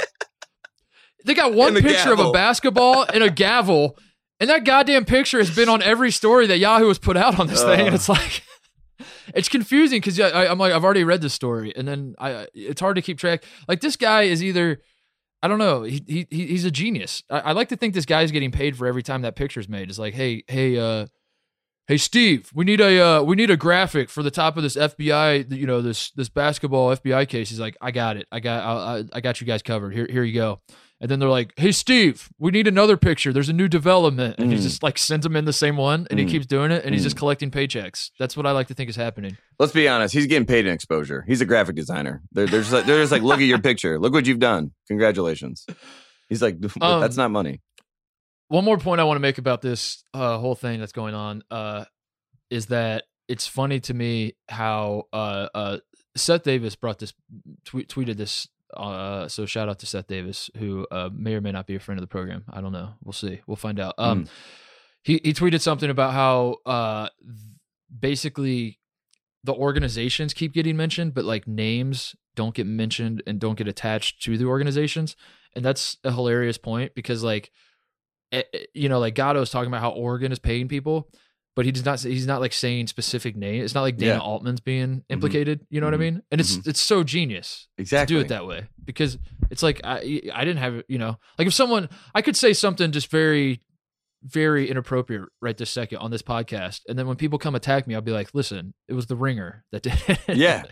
They 1.26 1.34
got 1.34 1.52
one 1.52 1.74
picture 1.76 2.10
of 2.12 2.20
a 2.20 2.32
basketball 2.32 3.04
and 3.12 3.22
a 3.22 3.28
gavel, 3.30 3.98
and 4.40 4.50
that 4.50 4.64
goddamn 4.64 5.04
picture 5.04 5.38
has 5.38 5.54
been 5.54 5.68
on 5.68 5.82
every 5.82 6.10
story 6.10 6.46
that 6.48 6.58
Yahoo 6.58 6.88
has 6.88 6.98
put 6.98 7.16
out 7.16 7.38
on 7.38 7.46
this 7.46 7.62
thing, 7.62 7.86
and 7.86 7.94
it's 7.94 8.08
like. 8.08 8.42
It's 9.32 9.48
confusing 9.48 9.98
because 10.00 10.18
yeah, 10.18 10.48
I'm 10.50 10.58
like 10.58 10.72
I've 10.72 10.82
already 10.84 11.04
read 11.04 11.22
this 11.22 11.32
story, 11.32 11.72
and 11.76 11.86
then 11.86 12.16
I 12.18 12.48
it's 12.52 12.80
hard 12.80 12.96
to 12.96 13.02
keep 13.02 13.16
track. 13.16 13.44
Like 13.68 13.80
this 13.80 13.94
guy 13.96 14.22
is 14.22 14.42
either 14.42 14.80
I 15.40 15.46
don't 15.48 15.58
know. 15.60 15.84
He, 15.84 16.02
he 16.06 16.26
he- 16.30 16.46
he's 16.48 16.64
a 16.64 16.70
genius. 16.70 17.22
I, 17.30 17.38
I 17.38 17.52
like 17.52 17.68
to 17.68 17.76
think 17.76 17.94
this 17.94 18.04
guy's 18.04 18.32
getting 18.32 18.50
paid 18.50 18.76
for 18.76 18.86
every 18.88 19.04
time 19.04 19.22
that 19.22 19.36
picture's 19.36 19.68
made. 19.68 19.88
It's 19.88 20.00
like, 20.00 20.14
hey, 20.14 20.42
hey, 20.48 20.76
uh, 20.78 21.06
hey, 21.86 21.96
Steve, 21.96 22.50
we 22.54 22.64
need 22.64 22.80
a 22.80 23.00
uh, 23.00 23.22
we 23.22 23.36
need 23.36 23.50
a 23.50 23.56
graphic 23.56 24.10
for 24.10 24.22
the 24.24 24.32
top 24.32 24.56
of 24.56 24.64
this 24.64 24.74
FBI, 24.76 25.56
you 25.56 25.66
know, 25.66 25.80
this 25.80 26.10
this 26.10 26.28
basketball 26.28 26.94
FBI 26.96 27.28
case. 27.28 27.48
He's 27.50 27.60
like, 27.60 27.76
I 27.80 27.92
got 27.92 28.16
it. 28.16 28.26
I 28.32 28.40
got 28.40 28.64
I, 28.64 28.98
I- 28.98 29.04
I 29.14 29.20
got 29.20 29.40
you 29.40 29.46
guys 29.46 29.62
covered. 29.62 29.94
Here 29.94 30.08
here 30.10 30.24
you 30.24 30.34
go. 30.34 30.60
And 31.02 31.10
then 31.10 31.18
they're 31.18 31.30
like, 31.30 31.54
hey, 31.56 31.72
Steve, 31.72 32.28
we 32.38 32.50
need 32.50 32.66
another 32.68 32.98
picture. 32.98 33.32
There's 33.32 33.48
a 33.48 33.54
new 33.54 33.68
development, 33.68 34.36
and 34.38 34.52
he 34.52 34.58
Mm. 34.58 34.62
just 34.62 34.82
like 34.82 34.98
sends 34.98 35.24
him 35.24 35.34
in 35.34 35.46
the 35.46 35.52
same 35.52 35.78
one, 35.78 36.06
and 36.10 36.18
he 36.18 36.26
Mm. 36.26 36.30
keeps 36.30 36.44
doing 36.46 36.70
it, 36.70 36.84
and 36.84 36.94
he's 36.94 37.00
Mm. 37.02 37.06
just 37.06 37.16
collecting 37.16 37.50
paychecks. 37.50 38.10
That's 38.18 38.36
what 38.36 38.44
I 38.46 38.50
like 38.50 38.66
to 38.68 38.74
think 38.74 38.90
is 38.90 38.96
happening. 38.96 39.38
Let's 39.58 39.72
be 39.72 39.88
honest. 39.88 40.12
He's 40.12 40.26
getting 40.26 40.44
paid 40.46 40.66
in 40.66 40.72
exposure. 40.74 41.24
He's 41.26 41.40
a 41.40 41.46
graphic 41.46 41.74
designer. 41.76 42.22
They're, 42.32 42.46
they're, 42.46 42.60
just, 42.60 42.72
like, 42.72 42.84
they're 42.84 43.00
just 43.00 43.12
like, 43.12 43.22
look 43.22 43.38
at 43.38 43.44
your 43.46 43.60
picture. 43.60 43.98
Look 43.98 44.12
what 44.12 44.26
you've 44.26 44.40
done. 44.40 44.72
Congratulations. 44.88 45.64
He's 46.28 46.42
like, 46.42 46.58
Um, 46.82 47.00
that's 47.00 47.16
not 47.16 47.30
money. 47.30 47.60
one 48.48 48.64
more 48.66 48.76
point 48.78 49.00
I 49.00 49.04
want 49.04 49.16
to 49.16 49.20
make 49.22 49.38
about 49.38 49.62
this 49.62 50.04
uh, 50.12 50.36
whole 50.38 50.54
thing 50.54 50.80
that's 50.80 50.92
going 50.92 51.14
on 51.14 51.42
uh, 51.50 51.86
is 52.50 52.66
that 52.66 53.04
it's 53.26 53.46
funny 53.46 53.80
to 53.80 53.94
me 53.94 54.34
how 54.50 55.04
uh, 55.14 55.48
uh, 55.54 55.78
Seth 56.16 56.42
Davis 56.42 56.76
brought 56.76 56.98
this 56.98 57.14
tweet, 57.64 57.88
tweeted 57.88 58.16
this. 58.18 58.48
Uh, 58.76 59.28
so 59.28 59.46
shout 59.46 59.68
out 59.68 59.78
to 59.80 59.86
Seth 59.86 60.06
Davis, 60.06 60.50
who 60.56 60.86
uh, 60.90 61.10
may 61.12 61.34
or 61.34 61.40
may 61.40 61.52
not 61.52 61.66
be 61.66 61.74
a 61.74 61.80
friend 61.80 61.98
of 61.98 62.02
the 62.02 62.08
program. 62.08 62.44
I 62.50 62.60
don't 62.60 62.72
know. 62.72 62.94
We'll 63.02 63.12
see. 63.12 63.40
We'll 63.46 63.56
find 63.56 63.80
out. 63.80 63.94
Um, 63.98 64.26
he 65.02 65.20
he 65.22 65.32
tweeted 65.32 65.60
something 65.60 65.90
about 65.90 66.12
how 66.12 66.56
uh, 66.66 67.08
basically 67.98 68.78
the 69.44 69.54
organizations 69.54 70.34
keep 70.34 70.52
getting 70.52 70.76
mentioned, 70.76 71.14
but 71.14 71.24
like 71.24 71.48
names 71.48 72.14
don't 72.36 72.54
get 72.54 72.66
mentioned 72.66 73.22
and 73.26 73.40
don't 73.40 73.56
get 73.56 73.68
attached 73.68 74.22
to 74.24 74.36
the 74.36 74.44
organizations, 74.44 75.16
and 75.54 75.64
that's 75.64 75.96
a 76.04 76.12
hilarious 76.12 76.58
point 76.58 76.94
because 76.94 77.22
like 77.22 77.50
eh, 78.32 78.42
eh, 78.52 78.58
you 78.74 78.88
know, 78.88 78.98
like 78.98 79.14
Gatto's 79.14 79.50
talking 79.50 79.68
about 79.68 79.80
how 79.80 79.90
Oregon 79.90 80.32
is 80.32 80.38
paying 80.38 80.68
people, 80.68 81.10
but 81.56 81.64
he 81.64 81.72
does 81.72 81.84
not. 81.84 82.00
He's 82.00 82.26
not 82.26 82.40
like 82.40 82.52
saying 82.52 82.86
specific 82.86 83.36
name. 83.36 83.62
It's 83.64 83.74
not 83.74 83.82
like 83.82 83.96
Dana 83.96 84.14
Yeah. 84.14 84.20
Altman's 84.20 84.60
being 84.60 85.02
implicated. 85.08 85.66
You 85.70 85.80
know 85.80 85.86
what 85.86 85.94
I 85.94 85.98
Mhm. 85.98 86.00
mean? 86.00 86.22
And 86.30 86.40
it's 86.40 86.58
it's 86.66 86.80
so 86.80 87.02
genius 87.04 87.68
Exactly. 87.78 88.14
to 88.14 88.20
do 88.20 88.24
it 88.24 88.28
that 88.28 88.46
way 88.46 88.68
because 88.84 89.18
it's 89.50 89.62
like 89.62 89.80
I 89.84 90.22
I 90.34 90.44
didn't 90.44 90.58
have 90.58 90.82
you 90.88 90.98
know 90.98 91.18
like 91.38 91.48
if 91.48 91.54
someone 91.54 91.88
I 92.14 92.22
could 92.22 92.36
say 92.36 92.52
something 92.52 92.92
just 92.92 93.10
very 93.10 93.60
very 94.22 94.68
inappropriate 94.68 95.22
right 95.40 95.56
this 95.56 95.70
second 95.70 95.96
on 95.96 96.10
this 96.10 96.20
podcast 96.20 96.80
and 96.86 96.98
then 96.98 97.06
when 97.06 97.16
people 97.16 97.38
come 97.38 97.54
attack 97.54 97.86
me 97.86 97.94
I'll 97.94 98.02
be 98.02 98.12
like 98.12 98.28
listen 98.34 98.74
it 98.86 98.92
was 98.92 99.06
the 99.06 99.16
ringer 99.16 99.64
that 99.72 99.82
did 99.82 99.94
it. 100.08 100.36
Yeah. 100.36 100.64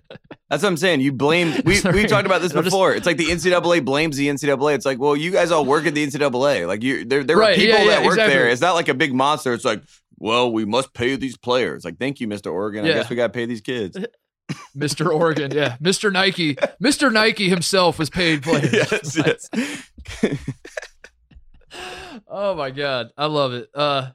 That's 0.50 0.62
what 0.62 0.68
I'm 0.68 0.76
saying. 0.76 1.00
You 1.00 1.12
blame. 1.12 1.54
We 1.64 1.80
we 1.92 2.06
talked 2.06 2.26
about 2.26 2.42
this 2.42 2.52
I'm 2.54 2.62
just- 2.62 2.64
before. 2.66 2.92
it's 2.94 3.06
like 3.06 3.16
the 3.16 3.24
NCAA 3.30 3.82
blames 3.84 4.18
the 4.18 4.28
NCAA. 4.28 4.74
It's 4.74 4.84
like, 4.84 4.98
well, 4.98 5.16
you 5.16 5.30
guys 5.30 5.50
all 5.50 5.64
work 5.64 5.86
at 5.86 5.94
the 5.94 6.06
NCAA. 6.06 6.66
Like 6.66 6.82
you, 6.82 7.06
there 7.06 7.24
there 7.24 7.38
Right, 7.38 7.52
are 7.56 7.60
people 7.60 7.78
yeah, 7.78 7.84
yeah, 7.84 7.90
that 7.90 8.04
work 8.04 8.14
exactly. 8.14 8.34
there. 8.34 8.48
It's 8.50 8.60
not 8.60 8.74
like 8.74 8.88
a 8.88 8.94
big 8.94 9.14
monster. 9.14 9.54
It's 9.54 9.64
like, 9.64 9.82
well, 10.18 10.52
we 10.52 10.64
must 10.64 10.92
pay 10.94 11.16
these 11.16 11.36
players. 11.36 11.84
Like, 11.84 11.98
thank 11.98 12.20
you, 12.20 12.28
Mr. 12.28 12.52
Oregon. 12.52 12.84
I 12.84 12.88
guess 12.88 13.10
we 13.10 13.16
got 13.16 13.28
to 13.28 13.32
pay 13.32 13.46
these 13.46 13.60
kids. 13.60 13.96
Mr. 14.76 15.12
Oregon, 15.12 15.50
yeah, 15.50 15.76
Mr. 15.76 16.10
Nike, 16.10 16.54
Mr. 16.82 17.12
Nike 17.12 17.50
himself 17.50 17.98
was 17.98 18.08
paid 18.08 18.42
players. 18.42 18.72
yes, 18.72 19.16
yes. 20.22 20.38
oh 22.26 22.54
my 22.54 22.70
god, 22.70 23.10
I 23.18 23.26
love 23.26 23.52
it. 23.52 23.68
Uh, 23.74 24.10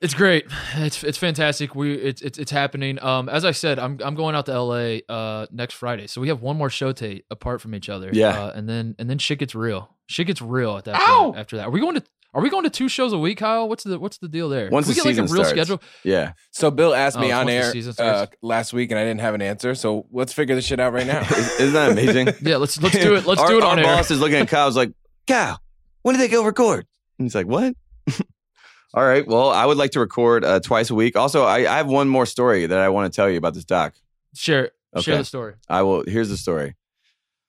it's 0.00 0.14
great. 0.14 0.46
It's 0.74 1.04
it's 1.04 1.18
fantastic. 1.18 1.74
We 1.74 1.94
it's 1.94 2.20
it's 2.22 2.38
it's 2.38 2.50
happening. 2.50 3.02
Um, 3.02 3.28
as 3.28 3.44
I 3.44 3.52
said, 3.52 3.78
I'm 3.78 3.98
I'm 4.02 4.14
going 4.14 4.34
out 4.34 4.46
to 4.46 4.60
LA 4.60 4.98
uh 5.08 5.46
next 5.52 5.74
Friday, 5.74 6.06
so 6.08 6.20
we 6.20 6.28
have 6.28 6.42
one 6.42 6.56
more 6.56 6.70
show 6.70 6.92
tape 6.92 7.24
apart 7.30 7.60
from 7.60 7.74
each 7.74 7.88
other. 7.88 8.10
Yeah. 8.12 8.28
uh, 8.30 8.52
and 8.54 8.68
then 8.68 8.94
and 8.98 9.08
then 9.08 9.18
shit 9.18 9.38
gets 9.38 9.54
real. 9.54 9.96
Shit 10.06 10.26
gets 10.26 10.40
real 10.42 10.76
at 10.76 10.84
that 10.84 10.96
Ow! 11.00 11.24
point. 11.26 11.38
After 11.38 11.56
that, 11.56 11.66
are 11.66 11.70
we 11.70 11.80
going 11.80 11.96
to 11.96 12.02
are 12.38 12.42
we 12.42 12.50
going 12.50 12.64
to 12.64 12.70
two 12.70 12.88
shows 12.88 13.12
a 13.12 13.18
week, 13.18 13.38
Kyle? 13.38 13.68
What's 13.68 13.84
the 13.84 13.98
what's 13.98 14.18
the 14.18 14.28
deal 14.28 14.48
there? 14.48 14.70
Once 14.70 14.86
Can 14.86 14.90
we 14.90 14.94
the 14.94 15.02
get 15.16 15.22
like 15.22 15.30
a 15.30 15.32
real 15.32 15.44
starts. 15.44 15.50
schedule. 15.50 15.82
Yeah. 16.04 16.32
So 16.52 16.70
Bill 16.70 16.94
asked 16.94 17.18
me 17.18 17.32
Oh, 17.32 17.38
on 17.40 17.46
once 17.46 17.48
the 17.48 17.52
air 17.54 17.72
season 17.72 17.90
uh, 17.90 17.92
starts. 17.94 18.36
last 18.42 18.72
week, 18.72 18.90
and 18.90 18.98
I 18.98 19.04
didn't 19.04 19.20
have 19.20 19.34
an 19.34 19.42
answer. 19.42 19.74
So 19.74 20.06
let's 20.12 20.32
figure 20.32 20.54
this 20.54 20.64
shit 20.64 20.78
out 20.80 20.92
right 20.92 21.06
now. 21.06 21.20
Isn't 21.30 21.72
that 21.72 21.90
amazing? 21.92 22.28
Yeah, 22.42 22.56
let's 22.58 22.80
let's 22.80 22.96
do 22.98 23.16
it. 23.16 23.26
Let's 23.26 23.40
our, 23.42 23.48
do 23.48 23.58
it 23.58 23.64
our 23.64 23.72
on 23.72 23.78
air. 23.80 23.84
boss 23.84 24.10
is 24.10 24.20
looking 24.20 24.36
at 24.38 24.48
Kyle's 24.48 24.76
like, 24.76 24.92
Kyle, 25.26 25.60
when 26.02 26.14
do 26.14 26.18
they 26.20 26.28
go 26.28 26.44
record? 26.44 26.86
And 27.18 27.26
he's 27.26 27.34
like, 27.34 27.46
what? 27.46 27.74
All 28.94 29.04
right. 29.04 29.26
Well, 29.26 29.50
I 29.50 29.66
would 29.66 29.76
like 29.76 29.90
to 29.92 30.00
record 30.00 30.44
uh, 30.44 30.60
twice 30.60 30.88
a 30.88 30.94
week. 30.94 31.14
Also, 31.16 31.44
I, 31.44 31.58
I 31.58 31.76
have 31.76 31.88
one 31.88 32.08
more 32.08 32.24
story 32.24 32.64
that 32.66 32.78
I 32.78 32.88
want 32.88 33.12
to 33.12 33.14
tell 33.14 33.28
you 33.28 33.36
about 33.36 33.52
this 33.54 33.64
doc. 33.64 33.94
Share 34.34 34.70
share 35.00 35.14
Okay. 35.14 35.18
the 35.18 35.24
story. 35.24 35.54
I 35.68 35.82
will. 35.82 36.04
Here's 36.06 36.30
the 36.30 36.36
story. 36.38 36.74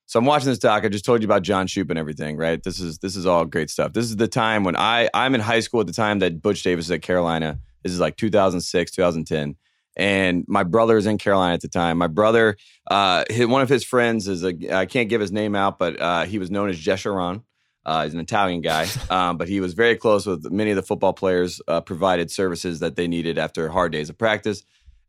So 0.10 0.18
I'm 0.18 0.26
watching 0.26 0.48
this 0.48 0.58
doc. 0.58 0.84
I 0.84 0.90
just 0.90 1.06
told 1.06 1.22
you 1.22 1.28
about 1.28 1.44
John 1.44 1.68
Shoop 1.68 1.92
and 1.92 2.00
everything, 2.00 2.36
right? 2.36 2.64
This 2.64 2.80
is 2.80 2.98
this 2.98 3.16
is 3.16 3.28
all 3.28 3.46
great 3.46 3.70
stuff. 3.70 3.94
This 3.94 4.06
is 4.06 4.16
the 4.16 4.28
time 4.28 4.64
when 4.64 4.76
I 4.76 5.08
I'm 5.14 5.36
in 5.36 5.42
high 5.42 5.60
school 5.60 5.82
at 5.82 5.86
the 5.86 5.94
time 5.94 6.18
that 6.20 6.42
Butch 6.42 6.64
Davis 6.64 6.86
is 6.86 6.92
at 6.92 7.04
Carolina. 7.04 7.60
This 7.84 7.94
is 7.94 8.00
like 8.00 8.18
2006, 8.18 8.90
2010, 8.90 9.56
and 9.96 10.46
my 10.48 10.64
brother 10.64 10.98
is 10.98 11.06
in 11.06 11.20
Carolina 11.20 11.54
at 11.54 11.62
the 11.62 11.68
time. 11.68 12.00
My 12.00 12.08
brother, 12.08 12.58
uh, 12.90 13.26
his, 13.30 13.46
one 13.46 13.62
of 13.62 13.70
his 13.70 13.84
friends 13.84 14.28
is 14.28 14.44
a 14.44 14.76
I 14.76 14.88
can't 14.88 15.10
give 15.10 15.22
his 15.22 15.32
name 15.32 15.54
out, 15.54 15.78
but 15.78 16.02
uh, 16.02 16.26
he 16.26 16.40
was 16.40 16.50
known 16.50 16.70
as 16.70 16.78
Jesheron. 16.80 17.44
Uh, 17.86 18.06
he's 18.06 18.16
an 18.16 18.20
Italian 18.20 18.62
guy, 18.62 18.88
um, 19.12 19.38
but 19.38 19.48
he 19.48 19.60
was 19.60 19.76
very 19.76 19.96
close 19.96 20.26
with 20.26 20.52
many 20.52 20.72
of 20.72 20.76
the 20.76 20.82
football 20.82 21.14
players. 21.14 21.62
Uh, 21.68 21.82
provided 21.82 22.32
services 22.32 22.80
that 22.80 22.96
they 22.96 23.08
needed 23.08 23.38
after 23.38 23.70
hard 23.70 23.92
days 23.92 24.10
of 24.10 24.18
practice. 24.18 24.64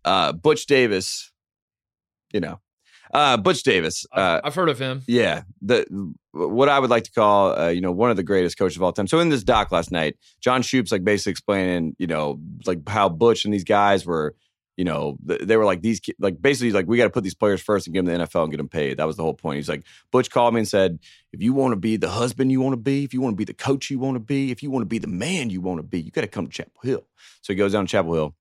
Uh, 0.05 0.35
Butch 0.35 0.67
Davis, 0.67 1.33
you 2.35 2.41
know, 2.41 2.61
uh, 3.13 3.37
Butch 3.37 3.63
Davis. 3.63 4.07
Uh, 4.13 4.41
I've, 4.45 4.55
heard 4.55 4.69
of 4.69 4.79
him. 4.79 5.03
yeah, 5.07 5.43
the 5.63 5.85
what 6.33 6.69
I 6.69 6.79
would 6.79 6.91
like 6.91 7.05
to 7.05 7.13
call, 7.13 7.59
uh, 7.59 7.69
you 7.69 7.81
know, 7.81 7.93
one 7.93 8.11
of 8.11 8.17
the 8.17 8.23
greatest 8.23 8.57
coaches 8.57 8.77
of 8.77 8.83
all 8.83 8.93
time. 8.93 9.07
So 9.07 9.19
in 9.19 9.31
this 9.31 9.43
doc 9.43 9.73
last 9.73 9.91
night, 9.91 10.17
John 10.41 10.63
Shoop's 10.63 10.93
like 10.93 11.03
basically 11.03 11.33
explaining, 11.33 11.97
you 11.99 12.07
know, 12.07 12.41
like 12.67 12.89
how 12.89 13.09
Butch 13.09 13.45
and 13.45 13.53
these 13.53 13.65
guys 13.65 14.07
were, 14.07 14.37
you 14.77 14.85
know, 14.85 15.19
they 15.25 15.57
were 15.57 15.65
like 15.65 15.83
these, 15.83 16.01
like 16.21 16.41
basically 16.41 16.71
like 16.71 16.87
we 16.87 16.97
got 16.97 17.05
to 17.05 17.11
put 17.11 17.25
these 17.25 17.35
players 17.35 17.61
first 17.61 17.87
and 17.87 17.95
give 17.95 18.05
them 18.05 18.19
the 18.19 18.25
NFL 18.25 18.45
and 18.45 18.53
get 18.53 18.59
them 18.59 18.69
paid. 18.69 18.99
That 18.99 19.09
was 19.09 19.17
the 19.17 19.25
whole 19.25 19.35
point. 19.35 19.57
He's 19.57 19.69
like, 19.69 19.85
Butch 20.13 20.31
called 20.31 20.55
me 20.55 20.61
and 20.61 20.69
said, 20.69 21.01
if 21.33 21.43
you 21.43 21.53
want 21.53 21.73
to 21.73 21.77
be 21.77 21.97
the 21.97 22.11
husband 22.11 22.53
you 22.53 22.61
want 22.61 22.75
to 22.75 22.81
be, 22.81 23.03
if 23.03 23.13
you 23.13 23.21
want 23.21 23.33
to 23.33 23.37
be 23.37 23.45
the 23.45 23.53
coach 23.53 23.91
you 23.91 23.99
want 23.99 24.15
to 24.15 24.21
be, 24.21 24.53
if 24.53 24.63
you 24.63 24.71
want 24.71 24.83
to 24.83 24.87
be 24.87 24.99
the 24.99 25.09
man 25.09 25.51
you 25.51 25.61
want 25.61 25.79
to 25.79 25.83
be, 25.83 26.01
you 26.01 26.13
got 26.13 26.23
to 26.23 26.29
come 26.29 26.47
to 26.47 26.53
Chapel 26.53 26.81
Hill. 26.85 27.05
So 27.43 27.53
he 27.53 27.57
goes 27.57 27.73
down 27.73 27.87
to 27.87 27.91
Chapel 27.91 28.15
Hill 28.15 28.35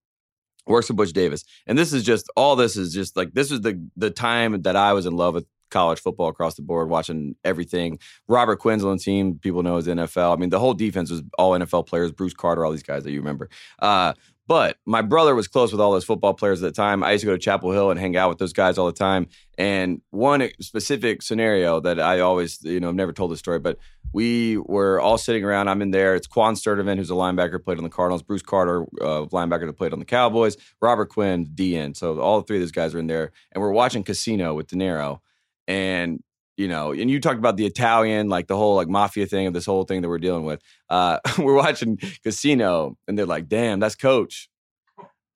works 0.67 0.87
with 0.87 0.97
Butch 0.97 1.13
Davis. 1.13 1.43
And 1.67 1.77
this 1.77 1.93
is 1.93 2.03
just 2.03 2.29
all 2.35 2.55
this 2.55 2.77
is 2.77 2.93
just 2.93 3.15
like 3.17 3.33
this 3.33 3.51
is 3.51 3.61
the 3.61 3.81
the 3.95 4.11
time 4.11 4.61
that 4.63 4.75
I 4.75 4.93
was 4.93 5.05
in 5.05 5.15
love 5.15 5.33
with 5.33 5.45
college 5.69 5.99
football 5.99 6.29
across 6.29 6.55
the 6.55 6.61
board, 6.61 6.89
watching 6.89 7.35
everything. 7.43 7.99
Robert 8.27 8.57
Quinn's 8.57 8.83
on 8.83 8.97
team, 8.97 9.39
people 9.39 9.63
know 9.63 9.77
as 9.77 9.87
NFL. 9.87 10.33
I 10.33 10.39
mean, 10.39 10.49
the 10.49 10.59
whole 10.59 10.73
defense 10.73 11.11
was 11.11 11.21
all 11.37 11.51
NFL 11.51 11.87
players, 11.87 12.11
Bruce 12.11 12.33
Carter, 12.33 12.65
all 12.65 12.71
these 12.71 12.83
guys 12.83 13.03
that 13.03 13.11
you 13.11 13.19
remember. 13.19 13.49
Uh, 13.79 14.13
but 14.49 14.77
my 14.83 15.03
brother 15.03 15.35
was 15.35 15.47
close 15.47 15.71
with 15.71 15.79
all 15.79 15.91
those 15.91 16.03
football 16.03 16.33
players 16.33 16.63
at 16.63 16.73
the 16.73 16.75
time. 16.75 17.03
I 17.03 17.11
used 17.11 17.21
to 17.21 17.27
go 17.27 17.33
to 17.33 17.37
Chapel 17.37 17.71
Hill 17.71 17.91
and 17.91 17.99
hang 17.99 18.17
out 18.17 18.29
with 18.29 18.39
those 18.39 18.51
guys 18.51 18.79
all 18.79 18.87
the 18.87 18.91
time. 18.91 19.27
And 19.59 20.01
one 20.09 20.49
specific 20.59 21.21
scenario 21.21 21.79
that 21.81 21.99
I 21.99 22.21
always, 22.21 22.59
you 22.63 22.79
know, 22.79 22.89
I've 22.89 22.95
never 22.95 23.13
told 23.13 23.31
this 23.31 23.37
story, 23.37 23.59
but 23.59 23.77
we 24.11 24.57
were 24.57 24.99
all 24.99 25.19
sitting 25.19 25.43
around. 25.43 25.67
I'm 25.67 25.83
in 25.83 25.91
there. 25.91 26.15
It's 26.15 26.25
Quan 26.25 26.55
Sturdivant, 26.55 26.97
who's 26.97 27.11
a 27.11 27.13
linebacker, 27.13 27.63
played 27.63 27.77
on 27.77 27.83
the 27.83 27.91
Cardinals. 27.91 28.23
Bruce 28.23 28.41
Carter, 28.41 28.87
uh, 28.99 29.27
linebacker 29.27 29.67
that 29.67 29.77
played 29.77 29.93
on 29.93 29.99
the 29.99 30.05
Cowboys. 30.05 30.57
Robert 30.81 31.09
Quinn, 31.09 31.45
DN. 31.45 31.95
So 31.95 32.19
all 32.19 32.41
three 32.41 32.57
of 32.57 32.63
those 32.63 32.71
guys 32.71 32.95
are 32.95 32.99
in 32.99 33.05
there. 33.05 33.31
And 33.51 33.61
we're 33.61 33.69
watching 33.69 34.03
Casino 34.03 34.55
with 34.55 34.65
De 34.65 34.75
Niro. 34.75 35.19
And, 35.67 36.23
you 36.59 36.67
know, 36.67 36.91
and 36.91 37.09
you 37.09 37.21
talked 37.21 37.39
about 37.39 37.55
the 37.55 37.65
Italian, 37.65 38.27
like 38.27 38.47
the 38.47 38.57
whole 38.57 38.75
like 38.75 38.89
mafia 38.89 39.25
thing 39.25 39.47
of 39.47 39.53
this 39.53 39.65
whole 39.65 39.85
thing 39.85 40.01
that 40.01 40.09
we're 40.09 40.17
dealing 40.17 40.43
with. 40.43 40.61
Uh, 40.89 41.17
we're 41.39 41.55
watching 41.55 41.97
Casino 42.21 42.97
and 43.07 43.17
they're 43.17 43.25
like, 43.25 43.47
damn, 43.47 43.79
that's 43.79 43.95
coach. 43.95 44.49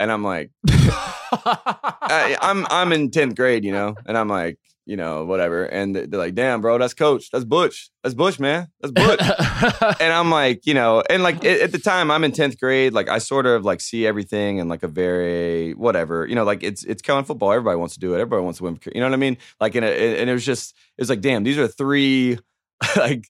And 0.01 0.11
I'm 0.11 0.21
like, 0.21 0.51
I, 0.67 2.35
I'm 2.41 2.67
I'm 2.69 2.91
in 2.91 3.09
tenth 3.09 3.37
grade, 3.37 3.63
you 3.63 3.71
know, 3.71 3.95
and 4.05 4.17
I'm 4.17 4.27
like, 4.27 4.59
you 4.85 4.97
know, 4.97 5.25
whatever. 5.25 5.63
And 5.65 5.95
they're 5.95 6.19
like, 6.19 6.35
damn, 6.35 6.61
bro, 6.61 6.77
that's 6.77 6.93
coach, 6.93 7.29
that's 7.31 7.45
Butch, 7.45 7.89
that's 8.03 8.15
Bush, 8.15 8.39
man, 8.39 8.67
that's 8.81 8.91
Butch. 8.91 9.21
and 10.01 10.13
I'm 10.13 10.29
like, 10.29 10.65
you 10.65 10.73
know, 10.73 11.03
and 11.09 11.23
like 11.23 11.43
at, 11.45 11.71
the 11.71 11.79
time 11.79 12.11
I'm 12.11 12.23
in 12.23 12.31
tenth 12.31 12.59
grade, 12.59 12.93
like 12.93 13.09
I 13.09 13.19
sort 13.19 13.45
of 13.45 13.63
like 13.63 13.81
see 13.81 14.05
everything 14.05 14.59
and 14.59 14.69
like 14.69 14.83
a 14.83 14.87
very 14.87 15.73
whatever, 15.73 16.27
you 16.27 16.35
know, 16.35 16.43
like 16.43 16.63
it's 16.63 16.83
it's 16.83 17.01
Carolina 17.01 17.25
football. 17.25 17.51
Everybody 17.51 17.77
wants 17.77 17.93
to 17.95 17.99
do 17.99 18.13
it. 18.13 18.15
Everybody 18.15 18.43
wants 18.43 18.57
to 18.57 18.65
win. 18.65 18.79
You 18.93 19.01
know 19.01 19.07
what 19.07 19.13
I 19.13 19.17
mean? 19.17 19.37
Like, 19.59 19.75
in 19.75 19.83
a, 19.83 19.87
and 19.87 20.29
it 20.29 20.33
was 20.33 20.45
just 20.45 20.75
it 20.97 21.01
was 21.01 21.09
like, 21.09 21.21
damn, 21.21 21.43
these 21.43 21.57
are 21.57 21.67
three 21.67 22.39
like. 22.95 23.25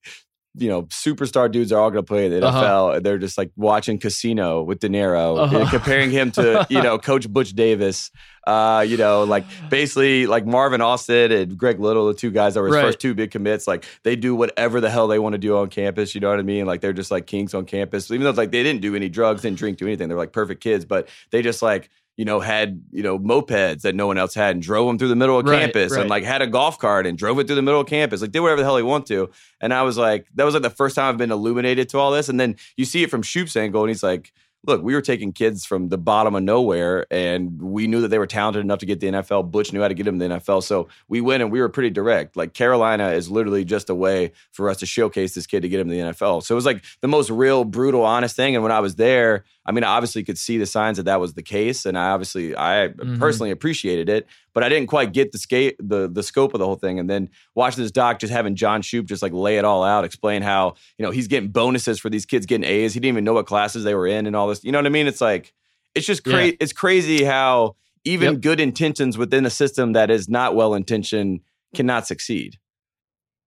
You 0.56 0.70
know, 0.70 0.84
superstar 0.84 1.51
dudes 1.51 1.72
are 1.72 1.80
all 1.80 1.89
going 1.89 2.04
to 2.04 2.08
play 2.08 2.28
in 2.28 2.32
the 2.32 2.41
NFL. 2.41 2.45
Uh-huh. 2.89 2.99
They're 2.99 3.18
just 3.18 3.38
like 3.39 3.49
watching 3.56 3.97
Casino 3.97 4.62
with 4.62 4.80
De 4.80 4.88
Niro, 4.89 5.39
Uh-huh. 5.39 5.68
comparing 5.72 6.12
him 6.12 6.30
to 6.34 6.66
you 6.70 6.82
know 6.82 6.99
Coach 7.10 7.28
Butch 7.28 7.54
Davis. 7.54 8.12
Uh, 8.45 8.86
you 8.88 8.97
know, 8.97 9.24
like 9.24 9.45
basically 9.70 10.28
like 10.28 10.45
Marvin 10.45 10.82
Austin 10.82 11.32
and 11.32 11.58
Greg 11.58 11.80
Little, 11.80 12.08
the 12.08 12.14
two 12.14 12.30
guys 12.30 12.54
that 12.54 12.60
were 12.62 12.68
his 12.68 12.76
Right. 12.76 12.84
first 12.86 12.99
two 12.99 13.14
big 13.14 13.32
commits. 13.32 13.68
Like 13.68 13.86
they 14.04 14.16
do 14.16 14.36
whatever 14.36 14.80
the 14.82 14.89
hell 14.89 15.08
they 15.08 15.18
want 15.18 15.34
to 15.34 15.39
do 15.39 15.58
on 15.58 15.70
campus. 15.70 16.14
You 16.14 16.22
know 16.22 16.30
what 16.30 16.39
I 16.39 16.43
mean? 16.43 16.66
Like 16.66 16.82
they're 16.82 16.93
just 16.93 17.10
like 17.10 17.26
kings 17.26 17.54
on 17.54 17.66
campus. 17.66 18.12
Even 18.12 18.26
though 18.26 18.32
like 18.32 18.51
they 18.51 18.62
didn't 18.62 18.82
do 18.82 18.95
any 18.95 19.10
drugs, 19.10 19.41
didn't 19.43 19.58
drink, 19.58 19.78
do 19.78 19.88
anything. 19.88 20.08
They're 20.10 20.18
like 20.18 20.34
perfect 20.34 20.62
kids, 20.62 20.84
but 20.86 21.08
they 21.32 21.41
just 21.41 21.62
like 21.62 21.89
you 22.18 22.26
know 22.26 22.39
had 22.39 22.82
you 22.91 23.01
know 23.01 23.18
mopeds 23.18 23.82
that 23.82 23.95
no 23.95 24.07
one 24.07 24.18
else 24.18 24.34
had 24.34 24.55
and 24.55 24.61
drove 24.61 24.88
them 24.88 24.97
through 24.97 25.07
the 25.07 25.16
middle 25.16 25.39
of 25.39 25.45
Right, 25.45 25.61
campus 25.61 25.91
right. 25.91 26.01
and 26.01 26.09
like 26.09 26.24
had 26.24 26.41
a 26.41 26.47
golf 26.47 26.78
cart 26.78 27.07
and 27.07 27.18
drove 27.18 27.39
it 27.39 27.47
through 27.47 27.55
the 27.55 27.61
middle 27.61 27.82
of 27.82 27.88
campus. 27.88 28.22
Like 28.22 28.32
did 28.32 28.39
whatever 28.41 28.61
the 28.61 28.66
hell 28.66 28.78
he 28.78 28.84
want 28.84 29.07
to. 29.07 29.30
And 29.61 29.74
I 29.74 29.82
was 29.82 29.97
like, 29.97 30.28
that 30.36 30.43
was 30.43 30.53
like 30.53 30.64
the 30.64 30.70
first 30.70 30.95
time 30.95 31.09
I've 31.09 31.18
been 31.18 31.32
illuminated 31.32 31.89
to 31.89 31.97
all 31.97 32.11
this. 32.11 32.30
And 32.30 32.39
then 32.39 32.55
you 32.78 32.86
see 32.86 33.03
it 33.03 33.09
from 33.09 33.22
Shoop's 33.24 33.55
angle, 33.55 33.82
and 33.82 33.89
he's 33.89 34.03
like. 34.03 34.32
Look, 34.66 34.82
we 34.82 34.93
were 34.93 35.01
taking 35.01 35.34
kids 35.34 35.66
from 35.66 35.89
the 35.89 35.97
bottom 35.97 36.36
of 36.36 36.43
nowhere, 36.43 37.05
and 37.11 37.61
we 37.61 37.86
knew 37.86 37.99
that 37.99 38.07
they 38.07 38.18
were 38.18 38.26
talented 38.28 38.61
enough 38.61 38.80
to 38.80 38.86
get 38.86 39.01
the 39.01 39.07
NFL. 39.07 39.51
Butch 39.51 39.74
knew 39.74 39.82
how 39.82 39.89
to 39.89 39.93
get 39.93 40.05
them 40.05 40.20
the 40.20 40.26
NFL, 40.26 40.64
so 40.64 40.88
we 41.09 41.20
went 41.20 41.43
and 41.43 41.51
we 41.51 41.59
were 41.59 41.68
pretty 41.68 41.89
direct. 41.89 42.38
Like 42.38 42.53
Carolina 42.53 43.09
is 43.09 43.30
literally 43.30 43.66
just 43.66 43.89
a 43.89 43.95
way 43.95 44.32
for 44.51 44.70
us 44.70 44.78
to 44.78 44.86
showcase 44.86 45.36
this 45.36 45.45
kid 45.47 45.61
to 45.64 45.70
get 45.70 45.82
him 45.82 45.89
to 45.89 45.93
the 45.93 45.99
NFL. 45.99 46.43
So 46.43 46.53
it 46.53 46.57
was 46.57 46.66
like 46.66 46.82
the 47.01 47.09
most 47.09 47.30
real, 47.30 47.66
brutal, 47.66 48.03
honest 48.05 48.36
thing. 48.38 48.55
And 48.55 48.64
when 48.64 48.72
I 48.72 48.80
was 48.80 48.95
there, 48.95 49.43
I 49.66 49.74
mean, 49.74 49.84
I 49.84 49.88
obviously 49.95 50.24
could 50.24 50.38
see 50.38 50.57
the 50.57 50.66
signs 50.66 50.95
that 50.97 51.03
that 51.03 51.20
was 51.20 51.34
the 51.34 51.43
case, 51.43 51.86
and 51.86 51.97
I 51.97 52.09
obviously, 52.11 52.55
I 52.55 52.88
Mhm. 52.89 53.20
personally 53.20 53.51
appreciated 53.51 54.07
it, 54.07 54.28
but 54.54 54.64
I 54.64 54.70
didn't 54.70 54.88
quite 54.88 55.14
get 55.14 55.32
the 55.32 55.76
the 55.80 56.10
the 56.12 56.24
scope 56.24 56.54
of 56.54 56.60
the 56.60 56.66
whole 56.66 56.76
thing. 56.76 56.99
And 56.99 57.10
then 57.10 57.30
watching 57.56 57.84
this 57.84 57.91
doc, 57.91 58.20
just 58.20 58.32
having 58.32 58.56
John 58.56 58.82
Shoop 58.82 59.06
just 59.06 59.22
like 59.24 59.34
lay 59.34 59.58
it 59.58 59.66
all 59.66 59.84
out, 59.84 60.06
explain 60.06 60.41
how 60.41 60.76
you 60.97 61.04
know 61.06 61.12
he's 61.12 61.28
getting 61.28 61.49
bonuses 61.49 61.99
for 61.99 62.10
these 62.10 62.26
kids 62.26 62.45
getting 62.45 62.66
A's. 62.66 62.93
He 62.93 62.99
didn't 62.99 63.14
even 63.16 63.24
know 63.24 63.34
what 63.34 63.45
classes 63.47 63.84
they 63.84 63.95
were 63.95 64.08
in 64.08 64.26
and 64.28 64.36
all 64.36 64.47
this. 64.47 64.64
You 64.64 64.72
know 64.72 64.80
what 64.80 64.86
I 64.86 64.89
mean? 64.89 65.08
It's 65.08 65.22
like 65.22 65.54
it's 65.95 66.06
just 66.06 66.24
crazy. 66.24 66.51
Yeah. 66.51 66.58
It's 66.60 66.74
crazy 66.74 67.24
how 67.24 67.76
even 68.06 68.34
Yep. 68.34 68.41
good 68.41 68.60
intentions 68.60 69.18
within 69.18 69.45
a 69.45 69.49
system 69.49 69.93
that 69.93 70.10
is 70.12 70.28
not 70.28 70.56
well 70.56 70.74
intentioned 70.74 71.41
cannot 71.76 72.06
succeed. 72.06 72.58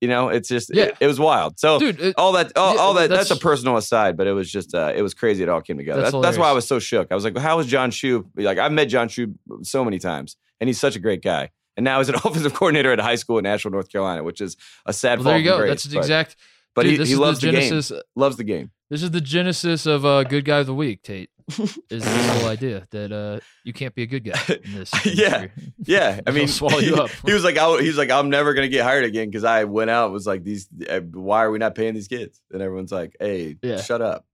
You 0.01 0.09
know, 0.09 0.29
it's 0.29 0.49
just 0.49 0.71
Yeah. 0.75 0.85
it, 0.85 0.97
it 1.01 1.07
was 1.07 1.19
wild. 1.19 1.59
So 1.59 1.79
dude. 1.79 2.01
It, 2.01 2.15
all 2.19 2.33
that 2.33 2.57
all, 2.57 2.79
all 2.79 2.95
that 2.95 3.09
that's, 3.09 3.29
that's- 3.29 3.39
a 3.39 3.43
personal 3.43 3.77
aside, 3.77 4.17
but 4.17 4.27
it 4.27 4.33
was 4.33 4.51
just 4.51 4.75
uh, 4.75 4.93
it 4.95 5.01
was 5.03 5.15
crazy. 5.15 5.43
It 5.43 5.49
all 5.49 5.61
came 5.63 5.79
together. 5.79 6.03
That's 6.03 6.13
That's, 6.13 6.23
that's 6.23 6.39
why 6.39 6.49
I 6.51 6.53
was 6.53 6.67
so 6.67 6.79
shook. 6.79 7.09
I 7.11 7.15
was 7.15 7.25
like, 7.25 7.37
how 7.39 7.59
is 7.61 7.67
John 7.67 7.91
Shoop? 7.91 8.27
Like 8.37 8.59
I've 8.59 8.73
met 8.73 8.87
John 8.87 9.09
Shoop 9.09 9.33
so 9.63 9.85
many 9.85 9.99
times, 9.99 10.37
and 10.61 10.69
he's 10.69 10.79
such 10.79 10.97
a 10.97 10.99
great 11.01 11.23
guy. 11.23 11.51
And 11.79 11.85
now 11.85 11.99
he's 11.99 12.09
an 12.09 12.15
offensive 12.25 12.53
coordinator 12.55 12.93
at 12.93 13.01
a 13.01 13.03
high 13.03 13.15
school 13.17 13.39
in 13.39 13.47
Asheville, 13.47 13.73
North 13.73 13.91
Carolina, 13.91 14.23
which 14.23 14.41
is 14.41 14.57
a 14.87 14.93
sad. 14.93 15.19
well, 15.21 15.29
there 15.29 15.39
you 15.39 15.45
go. 15.45 15.59
from 15.59 15.69
That's 15.69 15.85
the 15.85 15.95
but- 15.95 16.01
exact. 16.01 16.37
But 16.75 16.83
dude, 16.83 17.01
he, 17.01 17.07
he 17.07 17.17
loves 17.17 17.41
the 17.41 17.51
the, 17.51 17.59
game. 17.59 17.83
Loves 18.17 18.37
the 18.37 18.45
game. 18.45 18.71
This 18.89 19.03
is 19.03 19.11
the 19.11 19.21
genesis 19.21 19.85
of 19.87 20.05
uh, 20.05 20.23
good 20.25 20.45
guy 20.45 20.59
of 20.59 20.67
the 20.67 20.75
week, 20.75 21.03
Tate. 21.03 21.31
Is 21.59 22.05
this 22.05 22.39
whole 22.41 22.49
idea 22.49 22.87
that 22.91 23.13
uh, 23.13 23.39
you 23.65 23.73
can't 23.73 23.95
be 23.95 24.03
a 24.03 24.07
good 24.07 24.25
guy 24.25 24.41
in 24.65 24.75
this? 24.75 24.91
Yeah. 25.07 25.47
Yeah, 25.85 26.21
I 26.27 26.31
mean, 26.33 26.47
swallow 26.49 26.79
you 26.79 26.97
up. 26.97 27.11
he 27.25 27.33
was 27.33 27.45
like, 27.45 27.57
I, 27.57 27.81
he 27.81 27.89
was 27.89 27.97
like, 27.99 28.11
I'm 28.11 28.31
never 28.31 28.53
gonna 28.55 28.69
get 28.69 28.83
hired 28.85 29.05
again 29.05 29.29
because 29.29 29.45
I 29.45 29.65
went 29.65 29.91
out 29.91 30.05
and 30.07 30.13
was 30.13 30.27
like, 30.27 30.43
these, 30.45 30.69
uh, 30.89 31.01
why 31.01 31.45
are 31.45 31.51
we 31.51 31.59
not 31.59 31.75
paying 31.75 31.95
these 31.95 32.09
kids? 32.09 32.41
And 32.53 32.63
everyone's 32.63 32.91
like, 32.93 33.17
hey, 33.21 33.57
Yeah. 33.63 33.81
shut 33.81 34.03
up. 34.03 34.25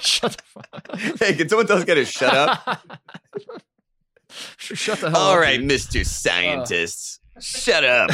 Shut 0.00 0.36
the 0.36 0.42
fuck. 0.46 1.18
hey, 1.20 1.34
can 1.34 1.48
someone 1.48 1.66
tell 1.66 1.76
this 1.76 1.84
guy 1.84 1.94
to 1.94 2.04
shut 2.04 2.34
up? 2.34 2.80
Shut 4.58 4.98
the 5.00 5.10
hell 5.10 5.20
All 5.20 5.32
up. 5.34 5.40
right. 5.40 5.62
Mister 5.62 6.04
Scientist, 6.04 7.20
shut 7.40 7.84
up. 7.84 8.10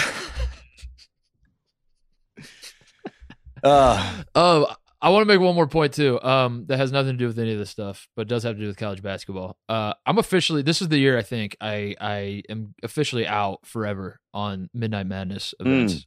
Uh, 3.63 4.23
Oh, 4.35 4.67
I 5.01 5.11
want 5.11 5.23
to 5.23 5.33
make 5.33 5.41
one 5.41 5.55
more 5.55 5.69
point 5.69 5.95
too. 5.95 6.21
Um, 6.23 6.65
that 6.67 6.79
has 6.79 6.91
nothing 6.91 7.13
to 7.13 7.17
do 7.19 7.27
with 7.29 7.39
any 7.39 7.53
of 7.53 7.59
this 7.59 7.71
stuff, 7.71 8.09
but 8.17 8.27
does 8.27 8.43
have 8.43 8.57
to 8.57 8.61
do 8.61 8.67
with 8.67 8.77
college 8.77 9.03
basketball. 9.03 9.57
Uh, 9.69 9.95
I'm 10.05 10.19
officially. 10.19 10.63
This 10.63 10.83
is 10.83 10.89
the 10.89 10.99
year 10.99 11.17
I 11.17 11.23
think 11.23 11.57
I 11.61 11.95
I 12.01 12.43
am 12.49 12.75
officially 12.83 13.27
out 13.27 13.61
forever 13.65 14.19
on 14.35 14.69
Midnight 14.75 15.07
Madness 15.07 15.55
events. 15.61 16.07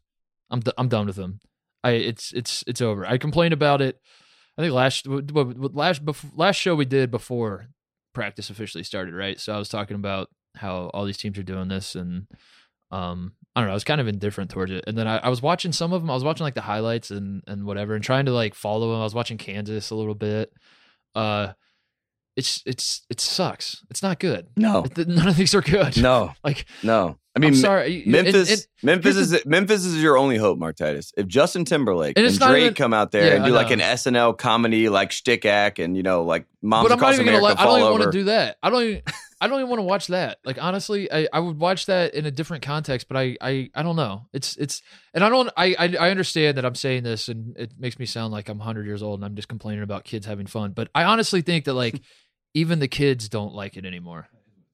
I'm 0.49 0.59
d- 0.59 0.71
I'm 0.77 0.89
done 0.89 1.07
with 1.07 1.15
them. 1.15 1.39
I 1.83 1.91
it's 1.91 2.33
it's 2.33 2.63
it's 2.67 2.81
over. 2.81 3.05
I 3.05 3.17
complained 3.17 3.53
about 3.53 3.81
it. 3.81 3.97
I 4.57 4.61
think 4.61 4.73
last 4.73 5.07
last 5.07 6.01
last 6.35 6.57
show 6.57 6.75
we 6.75 6.85
did 6.85 7.09
before 7.11 7.67
practice 8.13 8.49
officially 8.49 8.83
started, 8.83 9.13
right? 9.13 9.39
So 9.39 9.53
I 9.53 9.57
was 9.57 9.69
talking 9.69 9.95
about 9.95 10.29
how 10.57 10.91
all 10.93 11.05
these 11.05 11.17
teams 11.17 11.37
are 11.39 11.43
doing 11.43 11.69
this, 11.69 11.95
and 11.95 12.27
um, 12.91 13.33
I 13.55 13.61
don't 13.61 13.67
know. 13.67 13.71
I 13.71 13.75
was 13.75 13.83
kind 13.83 13.99
of 14.01 14.07
indifferent 14.07 14.49
towards 14.51 14.71
it, 14.71 14.83
and 14.87 14.97
then 14.97 15.07
I, 15.07 15.17
I 15.17 15.29
was 15.29 15.41
watching 15.41 15.71
some 15.71 15.93
of 15.93 16.01
them. 16.01 16.09
I 16.09 16.13
was 16.13 16.23
watching 16.23 16.43
like 16.43 16.55
the 16.55 16.61
highlights 16.61 17.11
and 17.11 17.41
and 17.47 17.65
whatever, 17.65 17.95
and 17.95 18.03
trying 18.03 18.25
to 18.25 18.31
like 18.31 18.55
follow 18.55 18.91
them. 18.91 18.99
I 19.01 19.03
was 19.03 19.15
watching 19.15 19.37
Kansas 19.37 19.89
a 19.91 19.95
little 19.95 20.15
bit. 20.15 20.53
Uh, 21.15 21.53
it's 22.37 22.63
it's 22.65 23.05
it 23.09 23.19
sucks. 23.19 23.83
It's 23.89 24.01
not 24.01 24.19
good. 24.19 24.47
No, 24.55 24.85
It- 24.97 25.07
none 25.07 25.27
of 25.27 25.35
these 25.35 25.53
are 25.53 25.61
good. 25.61 26.01
no, 26.01 26.33
like 26.43 26.65
no. 26.83 27.17
I 27.35 27.39
mean, 27.39 27.49
am 27.51 27.55
sorry. 27.55 28.03
Memphis, 28.05 28.51
and- 28.51 28.67
Memphis 28.83 29.15
is 29.15 29.45
Memphis 29.45 29.85
is 29.85 30.01
your 30.03 30.17
only 30.17 30.35
hope, 30.37 30.57
Mark 30.59 30.75
Titus. 30.75 31.13
If 31.15 31.27
Justin 31.27 31.63
Timberlake 31.63 32.17
And 32.17 32.25
and, 32.27 32.37
Drake 32.39 32.61
even- 32.63 32.73
come 32.73 32.93
out 32.93 33.11
there 33.11 33.27
Yeah, 33.27 33.35
and 33.35 33.45
do 33.45 33.51
like 33.51 33.71
an 33.71 33.79
SNL 33.79 34.37
comedy, 34.37 34.89
like 34.89 35.11
shtick 35.13 35.45
act, 35.45 35.79
and 35.79 35.95
you 35.95 36.03
know, 36.03 36.23
like 36.23 36.45
moms 36.61 36.87
but 36.89 36.93
I'm 36.95 36.99
not 37.01 37.13
even 37.13 37.25
gonna. 37.25 37.37
America 37.37 37.57
Let, 37.57 37.59
I 37.61 37.65
don't 37.65 37.79
even 37.79 37.91
want 37.91 38.03
to 38.03 38.11
do 38.11 38.23
that. 38.25 38.57
I 38.63 38.69
don't 38.69 38.83
even. 38.83 39.01
I 39.41 39.47
don't 39.47 39.57
even 39.57 39.69
want 39.69 39.79
to 39.79 39.85
watch 39.85 40.07
that. 40.07 40.37
Like 40.45 40.61
honestly, 40.61 41.11
I, 41.11 41.27
I 41.33 41.39
would 41.39 41.59
watch 41.59 41.87
that 41.87 42.13
in 42.13 42.27
a 42.27 42.31
different 42.31 42.63
context, 42.63 43.07
but 43.07 43.17
I, 43.17 43.35
I 43.41 43.71
I 43.73 43.81
don't 43.81 43.95
know. 43.95 44.27
It's 44.33 44.55
it's 44.57 44.83
and 45.15 45.23
I 45.23 45.29
don't 45.29 45.49
I, 45.57 45.75
I 45.79 45.95
I 45.99 46.11
understand 46.11 46.57
that 46.57 46.65
I'm 46.65 46.75
saying 46.75 47.01
this 47.01 47.27
and 47.27 47.57
it 47.57 47.73
makes 47.79 47.97
me 47.97 48.05
sound 48.05 48.31
like 48.31 48.49
I'm 48.49 48.59
100 48.59 48.85
years 48.85 49.01
old 49.01 49.19
and 49.19 49.25
I'm 49.25 49.35
just 49.35 49.47
complaining 49.47 49.81
about 49.81 50.03
kids 50.03 50.27
having 50.27 50.45
fun. 50.45 50.73
But 50.73 50.89
I 50.93 51.05
honestly 51.05 51.41
think 51.41 51.65
that 51.65 51.73
like 51.73 51.99
even 52.53 52.77
the 52.77 52.87
kids 52.87 53.27
don't 53.29 53.55
like 53.55 53.77
it 53.77 53.85
anymore. 53.85 54.27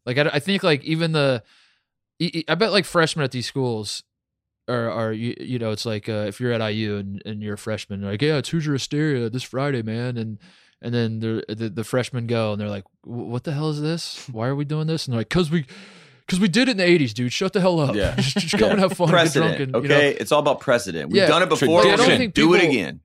Like 0.06 0.18
I, 0.18 0.32
I 0.34 0.40
think 0.40 0.64
like 0.64 0.84
even 0.84 1.14
the 1.14 1.44
I 2.20 2.56
bet 2.56 2.74
like 2.74 2.86
freshmen 2.86 3.24
at 3.24 3.32
these 3.32 3.48
schools 3.48 4.04
are 4.68 4.92
are 4.92 5.14
you, 5.14 5.34
you 5.40 5.60
know 5.60 5.72
it's 5.72 5.86
like 5.86 6.10
uh, 6.10 6.26
if 6.28 6.42
you're 6.42 6.52
at 6.52 6.68
IU 6.68 6.98
and, 6.98 7.22
and 7.26 7.42
you're 7.42 7.54
a 7.54 7.58
freshman 7.58 8.02
like 8.02 8.22
yeah 8.22 8.36
it's 8.36 8.50
Hoosier 8.50 8.74
Hysteria 8.74 9.30
this 9.30 9.44
Friday 9.44 9.82
man 9.82 10.18
and 10.18 10.40
and 10.82 10.94
then 10.94 11.20
the, 11.20 11.70
the 11.74 11.84
freshmen 11.84 12.28
go 12.28 12.52
and 12.52 12.62
they're 12.62 12.70
like 12.70 12.84
what 13.04 13.44
the 13.44 13.52
hell 13.52 13.70
is 13.70 13.82
this 13.82 14.28
why 14.32 14.48
are 14.48 14.56
we 14.56 14.66
doing 14.66 14.88
this 14.88 15.06
and 15.06 15.14
they're 15.14 15.20
like 15.22 15.30
cause 15.30 15.50
we 15.50 15.66
cause 16.28 16.40
we 16.40 16.48
did 16.48 16.68
it 16.68 16.72
in 16.72 16.78
the 16.78 16.84
80s 16.84 17.14
dude 17.14 17.32
shut 17.34 17.54
the 17.54 17.62
hell 17.62 17.80
up 17.80 17.96
Yeah. 17.96 18.16
just, 18.18 18.38
just 18.38 18.58
come 18.58 18.72
and 18.72 18.80
have 18.80 18.94
fun 18.94 19.08
precedent. 19.10 19.60
and 19.62 19.76
okay, 19.76 19.84
you 19.84 19.90
know 19.90 20.18
it's 20.20 20.32
all 20.32 20.40
about 20.40 20.60
precedent. 20.60 21.10
We've 21.10 21.18
Yeah. 21.22 21.28
done 21.28 21.42
it 21.44 21.50
before. 21.50 21.82
Dude, 21.84 21.94
I 21.94 21.96
don't 21.96 22.18
think 22.18 22.34
do 22.34 22.54
it 22.54 22.64
again. 22.64 23.02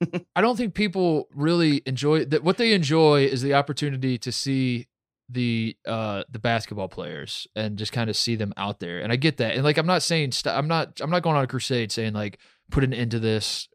I 0.34 0.40
don't 0.40 0.56
think 0.56 0.74
people 0.74 1.28
really 1.34 1.82
enjoy 1.86 2.24
that. 2.26 2.42
What 2.42 2.56
they 2.56 2.72
enjoy 2.72 3.24
is 3.24 3.42
the 3.42 3.54
opportunity 3.54 4.16
to 4.18 4.32
see 4.32 4.86
the 5.28 5.76
uh 5.86 6.24
the 6.28 6.38
basketball 6.40 6.88
players 6.88 7.46
and 7.54 7.76
just 7.78 7.92
kind 7.92 8.10
of 8.10 8.16
see 8.16 8.34
them 8.34 8.52
out 8.56 8.80
there. 8.80 8.98
And 9.00 9.12
I 9.12 9.16
get 9.16 9.36
that. 9.36 9.54
And 9.54 9.62
like 9.62 9.78
I'm 9.78 9.86
not 9.86 10.02
saying 10.02 10.32
st- 10.32 10.54
I'm 10.54 10.66
not 10.68 11.00
I'm 11.00 11.10
not 11.10 11.22
going 11.22 11.36
on 11.36 11.44
a 11.44 11.46
crusade 11.46 11.92
saying 11.92 12.14
like 12.14 12.38
put 12.70 12.82
an 12.82 12.92
end 12.92 13.12
to 13.12 13.20
this. 13.20 13.68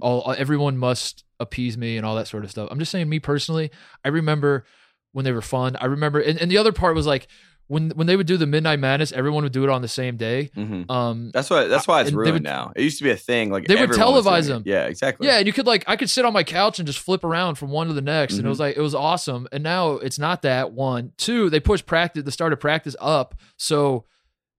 All 0.00 0.34
everyone 0.36 0.76
must 0.78 1.24
appease 1.40 1.76
me 1.76 1.96
and 1.96 2.06
all 2.06 2.14
that 2.16 2.28
sort 2.28 2.44
of 2.44 2.50
stuff. 2.50 2.68
I'm 2.70 2.78
just 2.78 2.90
saying 2.90 3.08
me 3.08 3.18
personally. 3.20 3.70
I 4.04 4.08
remember 4.08 4.64
when 5.12 5.24
they 5.24 5.32
were 5.32 5.42
fun. 5.42 5.76
I 5.80 5.86
remember 5.86 6.20
and, 6.20 6.40
and 6.40 6.50
the 6.50 6.58
other 6.58 6.72
part 6.72 6.94
was 6.94 7.06
like 7.06 7.26
when 7.68 7.90
when 7.90 8.06
they 8.06 8.16
would 8.16 8.28
do 8.28 8.36
the 8.36 8.46
midnight 8.46 8.78
madness, 8.78 9.10
everyone 9.10 9.42
would 9.42 9.50
do 9.52 9.64
it 9.64 9.70
on 9.70 9.82
the 9.82 9.88
same 9.88 10.16
day. 10.16 10.50
hmm 10.54 10.82
Um 10.88 11.30
That's 11.34 11.50
why. 11.50 11.64
That's 11.66 11.88
why 11.88 12.02
it's 12.02 12.12
ruined 12.12 12.34
would- 12.34 12.42
now. 12.44 12.72
It 12.76 12.82
used 12.82 12.98
to 12.98 13.04
be 13.04 13.10
a 13.10 13.16
thing. 13.16 13.50
Like 13.50 13.66
They 13.66 13.74
would 13.74 13.90
televise 13.90 14.46
them. 14.46 14.62
Yeah, 14.64 14.84
exactly. 14.86 15.26
Yeah, 15.26 15.38
and 15.38 15.46
you 15.48 15.52
could 15.52 15.66
like 15.66 15.82
I 15.88 15.96
could 15.96 16.08
sit 16.08 16.24
on 16.24 16.32
my 16.32 16.44
couch 16.44 16.78
and 16.78 16.86
just 16.86 17.00
flip 17.00 17.24
around 17.24 17.56
from 17.56 17.70
one 17.70 17.88
to 17.88 17.92
the 17.92 18.00
next, 18.02 18.34
and 18.34 18.46
it 18.46 18.48
was 18.48 18.60
like 18.60 18.76
it 18.76 18.80
was 18.80 18.94
awesome. 18.94 19.48
And 19.50 19.64
now 19.64 19.92
it's 19.94 20.18
not 20.18 20.42
that. 20.42 20.72
One, 20.72 21.12
two, 21.16 21.50
they 21.50 21.58
pushed 21.58 21.86
practice 21.86 22.22
the 22.22 22.30
start 22.30 22.52
of 22.52 22.60
practice 22.60 22.94
up, 23.00 23.34
so 23.56 24.04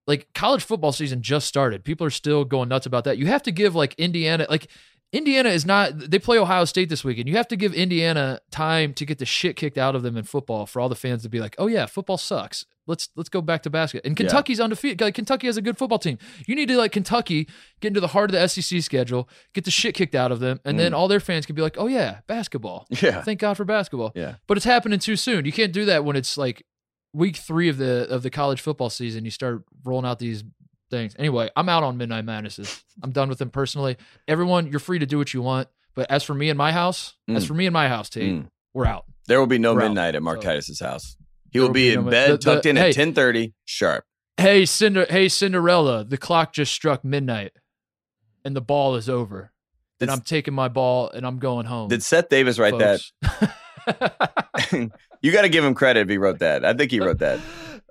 like 0.06 0.28
college 0.34 0.64
football 0.64 0.92
season 0.92 1.22
just 1.22 1.48
started. 1.48 1.84
People 1.86 2.06
are 2.08 2.10
still 2.12 2.44
going 2.46 2.68
nuts 2.70 2.86
about 2.86 3.06
that. 3.06 3.18
You 3.18 3.28
have 3.28 3.44
to 3.44 3.52
give 3.52 3.74
like 3.74 3.94
Indiana 3.98 4.48
like. 4.50 4.68
Indiana 5.14 5.50
is 5.50 5.66
not. 5.66 5.98
They 6.12 6.20
play 6.20 6.38
Ohio 6.38 6.66
State 6.66 6.90
this 6.90 7.04
weekend. 7.04 7.30
You 7.30 7.38
have 7.38 7.48
to 7.48 7.56
give 7.56 7.74
Indiana 7.74 8.40
time 8.52 8.94
to 8.96 9.06
get 9.06 9.20
the 9.20 9.26
shit 9.26 9.56
kicked 9.56 9.78
out 9.78 9.96
of 9.96 10.04
them 10.04 10.18
in 10.18 10.26
football 10.26 10.66
for 10.66 10.82
all 10.82 10.90
the 10.90 10.96
fans 10.96 11.24
to 11.24 11.30
be 11.30 11.40
like, 11.40 11.56
"Oh 11.58 11.68
yeah, 11.68 11.86
football 11.86 12.18
sucks. 12.18 12.66
Let's 12.88 13.08
let's 13.16 13.30
go 13.30 13.42
back 13.42 13.64
to 13.64 13.70
basket." 13.70 14.02
And 14.04 14.12
Yeah. 14.20 14.26
Kentucky's 14.26 14.60
undefeated. 14.60 15.00
Like, 15.00 15.16
Kentucky 15.16 15.48
has 15.48 15.56
a 15.56 15.62
good 15.62 15.78
football 15.78 15.98
team. 16.00 16.18
You 16.46 16.56
need 16.56 16.68
to 16.68 16.78
like 16.78 16.92
Kentucky 16.92 17.48
get 17.80 17.90
into 17.90 18.02
the 18.02 18.08
heart 18.10 18.30
of 18.30 18.34
the 18.34 18.48
SEC 18.50 18.82
schedule, 18.84 19.30
get 19.54 19.64
the 19.64 19.72
shit 19.72 19.96
kicked 19.96 20.14
out 20.14 20.34
of 20.34 20.42
them, 20.42 20.60
and 20.66 20.78
then 20.78 20.92
Mm. 20.92 20.96
all 20.98 21.08
their 21.08 21.22
fans 21.22 21.46
can 21.46 21.56
be 21.56 21.62
like, 21.62 21.78
"Oh 21.78 21.88
yeah, 21.88 22.20
basketball. 22.28 22.86
Yeah. 23.02 23.22
Thank 23.22 23.40
God 23.40 23.54
for 23.56 23.64
basketball." 23.64 24.12
Yeah. 24.14 24.36
But 24.46 24.58
it's 24.58 24.66
happening 24.66 25.00
too 25.00 25.16
soon. 25.16 25.46
You 25.46 25.54
can't 25.54 25.72
do 25.72 25.86
that 25.86 26.04
when 26.04 26.18
it's 26.18 26.38
like 26.38 26.66
week 27.14 27.38
three 27.38 27.70
of 27.70 27.78
the 27.78 28.08
of 28.10 28.24
the 28.24 28.30
college 28.30 28.60
football 28.60 28.90
season. 28.90 29.24
You 29.24 29.32
start 29.32 29.64
rolling 29.86 30.06
out 30.06 30.20
these 30.20 30.44
things. 30.90 31.16
Anyway, 31.20 31.50
I'm 31.56 31.70
out 31.70 31.84
on 31.84 31.98
Midnight 31.98 32.26
Madnesses. 32.26 32.84
I'm 33.04 33.12
done 33.12 33.30
with 33.30 33.38
them 33.40 33.50
personally. 33.50 33.98
Everyone, 34.28 34.68
you're 34.68 34.80
free 34.80 35.00
to 35.00 35.06
do 35.06 35.18
what 35.18 35.34
you 35.34 35.42
want. 35.42 35.68
But 35.96 36.12
as 36.12 36.24
for 36.24 36.34
me 36.34 36.50
and 36.50 36.58
my 36.58 36.72
house, 36.72 37.16
as 37.28 37.44
Mm. 37.44 37.48
for 37.48 37.54
me 37.56 37.66
and 37.66 37.74
my 37.74 37.88
house, 37.88 38.10
Tate, 38.10 38.34
Mm. 38.34 38.48
we're 38.74 38.86
out. 38.86 39.06
There 39.28 39.40
will 39.40 39.48
be 39.48 39.58
no 39.58 39.74
We're 39.74 39.82
out. 39.82 39.88
midnight 39.90 40.16
at 40.16 40.22
Mark 40.24 40.42
So- 40.42 40.50
Titus's 40.50 40.80
house. 40.80 41.18
He 41.52 41.60
will 41.60 41.68
will 41.68 41.74
be 41.74 41.90
be 41.90 41.94
in 41.96 42.06
no- 42.06 42.12
bed, 42.12 42.30
the- 42.30 42.38
the- 42.38 42.54
tucked 42.56 42.66
in 42.66 42.76
hey. 42.76 42.90
at 42.90 42.96
ten 42.96 43.14
thirty 43.14 43.54
sharp. 43.66 44.06
Hey, 44.38 44.66
Cinder, 44.66 45.08
hey 45.10 45.28
Cinderella, 45.30 46.04
the 46.04 46.18
clock 46.18 46.54
just 46.54 46.72
struck 46.72 47.04
midnight, 47.04 47.54
and 48.46 48.56
the 48.56 48.62
ball 48.62 48.96
is 48.96 49.10
over. 49.10 49.52
And 50.00 50.12
I'm 50.12 50.22
taking 50.22 50.54
my 50.54 50.68
ball 50.68 51.10
and 51.10 51.26
I'm 51.26 51.40
going 51.40 51.66
home. 51.66 51.88
Did 51.90 52.04
Seth 52.04 52.30
Davis 52.30 52.60
write 52.60 52.78
that? 52.78 53.02
that? 53.22 54.72
you 55.22 55.32
got 55.32 55.42
to 55.42 55.50
give 55.50 55.64
him 55.66 55.74
credit 55.74 56.02
if 56.02 56.10
he 56.10 56.20
wrote 56.20 56.38
that. 56.40 56.64
I 56.64 56.74
think 56.76 56.92
he 56.92 57.00
wrote 57.00 57.18
that. 57.20 57.40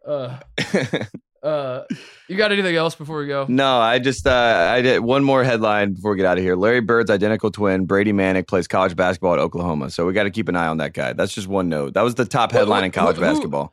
uh, 0.07 0.39
uh, 1.47 1.85
you 2.29 2.37
got 2.37 2.51
anything 2.53 2.75
else 2.77 2.95
before 2.95 3.19
we 3.19 3.27
go? 3.27 3.47
no, 3.49 3.79
I 3.79 3.99
just 3.99 4.27
uh, 4.27 4.71
I 4.73 4.83
did 4.83 5.01
one 5.01 5.23
more 5.25 5.45
headline 5.45 5.95
before 5.95 6.11
we 6.13 6.17
get 6.17 6.27
out 6.27 6.39
of 6.39 6.45
here. 6.45 6.57
Larry 6.57 6.81
Bird's 6.81 7.11
identical 7.11 7.51
twin, 7.51 7.87
Brady 7.87 8.13
Manek, 8.13 8.49
plays 8.49 8.67
college 8.69 8.97
basketball 8.97 9.35
at 9.35 9.39
Oklahoma. 9.39 9.91
So 9.91 10.05
we 10.07 10.13
got 10.13 10.25
to 10.25 10.31
keep 10.31 10.49
an 10.49 10.57
eye 10.57 10.67
on 10.67 10.79
that 10.79 10.93
guy. 10.93 11.13
That's 11.13 11.33
just 11.35 11.47
one 11.49 11.69
note. 11.69 11.95
That 11.95 12.03
was 12.03 12.15
the 12.17 12.25
top 12.25 12.53
headline 12.53 12.79
what- 12.81 12.85
in 12.85 12.91
college 12.93 13.17
who- 13.17 13.23
basketball. 13.23 13.73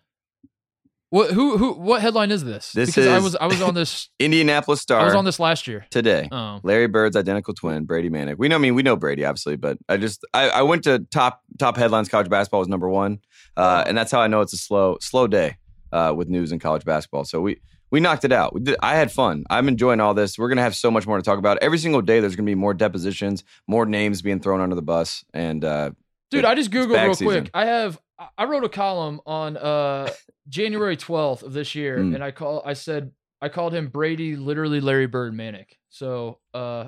What? 1.10 1.30
Who? 1.30 1.58
Who? 1.58 1.74
What 1.74 2.02
headline 2.02 2.32
is 2.32 2.44
this? 2.44 2.72
This 2.72 2.90
because 2.90 3.06
I 3.06 3.18
is- 3.18 3.24
was 3.24 3.36
I 3.36 3.46
was 3.46 3.62
on 3.62 3.76
this 3.76 4.10
Indianapolis 4.20 4.82
Star 4.82 5.00
I 5.00 5.06
was 5.06 5.14
on 5.14 5.26
this 5.26 5.40
last 5.40 5.68
year. 5.68 5.86
today. 5.92 6.28
Oh, 6.32 6.60
Larry 6.64 6.88
Bird's 6.88 7.16
identical 7.16 7.54
twin, 7.54 7.86
Brady 7.86 8.10
Manek. 8.10 8.40
We 8.40 8.48
know, 8.48 8.56
I 8.56 8.58
mean, 8.58 8.74
we 8.74 8.82
know 8.82 8.96
Brady 8.96 9.24
obviously, 9.24 9.56
but 9.56 9.78
I 9.88 9.98
just 9.98 10.26
I, 10.34 10.50
I 10.50 10.62
went 10.64 10.86
to 10.86 11.06
top 11.12 11.42
top 11.60 11.78
headlines. 11.78 12.10
College 12.10 12.30
basketball 12.30 12.62
was 12.62 12.68
number 12.68 12.90
one, 12.90 13.20
uh, 13.56 13.84
and 13.86 13.96
that's 13.96 14.12
how 14.12 14.22
I 14.22 14.28
know 14.28 14.42
it's 14.42 14.54
a 14.54 14.58
slow 14.58 14.98
slow 15.02 15.28
day 15.28 15.58
uh, 15.94 16.14
with 16.14 16.28
news 16.28 16.52
in 16.52 16.60
college 16.60 16.84
basketball. 16.86 17.24
So 17.26 17.40
we 17.42 17.62
we 17.92 18.00
knocked 18.00 18.26
it 18.26 18.32
out. 18.32 18.54
We 18.54 18.62
did, 18.62 18.76
I 18.82 18.96
had 18.96 19.12
fun. 19.12 19.44
I'm 19.50 19.68
enjoying 19.68 20.00
all 20.00 20.14
this. 20.14 20.38
We're 20.40 20.50
gonna 20.50 20.62
have 20.64 20.76
so 20.76 20.90
much 20.92 21.06
more 21.06 21.18
to 21.18 21.24
talk 21.24 21.38
about. 21.40 21.60
Every 21.62 21.78
single 21.78 22.02
day, 22.02 22.20
there's 22.20 22.36
gonna 22.36 22.48
be 22.48 22.56
more 22.56 22.74
depositions, 22.74 23.44
more 23.68 23.86
names 23.86 24.22
being 24.22 24.40
thrown 24.40 24.60
under 24.62 24.76
the 24.76 24.82
bus, 24.82 25.24
and 25.34 25.64
uh, 25.64 25.92
dude, 26.32 26.44
I 26.46 26.56
just 26.56 26.72
googled 26.72 27.02
real 27.02 27.14
season. 27.16 27.44
quick. 27.44 27.52
I 27.54 27.66
have 27.68 28.00
I- 28.38 28.46
wrote 28.46 28.64
a 28.64 28.70
column 28.70 29.22
on 29.26 29.58
uh 29.58 30.10
January 30.50 30.98
12th 30.98 31.44
of 31.44 31.54
this 31.54 31.76
year, 31.76 31.98
Mm. 32.00 32.16
and 32.16 32.24
I 32.24 32.32
call 32.32 32.64
I 32.66 32.74
said 32.74 33.12
I 33.42 33.50
called 33.50 33.74
him 33.74 33.88
Brady, 33.88 34.36
literally 34.36 34.80
Larry 34.82 35.06
Bird 35.08 35.34
Manek. 35.34 35.66
So, 35.90 36.40
uh, 36.54 36.88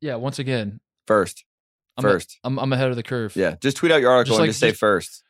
yeah, 0.00 0.14
once 0.14 0.38
again, 0.38 0.80
first, 1.06 1.44
I'm 1.98 2.04
a- 2.04 2.08
first, 2.08 2.38
I'm 2.44 2.58
I'm 2.58 2.72
ahead 2.72 2.88
of 2.90 2.96
the 2.96 3.02
curve. 3.02 3.36
yeah, 3.36 3.56
just 3.60 3.76
tweet 3.76 3.92
out 3.92 4.00
your 4.00 4.10
article 4.10 4.36
Just 4.36 4.38
and 4.38 4.42
like- 4.44 4.50
just 4.50 4.60
say 4.60 4.68
just- 4.70 4.80
first. 4.80 5.22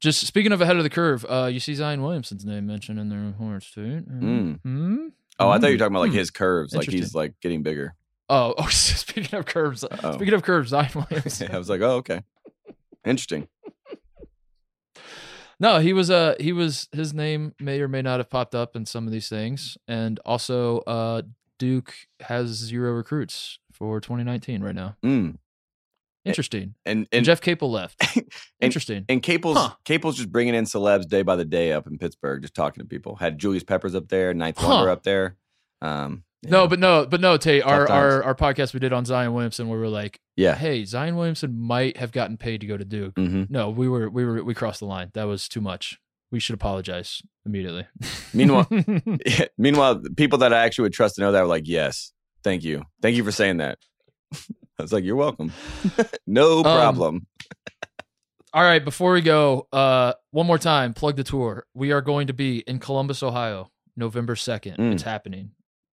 Just 0.00 0.26
speaking 0.26 0.52
of 0.52 0.60
ahead 0.60 0.76
of 0.76 0.82
the 0.82 0.90
curve, 0.90 1.24
uh, 1.28 1.48
you 1.50 1.58
see 1.60 1.74
Zion 1.74 2.02
Williamson's 2.02 2.44
name 2.44 2.66
mentioned 2.66 2.98
in 2.98 3.08
the 3.08 3.16
reports 3.16 3.70
too. 3.72 4.02
Mm. 4.08 4.60
Hmm? 4.62 5.06
Oh, 5.38 5.48
I 5.48 5.58
thought 5.58 5.68
you 5.68 5.72
were 5.72 5.76
Mm. 5.76 5.78
talking 5.78 5.94
about 5.94 6.00
like 6.00 6.10
Hmm. 6.12 6.16
his 6.18 6.30
curves, 6.30 6.74
like 6.74 6.88
he's 6.90 7.14
like 7.14 7.34
getting 7.40 7.62
bigger. 7.62 7.94
Oh, 8.28 8.54
oh, 8.58 8.66
speaking 8.70 9.38
of 9.38 9.46
curves, 9.46 9.84
Oh. 10.02 10.12
speaking 10.12 10.34
of 10.34 10.42
curves, 10.42 10.70
Zion 10.70 10.90
Williamson. 11.10 11.50
I 11.52 11.58
was 11.58 11.68
like, 11.70 11.80
oh, 11.80 11.96
okay, 11.96 12.20
interesting. 13.04 13.48
No, 15.58 15.78
he 15.78 15.92
was 15.94 16.10
uh 16.10 16.34
he 16.38 16.52
was 16.52 16.88
his 16.92 17.14
name 17.14 17.54
may 17.58 17.80
or 17.80 17.88
may 17.88 18.02
not 18.02 18.20
have 18.20 18.28
popped 18.28 18.54
up 18.54 18.76
in 18.76 18.84
some 18.84 19.06
of 19.06 19.12
these 19.12 19.28
things. 19.30 19.78
And 19.88 20.20
also 20.24 20.80
uh 20.80 21.22
Duke 21.58 21.94
has 22.20 22.48
zero 22.48 22.92
recruits 22.92 23.58
for 23.72 23.98
2019 24.00 24.62
right 24.62 24.74
now. 24.74 24.96
Mm. 25.02 25.38
Interesting. 26.28 26.74
And 26.84 26.98
And, 27.00 27.08
and 27.12 27.24
Jeff 27.24 27.40
Capel 27.40 27.70
left. 27.70 28.02
Interesting. 28.60 29.04
And 29.08 29.22
Capel's 29.22 29.56
Huh. 29.56 29.70
Capel's 29.84 30.16
just 30.16 30.30
bringing 30.32 30.54
in 30.54 30.64
celebs 30.64 31.06
day 31.08 31.22
by 31.22 31.36
the 31.36 31.44
day 31.44 31.72
up 31.72 31.86
in 31.86 31.98
Pittsburgh, 31.98 32.42
just 32.42 32.54
talking 32.54 32.82
to 32.82 32.88
people. 32.88 33.16
Had 33.16 33.38
Julius 33.38 33.64
Peppers 33.64 33.94
up 33.94 34.08
there, 34.08 34.34
Ninth 34.34 34.58
Huh. 34.58 34.68
Wonder 34.68 34.90
up 34.90 35.02
there. 35.02 35.36
Um. 35.82 36.24
No, 36.42 36.68
but 36.68 36.78
no, 36.78 37.06
but 37.06 37.20
no, 37.20 37.36
Tate, 37.38 37.64
our, 37.64 37.90
our 37.90 38.22
our 38.22 38.34
podcast 38.34 38.72
we 38.72 38.78
did 38.78 38.92
on 38.92 39.04
Zion 39.04 39.32
Williamson 39.34 39.68
where 39.68 39.80
we 39.80 39.86
are 39.86 39.90
like, 39.90 40.20
yeah. 40.36 40.54
hey, 40.54 40.84
Zion 40.84 41.16
Williamson 41.16 41.58
might 41.58 41.96
have 41.96 42.12
gotten 42.12 42.36
paid 42.36 42.60
to 42.60 42.66
go 42.68 42.76
to 42.76 42.84
Duke. 42.84 43.14
hmm 43.16 43.44
No, 43.48 43.70
we 43.70 43.88
were 43.88 44.08
we 44.08 44.24
were 44.24 44.44
we 44.44 44.54
crossed 44.54 44.78
the 44.80 44.86
line. 44.86 45.10
That 45.14 45.24
was 45.24 45.48
too 45.48 45.60
much. 45.60 45.98
We 46.30 46.38
should 46.38 46.54
apologize 46.54 47.20
immediately. 47.44 47.86
Meanwhile, 48.32 48.68
meanwhile, 49.58 50.00
people 50.16 50.38
that 50.38 50.52
I 50.52 50.64
actually 50.64 50.82
would 50.84 50.92
trust 50.92 51.16
to 51.16 51.22
know 51.22 51.32
that 51.32 51.40
were 51.40 51.46
like, 51.48 51.66
yes, 51.66 52.12
thank 52.44 52.62
you, 52.62 52.82
thank 53.02 53.16
you 53.16 53.24
for 53.24 53.32
saying 53.32 53.56
that. 53.56 53.78
I 54.78 54.82
was 54.82 54.92
like, 54.92 55.04
"You're 55.04 55.16
welcome. 55.16 55.52
no 56.26 56.58
Um, 56.58 56.62
problem." 56.64 57.26
All 58.52 58.62
right, 58.62 58.82
before 58.84 59.12
we 59.12 59.20
go, 59.20 59.68
uh, 59.72 60.14
one 60.30 60.46
more 60.46 60.58
time, 60.58 60.94
plug 60.94 61.16
the 61.16 61.24
tour. 61.24 61.66
We 61.74 61.92
are 61.92 62.00
going 62.00 62.28
to 62.28 62.32
be 62.32 62.58
in 62.60 62.78
Columbus, 62.78 63.22
Ohio, 63.22 63.70
November 63.96 64.34
2nd. 64.34 64.78
Mm. 64.78 64.92
It's 64.94 65.02
happening. 65.02 65.50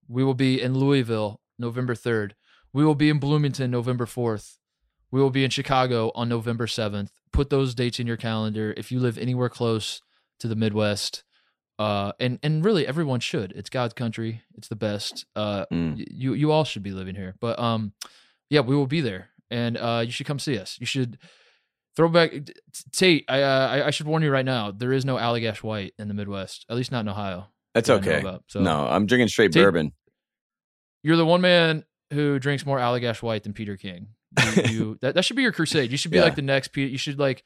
We 0.08 0.24
will 0.24 0.34
be 0.34 0.62
in 0.62 0.74
Louisville, 0.78 1.42
November 1.60 1.94
3rd. 1.94 2.32
We 2.72 2.86
will 2.86 2.96
be 2.96 3.10
in 3.10 3.20
Bloomington, 3.20 3.70
November 3.70 4.06
4th. 4.06 4.58
We 5.12 5.20
will 5.22 5.30
be 5.30 5.44
in 5.44 5.50
Chicago 5.50 6.12
on 6.16 6.30
November 6.30 6.66
7th. 6.66 7.10
Put 7.34 7.50
those 7.50 7.76
dates 7.76 8.00
in 8.00 8.08
your 8.08 8.18
calendar. 8.18 8.74
If 8.78 8.92
you 8.94 9.00
live 9.02 9.18
anywhere 9.18 9.50
close 9.50 10.02
to 10.40 10.48
the 10.48 10.56
Midwest, 10.56 11.24
uh, 11.80 12.14
and, 12.20 12.40
and 12.44 12.64
really 12.64 12.88
everyone 12.88 13.20
should. 13.20 13.52
It's 13.54 13.70
God's 13.70 13.94
country. 13.94 14.42
It's 14.56 14.70
the 14.70 14.76
best. 14.78 15.26
Uh, 15.36 15.66
Mm. 15.72 15.98
y- 15.98 16.06
you, 16.10 16.34
you 16.34 16.52
all 16.52 16.64
should 16.64 16.84
be 16.84 16.92
living 16.92 17.16
here. 17.16 17.36
But 17.42 17.60
um, 17.60 17.92
yeah, 18.50 18.62
we 18.62 18.76
will 18.76 18.88
be 18.88 19.02
there. 19.02 19.30
And 19.52 19.78
uh, 19.78 20.04
you 20.06 20.12
should 20.12 20.26
come 20.26 20.40
see 20.40 20.58
us. 20.58 20.78
You 20.80 20.86
should 20.86 21.18
throw 21.96 22.10
back 22.10 22.32
Tate, 22.92 23.26
I, 23.30 23.42
uh, 23.44 23.84
I 23.86 23.92
should 23.92 24.08
warn 24.08 24.24
you 24.24 24.32
right 24.32 24.46
now. 24.46 24.72
There 24.72 24.92
is 24.94 25.06
no 25.06 25.16
Allagash 25.18 25.62
White 25.62 25.94
in 26.00 26.08
the 26.08 26.14
Midwest, 26.14 26.66
at 26.70 26.76
least 26.76 26.92
not 26.92 27.02
in 27.02 27.10
Ohio. 27.10 27.48
That's 27.74 27.88
that 27.88 28.02
okay. 28.02 28.20
about. 28.20 28.44
So 28.48 28.62
no, 28.62 28.88
I'm 28.88 29.06
drinking 29.06 29.28
straight 29.28 29.52
Take- 29.52 29.64
bourbon. 29.64 29.94
you're 31.04 31.18
the 31.18 31.26
one 31.26 31.42
man 31.42 31.84
who 32.12 32.40
drinks 32.40 32.66
more 32.66 32.78
Allagash 32.80 33.22
White 33.22 33.44
than 33.44 33.54
Peter 33.54 33.78
King. 33.78 34.08
You, 34.56 34.64
you 34.64 34.98
that, 35.02 35.16
that 35.16 35.26
should 35.26 35.36
be 35.36 35.44
your 35.44 35.52
crusade. 35.52 35.92
You 35.92 35.98
should 35.98 36.12
be 36.12 36.18
Yeah. 36.18 36.24
like 36.24 36.36
the 36.36 36.42
next 36.42 36.70
Peter. 36.70 36.90
You 36.90 36.98
should 36.98 37.20
like. 37.20 37.44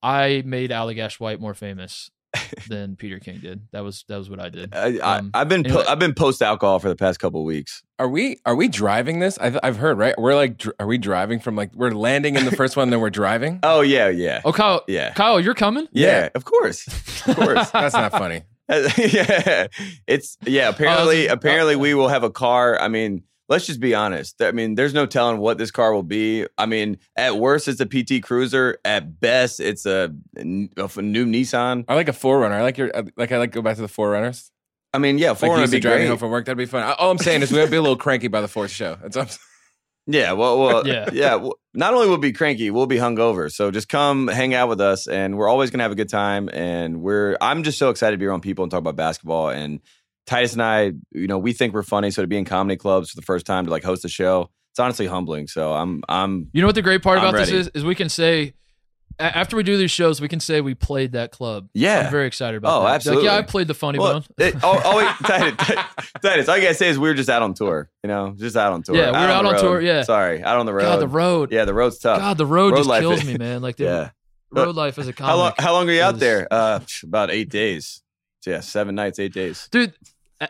I 0.00 0.42
made 0.46 0.70
Allagash 0.70 1.18
White 1.18 1.40
more 1.40 1.54
famous 1.54 2.08
than 2.68 2.96
Peter 2.96 3.18
King 3.18 3.38
did. 3.40 3.60
That 3.72 3.84
was 3.84 4.04
that 4.08 4.16
was 4.18 4.28
what 4.28 4.38
I 4.40 4.48
did. 4.50 4.74
I, 4.74 4.98
I, 4.98 5.18
Um, 5.18 5.30
I've 5.34 5.48
been 5.48 5.64
po- 5.64 5.84
I've 5.88 5.98
been 5.98 6.14
post 6.14 6.42
alcohol 6.42 6.78
for 6.78 6.88
the 6.88 6.96
past 6.96 7.18
couple 7.20 7.40
of 7.40 7.46
weeks. 7.46 7.82
Are 7.98 8.08
we 8.08 8.38
are 8.44 8.54
we 8.54 8.68
driving 8.68 9.18
this? 9.18 9.38
I've, 9.38 9.58
I've 9.62 9.76
heard 9.76 9.98
right. 9.98 10.14
We're 10.18 10.34
like, 10.34 10.58
dr- 10.58 10.74
are 10.78 10.86
we 10.86 10.98
driving 10.98 11.40
from 11.40 11.56
like 11.56 11.74
we're 11.74 11.90
landing 11.92 12.36
in 12.36 12.44
the 12.44 12.54
first 12.54 12.76
one, 12.76 12.90
then 12.90 13.00
we're 13.00 13.10
driving? 13.10 13.60
Oh 13.64 13.80
yeah, 13.80 14.08
yeah, 14.08 14.40
Oh, 14.44 14.52
Kyle, 14.52 14.82
yeah, 14.88 15.12
Kyle, 15.14 15.40
you're 15.40 15.54
coming. 15.54 15.88
yeah. 15.92 16.06
Yeah. 16.06 16.28
Of 16.34 16.44
course, 16.44 16.86
of 17.26 17.36
course. 17.36 17.70
That's 17.72 17.94
not 17.94 18.12
funny. 18.12 18.42
yeah, 18.68 19.66
it's 20.06 20.36
yeah. 20.46 20.68
Apparently, 20.68 21.24
just- 21.24 21.34
apparently, 21.34 21.74
oh. 21.74 21.78
we 21.78 21.94
will 21.94 22.08
have 22.08 22.22
a 22.24 22.30
car. 22.30 22.78
I 22.80 22.88
mean, 22.88 23.22
let's 23.48 23.66
just 23.66 23.80
be 23.80 23.94
honest. 23.94 24.40
I 24.42 24.52
mean, 24.52 24.74
there's 24.74 24.94
no 24.94 25.06
telling 25.06 25.38
what 25.38 25.58
this 25.58 25.70
car 25.70 25.92
will 25.92 26.02
be. 26.02 26.46
I 26.56 26.66
mean, 26.66 26.98
at 27.16 27.36
worst, 27.38 27.68
it's 27.68 27.80
a 27.80 27.86
PT 27.86 28.22
Cruiser. 28.22 28.78
At 28.84 29.20
best, 29.20 29.60
it's 29.60 29.86
a, 29.86 30.14
a 30.36 30.44
new 30.44 30.78
Nissan. 31.26 31.84
I 31.88 31.94
like 31.94 32.08
a 32.08 32.12
4Runner. 32.12 32.52
I 32.52 32.62
like 32.62 32.78
your 32.78 32.90
like. 33.16 33.32
I 33.32 33.38
like 33.38 33.52
go 33.52 33.62
back 33.62 33.76
to 33.76 33.82
the 33.82 33.88
4Runners. 33.88 34.50
I 34.94 34.98
mean, 34.98 35.18
yeah, 35.18 35.30
Like 35.30 35.38
foreign 35.40 35.56
you 35.56 35.60
would 35.62 35.70
be 35.70 35.80
driving 35.80 35.98
great. 36.00 36.08
home 36.08 36.18
from 36.18 36.30
work. 36.30 36.46
That'd 36.46 36.56
be 36.56 36.64
fun. 36.64 36.82
All 36.98 37.10
I'm 37.10 37.18
saying 37.18 37.42
is 37.42 37.52
we'll 37.52 37.68
be 37.68 37.76
a 37.76 37.82
little 37.82 37.96
cranky 37.96 38.28
by 38.28 38.40
the 38.40 38.48
fourth 38.48 38.70
show. 38.70 38.96
That's 39.02 39.16
all 39.16 39.24
I'm 39.24 39.28
saying. 39.28 39.38
Yeah, 40.10 40.32
well, 40.32 40.58
well, 40.58 40.86
Yeah. 40.88 41.10
yeah, 41.12 41.34
well, 41.34 41.58
not 41.74 41.92
only 41.92 42.06
will 42.08 42.16
we 42.16 42.28
be 42.28 42.32
cranky, 42.32 42.70
we'll 42.70 42.86
be 42.86 42.96
hungover. 42.96 43.52
So 43.52 43.70
just 43.70 43.90
come 43.90 44.26
hang 44.28 44.54
out 44.54 44.70
with 44.70 44.80
us, 44.80 45.06
and 45.06 45.36
we're 45.36 45.48
always 45.48 45.70
gonna 45.70 45.82
have 45.82 45.92
a 45.92 45.96
good 45.96 46.08
time. 46.08 46.48
And 46.50 47.02
we're, 47.02 47.36
I'm 47.42 47.62
just 47.62 47.78
so 47.78 47.90
excited 47.90 48.12
to 48.12 48.18
be 48.18 48.24
around 48.24 48.40
people 48.40 48.62
and 48.64 48.70
talk 48.70 48.78
about 48.78 48.96
basketball. 48.96 49.50
And 49.50 49.80
Titus 50.28 50.52
and 50.52 50.62
I, 50.62 50.92
you 51.12 51.26
know, 51.26 51.38
we 51.38 51.54
think 51.54 51.72
we're 51.72 51.82
funny. 51.82 52.10
So 52.10 52.20
to 52.22 52.28
be 52.28 52.36
in 52.36 52.44
comedy 52.44 52.76
clubs 52.76 53.10
for 53.10 53.16
the 53.16 53.22
first 53.22 53.46
time 53.46 53.64
to 53.64 53.70
like 53.70 53.82
host 53.82 54.04
a 54.04 54.08
show, 54.08 54.50
it's 54.72 54.78
honestly 54.78 55.06
humbling. 55.06 55.48
So 55.48 55.72
I'm, 55.72 56.02
I'm, 56.06 56.50
You 56.52 56.60
know 56.60 56.68
what 56.68 56.74
the 56.74 56.82
great 56.82 57.02
part 57.02 57.18
I'm 57.18 57.28
about 57.28 57.38
this 57.38 57.50
is? 57.50 57.68
Is 57.68 57.82
we 57.82 57.94
can 57.94 58.10
say 58.10 58.52
after 59.18 59.56
we 59.56 59.62
do 59.62 59.78
these 59.78 59.90
shows, 59.90 60.20
we 60.20 60.28
can 60.28 60.38
say 60.38 60.60
we 60.60 60.74
played 60.74 61.12
that 61.12 61.32
club. 61.32 61.70
Yeah. 61.72 62.00
I'm 62.04 62.10
very 62.10 62.26
excited 62.26 62.58
about 62.58 62.68
Oh, 62.76 62.80
that. 62.80 62.84
Like, 62.84 62.94
absolutely. 62.96 63.24
yeah, 63.24 63.36
I 63.36 63.42
played 63.42 63.68
the 63.68 63.74
funny 63.74 63.98
well, 63.98 64.20
bone. 64.20 64.24
it, 64.38 64.54
oh, 64.62 64.80
oh, 64.84 64.96
wait, 64.98 65.08
Titus, 65.22 65.84
Titus, 66.22 66.48
all 66.48 66.56
you 66.58 66.62
gotta 66.62 66.74
say 66.74 66.90
is 66.90 66.98
we 66.98 67.08
were 67.08 67.14
just 67.14 67.30
out 67.30 67.40
on 67.40 67.54
tour. 67.54 67.90
You 68.04 68.08
know, 68.08 68.34
just 68.36 68.54
out 68.54 68.74
on 68.74 68.82
tour. 68.82 68.96
Yeah, 68.96 69.06
we 69.06 69.12
were 69.12 69.32
out 69.32 69.42
the 69.42 69.48
on 69.48 69.54
road. 69.54 69.60
tour, 69.62 69.80
yeah. 69.80 70.02
sorry, 70.02 70.42
out 70.42 70.58
on 70.58 70.66
the 70.66 70.74
road. 70.74 70.82
God, 70.82 71.00
the 71.00 71.08
road. 71.08 71.52
Yeah, 71.52 71.64
the 71.64 71.74
road's 71.74 71.98
tough. 71.98 72.18
God, 72.20 72.36
the 72.38 72.46
road, 72.46 72.74
Road 72.74 72.84
just 72.84 73.00
kills 73.00 73.20
is- 73.20 73.26
me, 73.26 73.38
man. 73.38 73.62
Like 73.62 73.76
the 73.78 73.84
yeah. 73.84 74.10
road 74.50 74.76
life 74.76 74.98
as 74.98 75.08
a 75.08 75.12
comic. 75.14 75.30
How 75.30 75.36
long? 75.38 75.52
How 75.58 75.72
long 75.72 75.86
were 75.86 75.92
you 75.92 76.02
out 76.02 76.18
there? 76.18 76.46
Uh, 76.50 76.80
about 77.02 77.30
eight 77.30 77.48
days. 77.48 78.02
So 78.40 78.50
yeah, 78.52 78.60
seven 78.60 78.94
nights, 78.94 79.18
eight 79.18 79.32
days. 79.32 79.68
dude 79.72 79.94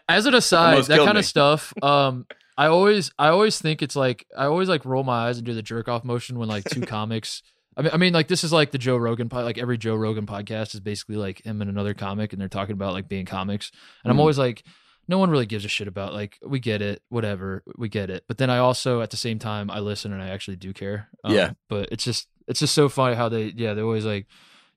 as 0.08 0.26
an 0.26 0.34
aside 0.34 0.84
that 0.84 0.98
kind 0.98 1.14
me. 1.14 1.20
of 1.20 1.24
stuff 1.34 1.72
um 1.82 2.26
i 2.56 2.66
always 2.66 3.10
i 3.18 3.28
always 3.28 3.58
think 3.60 3.82
it's 3.82 3.96
like 3.96 4.26
i 4.36 4.44
always 4.46 4.68
like 4.68 4.84
roll 4.84 5.02
my 5.04 5.28
eyes 5.28 5.38
and 5.38 5.46
do 5.46 5.54
the 5.54 5.62
jerk 5.62 5.88
off 5.88 6.04
motion 6.04 6.38
when 6.38 6.48
like 6.48 6.64
two 6.64 6.80
comics 6.96 7.42
I 7.76 7.82
mean, 7.82 7.90
I 7.92 7.96
mean, 7.96 8.12
like 8.12 8.26
this 8.26 8.42
is 8.42 8.52
like 8.52 8.72
the 8.72 8.78
Joe 8.78 8.96
Rogan 8.96 9.28
pod. 9.28 9.44
Like 9.44 9.56
every 9.56 9.78
Joe 9.78 9.94
Rogan 9.94 10.26
podcast 10.26 10.74
is 10.74 10.80
basically 10.80 11.14
like 11.14 11.44
him 11.46 11.60
and 11.60 11.70
another 11.70 11.94
comic, 11.94 12.32
and 12.32 12.40
they're 12.42 12.48
talking 12.48 12.72
about 12.72 12.92
like 12.92 13.06
being 13.08 13.24
comics. 13.24 13.70
And 14.02 14.10
I'm 14.10 14.16
Mhm. 14.16 14.20
always 14.20 14.36
like, 14.36 14.64
no 15.06 15.18
one 15.18 15.30
really 15.30 15.46
gives 15.46 15.64
a 15.64 15.68
shit 15.68 15.86
about 15.86 16.12
like 16.12 16.40
we 16.44 16.58
get 16.58 16.82
it, 16.82 17.02
whatever, 17.08 17.62
we 17.76 17.88
get 17.88 18.10
it. 18.10 18.24
But 18.26 18.38
then 18.38 18.50
I 18.50 18.58
also 18.58 19.00
at 19.00 19.10
the 19.10 19.16
same 19.16 19.38
time 19.38 19.70
I 19.70 19.78
listen 19.78 20.12
and 20.12 20.20
I 20.20 20.30
actually 20.30 20.56
do 20.56 20.72
care. 20.72 21.06
Um, 21.22 21.32
Yeah. 21.32 21.52
But 21.68 21.90
it's 21.92 22.02
just 22.02 22.26
it's 22.48 22.58
just 22.58 22.74
so 22.74 22.88
funny 22.88 23.14
how 23.14 23.28
they 23.28 23.52
yeah 23.54 23.74
they 23.74 23.82
always 23.82 24.04
like 24.04 24.26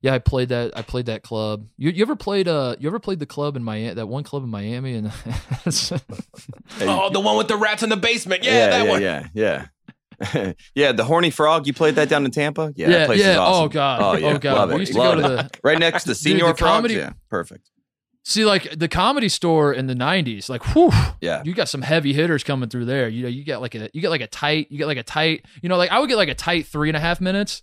yeah 0.02 0.14
I 0.14 0.20
played 0.20 0.50
that 0.50 0.78
I 0.78 0.82
played 0.82 1.06
that 1.08 1.24
club. 1.24 1.66
You 1.78 1.92
you 1.92 2.02
ever 2.04 2.16
played 2.16 2.48
uh 2.48 2.76
you 2.80 2.88
ever 2.90 3.00
played 3.00 3.20
the 3.20 3.26
club 3.26 3.56
in 3.56 3.64
Miami 3.64 3.94
that 3.94 4.08
one 4.08 4.24
club 4.24 4.44
in 4.44 4.50
Miami 4.50 4.96
and 4.96 5.08
Oh, 6.82 7.10
the 7.12 7.20
one 7.20 7.38
with 7.38 7.48
the 7.48 7.58
rats 7.58 7.84
in 7.84 7.90
the 7.90 7.98
basement. 7.98 8.44
Yeah, 8.44 8.70
that 8.70 8.86
yeah, 8.86 8.90
one. 8.92 9.02
Yeah, 9.02 9.28
yeah, 9.34 10.54
yeah. 10.76 10.92
The 10.92 11.04
horny 11.04 11.30
frog. 11.30 11.68
You 11.68 11.74
played 11.74 11.96
that 11.96 12.10
down 12.10 12.26
in 12.26 12.32
Tampa. 12.32 12.74
Yeah, 12.76 12.88
that 12.90 13.00
yeah 13.00 13.06
place 13.06 13.20
yeah 13.20 13.32
is 13.32 13.38
awesome. 13.38 13.64
oh 13.66 13.68
god 13.70 14.02
Oh, 14.02 14.14
yeah. 14.18 14.38
god 14.38 14.56
Love 14.56 14.70
we 14.70 14.76
it. 14.76 14.80
used 14.82 14.94
to 14.94 14.98
Love 15.00 15.22
go 15.22 15.28
to 15.28 15.34
it. 15.40 15.52
the 15.54 15.60
right 15.64 15.80
next 15.80 16.04
to 16.04 16.10
Dude, 16.10 16.18
Senior 16.18 16.48
the 16.48 16.56
Frogs. 16.56 16.60
comedy- 16.62 16.94
Yeah, 16.96 17.14
perfect. 17.30 17.70
see 18.24 18.46
like 18.46 18.78
the 18.78 18.88
comedy 18.88 19.30
store 19.30 19.74
in 19.74 19.88
the 19.88 19.96
90s 19.96 20.50
like 20.50 20.64
whew 20.76 20.92
Yeah, 21.22 21.42
you 21.46 21.54
got 21.54 21.70
some 21.70 21.82
heavy 21.82 22.14
hitters 22.14 22.44
coming 22.44 22.70
through 22.70 22.86
there. 22.86 23.08
You 23.10 23.24
know, 23.24 23.30
you 23.30 23.44
get 23.44 23.62
like 23.62 23.76
a 23.76 23.90
you 23.94 24.02
get 24.02 24.10
like 24.10 24.22
a 24.22 24.28
tight, 24.28 24.68
you 24.72 24.78
get 24.78 24.88
like 24.88 24.98
a 24.98 25.04
tight, 25.04 25.46
you 25.62 25.70
know, 25.70 25.78
like 25.78 25.92
I 25.92 26.00
would 26.00 26.10
get 26.10 26.18
like 26.18 26.30
a 26.30 26.36
tight 26.36 26.66
three 26.68 26.90
and 26.90 26.98
a 26.98 27.00
half 27.00 27.20
minutes, 27.22 27.62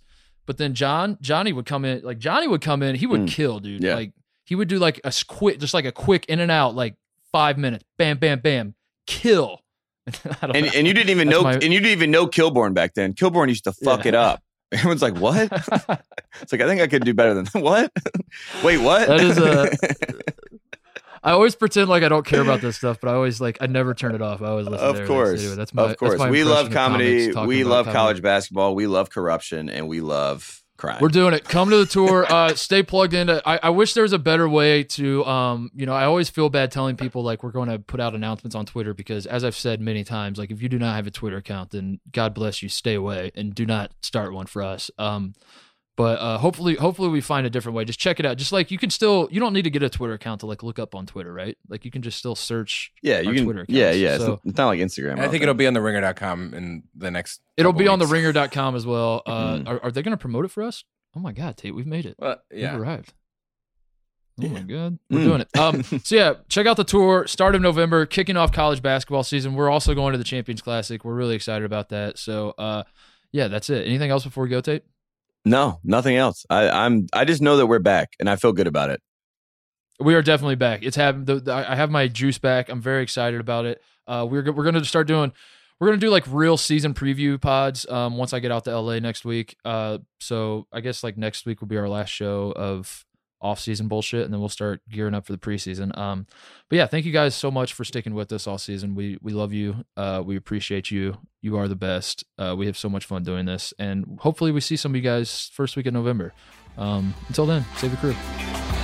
but 0.49 0.57
then 0.57 0.73
John 0.73 1.15
Johnny 1.21 1.53
would 1.53 1.67
come 1.67 1.85
in, 1.85 2.01
like 2.01 2.17
Johnny 2.17 2.47
would 2.47 2.61
come 2.61 2.81
in, 2.81 2.95
he 2.95 3.05
would 3.05 3.21
Mm. 3.21 3.27
kill, 3.27 3.59
dude. 3.59 3.83
Yeah. 3.83 3.93
Like 3.93 4.13
he 4.45 4.55
would 4.55 4.67
do 4.67 4.79
like 4.79 4.99
a 5.03 5.13
quick, 5.27 5.59
just 5.59 5.75
like 5.75 5.85
a 5.85 5.91
quick 5.91 6.25
in 6.25 6.39
and 6.39 6.49
out, 6.49 6.73
like 6.73 6.95
five 7.31 7.55
minutes, 7.59 7.83
bam, 7.99 8.17
bam, 8.17 8.39
bam, 8.39 8.73
kill. 9.05 9.61
And 10.41 10.55
and 10.55 10.87
you 10.87 10.93
didn't 10.95 11.11
even 11.11 11.27
That's 11.29 11.37
know, 11.39 11.43
my- 11.43 11.53
and 11.53 11.71
you 11.71 11.79
didn't 11.79 11.91
even 11.91 12.09
know 12.09 12.25
Kilborn 12.25 12.73
back 12.73 12.95
then. 12.95 13.13
Kilborn 13.13 13.49
used 13.49 13.65
to 13.65 13.73
fuck 13.73 14.05
Yeah. 14.05 14.09
it 14.09 14.15
up. 14.15 14.41
Everyone's 14.71 15.03
like, 15.03 15.17
"What?" 15.17 15.49
it's 16.41 16.51
like 16.51 16.61
I 16.61 16.67
think 16.67 16.81
I 16.81 16.87
could 16.87 17.05
do 17.05 17.13
better 17.13 17.35
than 17.35 17.45
what? 17.61 17.91
Wait, 18.63 18.79
what? 18.79 19.07
That 19.07 19.21
is 19.21 19.37
a- 19.37 19.69
I 21.23 21.31
always 21.31 21.55
pretend 21.55 21.89
like 21.89 22.03
I 22.03 22.09
don't 22.09 22.25
care 22.25 22.41
about 22.41 22.61
this 22.61 22.77
stuff, 22.77 22.99
but 23.01 23.09
I 23.09 23.13
always 23.13 23.41
like 23.41 23.57
I 23.61 23.67
never 23.67 23.93
turn 23.93 24.15
it 24.15 24.21
off. 24.21 24.41
I 24.41 24.47
always 24.47 24.67
listen. 24.67 24.87
of 24.87 24.95
everything. 24.95 25.15
course, 25.15 25.39
Anyway, 25.39 25.55
that's 25.55 25.73
my 25.73 25.91
of 25.91 25.97
course. 25.97 26.19
my 26.19 26.29
We 26.29 26.43
love 26.43 26.67
impression 26.67 26.91
of 26.91 26.91
comics 26.91 27.33
comedy. 27.33 27.47
We 27.47 27.63
love 27.63 27.85
comedy. 27.85 27.97
college 27.97 28.21
basketball. 28.21 28.75
We 28.75 28.87
love 28.87 29.09
corruption, 29.09 29.69
and 29.69 29.87
we 29.87 30.01
love 30.01 30.63
crime. 30.77 30.99
We're 31.01 31.09
doing 31.09 31.33
it. 31.33 31.43
Come 31.43 31.69
to 31.69 31.77
the 31.77 31.85
tour. 31.85 32.25
Uh, 32.31 32.55
stay 32.55 32.81
plugged 32.81 33.13
in. 33.13 33.29
I, 33.29 33.59
I 33.63 33.69
wish 33.69 33.93
there 33.93 34.03
was 34.03 34.13
a 34.13 34.19
better 34.19 34.47
way 34.47 34.83
to. 34.85 35.25
Um, 35.25 35.69
you 35.75 35.85
know, 35.85 35.93
I 35.93 36.05
always 36.05 36.29
feel 36.29 36.49
bad 36.49 36.71
telling 36.71 36.95
people 36.95 37.21
like 37.21 37.43
we're 37.43 37.51
going 37.51 37.69
to 37.69 37.79
put 37.79 37.99
out 37.99 38.15
announcements 38.15 38.55
on 38.55 38.65
Twitter 38.65 38.93
because, 38.93 39.25
as 39.25 39.43
I've 39.43 39.55
said 39.55 39.81
many 39.81 40.03
times, 40.03 40.39
like 40.39 40.51
if 40.51 40.61
you 40.61 40.69
do 40.69 40.79
not 40.79 40.95
have 40.95 41.05
a 41.05 41.11
Twitter 41.11 41.37
account, 41.37 41.71
then 41.71 41.99
God 42.11 42.33
bless 42.33 42.63
you. 42.63 42.69
Stay 42.69 42.95
away 42.95 43.31
and 43.35 43.53
do 43.53 43.65
not 43.65 43.91
start 44.01 44.33
one 44.33 44.45
for 44.45 44.63
us. 44.63 44.89
Um, 44.97 45.33
but 45.99 46.17
uh, 46.19 46.37
hopefully, 46.37 46.75
hopefully 46.75 47.09
we 47.09 47.19
find 47.19 47.45
a 47.45 47.49
different 47.49 47.75
way. 47.75 47.83
Just 47.83 47.99
check 47.99 48.21
it 48.21 48.25
out. 48.25 48.37
Just 48.37 48.53
like 48.53 48.71
you 48.71 48.77
can 48.77 48.89
still, 48.89 49.27
you 49.31 49.41
don't 49.41 49.51
need 49.51 49.63
to 49.63 49.69
get 49.69 49.83
a 49.83 49.89
Twitter 49.89 50.13
account 50.13 50.39
to 50.39 50.45
like 50.45 50.63
look 50.63 50.79
up 50.79 50.95
on 50.95 51.05
Twitter, 51.05 51.33
right? 51.33 51.57
Like 51.67 51.83
you 51.83 51.91
can 51.91 52.01
just 52.01 52.17
still 52.17 52.35
search. 52.35 52.93
yeah, 53.03 53.19
you 53.19 53.33
can. 53.33 53.43
Twitter 53.43 53.65
yeah, 53.67 53.87
accounts. 53.87 53.99
yeah. 53.99 54.17
So- 54.17 54.33
it's, 54.35 54.45
it's 54.45 54.57
not 54.57 54.67
like 54.67 54.79
Instagram. 54.79 55.19
I 55.19 55.27
think 55.27 55.43
it'll 55.43 55.55
be 55.55 55.67
on 55.67 55.73
the 55.73 55.81
ringer.com 55.81 56.53
in 56.53 56.83
the 56.95 57.11
next. 57.11 57.41
It'll 57.57 57.73
couple 57.73 57.79
be 57.83 57.87
on 57.89 57.99
the 57.99 58.05
weeks. 58.05 58.13
ringer.com 58.13 58.75
as 58.77 58.85
well. 58.85 59.21
Uh, 59.25 59.57
Mhm. 59.57 59.67
are, 59.67 59.83
are 59.83 59.91
they 59.91 60.01
going 60.01 60.13
to 60.13 60.17
promote 60.17 60.45
it 60.45 60.51
for 60.51 60.63
us? 60.63 60.85
Oh 61.15 61.19
my 61.19 61.33
God, 61.33 61.57
Tate, 61.57 61.75
we've 61.75 61.85
made 61.85 62.05
it. 62.05 62.15
Well, 62.17 62.37
We've 62.49 62.61
yeah. 62.61 62.77
arrived. 62.77 63.13
Oh 64.41 64.47
my 64.47 64.61
god, 64.61 64.99
we're 65.09 65.19
Mm. 65.19 65.23
doing 65.25 65.41
it. 65.41 65.57
Um, 65.59 65.83
so 66.03 66.15
yeah, 66.15 66.33
check 66.47 66.65
out 66.65 66.77
the 66.77 66.85
tour. 66.85 67.27
Start 67.27 67.55
of 67.55 67.61
November, 67.61 68.05
kicking 68.05 68.37
off 68.37 68.53
college 68.53 68.81
basketball 68.81 69.23
season. 69.23 69.53
We're 69.53 69.69
also 69.69 69.93
going 69.93 70.13
to 70.13 70.17
the 70.17 70.23
Champions 70.23 70.61
Classic. 70.61 71.03
We're 71.03 71.13
really 71.15 71.35
excited 71.35 71.65
about 71.65 71.89
that. 71.89 72.17
So, 72.17 72.51
uh, 72.57 72.83
yeah, 73.33 73.49
that's 73.49 73.69
it. 73.69 73.85
Anything 73.85 74.11
else 74.11 74.23
before 74.23 74.43
we 74.45 74.49
go, 74.49 74.61
Tate? 74.61 74.83
No, 75.45 75.79
nothing 75.83 76.15
else. 76.15 76.45
I, 76.49 76.69
I'm. 76.69 77.07
I 77.13 77.25
just 77.25 77.41
know 77.41 77.57
that 77.57 77.67
we're 77.67 77.79
back, 77.79 78.09
and 78.19 78.29
I 78.29 78.35
feel 78.35 78.53
good 78.53 78.67
about 78.67 78.89
it. 78.89 79.01
We 79.99 80.15
are 80.15 80.21
definitely 80.21 80.55
back. 80.55 80.83
It's 80.83 80.95
the 80.95 81.65
I 81.69 81.75
have 81.75 81.91
my 81.91 82.07
juice 82.07 82.37
back. 82.37 82.69
I'm 82.69 82.81
very 82.81 83.03
excited 83.03 83.39
about 83.39 83.65
it. 83.65 83.81
Uh, 84.07 84.25
we're 84.29 84.43
we're 84.51 84.63
going 84.63 84.75
to 84.75 84.85
start 84.85 85.07
doing. 85.07 85.31
We're 85.79 85.87
to 85.99 86.05
do 86.05 86.09
like 86.09 86.25
real 86.27 86.57
season 86.57 86.93
preview 86.93 87.39
pods. 87.39 87.89
Um, 87.89 88.17
once 88.17 88.33
I 88.33 88.39
get 88.39 88.51
out 88.51 88.65
to 88.65 88.77
LA 88.77 88.99
next 88.99 89.23
week. 89.23 89.55
Uh, 89.63 89.99
so 90.19 90.67
I 90.73 90.81
guess 90.81 91.03
like 91.03 91.17
next 91.17 91.45
week 91.45 91.61
will 91.61 91.69
be 91.69 91.77
our 91.77 91.87
last 91.87 92.09
show 92.09 92.51
of 92.51 93.05
off 93.41 93.59
season 93.59 93.87
bullshit, 93.87 94.23
and 94.25 94.33
then 94.33 94.39
we'll 94.39 94.49
start 94.49 94.81
gearing 94.89 95.13
up 95.13 95.25
for 95.25 95.31
the 95.31 95.37
preseason. 95.37 95.97
Um, 95.97 96.27
but 96.69 96.75
yeah, 96.77 96.85
thank 96.87 97.05
you 97.05 97.11
guys 97.11 97.35
so 97.35 97.49
much 97.49 97.73
for 97.73 97.83
sticking 97.83 98.13
with 98.13 98.31
us 98.31 98.47
all 98.47 98.57
season. 98.57 98.95
We 98.95 99.17
we 99.21 99.33
love 99.33 99.53
you. 99.53 99.85
Uh, 99.95 100.21
we 100.25 100.35
appreciate 100.35 100.91
you. 100.91 101.17
You 101.41 101.57
are 101.57 101.67
the 101.67 101.75
best. 101.75 102.23
Uh, 102.37 102.55
we 102.57 102.65
have 102.65 102.77
so 102.77 102.89
much 102.89 103.05
fun 103.05 103.23
doing 103.23 103.45
this, 103.45 103.73
and 103.79 104.19
hopefully 104.21 104.51
we 104.51 104.61
see 104.61 104.75
some 104.75 104.91
of 104.91 104.95
you 104.95 105.01
guys 105.01 105.49
first 105.53 105.75
week 105.75 105.85
of 105.85 105.93
November. 105.93 106.33
Um, 106.77 107.13
until 107.27 107.45
then, 107.45 107.65
save 107.77 107.91
the 107.91 107.97
crew. 107.97 108.78